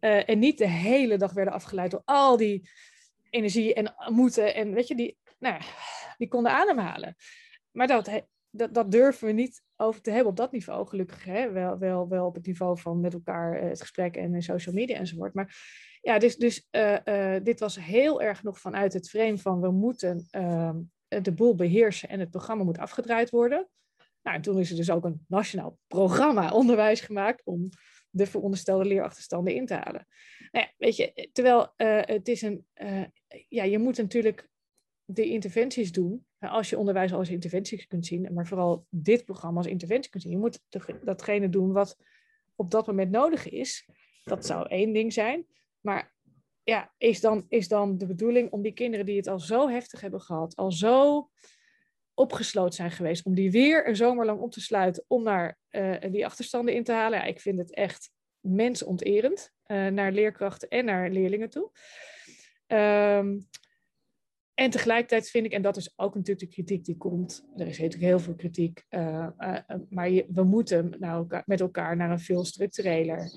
Uh, 0.00 0.28
en 0.28 0.38
niet 0.38 0.58
de 0.58 0.68
hele 0.68 1.16
dag 1.16 1.32
werden 1.32 1.54
afgeleid 1.54 1.90
door 1.90 2.02
al 2.04 2.36
die 2.36 2.68
energie 3.30 3.74
en 3.74 3.94
moeten. 4.08 4.54
En 4.54 4.74
weet 4.74 4.88
je, 4.88 4.94
die, 4.94 5.18
nou, 5.38 5.60
die 6.16 6.28
konden 6.28 6.52
ademhalen. 6.52 7.16
Maar 7.70 7.86
dat, 7.86 8.22
dat, 8.56 8.74
dat 8.74 8.90
durven 8.90 9.26
we 9.26 9.32
niet 9.32 9.62
over 9.76 10.00
te 10.00 10.10
hebben 10.10 10.28
op 10.28 10.36
dat 10.36 10.52
niveau, 10.52 10.86
gelukkig. 10.86 11.24
Hè? 11.24 11.52
Wel, 11.52 11.78
wel, 11.78 12.08
wel 12.08 12.26
op 12.26 12.34
het 12.34 12.46
niveau 12.46 12.78
van 12.78 13.00
met 13.00 13.12
elkaar 13.12 13.62
uh, 13.62 13.68
het 13.68 13.80
gesprek 13.80 14.16
en 14.16 14.42
social 14.42 14.74
media 14.74 14.96
enzovoort. 14.96 15.34
Maar 15.34 15.56
ja, 16.00 16.18
dus, 16.18 16.36
dus 16.36 16.68
uh, 16.70 17.36
dit 17.42 17.60
was 17.60 17.78
heel 17.78 18.22
erg 18.22 18.42
nog 18.42 18.60
vanuit 18.60 18.92
het 18.92 19.10
frame 19.10 19.38
van 19.38 19.60
we 19.60 19.70
moeten 19.70 20.26
ehm, 20.30 20.80
de 21.08 21.32
boel 21.32 21.54
beheersen 21.54 22.08
en 22.08 22.20
het 22.20 22.30
programma 22.30 22.64
moet 22.64 22.78
afgedraaid 22.78 23.30
worden. 23.30 23.68
Nou, 24.22 24.36
en 24.36 24.42
toen 24.42 24.58
is 24.58 24.70
er 24.70 24.76
dus 24.76 24.90
ook 24.90 25.04
een 25.04 25.24
nationaal 25.28 25.78
programma 25.86 26.50
onderwijs 26.50 27.00
gemaakt 27.00 27.44
om 27.44 27.68
de 28.10 28.26
veronderstelde 28.26 28.84
leerachterstanden 28.84 29.54
in 29.54 29.66
te 29.66 29.74
halen. 29.74 30.06
Nou 30.50 30.66
ja, 30.66 30.72
weet 30.76 30.96
je, 30.96 31.28
terwijl 31.32 31.72
het 31.76 32.28
is 32.28 32.42
een, 32.42 32.66
ja, 33.48 33.64
je 33.64 33.78
moet 33.78 33.96
natuurlijk 33.96 34.48
de 35.04 35.24
interventies 35.24 35.92
doen. 35.92 36.26
Als 36.48 36.70
je 36.70 36.78
onderwijs 36.78 37.12
als 37.12 37.30
interventies 37.30 37.86
kunt 37.86 38.06
zien, 38.06 38.32
maar 38.32 38.46
vooral 38.46 38.86
dit 38.90 39.24
programma 39.24 39.58
als 39.58 39.66
interventie 39.66 40.10
kunt 40.10 40.22
zien, 40.22 40.32
je 40.32 40.38
moet 40.38 40.60
datgene 41.04 41.48
doen 41.48 41.72
wat 41.72 41.96
op 42.54 42.70
dat 42.70 42.86
moment 42.86 43.10
nodig 43.10 43.48
is. 43.48 43.88
Dat 44.24 44.46
zou 44.46 44.68
één 44.68 44.92
ding 44.92 45.12
zijn. 45.12 45.46
Maar 45.80 46.14
ja, 46.62 46.92
is 46.98 47.20
dan, 47.20 47.44
is 47.48 47.68
dan 47.68 47.98
de 47.98 48.06
bedoeling 48.06 48.50
om 48.50 48.62
die 48.62 48.72
kinderen 48.72 49.06
die 49.06 49.16
het 49.16 49.26
al 49.26 49.38
zo 49.38 49.68
heftig 49.68 50.00
hebben 50.00 50.20
gehad, 50.20 50.56
al 50.56 50.72
zo 50.72 51.28
opgesloten 52.14 52.74
zijn 52.74 52.90
geweest, 52.90 53.24
om 53.24 53.34
die 53.34 53.50
weer 53.50 53.88
een 53.88 53.96
zomer 53.96 54.26
lang 54.26 54.40
op 54.40 54.52
te 54.52 54.60
sluiten 54.60 55.04
om 55.06 55.22
naar 55.22 55.58
uh, 55.70 55.96
die 56.10 56.26
achterstanden 56.26 56.74
in 56.74 56.84
te 56.84 56.92
halen? 56.92 57.18
Ja, 57.18 57.24
ik 57.24 57.40
vind 57.40 57.58
het 57.58 57.74
echt 57.74 58.10
mensonterend 58.40 59.52
uh, 59.66 59.86
naar 59.86 60.12
leerkrachten 60.12 60.68
en 60.68 60.84
naar 60.84 61.10
leerlingen 61.10 61.50
toe. 61.50 61.70
Um, 62.66 63.48
en 64.54 64.70
tegelijkertijd 64.70 65.30
vind 65.30 65.46
ik, 65.46 65.52
en 65.52 65.62
dat 65.62 65.76
is 65.76 65.92
ook 65.96 66.14
natuurlijk 66.14 66.46
de 66.46 66.52
kritiek 66.52 66.84
die 66.84 66.96
komt, 66.96 67.44
er 67.56 67.66
is 67.66 67.78
natuurlijk 67.78 68.04
heel 68.04 68.18
veel 68.18 68.34
kritiek, 68.34 68.84
uh, 68.90 69.26
uh, 69.38 69.58
maar 69.88 70.10
je, 70.10 70.26
we 70.28 70.42
moeten 70.42 70.94
naar 70.98 71.42
met 71.46 71.60
elkaar 71.60 71.96
naar 71.96 72.10
een 72.10 72.20
veel 72.20 72.44
structureler 72.44 73.30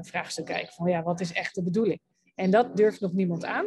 vraagstuk 0.00 0.44
kijken. 0.44 0.72
Van 0.72 0.90
ja, 0.90 1.02
wat 1.02 1.20
is 1.20 1.32
echt 1.32 1.54
de 1.54 1.62
bedoeling? 1.62 2.00
En 2.34 2.50
dat 2.50 2.76
durft 2.76 3.00
nog 3.00 3.12
niemand 3.12 3.44
aan. 3.44 3.66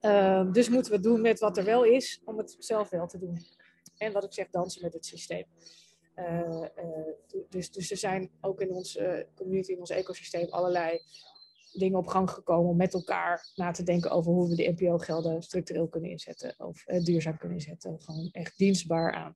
Ehm, 0.00 0.52
dus 0.52 0.68
moeten 0.68 0.92
we 0.92 1.00
doen 1.00 1.20
met 1.20 1.38
wat 1.38 1.56
er 1.56 1.64
wel 1.64 1.84
is, 1.84 2.20
om 2.24 2.38
het 2.38 2.56
zelf 2.58 2.88
wel 2.88 3.06
te 3.06 3.18
doen. 3.18 3.38
En 3.96 4.12
wat 4.12 4.24
ik 4.24 4.32
zeg, 4.32 4.50
dansen 4.50 4.82
met 4.82 4.92
het 4.92 5.06
systeem. 5.06 5.44
dus, 7.48 7.70
dus 7.70 7.90
er 7.90 7.96
zijn 7.96 8.30
ook 8.40 8.60
in 8.60 8.70
onze 8.70 9.26
community, 9.34 9.72
in 9.72 9.78
ons 9.78 9.90
ecosysteem, 9.90 10.48
allerlei 10.48 11.00
dingen 11.78 11.98
op 11.98 12.06
gang 12.06 12.30
gekomen 12.30 12.70
om 12.70 12.76
met 12.76 12.94
elkaar 12.94 13.50
na 13.54 13.70
te 13.70 13.82
denken 13.82 14.10
over 14.10 14.32
hoe 14.32 14.48
we 14.48 14.54
de 14.54 14.74
NPO-gelden 14.76 15.42
structureel 15.42 15.88
kunnen 15.88 16.10
inzetten 16.10 16.54
of 16.58 16.86
uh, 16.86 17.02
duurzaam 17.02 17.38
kunnen 17.38 17.56
inzetten. 17.56 18.00
Gewoon 18.00 18.28
echt 18.32 18.58
dienstbaar 18.58 19.12
aan. 19.12 19.34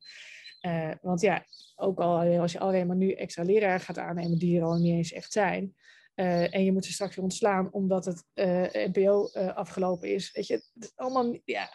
Uh, 0.61 0.95
want 1.03 1.21
ja, 1.21 1.45
ook 1.77 1.99
al 1.99 2.39
als 2.41 2.53
je 2.53 2.59
alleen 2.59 2.87
maar 2.87 2.97
nu 2.97 3.13
extra 3.13 3.43
leraren 3.43 3.81
gaat 3.81 3.99
aannemen 3.99 4.39
die 4.39 4.59
er 4.59 4.65
al 4.65 4.79
niet 4.79 4.93
eens 4.93 5.13
echt 5.13 5.33
zijn. 5.33 5.75
En 6.15 6.65
je 6.65 6.73
moet 6.73 6.85
ze 6.85 6.93
straks 6.93 7.15
weer 7.15 7.25
ontslaan 7.25 7.73
omdat 7.73 8.05
het 8.05 8.25
NPO 8.93 9.29
afgelopen 9.55 10.15
is. 10.15 10.33
Weet 10.33 10.47
je, 10.47 10.63
allemaal, 10.95 11.39
ja. 11.45 11.69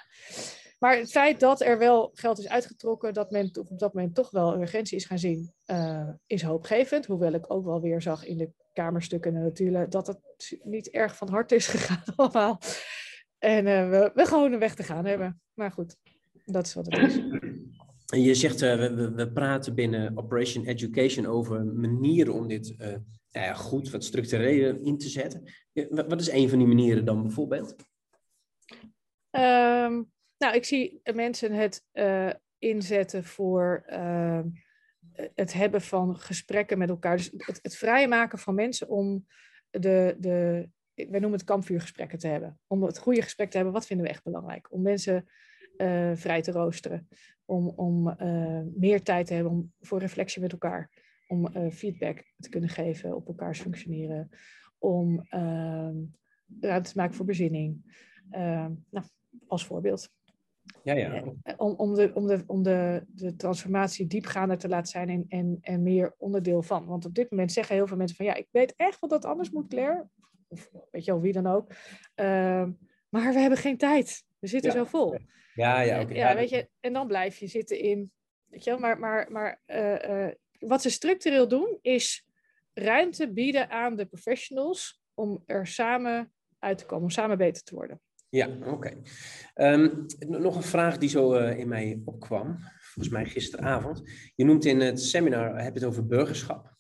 Maar 0.80 0.98
het 0.98 1.12
feit 1.12 1.40
dat 1.40 1.62
er 1.62 1.78
wel 1.78 2.10
geld 2.14 2.40
is 2.40 2.48
uitgetrokken, 2.48 3.14
dat 3.14 3.32
men 3.32 3.58
op 3.60 3.80
dat 3.80 3.94
moment 3.94 4.16
toch 4.16 4.32
wel 4.32 4.62
urgentie 4.62 4.98
is 4.98 5.06
gaan 5.06 5.20
zien, 5.20 5.54
is 6.26 6.42
hoopgevend. 6.42 7.06
Hoewel 7.06 7.34
ik 7.34 7.54
ook 7.54 7.66
wel 7.66 7.82
weer 7.82 8.02
zag 8.02 8.26
in 8.26 8.38
de 8.38 8.52
kamerstukken 8.74 9.34
natuurlijk, 9.34 9.92
dat 9.92 10.08
het 10.08 10.20
niet 10.64 10.90
erg 10.90 11.16
van 11.16 11.30
harte 11.30 11.56
is 11.56 11.68
gegaan 11.76 12.04
allemaal. 12.16 12.60
En 13.38 13.66
uh, 13.66 13.90
we, 13.90 14.12
we 14.14 14.26
gewoon 14.26 14.54
een 14.54 14.60
weg 14.60 14.76
te 14.76 14.84
gaan 14.84 15.06
hebben. 15.06 15.42
Maar 15.54 15.72
goed, 15.72 15.96
dat 16.46 16.66
is 16.66 16.74
wat 16.74 16.86
het 16.86 16.98
is. 16.98 17.18
En 18.14 18.22
je 18.22 18.34
zegt, 18.36 18.62
uh, 18.62 18.76
we, 18.76 19.12
we, 19.12 19.32
praten 19.32 19.76
binnen 19.76 20.18
Operation 20.18 20.66
Education 20.66 21.26
over 21.26 21.66
manieren 21.66 22.34
om 22.34 22.48
dit 22.48 22.76
uh, 22.78 22.96
ja, 23.30 23.54
goed, 23.54 23.90
wat 23.90 24.04
structureel 24.04 24.76
in 24.76 24.98
te 24.98 25.10
zetten. 25.10 25.44
Wat 25.90 26.22
is 26.22 26.32
een 26.32 26.50
van 26.50 26.58
die 26.58 26.68
manieren 26.68 27.06
dan 27.06 27.22
bijvoorbeeld? 27.22 27.76
Um, 29.32 30.12
nou, 30.38 30.56
ik 30.56 30.66
zie 30.66 31.02
mensen 31.14 31.52
het 31.52 31.84
inzetten 32.58 33.24
voor 33.24 33.84
ehm, 33.86 34.48
het 35.36 35.54
hebben 35.54 35.82
van 35.82 36.18
gesprekken 36.18 36.78
met 36.78 36.90
elkaar. 36.90 37.18
Dus 37.18 37.32
het, 37.38 37.60
het 37.62 37.76
vrijmaken 37.76 38.40
van 38.40 38.56
mensen 38.56 38.90
om 38.90 39.26
de, 39.70 40.16
de, 40.20 40.70
wij 40.94 41.20
noemen 41.20 41.32
het 41.32 41.44
kampvuurgesprekken 41.44 42.20
te 42.20 42.28
hebben. 42.28 42.60
Om 42.68 42.84
het 42.84 42.98
goede 42.98 43.22
gesprek 43.22 43.50
te 43.50 43.56
hebben, 43.56 43.74
wat 43.74 43.86
vinden 43.86 44.06
we 44.06 44.12
echt 44.12 44.24
belangrijk? 44.24 44.72
Om 44.72 44.82
mensen 44.82 45.30
uh, 45.78 46.12
vrij 46.16 46.42
te 46.42 46.52
roosteren. 46.52 47.08
Om, 47.46 47.68
om 47.68 48.08
uh, 48.08 48.62
meer 48.76 49.04
tijd 49.04 49.28
te 49.28 49.34
hebben 49.34 49.52
om, 49.52 49.74
voor 49.80 50.00
reflectie 50.00 50.42
met 50.42 50.52
elkaar. 50.52 50.90
Om 51.28 51.48
uh, 51.58 51.72
feedback 51.72 52.24
te 52.38 52.50
kunnen 52.50 52.70
geven 52.70 53.16
op 53.16 53.28
elkaars 53.28 53.62
functioneren. 53.62 54.30
Om 54.78 55.28
ruimte 56.60 56.92
te 56.92 56.98
maken 56.98 57.16
voor 57.16 57.26
bezinning. 57.26 57.98
nou, 58.30 59.06
als 59.48 59.66
voorbeeld. 59.66 60.10
Ja, 60.84 60.94
ja. 60.94 61.14
Eh, 61.14 61.28
eh, 61.44 61.54
om, 61.58 61.74
om, 61.74 61.94
de, 61.94 62.12
om, 62.14 62.28
de, 62.28 62.44
om 62.48 62.64
de, 62.64 63.04
de 63.08 63.36
transformatie 63.36 64.08
diepgaander 64.08 64.58
te 64.58 64.68
laten 64.68 64.92
zijn 64.92 65.10
en, 65.10 65.26
en, 65.28 65.58
en 65.62 65.84
meer 65.84 66.16
onderdeel 66.18 66.62
van. 66.62 66.86
Want 66.86 67.06
op 67.06 67.14
dit 67.14 67.32
moment 67.32 67.52
zeggen 67.52 67.76
heel 67.76 67.88
veel 67.88 67.98
mensen 67.98 68.18
van 68.18 68.26
ja, 68.26 68.36
ik 68.36 68.48
weet 68.52 68.74
echt 68.76 69.00
wat 69.00 69.10
dat 69.10 69.26
anders 69.26 69.50
moet, 69.50 69.68
Claire. 69.68 70.08
Of 70.48 70.70
weet 70.92 71.06
je 71.06 71.12
wel, 71.12 71.22
wie 71.22 71.34
dan 71.34 71.48
ook. 71.48 71.70
Uh, 71.72 71.76
maar 73.10 73.34
we 73.34 73.40
hebben 73.40 73.60
geen 73.60 73.78
tijd. 73.78 74.24
We 74.40 74.48
zitten 74.48 74.72
zo 74.72 74.84
vol. 74.84 75.18
Ja, 75.54 75.82
ja, 75.82 76.02
oké. 76.02 76.14
Ja, 76.14 76.36
weet 76.36 76.50
je, 76.50 76.70
en 76.80 76.94
dan 76.94 77.08
blijf 77.08 77.38
je 77.38 77.48
zitten 77.48 77.80
in. 77.80 78.12
Weet 78.46 78.64
je 78.64 78.70
wel, 78.70 78.80
maar, 78.80 79.00
maar, 79.00 79.32
maar 79.32 79.62
uh, 79.68 80.26
uh, 80.26 80.32
wat 80.60 80.82
ze 80.82 80.90
structureel 80.90 81.48
doen 81.48 81.78
is 81.82 82.28
ruimte 82.74 83.34
bieden 83.34 83.70
aan 83.70 83.96
de 83.96 84.06
professionals 84.06 85.02
om 85.14 85.44
er 85.46 85.68
samen 85.68 86.34
uit 86.60 86.78
te 86.78 86.86
komen, 86.86 87.04
om 87.04 87.10
samen 87.10 87.38
beter 87.38 87.64
te 87.64 87.76
worden. 87.76 88.02
Ja, 88.34 88.50
oké. 88.66 88.92
Um, 89.56 90.06
nog 90.20 90.56
een 90.56 90.64
vraag 90.64 90.98
die 90.98 91.10
zo 91.10 91.36
uh, 91.36 91.60
in 91.60 91.68
mij 91.68 92.02
opkwam, 92.06 92.58
volgens 92.80 93.14
mij 93.14 93.26
gisteravond. 93.26 94.02
Je 94.36 94.46
noemt 94.46 94.66
in 94.66 94.80
het 94.80 95.02
seminar, 95.02 95.64
heb 95.64 95.74
je 95.74 95.80
het 95.80 95.90
over 95.90 96.06
burgerschap. 96.06 96.76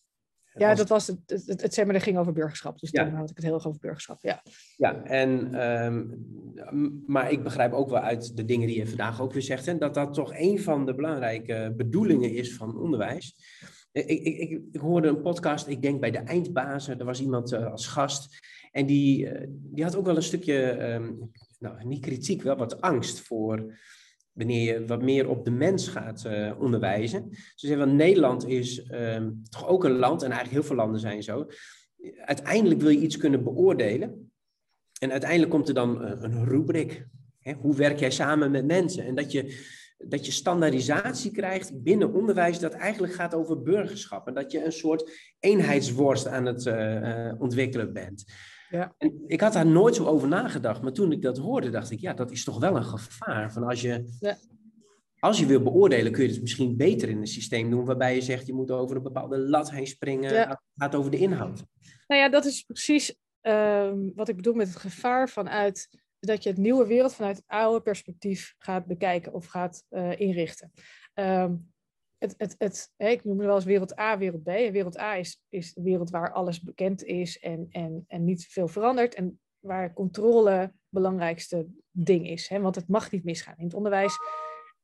Ja, 0.54 0.70
Als... 0.70 0.78
dat 0.78 0.89
was 0.89 1.08
het, 1.08 1.20
het, 1.26 1.62
het, 1.62 1.74
seminar 1.74 2.01
ging 2.01 2.18
over 2.18 2.34
burgerschap, 2.34 2.80
dus 2.80 2.89
ja. 2.91 3.04
toen 3.06 3.14
had 3.14 3.30
ik 3.30 3.36
het 3.36 3.45
heel 3.45 3.54
erg 3.54 3.68
over 3.68 3.80
burgerschap, 3.80 4.22
ja. 4.22 4.43
Ja, 4.78 5.04
en, 5.04 5.62
um, 5.70 7.04
maar 7.08 7.32
ik 7.32 7.43
begrijp 7.43 7.74
ook 7.74 7.89
wel 7.89 8.01
uit 8.01 8.38
de 8.38 8.45
dingen 8.45 8.68
die 8.68 8.78
je 8.78 8.88
vandaag 8.88 9.22
ook 9.22 9.34
weer 9.34 9.41
zegt, 9.41 9.66
hè, 9.66 9.78
dat 9.78 9.93
dat 9.93 10.14
toch 10.14 10.34
een 10.36 10.60
van 10.60 10.86
de 10.86 10.95
belangrijke 10.95 11.74
bedoelingen 11.78 12.34
is 12.34 12.56
van 12.56 12.78
onderwijs. 12.78 13.36
Ik, 13.91 14.06
ik, 14.06 14.26
ik, 14.26 14.62
ik, 14.72 14.82
hoorde 14.82 15.08
een 15.08 15.22
podcast, 15.22 15.68
ik 15.68 15.82
denk 15.82 15.99
bij 15.99 16.12
de 16.12 16.18
eindbazen, 16.18 16.99
er 16.99 17.06
was 17.06 17.22
iemand 17.22 17.54
als 17.54 17.88
gast. 17.88 18.39
En 18.74 18.86
die, 18.86 19.30
die 19.49 19.84
had 19.84 19.95
ook 19.95 20.05
wel 20.05 20.15
een 20.15 20.24
stukje, 20.24 20.61
ehm, 20.61 21.13
nou 21.59 21.86
niet 21.86 22.01
kritiek, 22.01 22.41
wel 22.41 22.57
wat 22.57 22.82
angst 22.82 23.19
voor 23.19 23.74
wanneer 24.32 24.74
je 24.74 24.86
wat 24.86 25.01
meer 25.01 25.30
op 25.30 25.45
de 25.45 25.51
mens 25.51 25.88
gaat 25.88 26.28
onderwijzen. 26.57 27.28
Ze 27.32 27.67
zeggen 27.67 27.86
wel, 27.86 27.95
Nederland 27.95 28.47
is 28.47 28.84
ehm, 28.84 29.32
toch 29.49 29.67
ook 29.67 29.84
een 29.84 29.97
land, 29.97 30.21
en 30.24 30.32
eigenlijk 30.32 30.59
heel 30.59 30.67
veel 30.67 30.84
landen 30.84 30.99
zijn 30.99 31.24
zo. 31.24 31.47
Uiteindelijk 32.17 32.82
wil 32.82 32.89
je 32.89 32.99
iets 32.99 33.17
kunnen 33.17 33.43
beoordelen. 33.43 34.32
En 34.99 35.11
uiteindelijk 35.11 35.51
komt 35.51 35.67
er 35.67 35.74
dan 35.74 36.01
een 36.01 36.45
rubriek. 36.45 37.05
Hoe 37.57 37.76
werk 37.76 37.99
jij 37.99 38.11
samen 38.11 38.51
met 38.51 38.65
mensen? 38.65 39.05
En 39.05 39.15
dat 39.15 39.32
je, 39.32 39.65
dat 39.97 40.26
je 40.26 40.32
standaardisatie 40.32 41.32
krijgt 41.32 41.84
binnen 41.84 42.13
onderwijs 42.13 42.59
dat 42.59 42.74
eigenlijk 42.74 43.13
gaat 43.13 43.34
over 43.34 43.61
burgerschap. 43.61 44.28
En 44.28 44.34
dat 44.34 44.51
je 44.51 44.65
een 44.65 44.71
soort 44.71 45.11
eenheidsworst 45.39 46.28
aan 46.28 46.45
het 46.45 46.67
ontwikkelen 47.39 47.93
bent. 47.93 48.26
Ja. 48.74 48.95
En 48.97 49.24
ik 49.28 49.41
had 49.41 49.53
daar 49.53 49.65
nooit 49.65 49.95
zo 49.95 50.05
over 50.05 50.28
nagedacht, 50.28 50.82
maar 50.82 50.93
toen 50.93 51.11
ik 51.11 51.21
dat 51.21 51.38
hoorde, 51.38 51.69
dacht 51.69 51.91
ik, 51.91 51.99
ja, 51.99 52.13
dat 52.13 52.32
is 52.32 52.43
toch 52.43 52.59
wel 52.59 52.76
een 52.76 52.84
gevaar. 52.84 53.53
Van 53.53 53.63
als 53.63 53.82
je, 53.82 54.15
ja. 54.19 54.38
als 55.19 55.39
je 55.39 55.45
wil 55.45 55.63
beoordelen, 55.63 56.11
kun 56.11 56.24
je 56.24 56.32
het 56.32 56.41
misschien 56.41 56.78
beter 56.78 57.09
in 57.09 57.17
een 57.17 57.28
systeem 57.28 57.69
doen, 57.69 57.86
waarbij 57.86 58.15
je 58.15 58.21
zegt, 58.21 58.47
je 58.47 58.53
moet 58.53 58.71
over 58.71 58.95
een 58.95 59.03
bepaalde 59.03 59.38
lat 59.38 59.71
heen 59.71 59.88
springen. 59.88 60.34
Ja. 60.34 60.47
Het 60.47 60.59
gaat 60.76 60.95
over 60.95 61.11
de 61.11 61.17
inhoud. 61.17 61.63
Nou 62.07 62.21
ja, 62.21 62.30
dat 62.30 62.45
is 62.45 62.61
precies 62.61 63.15
uh, 63.41 63.91
wat 64.15 64.28
ik 64.28 64.36
bedoel 64.36 64.53
met 64.53 64.67
het 64.67 64.78
gevaar 64.78 65.30
vanuit 65.30 65.89
dat 66.19 66.43
je 66.43 66.49
het 66.49 66.57
nieuwe 66.57 66.88
wereld 66.88 67.13
vanuit 67.13 67.36
het 67.36 67.47
oude 67.47 67.82
perspectief 67.82 68.55
gaat 68.57 68.86
bekijken 68.86 69.34
of 69.34 69.45
gaat 69.45 69.84
uh, 69.89 70.19
inrichten. 70.19 70.71
Um, 71.13 71.72
het, 72.24 72.36
het, 72.38 72.55
het, 72.57 72.93
ik 72.97 73.24
noem 73.24 73.38
het 73.38 73.45
wel 73.45 73.55
eens 73.55 73.65
wereld 73.65 73.99
A, 73.99 74.17
wereld 74.17 74.43
B. 74.43 74.47
En 74.47 74.71
wereld 74.71 74.99
A 74.99 75.15
is, 75.15 75.43
is 75.49 75.74
de 75.74 75.82
wereld 75.82 76.09
waar 76.09 76.32
alles 76.32 76.61
bekend 76.61 77.03
is 77.03 77.39
en, 77.39 77.67
en, 77.69 78.05
en 78.07 78.24
niet 78.24 78.45
veel 78.45 78.67
verandert. 78.67 79.15
En 79.15 79.39
waar 79.59 79.93
controle 79.93 80.51
het 80.51 80.71
belangrijkste 80.89 81.67
ding 81.91 82.30
is. 82.30 82.47
Hè? 82.47 82.59
Want 82.59 82.76
het 82.76 82.88
mag 82.88 83.11
niet 83.11 83.24
misgaan. 83.24 83.57
In 83.57 83.65
het 83.65 83.74
onderwijs 83.74 84.17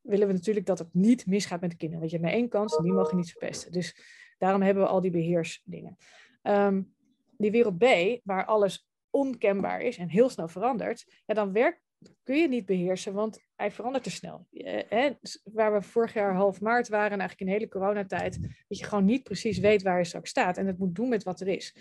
willen 0.01 0.27
we 0.27 0.33
natuurlijk 0.33 0.65
dat 0.65 0.79
het 0.79 0.93
niet 0.93 1.25
misgaat 1.25 1.61
met 1.61 1.71
de 1.71 1.77
kinderen. 1.77 1.99
Want 1.99 2.11
je 2.11 2.17
hebt 2.17 2.29
maar 2.29 2.39
één 2.39 2.49
kans 2.49 2.75
en 2.75 2.83
die 2.83 2.93
mag 2.93 3.09
je 3.09 3.15
niet 3.15 3.31
verpesten. 3.31 3.71
Dus 3.71 3.95
daarom 4.37 4.61
hebben 4.61 4.83
we 4.83 4.89
al 4.89 5.01
die 5.01 5.11
beheersdingen. 5.11 5.97
Um, 6.43 6.93
die 7.37 7.51
wereld 7.51 7.77
B, 7.77 7.85
waar 8.23 8.45
alles 8.45 8.89
onkenbaar 9.09 9.81
is 9.81 9.97
en 9.97 10.09
heel 10.09 10.29
snel 10.29 10.47
verandert, 10.47 11.21
ja, 11.25 11.33
dan 11.33 11.51
werkt, 11.51 11.81
kun 12.23 12.37
je 12.37 12.47
niet 12.47 12.65
beheersen, 12.65 13.13
want 13.13 13.39
hij 13.55 13.71
verandert 13.71 14.03
te 14.03 14.11
snel. 14.11 14.47
hè, 14.87 15.11
waar 15.43 15.73
we 15.73 15.81
vorig 15.81 16.13
jaar 16.13 16.33
half 16.33 16.61
maart 16.61 16.87
waren, 16.87 17.11
en 17.11 17.19
eigenlijk 17.19 17.39
in 17.39 17.45
de 17.45 17.59
hele 17.59 17.71
coronatijd, 17.71 18.41
dat 18.67 18.77
je 18.77 18.85
gewoon 18.85 19.05
niet 19.05 19.23
precies 19.23 19.59
weet 19.59 19.81
waar 19.81 19.97
je 19.97 20.03
straks 20.03 20.29
staat 20.29 20.57
en 20.57 20.67
het 20.67 20.77
moet 20.77 20.95
doen 20.95 21.09
met 21.09 21.23
wat 21.23 21.39
er 21.39 21.47
is. 21.47 21.75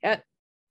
Ja, 0.00 0.24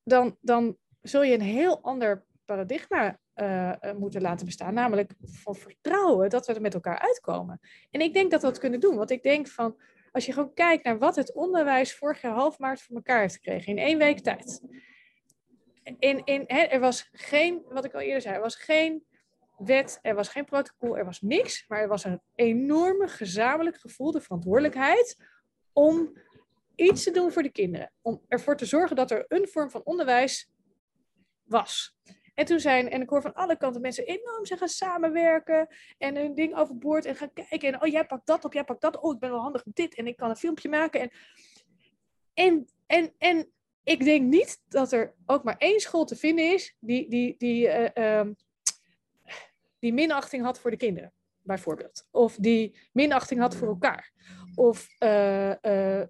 dan, 0.04 0.38
dan 0.42 0.78
zul 1.02 1.24
je 1.24 1.34
een 1.34 1.42
heel 1.42 1.82
ander 1.82 2.26
paradigma 2.46 3.20
uh, 3.36 3.74
moeten 3.98 4.22
laten 4.22 4.46
bestaan, 4.46 4.74
namelijk 4.74 5.14
van 5.22 5.56
vertrouwen 5.56 6.30
dat 6.30 6.48
we 6.48 6.54
er 6.54 6.62
met 6.62 6.74
elkaar 6.74 7.00
uitkomen. 7.00 7.60
En 7.92 8.02
ik 8.02 8.14
denk 8.14 8.32
dat 8.32 8.42
we 8.42 8.48
dat 8.48 8.60
kunnen 8.60 8.80
doen, 8.80 8.96
want 8.96 9.12
ik 9.12 9.24
denk 9.24 9.48
van, 9.48 9.82
als 10.12 10.26
je 10.26 10.34
gewoon 10.34 10.54
kijkt 10.54 10.84
naar 10.84 10.98
wat 10.98 11.16
het 11.16 11.34
onderwijs 11.34 11.96
vorig 11.96 12.22
jaar 12.22 12.34
half 12.34 12.60
maart 12.60 12.82
voor 12.82 12.96
elkaar 12.96 13.22
heeft 13.22 13.34
gekregen, 13.34 13.72
in 13.72 13.84
één 13.84 13.98
week 13.98 14.20
tijd 14.20 14.62
er 16.48 16.80
was 16.80 17.10
geen, 17.12 17.62
wat 17.70 17.86
ik 17.86 17.94
al 17.94 18.00
eerder 18.00 18.22
zei, 18.22 18.36
er 18.36 18.42
was 18.42 18.56
geen 18.56 19.06
wet, 19.58 20.00
er 20.02 20.16
was 20.16 20.30
geen 20.30 20.46
protocol, 20.46 20.98
er 20.98 21.06
was 21.06 21.22
niks. 21.22 21.68
Maar 21.68 21.80
er 21.80 21.88
was 21.88 22.04
een 22.04 22.22
enorme 22.36 23.08
gezamenlijk 23.08 23.78
gevoel, 23.78 24.12
de 24.12 24.22
verantwoordelijkheid 24.22 25.18
om 25.74 26.18
iets 26.76 27.04
te 27.04 27.12
doen 27.12 27.32
voor 27.32 27.44
de 27.44 27.52
kinderen. 27.52 27.92
Om 28.02 28.22
ervoor 28.28 28.58
te 28.58 28.66
zorgen 28.66 28.96
dat 28.96 29.12
er 29.12 29.26
een 29.28 29.48
vorm 29.48 29.70
van 29.70 29.82
onderwijs 29.84 30.52
was. 31.44 31.98
En 32.36 32.46
toen 32.46 32.60
zijn, 32.60 32.90
en 32.90 33.02
ik 33.02 33.10
hoor 33.10 33.22
van 33.22 33.34
alle 33.34 33.58
kanten 33.58 33.82
mensen 33.82 34.06
enorm 34.06 34.46
zijn 34.46 34.60
gaan 34.60 34.68
samenwerken 34.68 35.68
en 35.98 36.16
hun 36.16 36.36
ding 36.36 36.56
overboord 36.56 37.06
en 37.06 37.16
gaan 37.16 37.34
kijken. 37.34 37.74
En 37.74 37.82
oh, 37.82 37.88
jij 37.88 38.06
pakt 38.06 38.28
dat 38.28 38.46
op, 38.46 38.54
jij 38.54 38.64
pakt 38.64 38.82
dat. 38.82 39.00
Oh, 39.00 39.14
ik 39.14 39.20
ben 39.20 39.30
wel 39.30 39.42
handig 39.42 39.66
met 39.66 39.76
dit 39.76 39.96
en 39.96 40.08
ik 40.08 40.18
kan 40.18 40.30
een 40.30 40.36
filmpje 40.36 40.70
maken. 40.70 41.02
En, 41.02 41.12
en, 42.34 42.68
en, 42.88 43.14
en 43.18 43.52
ik 43.90 44.04
denk 44.04 44.26
niet 44.26 44.62
dat 44.68 44.92
er 44.92 45.14
ook 45.26 45.44
maar 45.44 45.58
één 45.58 45.80
school 45.80 46.06
te 46.06 46.16
vinden 46.16 46.54
is 46.54 46.76
die, 46.80 47.10
die, 47.10 47.36
die, 47.38 47.94
uh, 47.94 48.28
die 49.80 49.94
minachting 49.94 50.44
had 50.44 50.60
voor 50.60 50.72
de 50.72 50.78
kinderen, 50.78 51.14
bijvoorbeeld. 51.42 52.08
Of 52.12 52.36
die 52.36 52.80
minachting 52.92 53.40
had 53.40 53.56
voor 53.56 53.68
elkaar. 53.68 54.12
Of, 54.56 54.88
uh, 55.00 55.54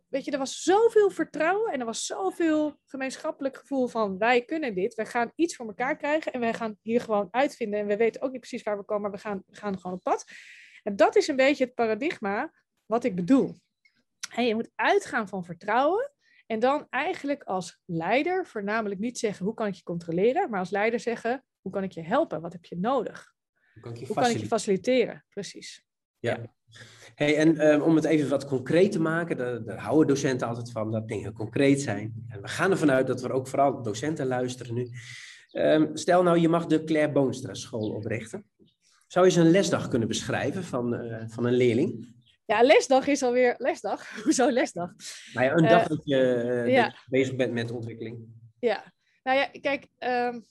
weet 0.07 0.25
je, 0.25 0.31
er 0.31 0.37
was 0.37 0.61
zoveel 0.61 1.09
vertrouwen 1.09 1.71
en 1.71 1.79
er 1.79 1.85
was 1.85 2.05
zoveel 2.05 2.79
gemeenschappelijk 2.85 3.57
gevoel 3.57 3.87
van 3.87 4.17
wij 4.17 4.45
kunnen 4.45 4.75
dit, 4.75 4.93
wij 4.93 5.05
gaan 5.05 5.31
iets 5.35 5.55
voor 5.55 5.67
elkaar 5.67 5.97
krijgen 5.97 6.33
en 6.33 6.39
wij 6.39 6.53
gaan 6.53 6.77
hier 6.81 7.01
gewoon 7.01 7.27
uitvinden. 7.31 7.79
En 7.79 7.87
we 7.87 7.97
weten 7.97 8.21
ook 8.21 8.31
niet 8.31 8.39
precies 8.39 8.63
waar 8.63 8.77
we 8.77 8.83
komen, 8.83 9.01
maar 9.01 9.19
we 9.19 9.27
gaan, 9.27 9.43
gaan 9.49 9.79
gewoon 9.79 9.97
op 9.97 10.03
pad. 10.03 10.25
En 10.83 10.95
dat 10.95 11.15
is 11.15 11.27
een 11.27 11.35
beetje 11.35 11.63
het 11.63 11.73
paradigma 11.73 12.51
wat 12.85 13.03
ik 13.03 13.15
bedoel. 13.15 13.55
En 14.35 14.45
je 14.45 14.55
moet 14.55 14.71
uitgaan 14.75 15.27
van 15.27 15.45
vertrouwen 15.45 16.11
en 16.49 16.59
dan 16.59 16.87
eigenlijk 16.89 17.43
als 17.43 17.79
leider 17.85 18.45
voornamelijk 18.47 18.99
niet 18.99 19.19
zeggen 19.19 19.45
hoe 19.45 19.53
kan 19.53 19.67
ik 19.67 19.73
je 19.73 19.83
controleren, 19.83 20.49
maar 20.49 20.59
als 20.59 20.69
leider 20.69 20.99
zeggen 20.99 21.43
hoe 21.61 21.71
kan 21.71 21.83
ik 21.83 21.91
je 21.91 22.01
helpen, 22.01 22.41
wat 22.41 22.53
heb 22.53 22.65
je 22.65 22.77
nodig? 22.77 23.33
Hoe 23.73 23.81
kan 23.81 23.91
ik 23.91 23.97
je, 23.99 24.05
hoe 24.05 24.15
kan 24.15 24.29
ik 24.29 24.37
je 24.37 24.47
faciliteren? 24.47 25.25
Precies. 25.29 25.83
Ja. 26.19 26.53
Hey, 27.15 27.37
en 27.37 27.67
um, 27.73 27.81
om 27.81 27.95
het 27.95 28.05
even 28.05 28.29
wat 28.29 28.45
concreet 28.45 28.91
te 28.91 28.99
maken, 28.99 29.37
daar, 29.37 29.63
daar, 29.63 29.77
houden 29.77 30.07
docenten 30.07 30.47
altijd 30.47 30.71
van 30.71 30.91
dat 30.91 31.07
dingen 31.07 31.33
concreet 31.33 31.81
zijn. 31.81 32.25
En 32.27 32.41
we 32.41 32.47
gaan 32.47 32.71
ervan 32.71 32.91
uit 32.91 33.07
dat 33.07 33.21
we 33.21 33.31
ook 33.31 33.47
vooral 33.47 33.81
docenten 33.81 34.27
luisteren 34.27 34.73
nu. 34.73 34.89
Um, 35.51 35.97
stel 35.97 36.23
nou, 36.23 36.39
je 36.39 36.49
mag 36.49 36.65
de 36.65 36.83
Claire 36.83 37.11
Boonstra 37.11 37.53
school 37.53 37.89
oprichten. 37.89 38.45
Zou 39.07 39.25
je 39.25 39.31
eens 39.31 39.41
een 39.45 39.51
lesdag 39.51 39.87
kunnen 39.87 40.07
beschrijven 40.07 40.63
van, 40.63 40.93
uh, 40.93 41.23
van 41.27 41.45
een 41.45 41.53
leerling? 41.53 42.17
Ja, 42.49 42.61
lesdag 42.61 43.07
is 43.07 43.23
alweer 43.23 43.55
lesdag. 43.57 44.09
Hoezo 44.23 44.49
lesdag? 44.49 44.93
Nou 45.33 45.45
ja, 45.45 45.53
een 45.53 45.67
dag 45.67 45.81
uh, 45.81 45.87
dat, 45.87 46.01
je, 46.03 46.43
uh, 46.65 46.73
ja. 46.73 46.95
bezig 47.09 47.35
bent 47.35 47.53
met 47.53 47.71
ontwikkeling. 47.71 48.27
Ja, 48.59 48.93
nou 49.23 49.37
ja, 49.37 49.49
kijk, 49.61 49.87
um, 49.99 50.45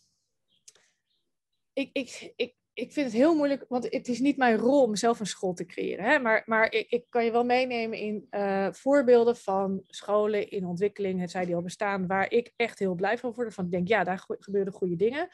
ik, 1.73 1.91
ik, 1.93 2.33
ik, 2.37 2.55
ik 2.73 2.93
vind 2.93 3.07
het 3.07 3.15
heel 3.15 3.35
moeilijk, 3.35 3.65
want 3.69 3.85
het 3.91 4.09
is 4.09 4.19
niet 4.19 4.37
mijn 4.37 4.57
rol 4.57 4.83
om 4.83 4.97
zelf 4.97 5.21
een 5.21 5.27
school 5.27 5.55
te 5.55 5.67
creëren. 5.67 6.05
Hè? 6.05 6.19
Maar, 6.19 6.43
maar 6.47 6.73
ik, 6.73 6.91
ik 6.91 7.05
kan 7.09 7.25
je 7.25 7.31
wel 7.31 7.45
meenemen 7.45 7.99
in 7.99 8.27
uh, 8.31 8.73
voorbeelden 8.73 9.37
van 9.37 9.83
scholen 9.87 10.51
in 10.51 10.67
ontwikkeling, 10.67 11.21
het 11.21 11.31
zij 11.31 11.45
die 11.45 11.55
al 11.55 11.63
bestaan, 11.63 12.07
waar 12.07 12.31
ik 12.33 12.53
echt 12.57 12.79
heel 12.79 12.95
blij 12.95 13.19
van 13.19 13.33
word. 13.33 13.55
Van 13.55 13.65
ik 13.65 13.71
denk, 13.71 13.89
ja, 13.89 14.05
daar 14.05 14.25
gebeuren 14.27 14.73
goede 14.73 14.97
dingen. 14.97 15.29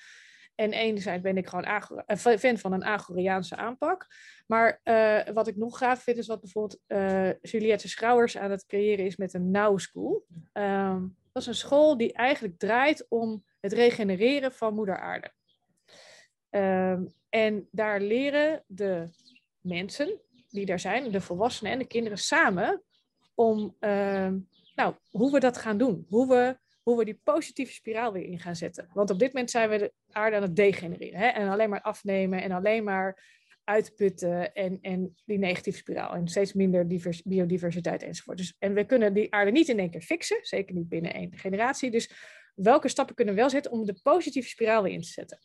En 0.55 0.73
enerzijds 0.73 1.23
ben 1.23 1.37
ik 1.37 1.49
gewoon 1.49 1.83
een 2.07 2.39
fan 2.39 2.59
van 2.59 2.73
een 2.73 2.85
Agoriaanse 2.85 3.57
aanpak. 3.57 4.07
Maar 4.47 4.81
uh, 4.85 5.35
wat 5.35 5.47
ik 5.47 5.57
nog 5.57 5.79
gaaf 5.79 6.03
vind, 6.03 6.17
is 6.17 6.27
wat 6.27 6.41
bijvoorbeeld 6.41 6.81
uh, 6.87 7.41
Juliette 7.41 7.89
Schrouwers 7.89 8.37
aan 8.37 8.51
het 8.51 8.67
creëren 8.67 9.05
is 9.05 9.17
met 9.17 9.35
een 9.35 9.51
Now 9.51 9.79
School. 9.79 10.27
Um, 10.53 11.17
dat 11.33 11.43
is 11.43 11.49
een 11.49 11.55
school 11.55 11.97
die 11.97 12.13
eigenlijk 12.13 12.59
draait 12.59 13.07
om 13.09 13.45
het 13.61 13.73
regenereren 13.73 14.53
van 14.53 14.75
moeder 14.75 14.99
aarde. 14.99 15.33
Um, 16.51 17.15
en 17.29 17.69
daar 17.71 18.01
leren 18.01 18.65
de 18.67 19.09
mensen 19.61 20.21
die 20.49 20.67
daar 20.67 20.81
zijn, 20.81 21.11
de 21.11 21.21
volwassenen 21.21 21.73
en 21.73 21.79
de 21.79 21.87
kinderen 21.87 22.19
samen, 22.19 22.83
om 23.35 23.77
uh, 23.81 24.33
nou, 24.75 24.95
hoe 25.11 25.33
we 25.33 25.41
dat 25.41 25.59
gaan 25.59 25.79
doen. 25.79 26.07
Hoe 26.09 26.29
we 26.29 26.59
hoe 26.85 26.99
we 26.99 27.05
die 27.05 27.21
positieve 27.23 27.73
spiraal 27.73 28.13
weer 28.13 28.25
in 28.25 28.39
gaan 28.39 28.57
zetten. 28.57 28.89
Want 28.93 29.11
op 29.11 29.19
dit 29.19 29.33
moment 29.33 29.51
zijn 29.51 29.71
we 29.71 29.79
de 29.79 29.93
aarde 30.11 30.37
aan 30.37 30.43
het 30.43 30.57
degenereren. 30.57 31.19
Hè? 31.19 31.27
En 31.27 31.49
alleen 31.49 31.71
maar 31.71 31.83
afnemen 31.83 32.43
en 32.43 32.53
alleen 32.53 32.85
maar 32.85 33.23
uitputten 33.65 34.55
en, 34.55 34.79
en 34.81 35.15
die 35.25 35.39
negatieve 35.39 35.79
spiraal. 35.79 36.15
En 36.15 36.29
steeds 36.29 36.53
minder 36.53 36.89
divers, 36.89 37.23
biodiversiteit 37.23 38.03
enzovoort. 38.03 38.39
Dus, 38.39 38.57
en 38.59 38.75
we 38.75 38.85
kunnen 38.85 39.15
die 39.15 39.35
aarde 39.35 39.51
niet 39.51 39.69
in 39.69 39.79
één 39.79 39.91
keer 39.91 40.01
fixen, 40.01 40.39
zeker 40.41 40.75
niet 40.75 40.89
binnen 40.89 41.15
één 41.15 41.37
generatie. 41.37 41.91
Dus 41.91 42.13
welke 42.55 42.89
stappen 42.89 43.15
kunnen 43.15 43.35
we 43.35 43.41
wel 43.41 43.51
zetten 43.51 43.73
om 43.73 43.85
de 43.85 43.99
positieve 44.03 44.49
spiraal 44.49 44.83
weer 44.83 44.93
in 44.93 45.01
te 45.01 45.09
zetten? 45.09 45.39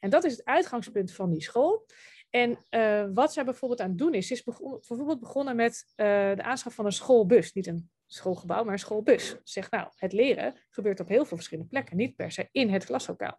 En 0.00 0.10
dat 0.10 0.24
is 0.24 0.32
het 0.32 0.44
uitgangspunt 0.44 1.12
van 1.12 1.30
die 1.30 1.42
school. 1.42 1.86
En 2.30 2.58
uh, 2.70 3.06
wat 3.14 3.32
zij 3.32 3.44
bijvoorbeeld 3.44 3.80
aan 3.80 3.88
het 3.88 3.98
doen 3.98 4.14
is, 4.14 4.30
is 4.30 4.42
bijvoorbeeld 4.42 5.20
begonnen 5.20 5.56
met 5.56 5.84
uh, 5.96 6.06
de 6.34 6.42
aanschaf 6.42 6.74
van 6.74 6.84
een 6.84 6.92
schoolbus. 6.92 7.52
Niet 7.52 7.66
een 7.66 7.90
schoolgebouw, 8.06 8.64
maar 8.64 8.72
een 8.72 8.78
schoolbus. 8.78 9.36
Zegt 9.42 9.70
nou, 9.70 9.88
het 9.96 10.12
leren 10.12 10.54
gebeurt 10.70 11.00
op 11.00 11.08
heel 11.08 11.24
veel 11.24 11.36
verschillende 11.36 11.70
plekken, 11.70 11.96
niet 11.96 12.16
per 12.16 12.32
se 12.32 12.48
in 12.52 12.70
het 12.70 12.84
klaslokaal. 12.84 13.38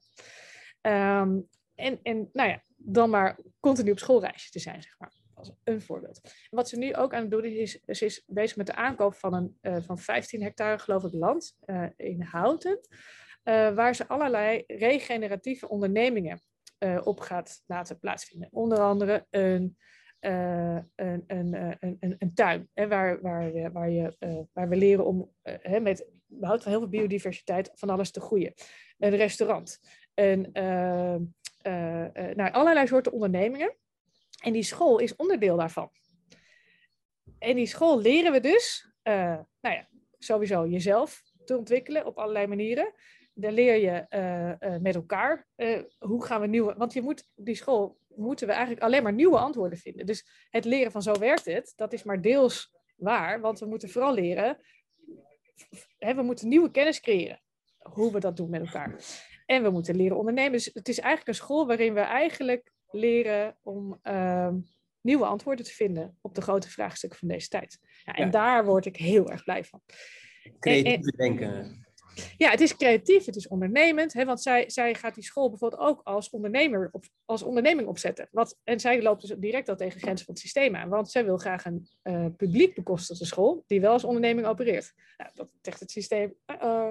Um, 0.81 1.47
en, 1.75 1.99
en 2.03 2.29
nou 2.33 2.49
ja, 2.49 2.61
dan 2.75 3.09
maar 3.09 3.39
continu 3.59 3.91
op 3.91 3.99
schoolreisje 3.99 4.51
te 4.51 4.59
zijn, 4.59 4.81
zeg 4.81 4.99
maar. 4.99 5.15
Als 5.33 5.51
een 5.63 5.81
voorbeeld. 5.81 6.21
Wat 6.49 6.69
ze 6.69 6.77
nu 6.77 6.95
ook 6.95 7.13
aan 7.13 7.21
het 7.21 7.31
doen 7.31 7.43
is, 7.43 7.79
ze 7.85 8.05
is 8.05 8.23
bezig 8.27 8.57
met 8.57 8.65
de 8.65 8.75
aankoop 8.75 9.15
van, 9.15 9.33
een, 9.33 9.57
uh, 9.61 9.77
van 9.81 9.97
15 9.97 10.41
hectare, 10.41 10.79
geloof 10.79 11.03
ik, 11.03 11.13
land 11.13 11.57
uh, 11.65 11.87
in 11.95 12.21
Houten. 12.21 12.79
Uh, 13.43 13.75
waar 13.75 13.95
ze 13.95 14.07
allerlei 14.07 14.63
regeneratieve 14.67 15.69
ondernemingen 15.69 16.41
op 17.03 17.19
gaat 17.19 17.63
laten 17.65 17.99
plaatsvinden. 17.99 18.49
Onder 18.51 18.79
andere 18.79 19.25
een 19.29 19.77
een, 20.19 21.23
een, 21.27 21.77
een, 21.79 22.15
een, 22.19 22.33
tuin 22.33 22.69
hè, 22.73 22.87
waar, 22.87 23.21
waar, 23.21 23.71
waar, 23.71 23.89
je, 23.89 24.15
waar 24.53 24.69
we 24.69 24.75
leren 24.75 25.05
om 25.05 25.33
hè, 25.41 25.79
met 25.79 26.07
behoud 26.25 26.63
heel 26.63 26.79
veel 26.79 26.89
biodiversiteit 26.89 27.71
van 27.73 27.89
alles 27.89 28.11
te 28.11 28.21
groeien. 28.21 28.53
Een 28.97 29.15
restaurant. 29.15 29.79
Een, 30.13 30.49
nou, 32.35 32.51
allerlei 32.51 32.87
soorten 32.87 33.11
ondernemingen. 33.11 33.75
En 34.43 34.53
die 34.53 34.63
school 34.63 34.99
is 34.99 35.15
onderdeel 35.15 35.57
daarvan. 35.57 35.89
En 37.39 37.55
die 37.55 37.65
school 37.65 38.01
leren 38.01 38.31
we 38.31 38.39
dus, 38.39 38.91
nou 39.03 39.45
ja, 39.61 39.87
sowieso 40.17 40.67
jezelf 40.67 41.23
te 41.45 41.57
ontwikkelen 41.57 42.05
op 42.05 42.17
allerlei 42.17 42.47
manieren. 42.47 42.93
Daar 43.33 43.51
leer 43.51 43.75
je 43.75 44.05
met 44.81 44.95
elkaar 44.95 45.47
hoe 45.97 46.25
gaan 46.25 46.41
we 46.41 46.47
nieuwe. 46.47 46.75
Want 46.77 46.93
je 46.93 47.01
moet 47.01 47.29
die 47.35 47.55
school 47.55 47.99
moeten 48.17 48.47
we 48.47 48.53
eigenlijk 48.53 48.83
alleen 48.83 49.03
maar 49.03 49.13
nieuwe 49.13 49.37
antwoorden 49.37 49.77
vinden. 49.77 50.05
Dus 50.05 50.47
het 50.49 50.65
leren 50.65 50.91
van 50.91 51.01
zo 51.01 51.19
werkt 51.19 51.45
het, 51.45 51.73
dat 51.75 51.93
is 51.93 52.03
maar 52.03 52.21
deels 52.21 52.75
waar. 52.95 53.41
Want 53.41 53.59
we 53.59 53.65
moeten 53.65 53.89
vooral 53.89 54.13
leren. 54.13 54.57
Hè, 55.97 56.15
we 56.15 56.21
moeten 56.21 56.47
nieuwe 56.47 56.71
kennis 56.71 56.99
creëren. 56.99 57.41
Hoe 57.77 58.11
we 58.11 58.19
dat 58.19 58.37
doen 58.37 58.49
met 58.49 58.61
elkaar. 58.61 59.03
En 59.45 59.63
we 59.63 59.69
moeten 59.69 59.95
leren 59.95 60.17
ondernemen. 60.17 60.51
Dus 60.51 60.69
het 60.73 60.87
is 60.87 60.99
eigenlijk 60.99 61.27
een 61.27 61.45
school 61.45 61.67
waarin 61.67 61.93
we 61.93 61.99
eigenlijk 61.99 62.71
leren 62.89 63.57
om 63.63 63.99
uh, 64.03 64.53
nieuwe 65.01 65.25
antwoorden 65.25 65.65
te 65.65 65.73
vinden 65.73 66.17
op 66.21 66.35
de 66.35 66.41
grote 66.41 66.69
vraagstukken 66.69 67.19
van 67.19 67.27
deze 67.27 67.47
tijd. 67.47 67.79
Ja, 68.03 68.13
en 68.13 68.25
ja. 68.25 68.31
daar 68.31 68.65
word 68.65 68.85
ik 68.85 68.97
heel 68.97 69.29
erg 69.31 69.43
blij 69.43 69.63
van. 69.63 69.81
Creatief 70.59 71.15
denken. 71.15 71.86
Ja, 72.37 72.49
het 72.49 72.61
is 72.61 72.75
creatief, 72.75 73.25
het 73.25 73.35
is 73.35 73.47
ondernemend. 73.47 74.13
Hè, 74.13 74.25
want 74.25 74.41
zij, 74.41 74.69
zij 74.69 74.95
gaat 74.95 75.15
die 75.15 75.23
school 75.23 75.49
bijvoorbeeld 75.49 75.81
ook 75.81 76.01
als, 76.03 76.29
ondernemer 76.29 76.89
op, 76.91 77.05
als 77.25 77.43
onderneming 77.43 77.87
opzetten. 77.87 78.27
Wat, 78.31 78.59
en 78.63 78.79
zij 78.79 79.01
loopt 79.01 79.21
dus 79.21 79.35
direct 79.37 79.69
al 79.69 79.75
tegen 79.75 79.99
grenzen 79.99 80.25
van 80.25 80.33
het 80.33 80.43
systeem 80.43 80.75
aan. 80.75 80.89
Want 80.89 81.11
zij 81.11 81.25
wil 81.25 81.37
graag 81.37 81.65
een 81.65 81.87
uh, 82.03 82.25
publiek 82.37 82.75
bekostigde 82.75 83.25
school 83.25 83.63
die 83.67 83.81
wel 83.81 83.91
als 83.91 84.03
onderneming 84.03 84.47
opereert. 84.47 84.93
Nou, 85.17 85.31
dat 85.33 85.51
zegt 85.61 85.79
het 85.79 85.91
systeem. 85.91 86.35
Uh, 86.63 86.89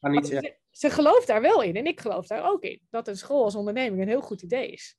niet, 0.00 0.28
ja. 0.28 0.40
ze, 0.40 0.56
ze 0.70 0.90
gelooft 0.90 1.26
daar 1.26 1.40
wel 1.40 1.62
in 1.62 1.76
en 1.76 1.86
ik 1.86 2.00
geloof 2.00 2.26
daar 2.26 2.50
ook 2.50 2.62
in. 2.62 2.80
Dat 2.90 3.08
een 3.08 3.16
school 3.16 3.44
als 3.44 3.54
onderneming 3.54 4.02
een 4.02 4.08
heel 4.08 4.20
goed 4.20 4.42
idee 4.42 4.70
is. 4.70 4.96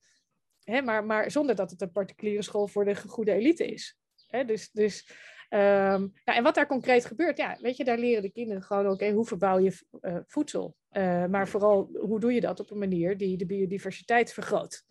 Hè, 0.63 0.81
maar, 0.81 1.05
maar 1.05 1.31
zonder 1.31 1.55
dat 1.55 1.71
het 1.71 1.81
een 1.81 1.91
particuliere 1.91 2.41
school 2.41 2.67
voor 2.67 2.85
de 2.85 2.95
goede 2.95 3.31
elite 3.31 3.65
is. 3.65 3.97
Hè, 4.27 4.45
dus, 4.45 4.71
dus 4.71 5.09
Um, 5.55 6.11
ja, 6.23 6.35
en 6.35 6.43
wat 6.43 6.55
daar 6.55 6.67
concreet 6.67 7.05
gebeurt, 7.05 7.37
ja, 7.37 7.57
weet 7.61 7.77
je, 7.77 7.83
daar 7.83 7.97
leren 7.97 8.21
de 8.21 8.31
kinderen 8.31 8.63
gewoon, 8.63 8.89
oké, 8.89 9.11
hoe 9.11 9.25
verbouw 9.25 9.59
je 9.59 9.77
uh, 10.01 10.17
voedsel? 10.25 10.75
Uh, 10.91 11.25
maar 11.25 11.47
vooral, 11.47 11.89
hoe 11.93 12.19
doe 12.19 12.33
je 12.33 12.41
dat 12.41 12.59
op 12.59 12.71
een 12.71 12.77
manier 12.77 13.17
die 13.17 13.37
de 13.37 13.45
biodiversiteit 13.45 14.33
vergroot? 14.33 14.83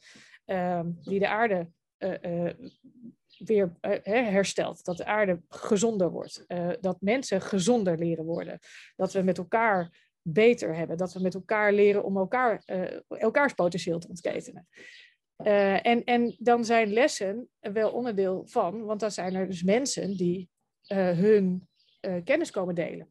Um, 0.46 0.98
die 1.02 1.18
de 1.18 1.28
aarde 1.28 1.70
uh, 1.98 2.50
weer 3.38 3.72
herstelt, 4.30 4.84
dat 4.84 4.96
de 4.96 5.04
aarde 5.04 5.42
gezonder 5.48 6.10
wordt, 6.10 6.44
dat 6.80 7.00
mensen 7.00 7.40
gezonder 7.40 7.98
leren 7.98 8.24
worden, 8.24 8.58
dat 8.96 9.12
we 9.12 9.22
met 9.22 9.38
elkaar 9.38 10.12
beter 10.22 10.76
hebben, 10.76 10.96
dat 10.96 11.12
we 11.12 11.20
met 11.20 11.34
elkaar 11.34 11.72
leren 11.72 12.04
om 12.04 12.16
elkaar, 12.16 12.62
elkaars 13.08 13.52
potentieel 13.52 13.98
te 13.98 14.08
ontketenen. 14.08 14.68
En, 15.82 16.04
en 16.04 16.36
dan 16.38 16.64
zijn 16.64 16.92
lessen 16.92 17.48
wel 17.60 17.90
onderdeel 17.90 18.46
van, 18.46 18.84
want 18.84 19.00
dan 19.00 19.10
zijn 19.10 19.34
er 19.34 19.46
dus 19.46 19.62
mensen 19.62 20.16
die 20.16 20.52
hun 20.86 21.69
uh, 22.01 22.16
kennis 22.24 22.51
komen 22.51 22.74
delen. 22.74 23.09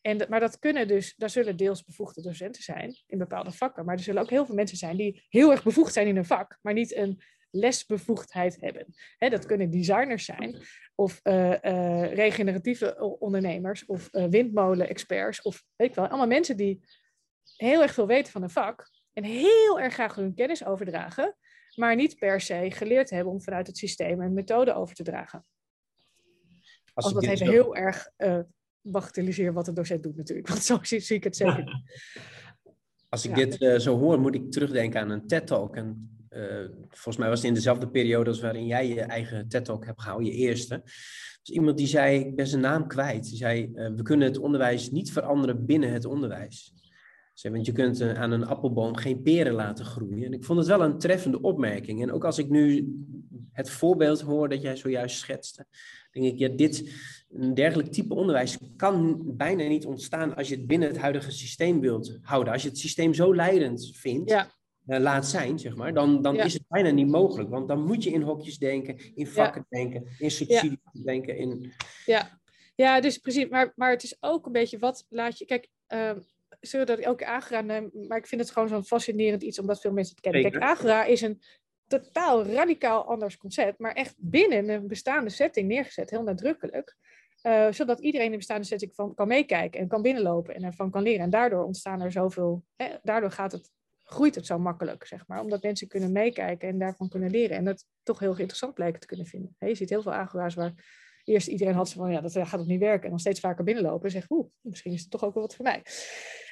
En, 0.00 0.26
maar 0.28 0.40
dat 0.40 0.58
kunnen 0.58 0.88
dus, 0.88 1.14
daar 1.16 1.30
zullen 1.30 1.56
deels 1.56 1.84
bevoegde 1.84 2.22
docenten 2.22 2.62
zijn 2.62 2.96
in 3.06 3.18
bepaalde 3.18 3.52
vakken, 3.52 3.84
maar 3.84 3.96
er 3.96 4.02
zullen 4.02 4.22
ook 4.22 4.30
heel 4.30 4.46
veel 4.46 4.54
mensen 4.54 4.76
zijn 4.76 4.96
die 4.96 5.24
heel 5.28 5.50
erg 5.50 5.62
bevoegd 5.62 5.92
zijn 5.92 6.06
in 6.06 6.16
een 6.16 6.24
vak, 6.24 6.58
maar 6.62 6.72
niet 6.72 6.94
een 6.96 7.22
lesbevoegdheid 7.50 8.60
hebben. 8.60 8.86
Dat 9.18 9.46
kunnen 9.46 9.70
designers 9.70 10.24
zijn, 10.24 10.62
of 10.94 11.20
regeneratieve 12.14 13.16
ondernemers, 13.18 13.86
of 13.86 14.08
windmolen-experts, 14.10 15.42
of 15.42 15.64
weet 15.76 15.88
ik 15.88 15.94
wel, 15.94 16.06
allemaal 16.06 16.26
mensen 16.26 16.56
die 16.56 16.80
heel 17.56 17.82
erg 17.82 17.94
veel 17.94 18.06
weten 18.06 18.32
van 18.32 18.42
een 18.42 18.50
vak 18.50 18.90
en 19.12 19.24
heel 19.24 19.80
erg 19.80 19.94
graag 19.94 20.14
hun 20.14 20.34
kennis 20.34 20.64
overdragen, 20.64 21.36
maar 21.74 21.94
niet 21.94 22.18
per 22.18 22.40
se 22.40 22.70
geleerd 22.70 23.10
hebben 23.10 23.32
om 23.32 23.42
vanuit 23.42 23.66
het 23.66 23.76
systeem 23.76 24.20
een 24.20 24.34
methode 24.34 24.74
over 24.74 24.94
te 24.94 25.02
dragen. 25.02 25.44
Als, 27.04 27.12
dat 27.12 27.22
even 27.22 27.48
heel 27.48 27.76
erg 27.76 28.10
uh, 28.18 28.38
bagatelliseer 28.80 29.52
wat 29.52 29.64
de 29.64 29.72
docent 29.72 30.02
doet 30.02 30.16
natuurlijk, 30.16 30.48
want 30.48 30.62
zo 30.70 30.78
zie, 30.82 31.00
zie 31.00 31.16
ik 31.16 31.24
het 31.24 31.36
zeker 31.36 31.64
Als 33.08 33.24
ik 33.24 33.34
dit 33.34 33.60
uh, 33.60 33.78
zo 33.78 33.98
hoor, 33.98 34.20
moet 34.20 34.34
ik 34.34 34.50
terugdenken 34.50 35.00
aan 35.00 35.10
een 35.10 35.26
TED-talk. 35.26 35.76
En 35.76 36.18
uh, 36.30 36.68
volgens 36.88 37.16
mij 37.16 37.28
was 37.28 37.38
het 37.38 37.48
in 37.48 37.54
dezelfde 37.54 37.88
periode 37.88 38.30
als 38.30 38.40
waarin 38.40 38.66
jij 38.66 38.88
je 38.88 39.00
eigen 39.00 39.48
TED-talk 39.48 39.84
hebt 39.84 40.00
gehouden, 40.00 40.32
je 40.32 40.36
eerste. 40.36 40.80
Dus 41.42 41.54
iemand 41.54 41.78
die 41.78 41.86
zei, 41.86 42.18
ik 42.18 42.36
ben 42.36 42.46
zijn 42.46 42.60
naam 42.60 42.86
kwijt. 42.86 43.24
Die 43.24 43.36
zei, 43.36 43.70
we 43.72 44.02
kunnen 44.02 44.28
het 44.28 44.38
onderwijs 44.38 44.90
niet 44.90 45.12
veranderen 45.12 45.64
binnen 45.66 45.92
het 45.92 46.04
onderwijs. 46.04 46.74
Want 47.42 47.66
je 47.66 47.72
kunt 47.72 48.00
eh, 48.00 48.12
aan 48.12 48.30
een 48.30 48.46
appelboom 48.46 48.96
geen 48.96 49.22
peren 49.22 49.52
laten 49.52 49.84
groeien. 49.84 50.26
En 50.26 50.32
ik 50.32 50.44
vond 50.44 50.58
het 50.58 50.68
wel 50.68 50.82
een 50.82 50.98
treffende 50.98 51.40
opmerking. 51.40 52.02
En 52.02 52.12
ook 52.12 52.24
als 52.24 52.38
ik 52.38 52.48
nu 52.48 52.94
het 53.52 53.70
voorbeeld 53.70 54.20
hoor 54.20 54.48
dat 54.48 54.62
jij 54.62 54.76
zojuist 54.76 55.18
schetste, 55.18 55.66
denk 56.20 56.32
ik, 56.32 56.38
ja, 56.38 56.48
dit, 56.48 56.90
een 57.30 57.54
dergelijk 57.54 57.92
type 57.92 58.14
onderwijs 58.14 58.58
kan 58.76 59.22
bijna 59.36 59.68
niet 59.68 59.86
ontstaan 59.86 60.36
als 60.36 60.48
je 60.48 60.54
het 60.54 60.66
binnen 60.66 60.88
het 60.88 60.98
huidige 60.98 61.30
systeem 61.30 61.80
wilt 61.80 62.18
houden. 62.22 62.52
Als 62.52 62.62
je 62.62 62.68
het 62.68 62.78
systeem 62.78 63.14
zo 63.14 63.34
leidend 63.34 63.90
vindt, 63.96 64.30
ja. 64.30 64.50
uh, 64.86 64.98
laat 64.98 65.26
zijn, 65.26 65.58
zeg 65.58 65.76
maar, 65.76 65.94
dan, 65.94 66.22
dan 66.22 66.36
is 66.36 66.52
het 66.52 66.64
bijna 66.68 66.90
niet 66.90 67.08
mogelijk. 67.08 67.50
Want 67.50 67.68
dan 67.68 67.86
moet 67.86 68.02
je 68.02 68.10
in 68.10 68.22
hokjes 68.22 68.58
denken, 68.58 69.14
in 69.14 69.26
vakken 69.26 69.66
denken, 69.68 70.06
in 70.18 70.30
subsidies 70.30 70.78
denken. 71.04 71.36
In... 71.36 71.72
Ja. 72.04 72.40
ja, 72.74 73.00
dus 73.00 73.18
precies. 73.18 73.48
Maar, 73.48 73.72
maar 73.74 73.90
het 73.90 74.02
is 74.02 74.16
ook 74.20 74.46
een 74.46 74.52
beetje 74.52 74.78
wat 74.78 75.06
laat 75.08 75.38
je. 75.38 75.44
Kijk, 75.44 75.68
uh, 75.88 76.10
zullen 76.60 76.86
dat 76.86 77.06
ook 77.06 77.20
neem, 77.64 77.90
maar 78.08 78.18
ik 78.18 78.26
vind 78.26 78.40
het 78.40 78.50
gewoon 78.50 78.68
zo'n 78.68 78.84
fascinerend 78.84 79.42
iets 79.42 79.58
omdat 79.58 79.80
veel 79.80 79.92
mensen 79.92 80.14
het 80.14 80.24
kennen. 80.24 80.50
Kijk, 80.50 80.62
Agora 80.62 81.04
is 81.04 81.20
een 81.20 81.40
totaal 81.86 82.44
radicaal 82.44 83.04
anders 83.04 83.36
concept, 83.36 83.78
maar 83.78 83.92
echt 83.92 84.14
binnen 84.18 84.68
een 84.68 84.86
bestaande 84.86 85.30
setting 85.30 85.68
neergezet, 85.68 86.10
heel 86.10 86.22
nadrukkelijk. 86.22 86.96
Uh, 87.42 87.66
zodat 87.70 88.00
iedereen 88.00 88.26
in 88.26 88.32
de 88.32 88.38
bestaande 88.38 88.66
setting 88.66 88.94
van, 88.94 89.14
kan 89.14 89.28
meekijken 89.28 89.80
en 89.80 89.88
kan 89.88 90.02
binnenlopen 90.02 90.54
en 90.54 90.62
ervan 90.62 90.90
kan 90.90 91.02
leren. 91.02 91.24
En 91.24 91.30
daardoor 91.30 91.64
ontstaan 91.64 92.00
er 92.00 92.12
zoveel, 92.12 92.64
hè, 92.76 92.88
daardoor 93.02 93.30
gaat 93.30 93.52
het, 93.52 93.70
groeit 94.02 94.34
het 94.34 94.46
zo 94.46 94.58
makkelijk, 94.58 95.06
zeg 95.06 95.26
maar. 95.26 95.40
Omdat 95.40 95.62
mensen 95.62 95.88
kunnen 95.88 96.12
meekijken 96.12 96.68
en 96.68 96.78
daarvan 96.78 97.08
kunnen 97.08 97.30
leren. 97.30 97.56
En 97.56 97.64
dat 97.64 97.84
toch 98.02 98.18
heel 98.18 98.38
interessant 98.38 98.74
blijken 98.74 99.00
te 99.00 99.06
kunnen 99.06 99.26
vinden. 99.26 99.56
je 99.58 99.74
ziet 99.74 99.90
heel 99.90 100.02
veel 100.02 100.12
agora's 100.12 100.54
waar 100.54 100.74
eerst 101.26 101.48
iedereen 101.48 101.74
had 101.74 101.88
ze 101.88 101.96
van, 101.96 102.12
ja, 102.12 102.20
dat 102.20 102.32
gaat 102.32 102.60
ook 102.60 102.66
niet 102.66 102.80
werken. 102.80 103.04
En 103.04 103.10
dan 103.10 103.18
steeds 103.18 103.40
vaker 103.40 103.64
binnenlopen 103.64 104.04
en 104.04 104.10
zeggen, 104.10 104.36
oeh, 104.36 104.48
misschien 104.60 104.92
is 104.92 105.00
het 105.00 105.10
toch 105.10 105.24
ook 105.24 105.34
wel 105.34 105.42
wat 105.42 105.54
voor 105.54 105.64
mij. 105.64 105.82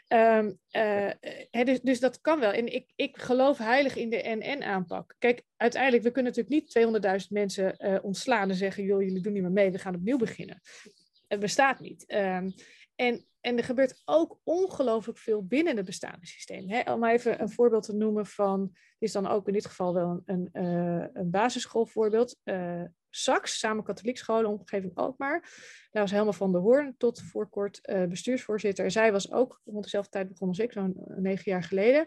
Um, 0.08 0.58
uh, 0.70 1.64
dus, 1.64 1.80
dus, 1.80 2.00
dat 2.00 2.20
kan 2.20 2.40
wel. 2.40 2.52
En 2.52 2.72
ik, 2.74 2.92
ik 2.96 3.18
geloof 3.18 3.58
heilig 3.58 3.96
in 3.96 4.10
de 4.10 4.36
NN-aanpak. 4.38 5.14
Kijk, 5.18 5.42
uiteindelijk, 5.56 6.02
we 6.02 6.10
kunnen 6.10 6.32
natuurlijk 6.36 6.74
niet 6.74 7.22
200.000 7.24 7.28
mensen 7.28 7.74
uh, 7.78 7.98
ontslaan 8.02 8.50
en 8.50 8.56
zeggen, 8.56 8.84
joh, 8.84 9.02
jullie 9.02 9.22
doen 9.22 9.32
niet 9.32 9.42
meer 9.42 9.50
mee, 9.50 9.70
we 9.70 9.78
gaan 9.78 9.94
opnieuw 9.94 10.18
beginnen. 10.18 10.60
Het 11.28 11.40
bestaat 11.40 11.80
niet. 11.80 12.04
Um, 12.12 12.54
en, 12.94 13.26
en 13.40 13.56
er 13.56 13.64
gebeurt 13.64 14.02
ook 14.04 14.40
ongelooflijk 14.42 15.18
veel 15.18 15.44
binnen 15.46 15.76
het 15.76 15.86
bestaande 15.86 16.26
systeem. 16.26 16.68
Hè? 16.68 16.92
Om 16.92 17.00
maar 17.00 17.12
even 17.12 17.40
een 17.40 17.50
voorbeeld 17.50 17.84
te 17.84 17.94
noemen 17.94 18.26
van, 18.26 18.76
is 18.98 19.12
dan 19.12 19.26
ook 19.26 19.46
in 19.46 19.52
dit 19.52 19.66
geval 19.66 19.94
wel 19.94 20.22
een, 20.24 20.50
een, 20.52 20.64
uh, 20.64 21.06
een 21.12 21.30
basisschoolvoorbeeld. 21.30 22.36
SAX, 23.14 23.58
samen 23.58 23.84
katholiek 23.84 24.18
scholen, 24.18 24.50
omgeving 24.50 24.94
Alkmaar. 24.94 25.40
Daar 25.90 26.02
was 26.02 26.10
helemaal 26.10 26.32
van 26.32 26.52
de 26.52 26.58
Hoorn 26.58 26.94
tot 26.96 27.22
voor 27.22 27.48
kort 27.48 27.80
uh, 27.82 28.04
bestuursvoorzitter. 28.04 28.90
Zij 28.90 29.12
was 29.12 29.32
ook 29.32 29.60
rond 29.64 29.82
dezelfde 29.82 30.10
tijd 30.10 30.28
begonnen 30.28 30.56
als 30.56 30.66
ik, 30.66 30.72
zo'n 30.72 30.94
negen 31.06 31.52
jaar 31.52 31.62
geleden. 31.62 32.06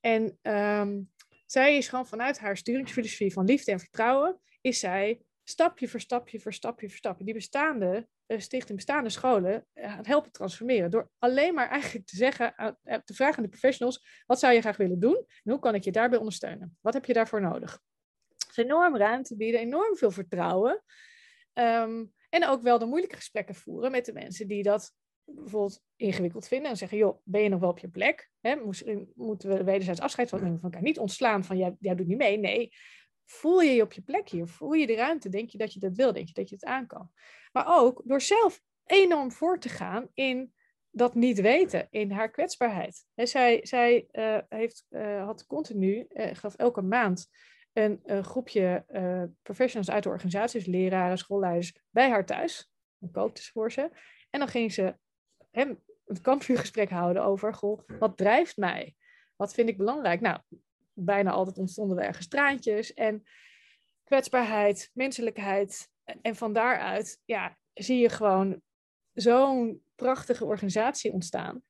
En 0.00 0.38
um, 0.42 1.12
zij 1.46 1.76
is 1.76 1.88
gewoon 1.88 2.06
vanuit 2.06 2.38
haar 2.38 2.56
sturingsfilosofie 2.56 3.32
van 3.32 3.44
liefde 3.44 3.72
en 3.72 3.80
vertrouwen, 3.80 4.40
is 4.60 4.78
zij 4.78 5.20
stapje 5.44 5.88
voor 5.88 6.00
stapje 6.00 6.40
voor 6.40 6.52
stapje 6.52 6.88
voor 6.88 6.96
stapje 6.96 7.24
die 7.24 7.34
bestaande 7.34 8.08
uh, 8.26 8.40
stichting, 8.40 8.76
bestaande 8.76 9.10
scholen 9.10 9.66
helpen 10.02 10.32
transformeren. 10.32 10.90
Door 10.90 11.10
alleen 11.18 11.54
maar 11.54 11.68
eigenlijk 11.68 12.06
te 12.06 12.16
zeggen, 12.16 12.54
te 13.04 13.14
vragen 13.14 13.36
aan 13.36 13.42
de 13.42 13.48
professionals, 13.48 14.22
wat 14.26 14.38
zou 14.38 14.54
je 14.54 14.60
graag 14.60 14.76
willen 14.76 15.00
doen 15.00 15.16
en 15.16 15.50
hoe 15.50 15.58
kan 15.58 15.74
ik 15.74 15.84
je 15.84 15.92
daarbij 15.92 16.18
ondersteunen? 16.18 16.78
Wat 16.80 16.94
heb 16.94 17.04
je 17.04 17.12
daarvoor 17.12 17.40
nodig? 17.40 17.80
Enorm 18.56 18.96
ruimte 18.96 19.36
bieden, 19.36 19.60
enorm 19.60 19.96
veel 19.96 20.10
vertrouwen. 20.10 20.82
Um, 21.54 22.12
en 22.28 22.46
ook 22.46 22.62
wel 22.62 22.78
de 22.78 22.86
moeilijke 22.86 23.16
gesprekken 23.16 23.54
voeren 23.54 23.90
met 23.90 24.04
de 24.04 24.12
mensen 24.12 24.48
die 24.48 24.62
dat 24.62 24.92
bijvoorbeeld 25.24 25.80
ingewikkeld 25.96 26.48
vinden. 26.48 26.70
En 26.70 26.76
zeggen, 26.76 26.98
joh, 26.98 27.20
ben 27.24 27.42
je 27.42 27.48
nog 27.48 27.60
wel 27.60 27.70
op 27.70 27.78
je 27.78 27.88
plek? 27.88 28.30
Moeten 29.14 29.48
we 29.48 29.64
wederzijds 29.64 30.00
afscheid 30.00 30.28
van 30.28 30.60
elkaar 30.62 30.82
niet 30.82 30.98
ontslaan 30.98 31.44
van, 31.44 31.56
jij, 31.56 31.76
jij 31.80 31.94
doet 31.94 32.06
niet 32.06 32.16
mee. 32.16 32.38
Nee, 32.38 32.72
voel 33.24 33.60
je 33.60 33.70
je 33.70 33.82
op 33.82 33.92
je 33.92 34.02
plek 34.02 34.28
hier? 34.28 34.46
Voel 34.46 34.72
je 34.72 34.86
de 34.86 34.94
ruimte? 34.94 35.28
Denk 35.28 35.50
je 35.50 35.58
dat 35.58 35.72
je 35.72 35.80
dat 35.80 35.94
wil? 35.94 36.12
Denk 36.12 36.26
je 36.26 36.34
dat 36.34 36.48
je 36.48 36.54
het 36.54 36.64
aan 36.64 36.86
kan? 36.86 37.10
Maar 37.52 37.78
ook 37.78 38.02
door 38.04 38.20
zelf 38.20 38.60
enorm 38.86 39.32
voor 39.32 39.58
te 39.58 39.68
gaan 39.68 40.08
in 40.14 40.52
dat 40.90 41.14
niet 41.14 41.40
weten, 41.40 41.86
in 41.90 42.10
haar 42.10 42.30
kwetsbaarheid. 42.30 43.04
zij 43.14 43.60
zij 43.62 44.08
uh, 44.12 44.38
heeft, 44.48 44.86
uh, 44.90 45.24
had 45.24 45.46
continu, 45.46 46.06
uh, 46.10 46.26
gaf 46.32 46.54
elke 46.54 46.82
maand 46.82 47.28
een, 47.74 48.00
een 48.04 48.24
groepje 48.24 48.84
uh, 48.88 49.22
professionals 49.42 49.90
uit 49.90 50.02
de 50.02 50.08
organisaties, 50.08 50.66
leraren, 50.66 51.18
schoolleiders, 51.18 51.74
bij 51.90 52.10
haar 52.10 52.26
thuis. 52.26 52.72
Kookte 53.12 53.42
ze 53.42 53.50
voor 53.50 53.72
ze. 53.72 53.90
En 54.30 54.38
dan 54.38 54.48
ging 54.48 54.72
ze 54.72 54.96
hem 55.50 55.82
een 56.06 56.20
kampvuurgesprek 56.20 56.90
houden 56.90 57.24
over, 57.24 57.54
goh, 57.54 57.80
wat 57.98 58.16
drijft 58.16 58.56
mij? 58.56 58.94
Wat 59.36 59.54
vind 59.54 59.68
ik 59.68 59.76
belangrijk? 59.76 60.20
Nou, 60.20 60.40
bijna 60.92 61.30
altijd 61.30 61.58
ontstonden 61.58 61.98
er 61.98 62.04
ergens 62.04 62.28
traantjes 62.28 62.94
en 62.94 63.22
kwetsbaarheid, 64.04 64.90
menselijkheid. 64.92 65.88
En 66.22 66.36
van 66.36 66.52
daaruit 66.52 67.20
ja, 67.24 67.58
zie 67.74 67.98
je 67.98 68.08
gewoon 68.08 68.60
zo'n 69.12 69.82
prachtige 69.94 70.44
organisatie 70.44 71.12
ontstaan. 71.12 71.62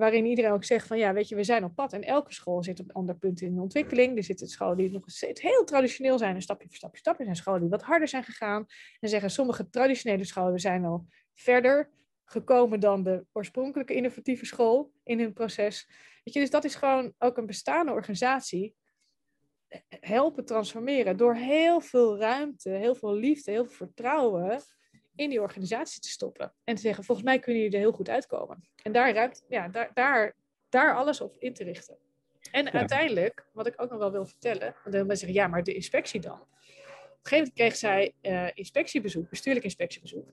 Waarin 0.00 0.26
iedereen 0.26 0.50
ook 0.50 0.64
zegt 0.64 0.86
van 0.86 0.98
ja, 0.98 1.12
weet 1.12 1.28
je, 1.28 1.34
we 1.34 1.44
zijn 1.44 1.64
op 1.64 1.74
pad. 1.74 1.92
En 1.92 2.02
elke 2.02 2.32
school 2.32 2.62
zit 2.62 2.80
op 2.80 2.88
een 2.88 2.94
ander 2.94 3.16
punt 3.16 3.40
in 3.40 3.54
de 3.54 3.60
ontwikkeling. 3.60 4.16
Er 4.16 4.24
zitten 4.24 4.48
scholen 4.48 4.76
die 4.76 4.90
nog 4.90 5.02
steeds 5.06 5.40
heel 5.40 5.64
traditioneel 5.64 6.18
zijn 6.18 6.34
en 6.34 6.42
stapje 6.42 6.66
voor 6.66 6.76
stapje 6.76 6.98
stapje. 6.98 7.18
Er 7.18 7.24
zijn 7.24 7.36
scholen 7.36 7.60
die 7.60 7.70
wat 7.70 7.82
harder 7.82 8.08
zijn 8.08 8.24
gegaan. 8.24 8.66
En 9.00 9.08
zeggen 9.08 9.30
sommige 9.30 9.68
traditionele 9.68 10.24
scholen 10.24 10.58
zijn 10.58 10.84
al 10.84 11.06
verder 11.34 11.90
gekomen 12.24 12.80
dan 12.80 13.02
de 13.02 13.26
oorspronkelijke 13.32 13.94
innovatieve 13.94 14.46
school 14.46 14.92
in 15.04 15.18
hun 15.18 15.32
proces. 15.32 15.88
Weet 16.24 16.34
je, 16.34 16.40
dus 16.40 16.50
dat 16.50 16.64
is 16.64 16.74
gewoon 16.74 17.12
ook 17.18 17.36
een 17.36 17.46
bestaande 17.46 17.92
organisatie 17.92 18.74
helpen 19.88 20.44
transformeren 20.44 21.16
door 21.16 21.34
heel 21.34 21.80
veel 21.80 22.18
ruimte, 22.18 22.70
heel 22.70 22.94
veel 22.94 23.14
liefde, 23.14 23.50
heel 23.50 23.64
veel 23.66 23.86
vertrouwen 23.86 24.62
in 25.20 25.28
die 25.30 25.40
organisatie 25.40 26.00
te 26.00 26.08
stoppen. 26.08 26.52
En 26.64 26.74
te 26.74 26.80
zeggen, 26.80 27.04
volgens 27.04 27.26
mij 27.26 27.38
kunnen 27.38 27.62
jullie 27.62 27.76
er 27.76 27.82
heel 27.82 27.92
goed 27.92 28.08
uitkomen. 28.08 28.68
En 28.82 28.92
daar, 28.92 29.14
ruimte, 29.14 29.40
ja, 29.48 29.68
daar, 29.68 29.90
daar, 29.94 30.34
daar 30.68 30.94
alles 30.94 31.20
op 31.20 31.36
in 31.38 31.54
te 31.54 31.64
richten. 31.64 31.96
En 32.50 32.72
uiteindelijk, 32.72 33.46
wat 33.52 33.66
ik 33.66 33.82
ook 33.82 33.90
nog 33.90 33.98
wel 33.98 34.12
wil 34.12 34.26
vertellen, 34.26 34.74
want 34.82 34.94
dan 34.94 35.06
mensen 35.06 35.16
zeggen, 35.16 35.38
ja, 35.38 35.46
maar 35.46 35.62
de 35.62 35.74
inspectie 35.74 36.20
dan. 36.20 36.40
Op 36.40 36.48
een 36.48 37.18
gegeven 37.22 37.36
moment 37.36 37.52
kreeg 37.52 37.76
zij 37.76 38.14
uh, 38.22 38.48
inspectiebezoek, 38.54 39.30
bestuurlijk 39.30 39.64
inspectiebezoek. 39.64 40.28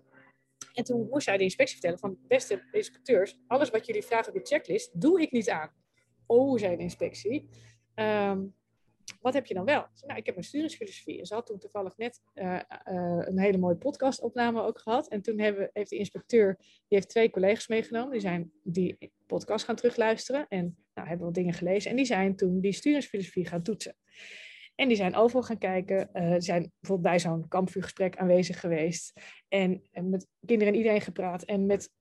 En 0.74 0.84
toen 0.84 1.08
moest 1.10 1.26
zij 1.26 1.38
de 1.38 1.44
inspectie 1.44 1.76
vertellen 1.76 2.00
van, 2.00 2.18
beste 2.28 2.64
inspecteurs, 2.72 3.40
alles 3.48 3.70
wat 3.70 3.86
jullie 3.86 4.04
vragen 4.04 4.34
op 4.34 4.40
de 4.40 4.46
checklist, 4.46 5.02
doe 5.02 5.22
ik 5.22 5.32
niet 5.32 5.50
aan. 5.50 5.72
Oh, 6.26 6.60
zei 6.60 6.76
de 6.76 6.84
inspectie. 6.84 7.50
Um, 7.96 8.56
wat 9.22 9.34
heb 9.34 9.46
je 9.46 9.54
dan 9.54 9.66
wel? 9.66 9.86
Nou, 10.06 10.20
ik 10.20 10.26
heb 10.26 10.38
een 10.38 10.44
sturingsfilosofie. 10.44 11.20
En 11.20 11.26
ze 11.26 11.34
had 11.34 11.46
toen 11.46 11.60
toevallig 11.60 11.98
net 11.98 12.22
uh, 12.34 12.54
uh, 12.54 12.62
een 13.26 13.40
hele 13.40 13.58
mooie 13.58 13.76
podcastopname 13.76 14.62
ook 14.62 14.80
gehad. 14.80 15.08
En 15.08 15.22
toen 15.22 15.40
hebben, 15.40 15.70
heeft 15.74 15.90
de 15.90 15.98
inspecteur, 15.98 16.56
die 16.60 16.86
heeft 16.88 17.10
twee 17.10 17.30
collega's 17.30 17.68
meegenomen. 17.68 18.12
Die 18.12 18.22
zijn 18.22 18.52
die 18.64 19.12
podcast 19.26 19.66
gaan 19.66 19.76
terugluisteren. 19.76 20.46
En 20.48 20.78
nou, 20.94 21.08
hebben 21.08 21.26
wat 21.26 21.36
dingen 21.36 21.54
gelezen. 21.54 21.92
En 21.92 21.98
die 21.98 22.06
zijn 22.06 22.36
toen 22.36 22.60
die 22.60 22.72
sturingsfilosofie 22.72 23.46
gaan 23.46 23.64
toetsen. 23.64 23.96
En 24.76 24.88
die 24.88 24.98
zijn 24.98 25.16
overal 25.16 25.44
gaan 25.44 25.58
kijken. 25.58 26.10
Uh, 26.14 26.36
zijn 26.38 26.72
bijvoorbeeld 26.80 27.10
bij 27.10 27.20
zo'n 27.20 27.48
kampvuurgesprek 27.48 28.18
aanwezig 28.18 28.60
geweest. 28.60 29.22
En, 29.48 29.82
en, 29.92 30.10
met 30.10 30.28
kinderen 30.46 30.74
en 30.74 30.80
iedereen 30.80 31.02
gepraat. 31.02 31.44
En 31.44 31.66
met 31.66 31.92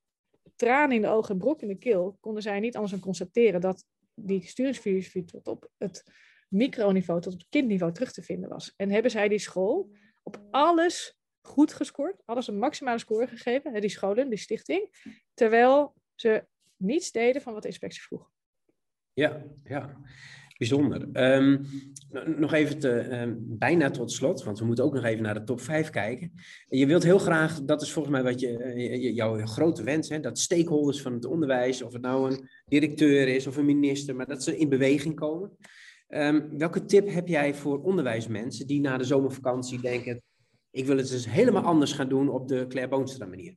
tranen 0.56 0.96
in 0.96 1.02
de 1.02 1.08
ogen 1.08 1.30
en 1.30 1.38
brok 1.38 1.62
in 1.62 1.68
de 1.68 1.78
keel 1.78 2.16
konden 2.20 2.42
zij 2.42 2.60
niet 2.60 2.74
anders 2.74 2.92
dan 2.92 3.00
constateren 3.00 3.60
dat 3.60 3.84
die 4.14 4.46
sturingsfilosofie 4.46 5.24
tot 5.24 5.48
op 5.48 5.70
het 5.78 6.04
microniveau 6.48 7.20
tot 7.20 7.34
op 7.34 7.42
kindniveau 7.48 7.92
terug 7.92 8.12
te 8.12 8.22
vinden 8.22 8.48
was. 8.48 8.72
En 8.76 8.90
hebben 8.90 9.10
zij 9.10 9.28
die 9.28 9.38
school 9.38 9.90
op 10.22 10.42
alles 10.50 11.18
goed 11.40 11.72
gescoord, 11.72 12.22
alles 12.24 12.46
een 12.46 12.58
maximale 12.58 12.98
score 12.98 13.26
gegeven, 13.26 13.80
die 13.80 13.90
scholen, 13.90 14.28
die 14.28 14.38
stichting, 14.38 15.12
terwijl 15.34 15.94
ze 16.14 16.46
niets 16.76 17.12
deden 17.12 17.42
van 17.42 17.52
wat 17.52 17.62
de 17.62 17.68
inspectie 17.68 18.02
vroeg. 18.02 18.30
Ja, 19.12 19.42
ja. 19.64 20.00
Bijzonder. 20.58 21.08
Um, 21.12 21.66
nog 22.36 22.52
even 22.52 22.78
te, 22.78 23.20
um, 23.20 23.36
bijna 23.40 23.90
tot 23.90 24.12
slot, 24.12 24.44
want 24.44 24.58
we 24.58 24.64
moeten 24.64 24.84
ook 24.84 24.94
nog 24.94 25.04
even 25.04 25.22
naar 25.22 25.34
de 25.34 25.44
top 25.44 25.60
5 25.60 25.90
kijken. 25.90 26.32
Je 26.64 26.86
wilt 26.86 27.02
heel 27.02 27.18
graag, 27.18 27.62
dat 27.62 27.82
is 27.82 27.92
volgens 27.92 28.14
mij 28.14 28.22
wat 28.22 28.40
je, 28.40 28.74
uh, 28.74 29.14
jouw 29.14 29.46
grote 29.46 29.82
wens, 29.82 30.08
hè, 30.08 30.20
dat 30.20 30.38
stakeholders 30.38 31.02
van 31.02 31.12
het 31.12 31.24
onderwijs, 31.24 31.82
of 31.82 31.92
het 31.92 32.02
nou 32.02 32.30
een 32.30 32.48
directeur 32.64 33.28
is 33.28 33.46
of 33.46 33.56
een 33.56 33.64
minister, 33.64 34.16
maar 34.16 34.26
dat 34.26 34.42
ze 34.42 34.58
in 34.58 34.68
beweging 34.68 35.14
komen. 35.14 35.56
Um, 36.08 36.58
welke 36.58 36.84
tip 36.84 37.08
heb 37.08 37.28
jij 37.28 37.54
voor 37.54 37.82
onderwijsmensen 37.82 38.66
die 38.66 38.80
na 38.80 38.96
de 38.96 39.04
zomervakantie 39.04 39.80
denken: 39.80 40.22
ik 40.70 40.86
wil 40.86 40.96
het 40.96 41.08
dus 41.08 41.30
helemaal 41.30 41.62
anders 41.62 41.92
gaan 41.92 42.08
doen 42.08 42.28
op 42.28 42.48
de 42.48 42.66
Claire 42.68 42.90
Boonstra 42.90 43.26
manier? 43.26 43.56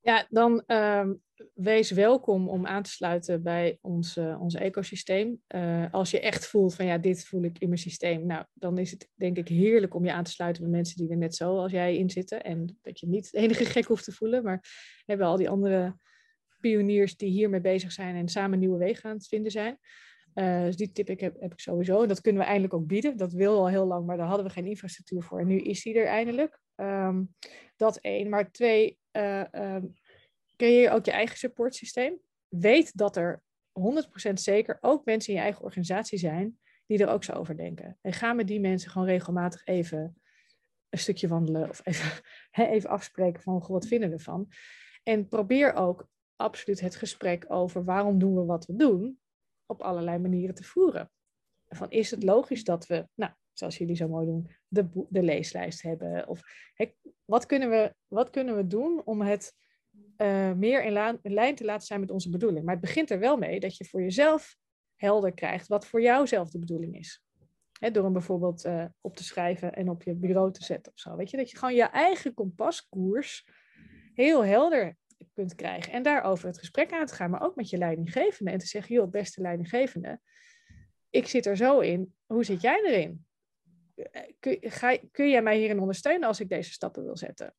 Ja, 0.00 0.26
dan 0.30 0.62
um, 0.66 1.22
wees 1.54 1.90
welkom 1.90 2.48
om 2.48 2.66
aan 2.66 2.82
te 2.82 2.90
sluiten 2.90 3.42
bij 3.42 3.78
ons, 3.80 4.16
uh, 4.16 4.40
ons 4.40 4.54
ecosysteem. 4.54 5.42
Uh, 5.48 5.92
als 5.92 6.10
je 6.10 6.20
echt 6.20 6.46
voelt 6.46 6.74
van 6.74 6.86
ja, 6.86 6.98
dit 6.98 7.24
voel 7.24 7.42
ik 7.42 7.58
in 7.58 7.68
mijn 7.68 7.80
systeem. 7.80 8.26
Nou, 8.26 8.44
dan 8.52 8.78
is 8.78 8.90
het 8.90 9.08
denk 9.14 9.36
ik 9.36 9.48
heerlijk 9.48 9.94
om 9.94 10.04
je 10.04 10.12
aan 10.12 10.24
te 10.24 10.30
sluiten 10.30 10.62
bij 10.62 10.70
mensen 10.72 10.96
die 10.96 11.10
er 11.10 11.16
net 11.16 11.34
zo 11.34 11.56
als 11.58 11.72
jij 11.72 11.96
in 11.96 12.10
zitten. 12.10 12.42
En 12.42 12.78
dat 12.82 13.00
je 13.00 13.06
niet 13.06 13.30
de 13.30 13.38
enige 13.38 13.64
gek 13.64 13.84
hoeft 13.84 14.04
te 14.04 14.12
voelen, 14.12 14.42
maar 14.42 14.64
hebben 15.06 15.26
al 15.26 15.36
die 15.36 15.50
andere 15.50 15.96
pioniers 16.60 17.16
die 17.16 17.30
hiermee 17.30 17.60
bezig 17.60 17.92
zijn 17.92 18.14
en 18.16 18.28
samen 18.28 18.58
nieuwe 18.58 18.78
wegen 18.78 19.10
aan 19.10 19.16
het 19.16 19.26
vinden 19.26 19.52
zijn. 19.52 19.78
Uh, 20.34 20.62
dus 20.62 20.76
die 20.76 20.92
tip 20.92 21.20
heb, 21.20 21.36
ik 21.36 21.52
sowieso. 21.56 22.02
En 22.02 22.08
dat 22.08 22.20
kunnen 22.20 22.42
we 22.42 22.46
eindelijk 22.48 22.74
ook 22.74 22.86
bieden. 22.86 23.16
Dat 23.16 23.32
wil 23.32 23.58
al 23.58 23.68
heel 23.68 23.86
lang, 23.86 24.06
maar 24.06 24.16
daar 24.16 24.26
hadden 24.26 24.46
we 24.46 24.52
geen 24.52 24.66
infrastructuur 24.66 25.22
voor. 25.22 25.40
En 25.40 25.46
nu 25.46 25.58
is 25.58 25.82
die 25.82 25.94
er 25.94 26.06
eindelijk. 26.06 26.60
Um, 26.76 27.34
dat 27.76 27.96
één. 27.96 28.28
Maar 28.28 28.50
twee, 28.50 28.98
uh, 29.12 29.44
um, 29.52 29.94
creëer 30.56 30.90
ook 30.90 31.04
je 31.04 31.10
eigen 31.10 31.36
supportsysteem. 31.36 32.18
Weet 32.48 32.96
dat 32.96 33.16
er 33.16 33.42
100% 34.28 34.32
zeker 34.32 34.78
ook 34.80 35.04
mensen 35.04 35.32
in 35.32 35.38
je 35.38 35.44
eigen 35.44 35.64
organisatie 35.64 36.18
zijn 36.18 36.58
die 36.86 36.98
er 36.98 37.08
ook 37.08 37.24
zo 37.24 37.32
over 37.32 37.56
denken. 37.56 37.98
En 38.00 38.12
ga 38.12 38.32
met 38.32 38.46
die 38.46 38.60
mensen 38.60 38.90
gewoon 38.90 39.06
regelmatig 39.06 39.66
even 39.66 40.16
een 40.88 40.98
stukje 40.98 41.28
wandelen 41.28 41.68
of 41.68 41.80
even, 41.84 42.22
even 42.74 42.90
afspreken 42.90 43.42
van 43.42 43.64
wat 43.68 43.86
vinden 43.86 44.08
we 44.08 44.14
ervan. 44.14 44.48
En 45.02 45.28
probeer 45.28 45.72
ook 45.72 46.08
absoluut 46.36 46.80
het 46.80 46.96
gesprek 46.96 47.44
over 47.48 47.84
waarom 47.84 48.18
doen 48.18 48.34
we 48.34 48.44
wat 48.44 48.66
we 48.66 48.76
doen 48.76 49.18
op 49.66 49.80
allerlei 49.80 50.18
manieren 50.18 50.54
te 50.54 50.64
voeren. 50.64 51.10
Van 51.68 51.90
is 51.90 52.10
het 52.10 52.22
logisch 52.22 52.64
dat 52.64 52.86
we, 52.86 53.08
nou, 53.14 53.32
zoals 53.52 53.78
jullie 53.78 53.96
zo 53.96 54.08
mooi 54.08 54.26
doen, 54.26 54.50
de, 54.68 55.06
de 55.08 55.22
leeslijst 55.22 55.82
hebben? 55.82 56.28
Of 56.28 56.40
wat, 57.24 57.46
kunnen 57.46 57.70
we, 57.70 57.94
wat 58.06 58.30
kunnen 58.30 58.56
we 58.56 58.66
doen 58.66 59.02
om 59.04 59.20
het 59.20 59.54
uh, 60.16 60.52
meer 60.52 60.84
in, 60.84 61.18
lijn 61.22 61.54
te 61.54 61.64
laten 61.64 61.86
zijn 61.86 62.00
met 62.00 62.10
onze 62.10 62.30
bedoeling? 62.30 62.64
Maar 62.64 62.74
het 62.74 62.84
begint 62.84 63.10
er 63.10 63.18
wel 63.18 63.36
mee 63.36 63.60
dat 63.60 63.76
je 63.76 63.84
voor 63.84 64.02
jezelf 64.02 64.56
helder 64.96 65.34
krijgt 65.34 65.66
wat 65.66 65.86
voor 65.86 66.02
jou 66.02 66.26
zelf 66.26 66.50
de 66.50 66.58
bedoeling 66.58 66.98
is. 66.98 67.22
Door 67.92 68.04
hem 68.04 68.12
bijvoorbeeld 68.12 68.64
uh, 68.64 68.84
op 69.00 69.16
te 69.16 69.24
schrijven 69.24 69.74
en 69.74 69.88
op 69.88 70.02
je 70.02 70.14
bureau 70.14 70.52
te 70.52 70.64
zetten 70.64 70.92
of 70.92 70.98
zo. 70.98 71.16
Weet 71.16 71.30
je, 71.30 71.36
dat 71.36 71.50
je 71.50 71.56
gewoon 71.56 71.74
je 71.74 71.82
eigen 71.82 72.34
kompaskoers 72.34 73.48
heel 74.14 74.44
helder 74.44 74.96
kunt 75.32 75.54
krijgen. 75.54 75.92
En 75.92 76.02
daarover 76.02 76.46
het 76.46 76.58
gesprek 76.58 76.92
aan 76.92 77.06
te 77.06 77.14
gaan, 77.14 77.30
maar 77.30 77.42
ook 77.42 77.56
met 77.56 77.70
je 77.70 77.78
leidinggevende. 77.78 78.50
En 78.50 78.58
te 78.58 78.66
zeggen, 78.66 78.94
joh, 78.94 79.10
beste 79.10 79.40
leidinggevende, 79.40 80.20
ik 81.10 81.26
zit 81.26 81.46
er 81.46 81.56
zo 81.56 81.80
in. 81.80 82.14
Hoe 82.26 82.44
zit 82.44 82.60
jij 82.60 82.82
erin? 82.84 83.26
Kun, 84.40 84.58
ga, 84.60 84.98
kun 85.10 85.30
jij 85.30 85.42
mij 85.42 85.58
hierin 85.58 85.80
ondersteunen 85.80 86.28
als 86.28 86.40
ik 86.40 86.48
deze 86.48 86.72
stappen 86.72 87.04
wil 87.04 87.16
zetten? 87.16 87.54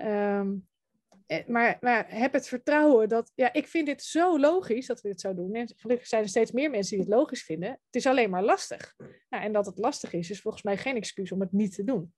Um, 0.00 0.68
maar, 1.46 1.76
maar 1.80 2.06
heb 2.08 2.32
het 2.32 2.48
vertrouwen 2.48 3.08
dat, 3.08 3.32
ja, 3.34 3.52
ik 3.52 3.66
vind 3.66 3.86
dit 3.86 4.02
zo 4.02 4.38
logisch 4.38 4.86
dat 4.86 5.00
we 5.00 5.08
dit 5.08 5.20
zo 5.20 5.34
doen. 5.34 5.54
En 5.54 5.72
gelukkig 5.76 6.06
zijn 6.06 6.22
er 6.22 6.28
steeds 6.28 6.52
meer 6.52 6.70
mensen 6.70 6.96
die 6.96 7.06
het 7.06 7.14
logisch 7.14 7.42
vinden. 7.42 7.70
Het 7.70 7.94
is 7.94 8.06
alleen 8.06 8.30
maar 8.30 8.44
lastig. 8.44 8.94
Nou, 9.28 9.44
en 9.44 9.52
dat 9.52 9.66
het 9.66 9.78
lastig 9.78 10.12
is, 10.12 10.30
is 10.30 10.40
volgens 10.40 10.62
mij 10.62 10.76
geen 10.76 10.96
excuus 10.96 11.32
om 11.32 11.40
het 11.40 11.52
niet 11.52 11.74
te 11.74 11.84
doen. 11.84 12.14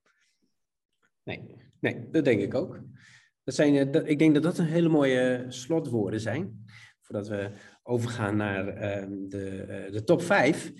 Nee, 1.23 1.55
nee 1.79 2.09
dat 2.09 2.25
denk 2.25 2.41
ik 2.41 2.53
ook. 2.53 2.79
Dat 3.47 3.55
zijn, 3.55 3.93
eh, 3.93 4.09
ik 4.09 4.19
denk 4.19 4.33
dat 4.33 4.43
dat 4.43 4.57
een 4.57 4.65
hele 4.65 4.89
mooie 4.89 5.45
slotwoorden 5.47 6.19
zijn. 6.19 6.65
Voordat 7.01 7.27
we 7.27 7.49
overgaan 7.83 8.35
naar 8.35 8.67
ehm, 8.67 9.11
de, 9.27 9.49
eh, 9.49 9.91
de 9.91 10.03
top 10.03 10.21
5. 10.21 10.71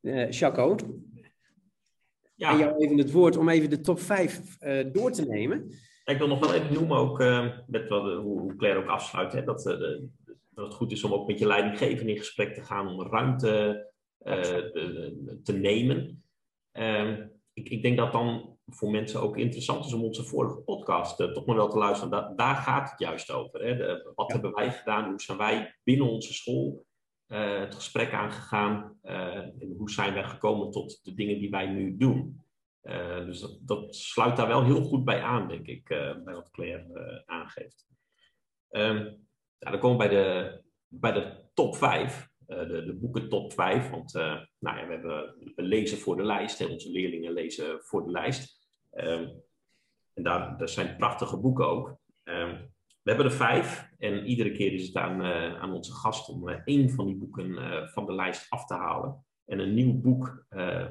Uh, 0.00 0.26
Chaco, 0.30 0.76
ja. 2.34 2.50
en 2.50 2.58
jou 2.58 2.76
even 2.76 2.98
het 2.98 3.10
woord 3.10 3.36
om 3.36 3.48
even 3.48 3.70
de 3.70 3.80
top 3.80 4.00
5 4.00 4.58
door 4.92 5.12
te 5.12 5.26
nemen. 5.26 5.70
Ik 6.04 6.18
wil 6.18 6.28
nog 6.28 6.40
wel 6.40 6.54
even 6.54 6.72
noemen, 6.72 6.96
ook 6.96 7.18
met 7.66 7.88
wat, 7.88 8.22
hoe 8.22 8.56
Claire 8.56 8.80
ook 8.80 8.88
afsluit, 8.88 9.32
hè, 9.32 9.44
dat, 9.44 9.62
dat 10.50 10.64
het 10.64 10.74
goed 10.74 10.92
is 10.92 11.04
om 11.04 11.12
ook 11.12 11.26
met 11.26 11.38
je 11.38 11.46
leidinggevende 11.46 12.12
in 12.12 12.18
gesprek 12.18 12.54
te 12.54 12.62
gaan 12.62 12.88
om 12.88 13.02
ruimte 13.02 13.86
te 15.42 15.52
nemen. 15.52 16.24
Ehm, 16.72 17.26
ik, 17.52 17.68
ik, 17.68 17.82
denk 17.82 17.96
dat 17.96 18.12
dan 18.12 18.53
voor 18.66 18.90
mensen 18.90 19.20
ook 19.20 19.36
interessant 19.36 19.84
is 19.84 19.92
om 19.92 20.02
onze 20.02 20.24
vorige 20.24 20.60
podcast 20.60 21.20
uh, 21.20 21.32
toch 21.32 21.46
maar 21.46 21.56
wel 21.56 21.68
te 21.68 21.78
luisteren. 21.78 22.36
daar 22.36 22.56
gaat 22.56 22.90
het 22.90 22.98
juist 22.98 23.30
over. 23.30 23.60
Hè? 23.64 23.76
De, 23.76 24.12
wat 24.14 24.32
hebben 24.32 24.54
wij 24.54 24.72
gedaan? 24.72 25.08
Hoe 25.08 25.20
zijn 25.20 25.38
wij 25.38 25.74
binnen 25.82 26.10
onze 26.10 26.32
school 26.32 26.86
uh, 27.28 27.58
het 27.58 27.74
gesprek 27.74 28.12
aangegaan? 28.12 28.98
Uh, 29.02 29.36
en 29.36 29.74
hoe 29.78 29.90
zijn 29.90 30.14
wij 30.14 30.24
gekomen 30.24 30.70
tot 30.70 31.04
de 31.04 31.14
dingen 31.14 31.38
die 31.38 31.50
wij 31.50 31.66
nu 31.66 31.96
doen? 31.96 32.42
dus 33.26 33.40
dat, 33.40 33.58
dat, 33.60 33.94
sluit 33.94 34.36
daar 34.36 34.48
wel 34.48 34.64
heel 34.64 34.82
goed 34.82 35.04
bij 35.04 35.22
aan, 35.22 35.48
denk 35.48 35.66
ik, 35.66 35.84
bij 36.24 36.34
wat 36.34 36.50
Claire 36.50 37.22
aangeeft. 37.26 37.86
Um, 38.70 38.96
nou, 39.58 39.70
dan 39.70 39.78
komen 39.78 39.98
we 39.98 40.08
bij 40.08 40.22
de, 40.22 40.62
bij 40.88 41.12
de 41.12 41.44
top 41.54 41.76
5. 41.76 42.28
De, 42.46 42.82
de 42.86 42.94
boeken 43.00 43.28
top 43.28 43.52
5. 43.52 43.90
Want 43.90 44.12
nou 44.12 44.78
ja, 44.78 44.86
we, 44.86 44.92
hebben, 44.92 45.34
lezen 45.56 45.98
voor 45.98 46.16
de 46.16 46.24
lijst. 46.24 46.68
Onze 46.68 46.90
leerlingen 46.90 47.32
lezen 47.32 47.78
voor 47.80 48.04
de 48.04 48.10
lijst. 48.10 48.68
Ehm, 48.90 49.28
en 50.14 50.22
daar, 50.22 50.68
zijn 50.68 50.96
prachtige 50.96 51.36
boeken 51.36 51.68
ook. 51.68 51.96
Ehm, 52.24 52.56
we 53.02 53.10
hebben 53.10 53.26
er 53.26 53.32
vijf 53.32 53.88
en 53.98 54.26
iedere 54.26 54.52
keer 54.52 54.72
is 54.72 54.86
het 54.86 54.96
aan, 54.96 55.22
aan 55.60 55.72
onze 55.72 55.92
gast 55.92 56.28
om 56.28 56.48
één 56.48 56.90
van 56.90 57.06
die 57.06 57.16
boeken 57.16 57.88
van 57.88 58.06
de 58.06 58.14
lijst 58.14 58.46
af 58.50 58.66
te 58.66 58.74
halen 58.74 59.24
en 59.46 59.58
een 59.58 59.74
nieuw 59.74 60.00
boek 60.00 60.46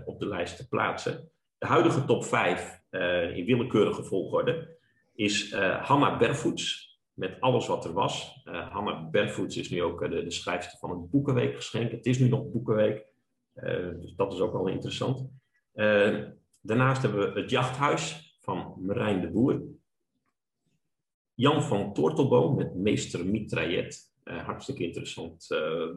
op 0.06 0.20
de 0.20 0.28
lijst 0.28 0.58
te 0.58 0.68
plaatsen. 0.68 1.30
De 1.58 1.68
huidige 1.68 2.06
top 2.06 2.26
5 2.26 2.82
in 3.34 3.46
willekeurige 3.46 4.04
volgorde 4.04 4.78
is 5.16 5.52
uh, 5.52 5.84
Hanna 5.84 6.18
Bervoets 6.18 6.93
met 7.14 7.38
alles 7.40 7.68
wat 7.68 7.86
er 7.86 7.94
was. 7.94 8.44
Uh, 8.46 8.72
Hanna 8.72 9.10
Bervoets 9.10 9.58
is 9.58 9.70
nu 9.70 9.84
ook 9.84 10.00
de, 10.00 10.24
de, 10.24 10.32
schrijfster 10.32 10.80
van 10.80 10.90
het 10.90 11.10
Boekenweekgeschenk. 11.10 11.92
Het 11.92 12.06
is 12.06 12.20
nu 12.20 12.30
nog 12.30 12.52
Boekenweek, 12.52 13.06
dus 14.00 14.16
dat 14.16 14.34
is 14.34 14.40
ook 14.40 14.54
wel 14.54 14.68
interessant. 14.68 15.30
daarnaast 16.62 17.02
hebben 17.02 17.34
we 17.34 17.40
Het 17.40 17.50
Jachthuis 17.50 18.38
van 18.42 18.76
Marijn 18.82 19.22
de 19.22 19.32
Boer. 19.32 19.62
Jan 21.34 21.64
van 21.64 21.94
Tortelboom 21.94 22.56
met 22.56 22.76
Meester 22.76 23.26
Mitraillet. 23.26 24.12
hartstikke 24.24 24.84
interessant 24.84 25.48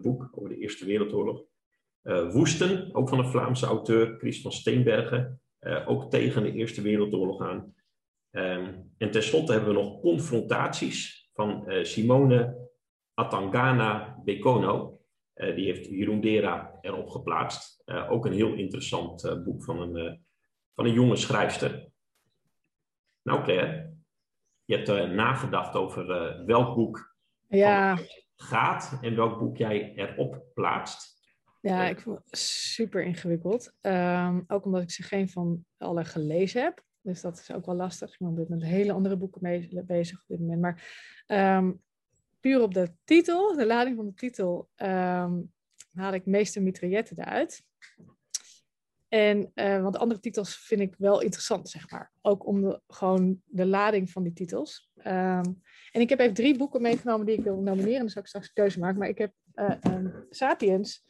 boek 0.02 0.28
over 0.32 0.48
de 0.48 0.59
Eerste 0.59 0.84
Wereldoorlog. 0.84 1.44
Woesten, 2.32 2.94
ook 2.94 3.09
van 3.09 3.18
een 3.18 3.30
Vlaamse 3.30 3.66
auteur, 3.66 4.18
Chris 4.18 4.43
van 4.43 4.52
Steenbergen. 4.52 5.40
ook 5.86 6.10
tegen 6.10 6.43
de 6.43 6.52
Eerste 6.52 6.82
Wereldoorlog 6.82 7.40
aan. 7.40 7.74
Ehm, 8.31 8.74
en 8.98 9.11
tenslotte 9.11 9.53
hebben 9.53 9.74
we 9.74 9.81
nog 9.81 10.01
confrontaties 10.01 11.28
van 11.32 11.70
uh, 11.70 11.85
Simone 11.85 12.69
Atangana 13.15 14.20
Bekono. 14.24 15.01
Uh, 15.35 15.55
die 15.55 15.65
heeft 15.65 15.86
Jeroen 15.86 16.20
Dera 16.20 16.78
erop 16.81 17.09
geplaatst. 17.09 17.82
Uh, 17.86 18.11
ook 18.11 18.27
een 18.27 18.32
heel 18.32 18.55
interessant 18.55 19.44
boek 19.44 19.65
van 19.65 19.81
een, 19.81 20.24
van 20.74 20.85
een 20.85 20.93
jonge 20.93 21.16
schrijfster. 21.16 21.89
Nou 23.23 23.43
Claire, 23.43 23.94
je 24.65 24.77
hebt 24.77 25.12
nagedacht 25.12 25.74
over 25.74 26.07
welk 26.47 26.74
boek 26.74 27.16
ja. 27.48 27.98
gaat 28.36 28.98
en 29.01 29.16
welk 29.16 29.39
boek 29.39 29.57
jij 29.57 29.93
erop 29.94 30.44
plaatst. 30.55 31.16
Ja, 31.61 31.89
ik 31.89 32.01
vond 32.01 32.19
het 32.24 32.39
super 32.39 33.03
ingewikkeld. 33.03 33.77
Um, 33.81 34.44
ook 34.47 34.65
omdat 34.65 34.82
ik 34.82 34.90
ze 34.90 35.03
geen 35.03 35.28
van 35.28 35.65
alle 35.77 36.05
gelezen 36.05 36.62
heb. 36.62 36.85
Dus 37.07 37.20
dat 37.20 37.39
is 37.39 37.53
ook 37.53 37.66
wel 37.66 37.74
lastig. 37.74 38.12
Ik 38.12 38.19
ben 38.19 38.47
met 38.49 38.62
hele 38.62 38.93
andere 38.93 39.16
boeken 39.16 39.43
mee, 39.43 39.85
bezig 39.85 40.20
op 40.20 40.28
dit 40.28 40.41
moment. 40.41 40.61
Maar 40.61 41.57
um, 41.57 41.83
puur 42.41 42.62
op 42.62 42.74
de 42.74 42.93
titel, 43.05 43.57
de 43.57 43.66
lading 43.66 43.97
van 43.97 44.07
de 44.07 44.15
titel, 44.15 44.69
um, 44.77 45.53
haal 45.93 46.12
ik 46.12 46.27
meeste 46.27 46.61
mitrailletten 46.61 47.19
eruit. 47.19 47.65
En, 49.09 49.51
uh, 49.55 49.83
want 49.83 49.99
andere 49.99 50.20
titels 50.20 50.57
vind 50.57 50.81
ik 50.81 50.95
wel 50.99 51.20
interessant, 51.20 51.69
zeg 51.69 51.91
maar. 51.91 52.12
Ook 52.23 52.47
om 52.47 52.61
de, 52.61 52.81
gewoon 52.89 53.43
de 53.45 53.66
lading 53.66 54.11
van 54.11 54.23
die 54.23 54.33
titels. 54.33 54.91
Um, 54.97 55.62
en 55.93 56.01
ik 56.01 56.09
heb 56.09 56.19
even 56.19 56.35
drie 56.35 56.59
boeken 56.59 56.83
meegenomen 56.83 57.27
die 57.27 57.37
ik 57.37 57.45
wil 57.45 57.61
nomineren. 57.61 57.99
Dan 57.99 58.09
zal 58.09 58.23
ik 58.23 58.28
straks 58.28 58.47
een 58.47 58.55
keuze 58.55 58.78
maken. 58.78 58.99
Maar 58.99 59.09
ik 59.09 59.19
heb 59.19 59.33
uh, 59.55 60.07
Sapiens. 60.31 61.05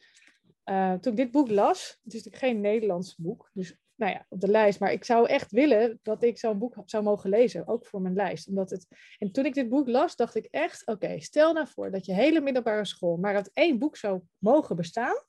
Uh, 0.65 0.93
toen 0.93 1.11
ik 1.11 1.17
dit 1.17 1.31
boek 1.31 1.49
las, 1.49 1.99
het 2.03 2.13
is 2.13 2.23
natuurlijk 2.23 2.43
geen 2.43 2.61
Nederlands 2.61 3.15
boek. 3.15 3.49
Dus 3.53 3.77
nou 3.97 4.11
ja, 4.11 4.25
op 4.29 4.39
de 4.39 4.47
lijst. 4.47 4.79
Maar 4.79 4.91
ik 4.91 5.03
zou 5.03 5.27
echt 5.27 5.51
willen 5.51 5.99
dat 6.03 6.23
ik 6.23 6.37
zo'n 6.37 6.57
boek 6.57 6.75
zou 6.85 7.03
mogen 7.03 7.29
lezen, 7.29 7.67
ook 7.67 7.85
voor 7.85 8.01
mijn 8.01 8.13
lijst. 8.13 8.47
Omdat 8.47 8.69
het... 8.69 8.87
En 9.17 9.31
toen 9.31 9.45
ik 9.45 9.53
dit 9.53 9.69
boek 9.69 9.87
las, 9.87 10.15
dacht 10.15 10.35
ik 10.35 10.45
echt, 10.45 10.87
oké, 10.87 11.19
stel 11.19 11.53
nou 11.53 11.67
voor 11.67 11.91
dat 11.91 12.05
je 12.05 12.13
hele 12.13 12.41
middelbare 12.41 12.85
school 12.85 13.17
maar 13.17 13.35
uit 13.35 13.51
één 13.53 13.79
boek 13.79 13.97
zou 13.97 14.21
mogen 14.37 14.75
bestaan, 14.75 15.23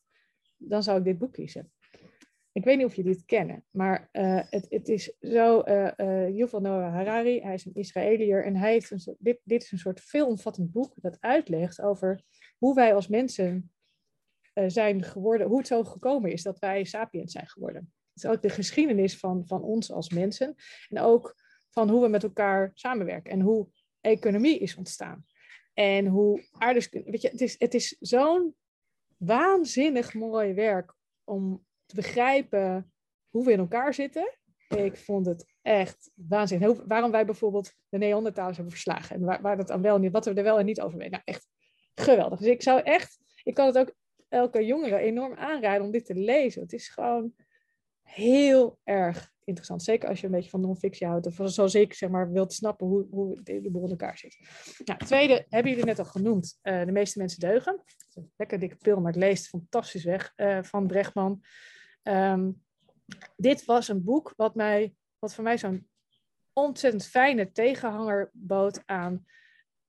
dan 0.57 0.83
zou 0.83 0.99
ik 0.99 1.05
dit 1.05 1.19
boek 1.19 1.33
kiezen. 1.33 1.73
Ik 2.53 2.65
weet 2.65 2.77
niet 2.77 2.87
of 2.87 2.95
jullie 2.95 3.13
dit 3.13 3.25
kennen, 3.25 3.65
maar 3.71 4.09
uh, 4.13 4.41
het, 4.51 4.67
het 4.69 4.89
is 4.89 5.17
zo, 5.21 5.63
uh, 5.67 5.91
uh, 5.97 6.37
Yuval 6.37 6.61
Noah 6.61 6.93
Harari, 6.93 7.41
hij 7.41 7.55
is 7.55 7.65
een 7.65 7.75
Israëliër 7.75 8.45
en 8.45 8.57
hij 8.57 8.73
heeft 8.73 8.91
een, 8.91 9.17
dit, 9.19 9.41
dit 9.45 9.63
is 9.63 9.73
een 9.73 9.79
soort 9.79 10.01
veelomvattend 10.01 10.73
boek 10.73 10.93
dat 10.97 11.17
uitlegt 11.21 11.81
over 11.81 12.23
hoe 12.59 12.75
wij 12.75 12.95
als 12.95 13.09
mensen 13.09 13.73
zijn 14.67 15.03
geworden, 15.03 15.47
hoe 15.47 15.59
het 15.59 15.67
zo 15.67 15.85
gekomen 15.85 16.33
is 16.33 16.43
dat 16.43 16.59
wij 16.59 16.85
sapiens 16.85 17.33
zijn 17.33 17.49
geworden 17.49 17.93
is 18.25 18.31
ook 18.31 18.43
de 18.43 18.49
geschiedenis 18.49 19.19
van, 19.19 19.47
van 19.47 19.63
ons 19.63 19.93
als 19.93 20.11
mensen. 20.11 20.55
En 20.89 21.01
ook 21.01 21.35
van 21.71 21.91
hoe 21.91 22.03
we 22.03 22.09
met 22.09 22.23
elkaar 22.23 22.71
samenwerken 22.75 23.33
en 23.33 23.41
hoe 23.41 23.69
economie 24.01 24.59
is 24.59 24.77
ontstaan. 24.77 25.27
En 25.75 26.07
hoe 26.07 26.45
aardeskunde. 26.53 27.11
Weet 27.11 27.23
je, 27.23 27.29
het 27.29 27.41
is, 27.41 27.55
het 27.59 27.75
is 27.75 27.97
zo'n 28.01 28.55
waanzinnig 29.17 30.15
mooi 30.15 30.55
werk 30.55 30.95
om 31.25 31.67
te 31.87 31.95
begrijpen 31.95 32.93
hoe 33.29 33.45
we 33.45 33.53
in 33.53 33.59
elkaar 33.59 33.95
zitten. 33.95 34.39
Ik 34.69 34.97
vond 34.97 35.27
het 35.27 35.55
echt 35.63 36.11
waanzinnig. 36.15 36.83
Waarom 36.87 37.11
wij 37.11 37.25
bijvoorbeeld 37.25 37.75
de 37.89 37.99
Neandertalers 37.99 38.57
hebben 38.57 38.75
verslagen. 38.75 39.17
En 39.17 39.23
waar, 39.23 39.43
waar 39.43 39.57
dat 39.57 39.71
aan 39.71 39.83
wel 39.83 39.99
niet, 39.99 40.13
wat 40.13 40.25
we 40.25 40.33
er 40.33 40.43
wel 40.43 40.59
en 40.59 40.65
niet 40.65 40.81
over 40.81 40.99
weten. 40.99 41.13
Nou, 41.13 41.23
echt 41.25 41.49
geweldig. 41.95 42.39
Dus 42.39 42.49
ik 42.49 42.63
zou 42.63 42.81
echt, 42.81 43.19
ik 43.43 43.55
kan 43.55 43.67
het 43.67 43.79
ook 43.79 43.95
elke 44.29 44.65
jongere 44.65 44.97
enorm 44.97 45.35
aanraden 45.35 45.85
om 45.85 45.91
dit 45.91 46.05
te 46.05 46.15
lezen. 46.15 46.63
Het 46.63 46.73
is 46.73 46.89
gewoon 46.89 47.35
heel 48.09 48.79
erg 48.85 49.33
interessant. 49.45 49.83
Zeker 49.83 50.09
als 50.09 50.21
je 50.21 50.27
een 50.27 50.33
beetje 50.33 50.51
van 50.51 50.61
non-fictie 50.61 51.07
houdt. 51.07 51.27
Of 51.27 51.51
zo 51.51 51.67
zeker 51.67 51.97
zeg 51.97 52.11
maar, 52.11 52.33
wilt 52.33 52.53
snappen 52.53 52.87
hoe, 52.87 53.07
hoe 53.11 53.43
de 53.43 53.71
boel 53.71 53.85
in 53.85 53.91
elkaar 53.91 54.19
zit. 54.19 54.39
Nou, 54.85 54.99
tweede 55.05 55.47
hebben 55.49 55.71
jullie 55.71 55.87
net 55.87 55.99
al 55.99 56.05
genoemd. 56.05 56.59
Uh, 56.63 56.85
de 56.85 56.93
meeste 56.93 57.19
mensen 57.19 57.41
deugen. 57.41 57.83
Lekker 58.37 58.59
dikke 58.59 58.77
pil, 58.77 59.01
maar 59.01 59.13
het 59.13 59.21
leest 59.21 59.49
fantastisch 59.49 60.05
weg. 60.05 60.33
Uh, 60.37 60.63
van 60.63 60.87
Brechtman. 60.87 61.43
Um, 62.03 62.63
dit 63.37 63.65
was 63.65 63.89
een 63.89 64.05
boek 64.05 64.33
wat, 64.37 64.55
mij, 64.55 64.95
wat 65.19 65.35
voor 65.35 65.45
mij 65.45 65.59
zo'n 65.59 65.89
ontzettend 66.53 67.07
fijne 67.07 67.53
tegenhanger 67.53 68.31
bood 68.33 68.83
aan 68.87 69.25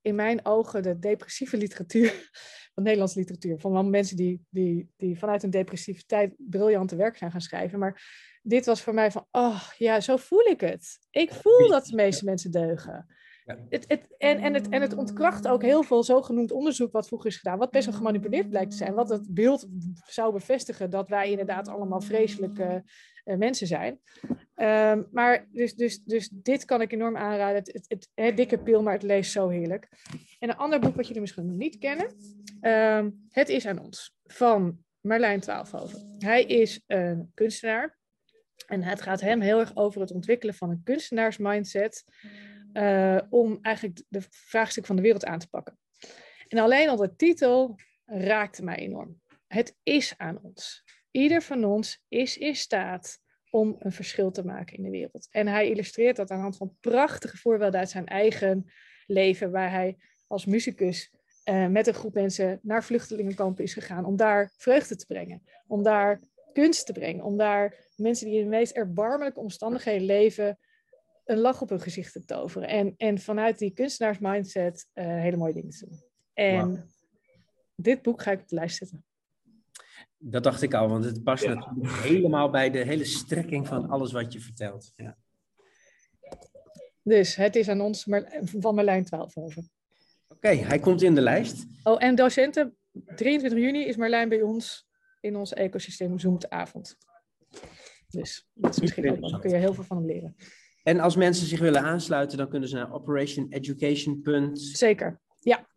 in 0.02 0.14
mijn 0.14 0.44
ogen 0.44 0.82
de 0.82 0.98
depressieve 0.98 1.56
literatuur 1.56 2.30
van 2.74 2.82
Nederlandse 2.82 3.18
literatuur. 3.18 3.58
Van 3.58 3.90
mensen 3.90 4.16
die, 4.16 4.46
die, 4.48 4.90
die 4.96 5.18
vanuit 5.18 5.42
een 5.42 5.50
depressiviteit 5.50 6.34
briljante 6.36 6.96
werk 6.96 7.16
zijn 7.16 7.30
gaan 7.30 7.40
schrijven. 7.40 7.78
Maar 7.78 8.02
dit 8.42 8.66
was 8.66 8.82
voor 8.82 8.94
mij 8.94 9.10
van, 9.10 9.26
oh 9.30 9.62
ja, 9.76 10.00
zo 10.00 10.16
voel 10.16 10.46
ik 10.46 10.60
het. 10.60 10.98
Ik 11.10 11.32
voel 11.32 11.68
dat 11.68 11.86
de 11.86 11.94
meeste 11.94 12.24
mensen 12.24 12.50
deugen. 12.50 13.06
Het, 13.68 13.84
het, 13.88 14.14
en, 14.18 14.38
en, 14.38 14.54
het, 14.54 14.68
en 14.68 14.80
het 14.80 14.96
ontkracht 14.96 15.48
ook 15.48 15.62
heel 15.62 15.82
veel 15.82 16.02
zogenoemd 16.02 16.52
onderzoek 16.52 16.92
wat 16.92 17.06
vroeger 17.06 17.30
is 17.30 17.36
gedaan, 17.36 17.58
wat 17.58 17.70
best 17.70 17.86
wel 17.86 17.94
gemanipuleerd 17.94 18.48
blijkt 18.48 18.70
te 18.70 18.76
zijn. 18.76 18.94
Wat 18.94 19.08
het 19.08 19.34
beeld 19.34 19.66
zou 20.04 20.32
bevestigen 20.32 20.90
dat 20.90 21.08
wij 21.08 21.30
inderdaad 21.30 21.68
allemaal 21.68 22.00
vreselijke 22.00 22.84
uh, 23.24 23.36
mensen 23.36 23.66
zijn. 23.66 24.00
Um, 24.56 25.08
maar 25.12 25.46
dus, 25.52 25.74
dus, 25.74 26.02
dus 26.02 26.28
dit 26.32 26.64
kan 26.64 26.80
ik 26.80 26.92
enorm 26.92 27.16
aanraden. 27.16 27.56
Het, 27.56 27.84
het, 27.88 28.08
het, 28.14 28.36
dikke 28.36 28.58
pil, 28.58 28.82
maar 28.82 28.92
het 28.92 29.02
leest 29.02 29.32
zo 29.32 29.48
heerlijk. 29.48 29.88
En 30.38 30.48
een 30.48 30.56
ander 30.56 30.80
boek 30.80 30.96
wat 30.96 31.06
jullie 31.06 31.20
misschien 31.20 31.56
niet 31.56 31.78
kennen. 31.78 32.06
Um, 32.60 33.26
het 33.30 33.48
is 33.48 33.66
aan 33.66 33.80
ons. 33.80 34.14
Van 34.24 34.84
Marlijn 35.00 35.40
Twaalfhoven. 35.40 36.16
Hij 36.18 36.44
is 36.44 36.82
een 36.86 37.30
kunstenaar. 37.34 37.98
En 38.66 38.82
het 38.82 39.02
gaat 39.02 39.20
hem 39.20 39.40
heel 39.40 39.60
erg 39.60 39.76
over 39.76 40.00
het 40.00 40.10
ontwikkelen 40.10 40.54
van 40.54 40.70
een 40.70 40.80
kunstenaarsmindset. 40.84 42.04
Uh, 42.72 43.20
om 43.30 43.58
eigenlijk 43.62 44.02
de 44.08 44.22
vraagstuk 44.30 44.86
van 44.86 44.96
de 44.96 45.02
wereld 45.02 45.24
aan 45.24 45.38
te 45.38 45.48
pakken. 45.48 45.78
En 46.48 46.58
alleen 46.58 46.88
al 46.88 46.96
de 46.96 47.16
titel 47.16 47.76
raakte 48.04 48.64
mij 48.64 48.76
enorm. 48.76 49.20
Het 49.46 49.76
is 49.82 50.14
aan 50.16 50.38
ons. 50.42 50.84
Ieder 51.10 51.42
van 51.42 51.64
ons 51.64 52.04
is 52.08 52.38
in 52.38 52.56
staat 52.56 53.18
om 53.50 53.76
een 53.78 53.92
verschil 53.92 54.30
te 54.30 54.44
maken 54.44 54.76
in 54.76 54.82
de 54.82 54.90
wereld. 54.90 55.28
En 55.30 55.46
hij 55.46 55.68
illustreert 55.68 56.16
dat 56.16 56.30
aan 56.30 56.36
de 56.36 56.42
hand 56.42 56.56
van 56.56 56.76
prachtige 56.80 57.36
voorbeelden 57.36 57.80
uit 57.80 57.90
zijn 57.90 58.06
eigen 58.06 58.70
leven, 59.06 59.50
waar 59.50 59.70
hij 59.70 59.96
als 60.26 60.44
muzikus 60.44 61.12
uh, 61.44 61.66
met 61.66 61.86
een 61.86 61.94
groep 61.94 62.14
mensen 62.14 62.58
naar 62.62 62.84
vluchtelingenkampen 62.84 63.64
is 63.64 63.74
gegaan 63.74 64.04
om 64.04 64.16
daar 64.16 64.52
vreugde 64.56 64.96
te 64.96 65.06
brengen, 65.06 65.42
om 65.66 65.82
daar 65.82 66.20
kunst 66.52 66.86
te 66.86 66.92
brengen, 66.92 67.24
om 67.24 67.36
daar 67.36 67.88
mensen 67.96 68.26
die 68.26 68.36
in 68.36 68.42
de 68.42 68.48
meest 68.48 68.72
erbarmelijke 68.72 69.40
omstandigheden 69.40 70.06
leven 70.06 70.58
een 71.30 71.38
lach 71.38 71.60
op 71.60 71.68
hun 71.68 71.80
gezicht 71.80 72.12
te 72.12 72.24
toveren. 72.24 72.68
En, 72.68 72.94
en 72.96 73.18
vanuit 73.18 73.58
die 73.58 73.70
kunstenaarsmindset 73.70 74.86
uh, 74.94 75.04
hele 75.04 75.36
mooie 75.36 75.52
dingen 75.52 75.70
te 75.70 75.86
doen. 75.86 76.02
En 76.32 76.90
dit 77.74 78.02
boek 78.02 78.22
ga 78.22 78.30
ik 78.30 78.40
op 78.40 78.48
de 78.48 78.54
lijst 78.54 78.76
zetten. 78.76 79.04
Dat 80.18 80.42
dacht 80.42 80.62
ik 80.62 80.74
al, 80.74 80.88
want 80.88 81.04
het 81.04 81.22
past 81.22 81.46
natuurlijk 81.46 81.92
helemaal 81.92 82.50
bij 82.50 82.70
de 82.70 82.78
hele 82.78 83.04
strekking 83.04 83.66
van 83.66 83.88
alles 83.88 84.12
wat 84.12 84.32
je 84.32 84.40
vertelt. 84.40 84.92
Ja. 84.96 85.16
Dus 87.02 87.36
het 87.36 87.56
is 87.56 87.68
aan 87.68 87.80
ons 87.80 88.06
van 88.42 88.74
Marlijn 88.74 89.04
12 89.04 89.36
over. 89.36 89.62
Oké, 90.28 90.48
hij 90.48 90.78
komt 90.78 91.02
in 91.02 91.14
de 91.14 91.20
lijst. 91.20 91.66
Oh, 91.82 92.02
en 92.02 92.14
docenten, 92.14 92.76
23 93.16 93.60
juni 93.60 93.84
is 93.84 93.96
Marlijn 93.96 94.28
bij 94.28 94.42
ons 94.42 94.88
in 95.20 95.36
ons 95.36 95.52
ecosysteem 95.52 96.18
Zoomtavond. 96.18 96.96
Dus 98.08 98.48
dat 98.54 98.74
is 98.74 98.80
misschien 98.80 99.10
ook, 99.10 99.20
dan 99.30 99.40
kun 99.40 99.50
je 99.50 99.56
heel 99.56 99.74
veel 99.74 99.84
van 99.84 99.96
hem 99.96 100.06
leren. 100.06 100.36
En 100.82 101.00
als 101.00 101.16
mensen 101.16 101.46
zich 101.46 101.60
willen 101.60 101.82
aansluiten, 101.82 102.38
dan 102.38 102.48
kunnen 102.48 102.68
ze 102.68 102.76
naar 102.76 102.92
operationeducation. 102.92 104.56
Zeker, 104.56 105.20
ja. 105.40 105.68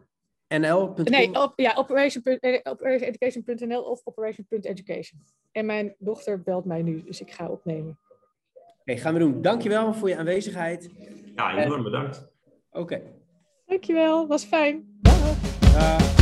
NL.com? 0.48 1.04
Nee, 1.04 1.42
op, 1.42 1.54
ja, 1.56 1.74
operation, 1.76 2.24
eh, 2.24 2.60
operationeducation.nl 2.64 3.82
of 3.82 4.02
operation.education. 4.04 5.22
En 5.52 5.66
mijn 5.66 5.96
dochter 5.98 6.42
belt 6.42 6.66
mij 6.66 6.82
nu, 6.82 7.04
dus 7.04 7.22
ik 7.22 7.32
ga 7.32 7.48
opnemen. 7.48 8.00
Oké, 8.80 8.98
gaan 8.98 9.14
we 9.14 9.20
doen. 9.20 9.42
Dankjewel 9.42 9.94
voor 9.94 10.10
je 10.10 10.18
aanwezigheid. 10.18 10.90
Ja, 11.36 11.58
enorm 11.58 11.84
bedankt. 11.84 12.28
Oké. 12.72 13.02
Dankjewel, 13.66 14.28
was 14.28 14.44
fijn. 14.44 14.98
Dag. 15.02 15.36
Dag. 15.74 16.13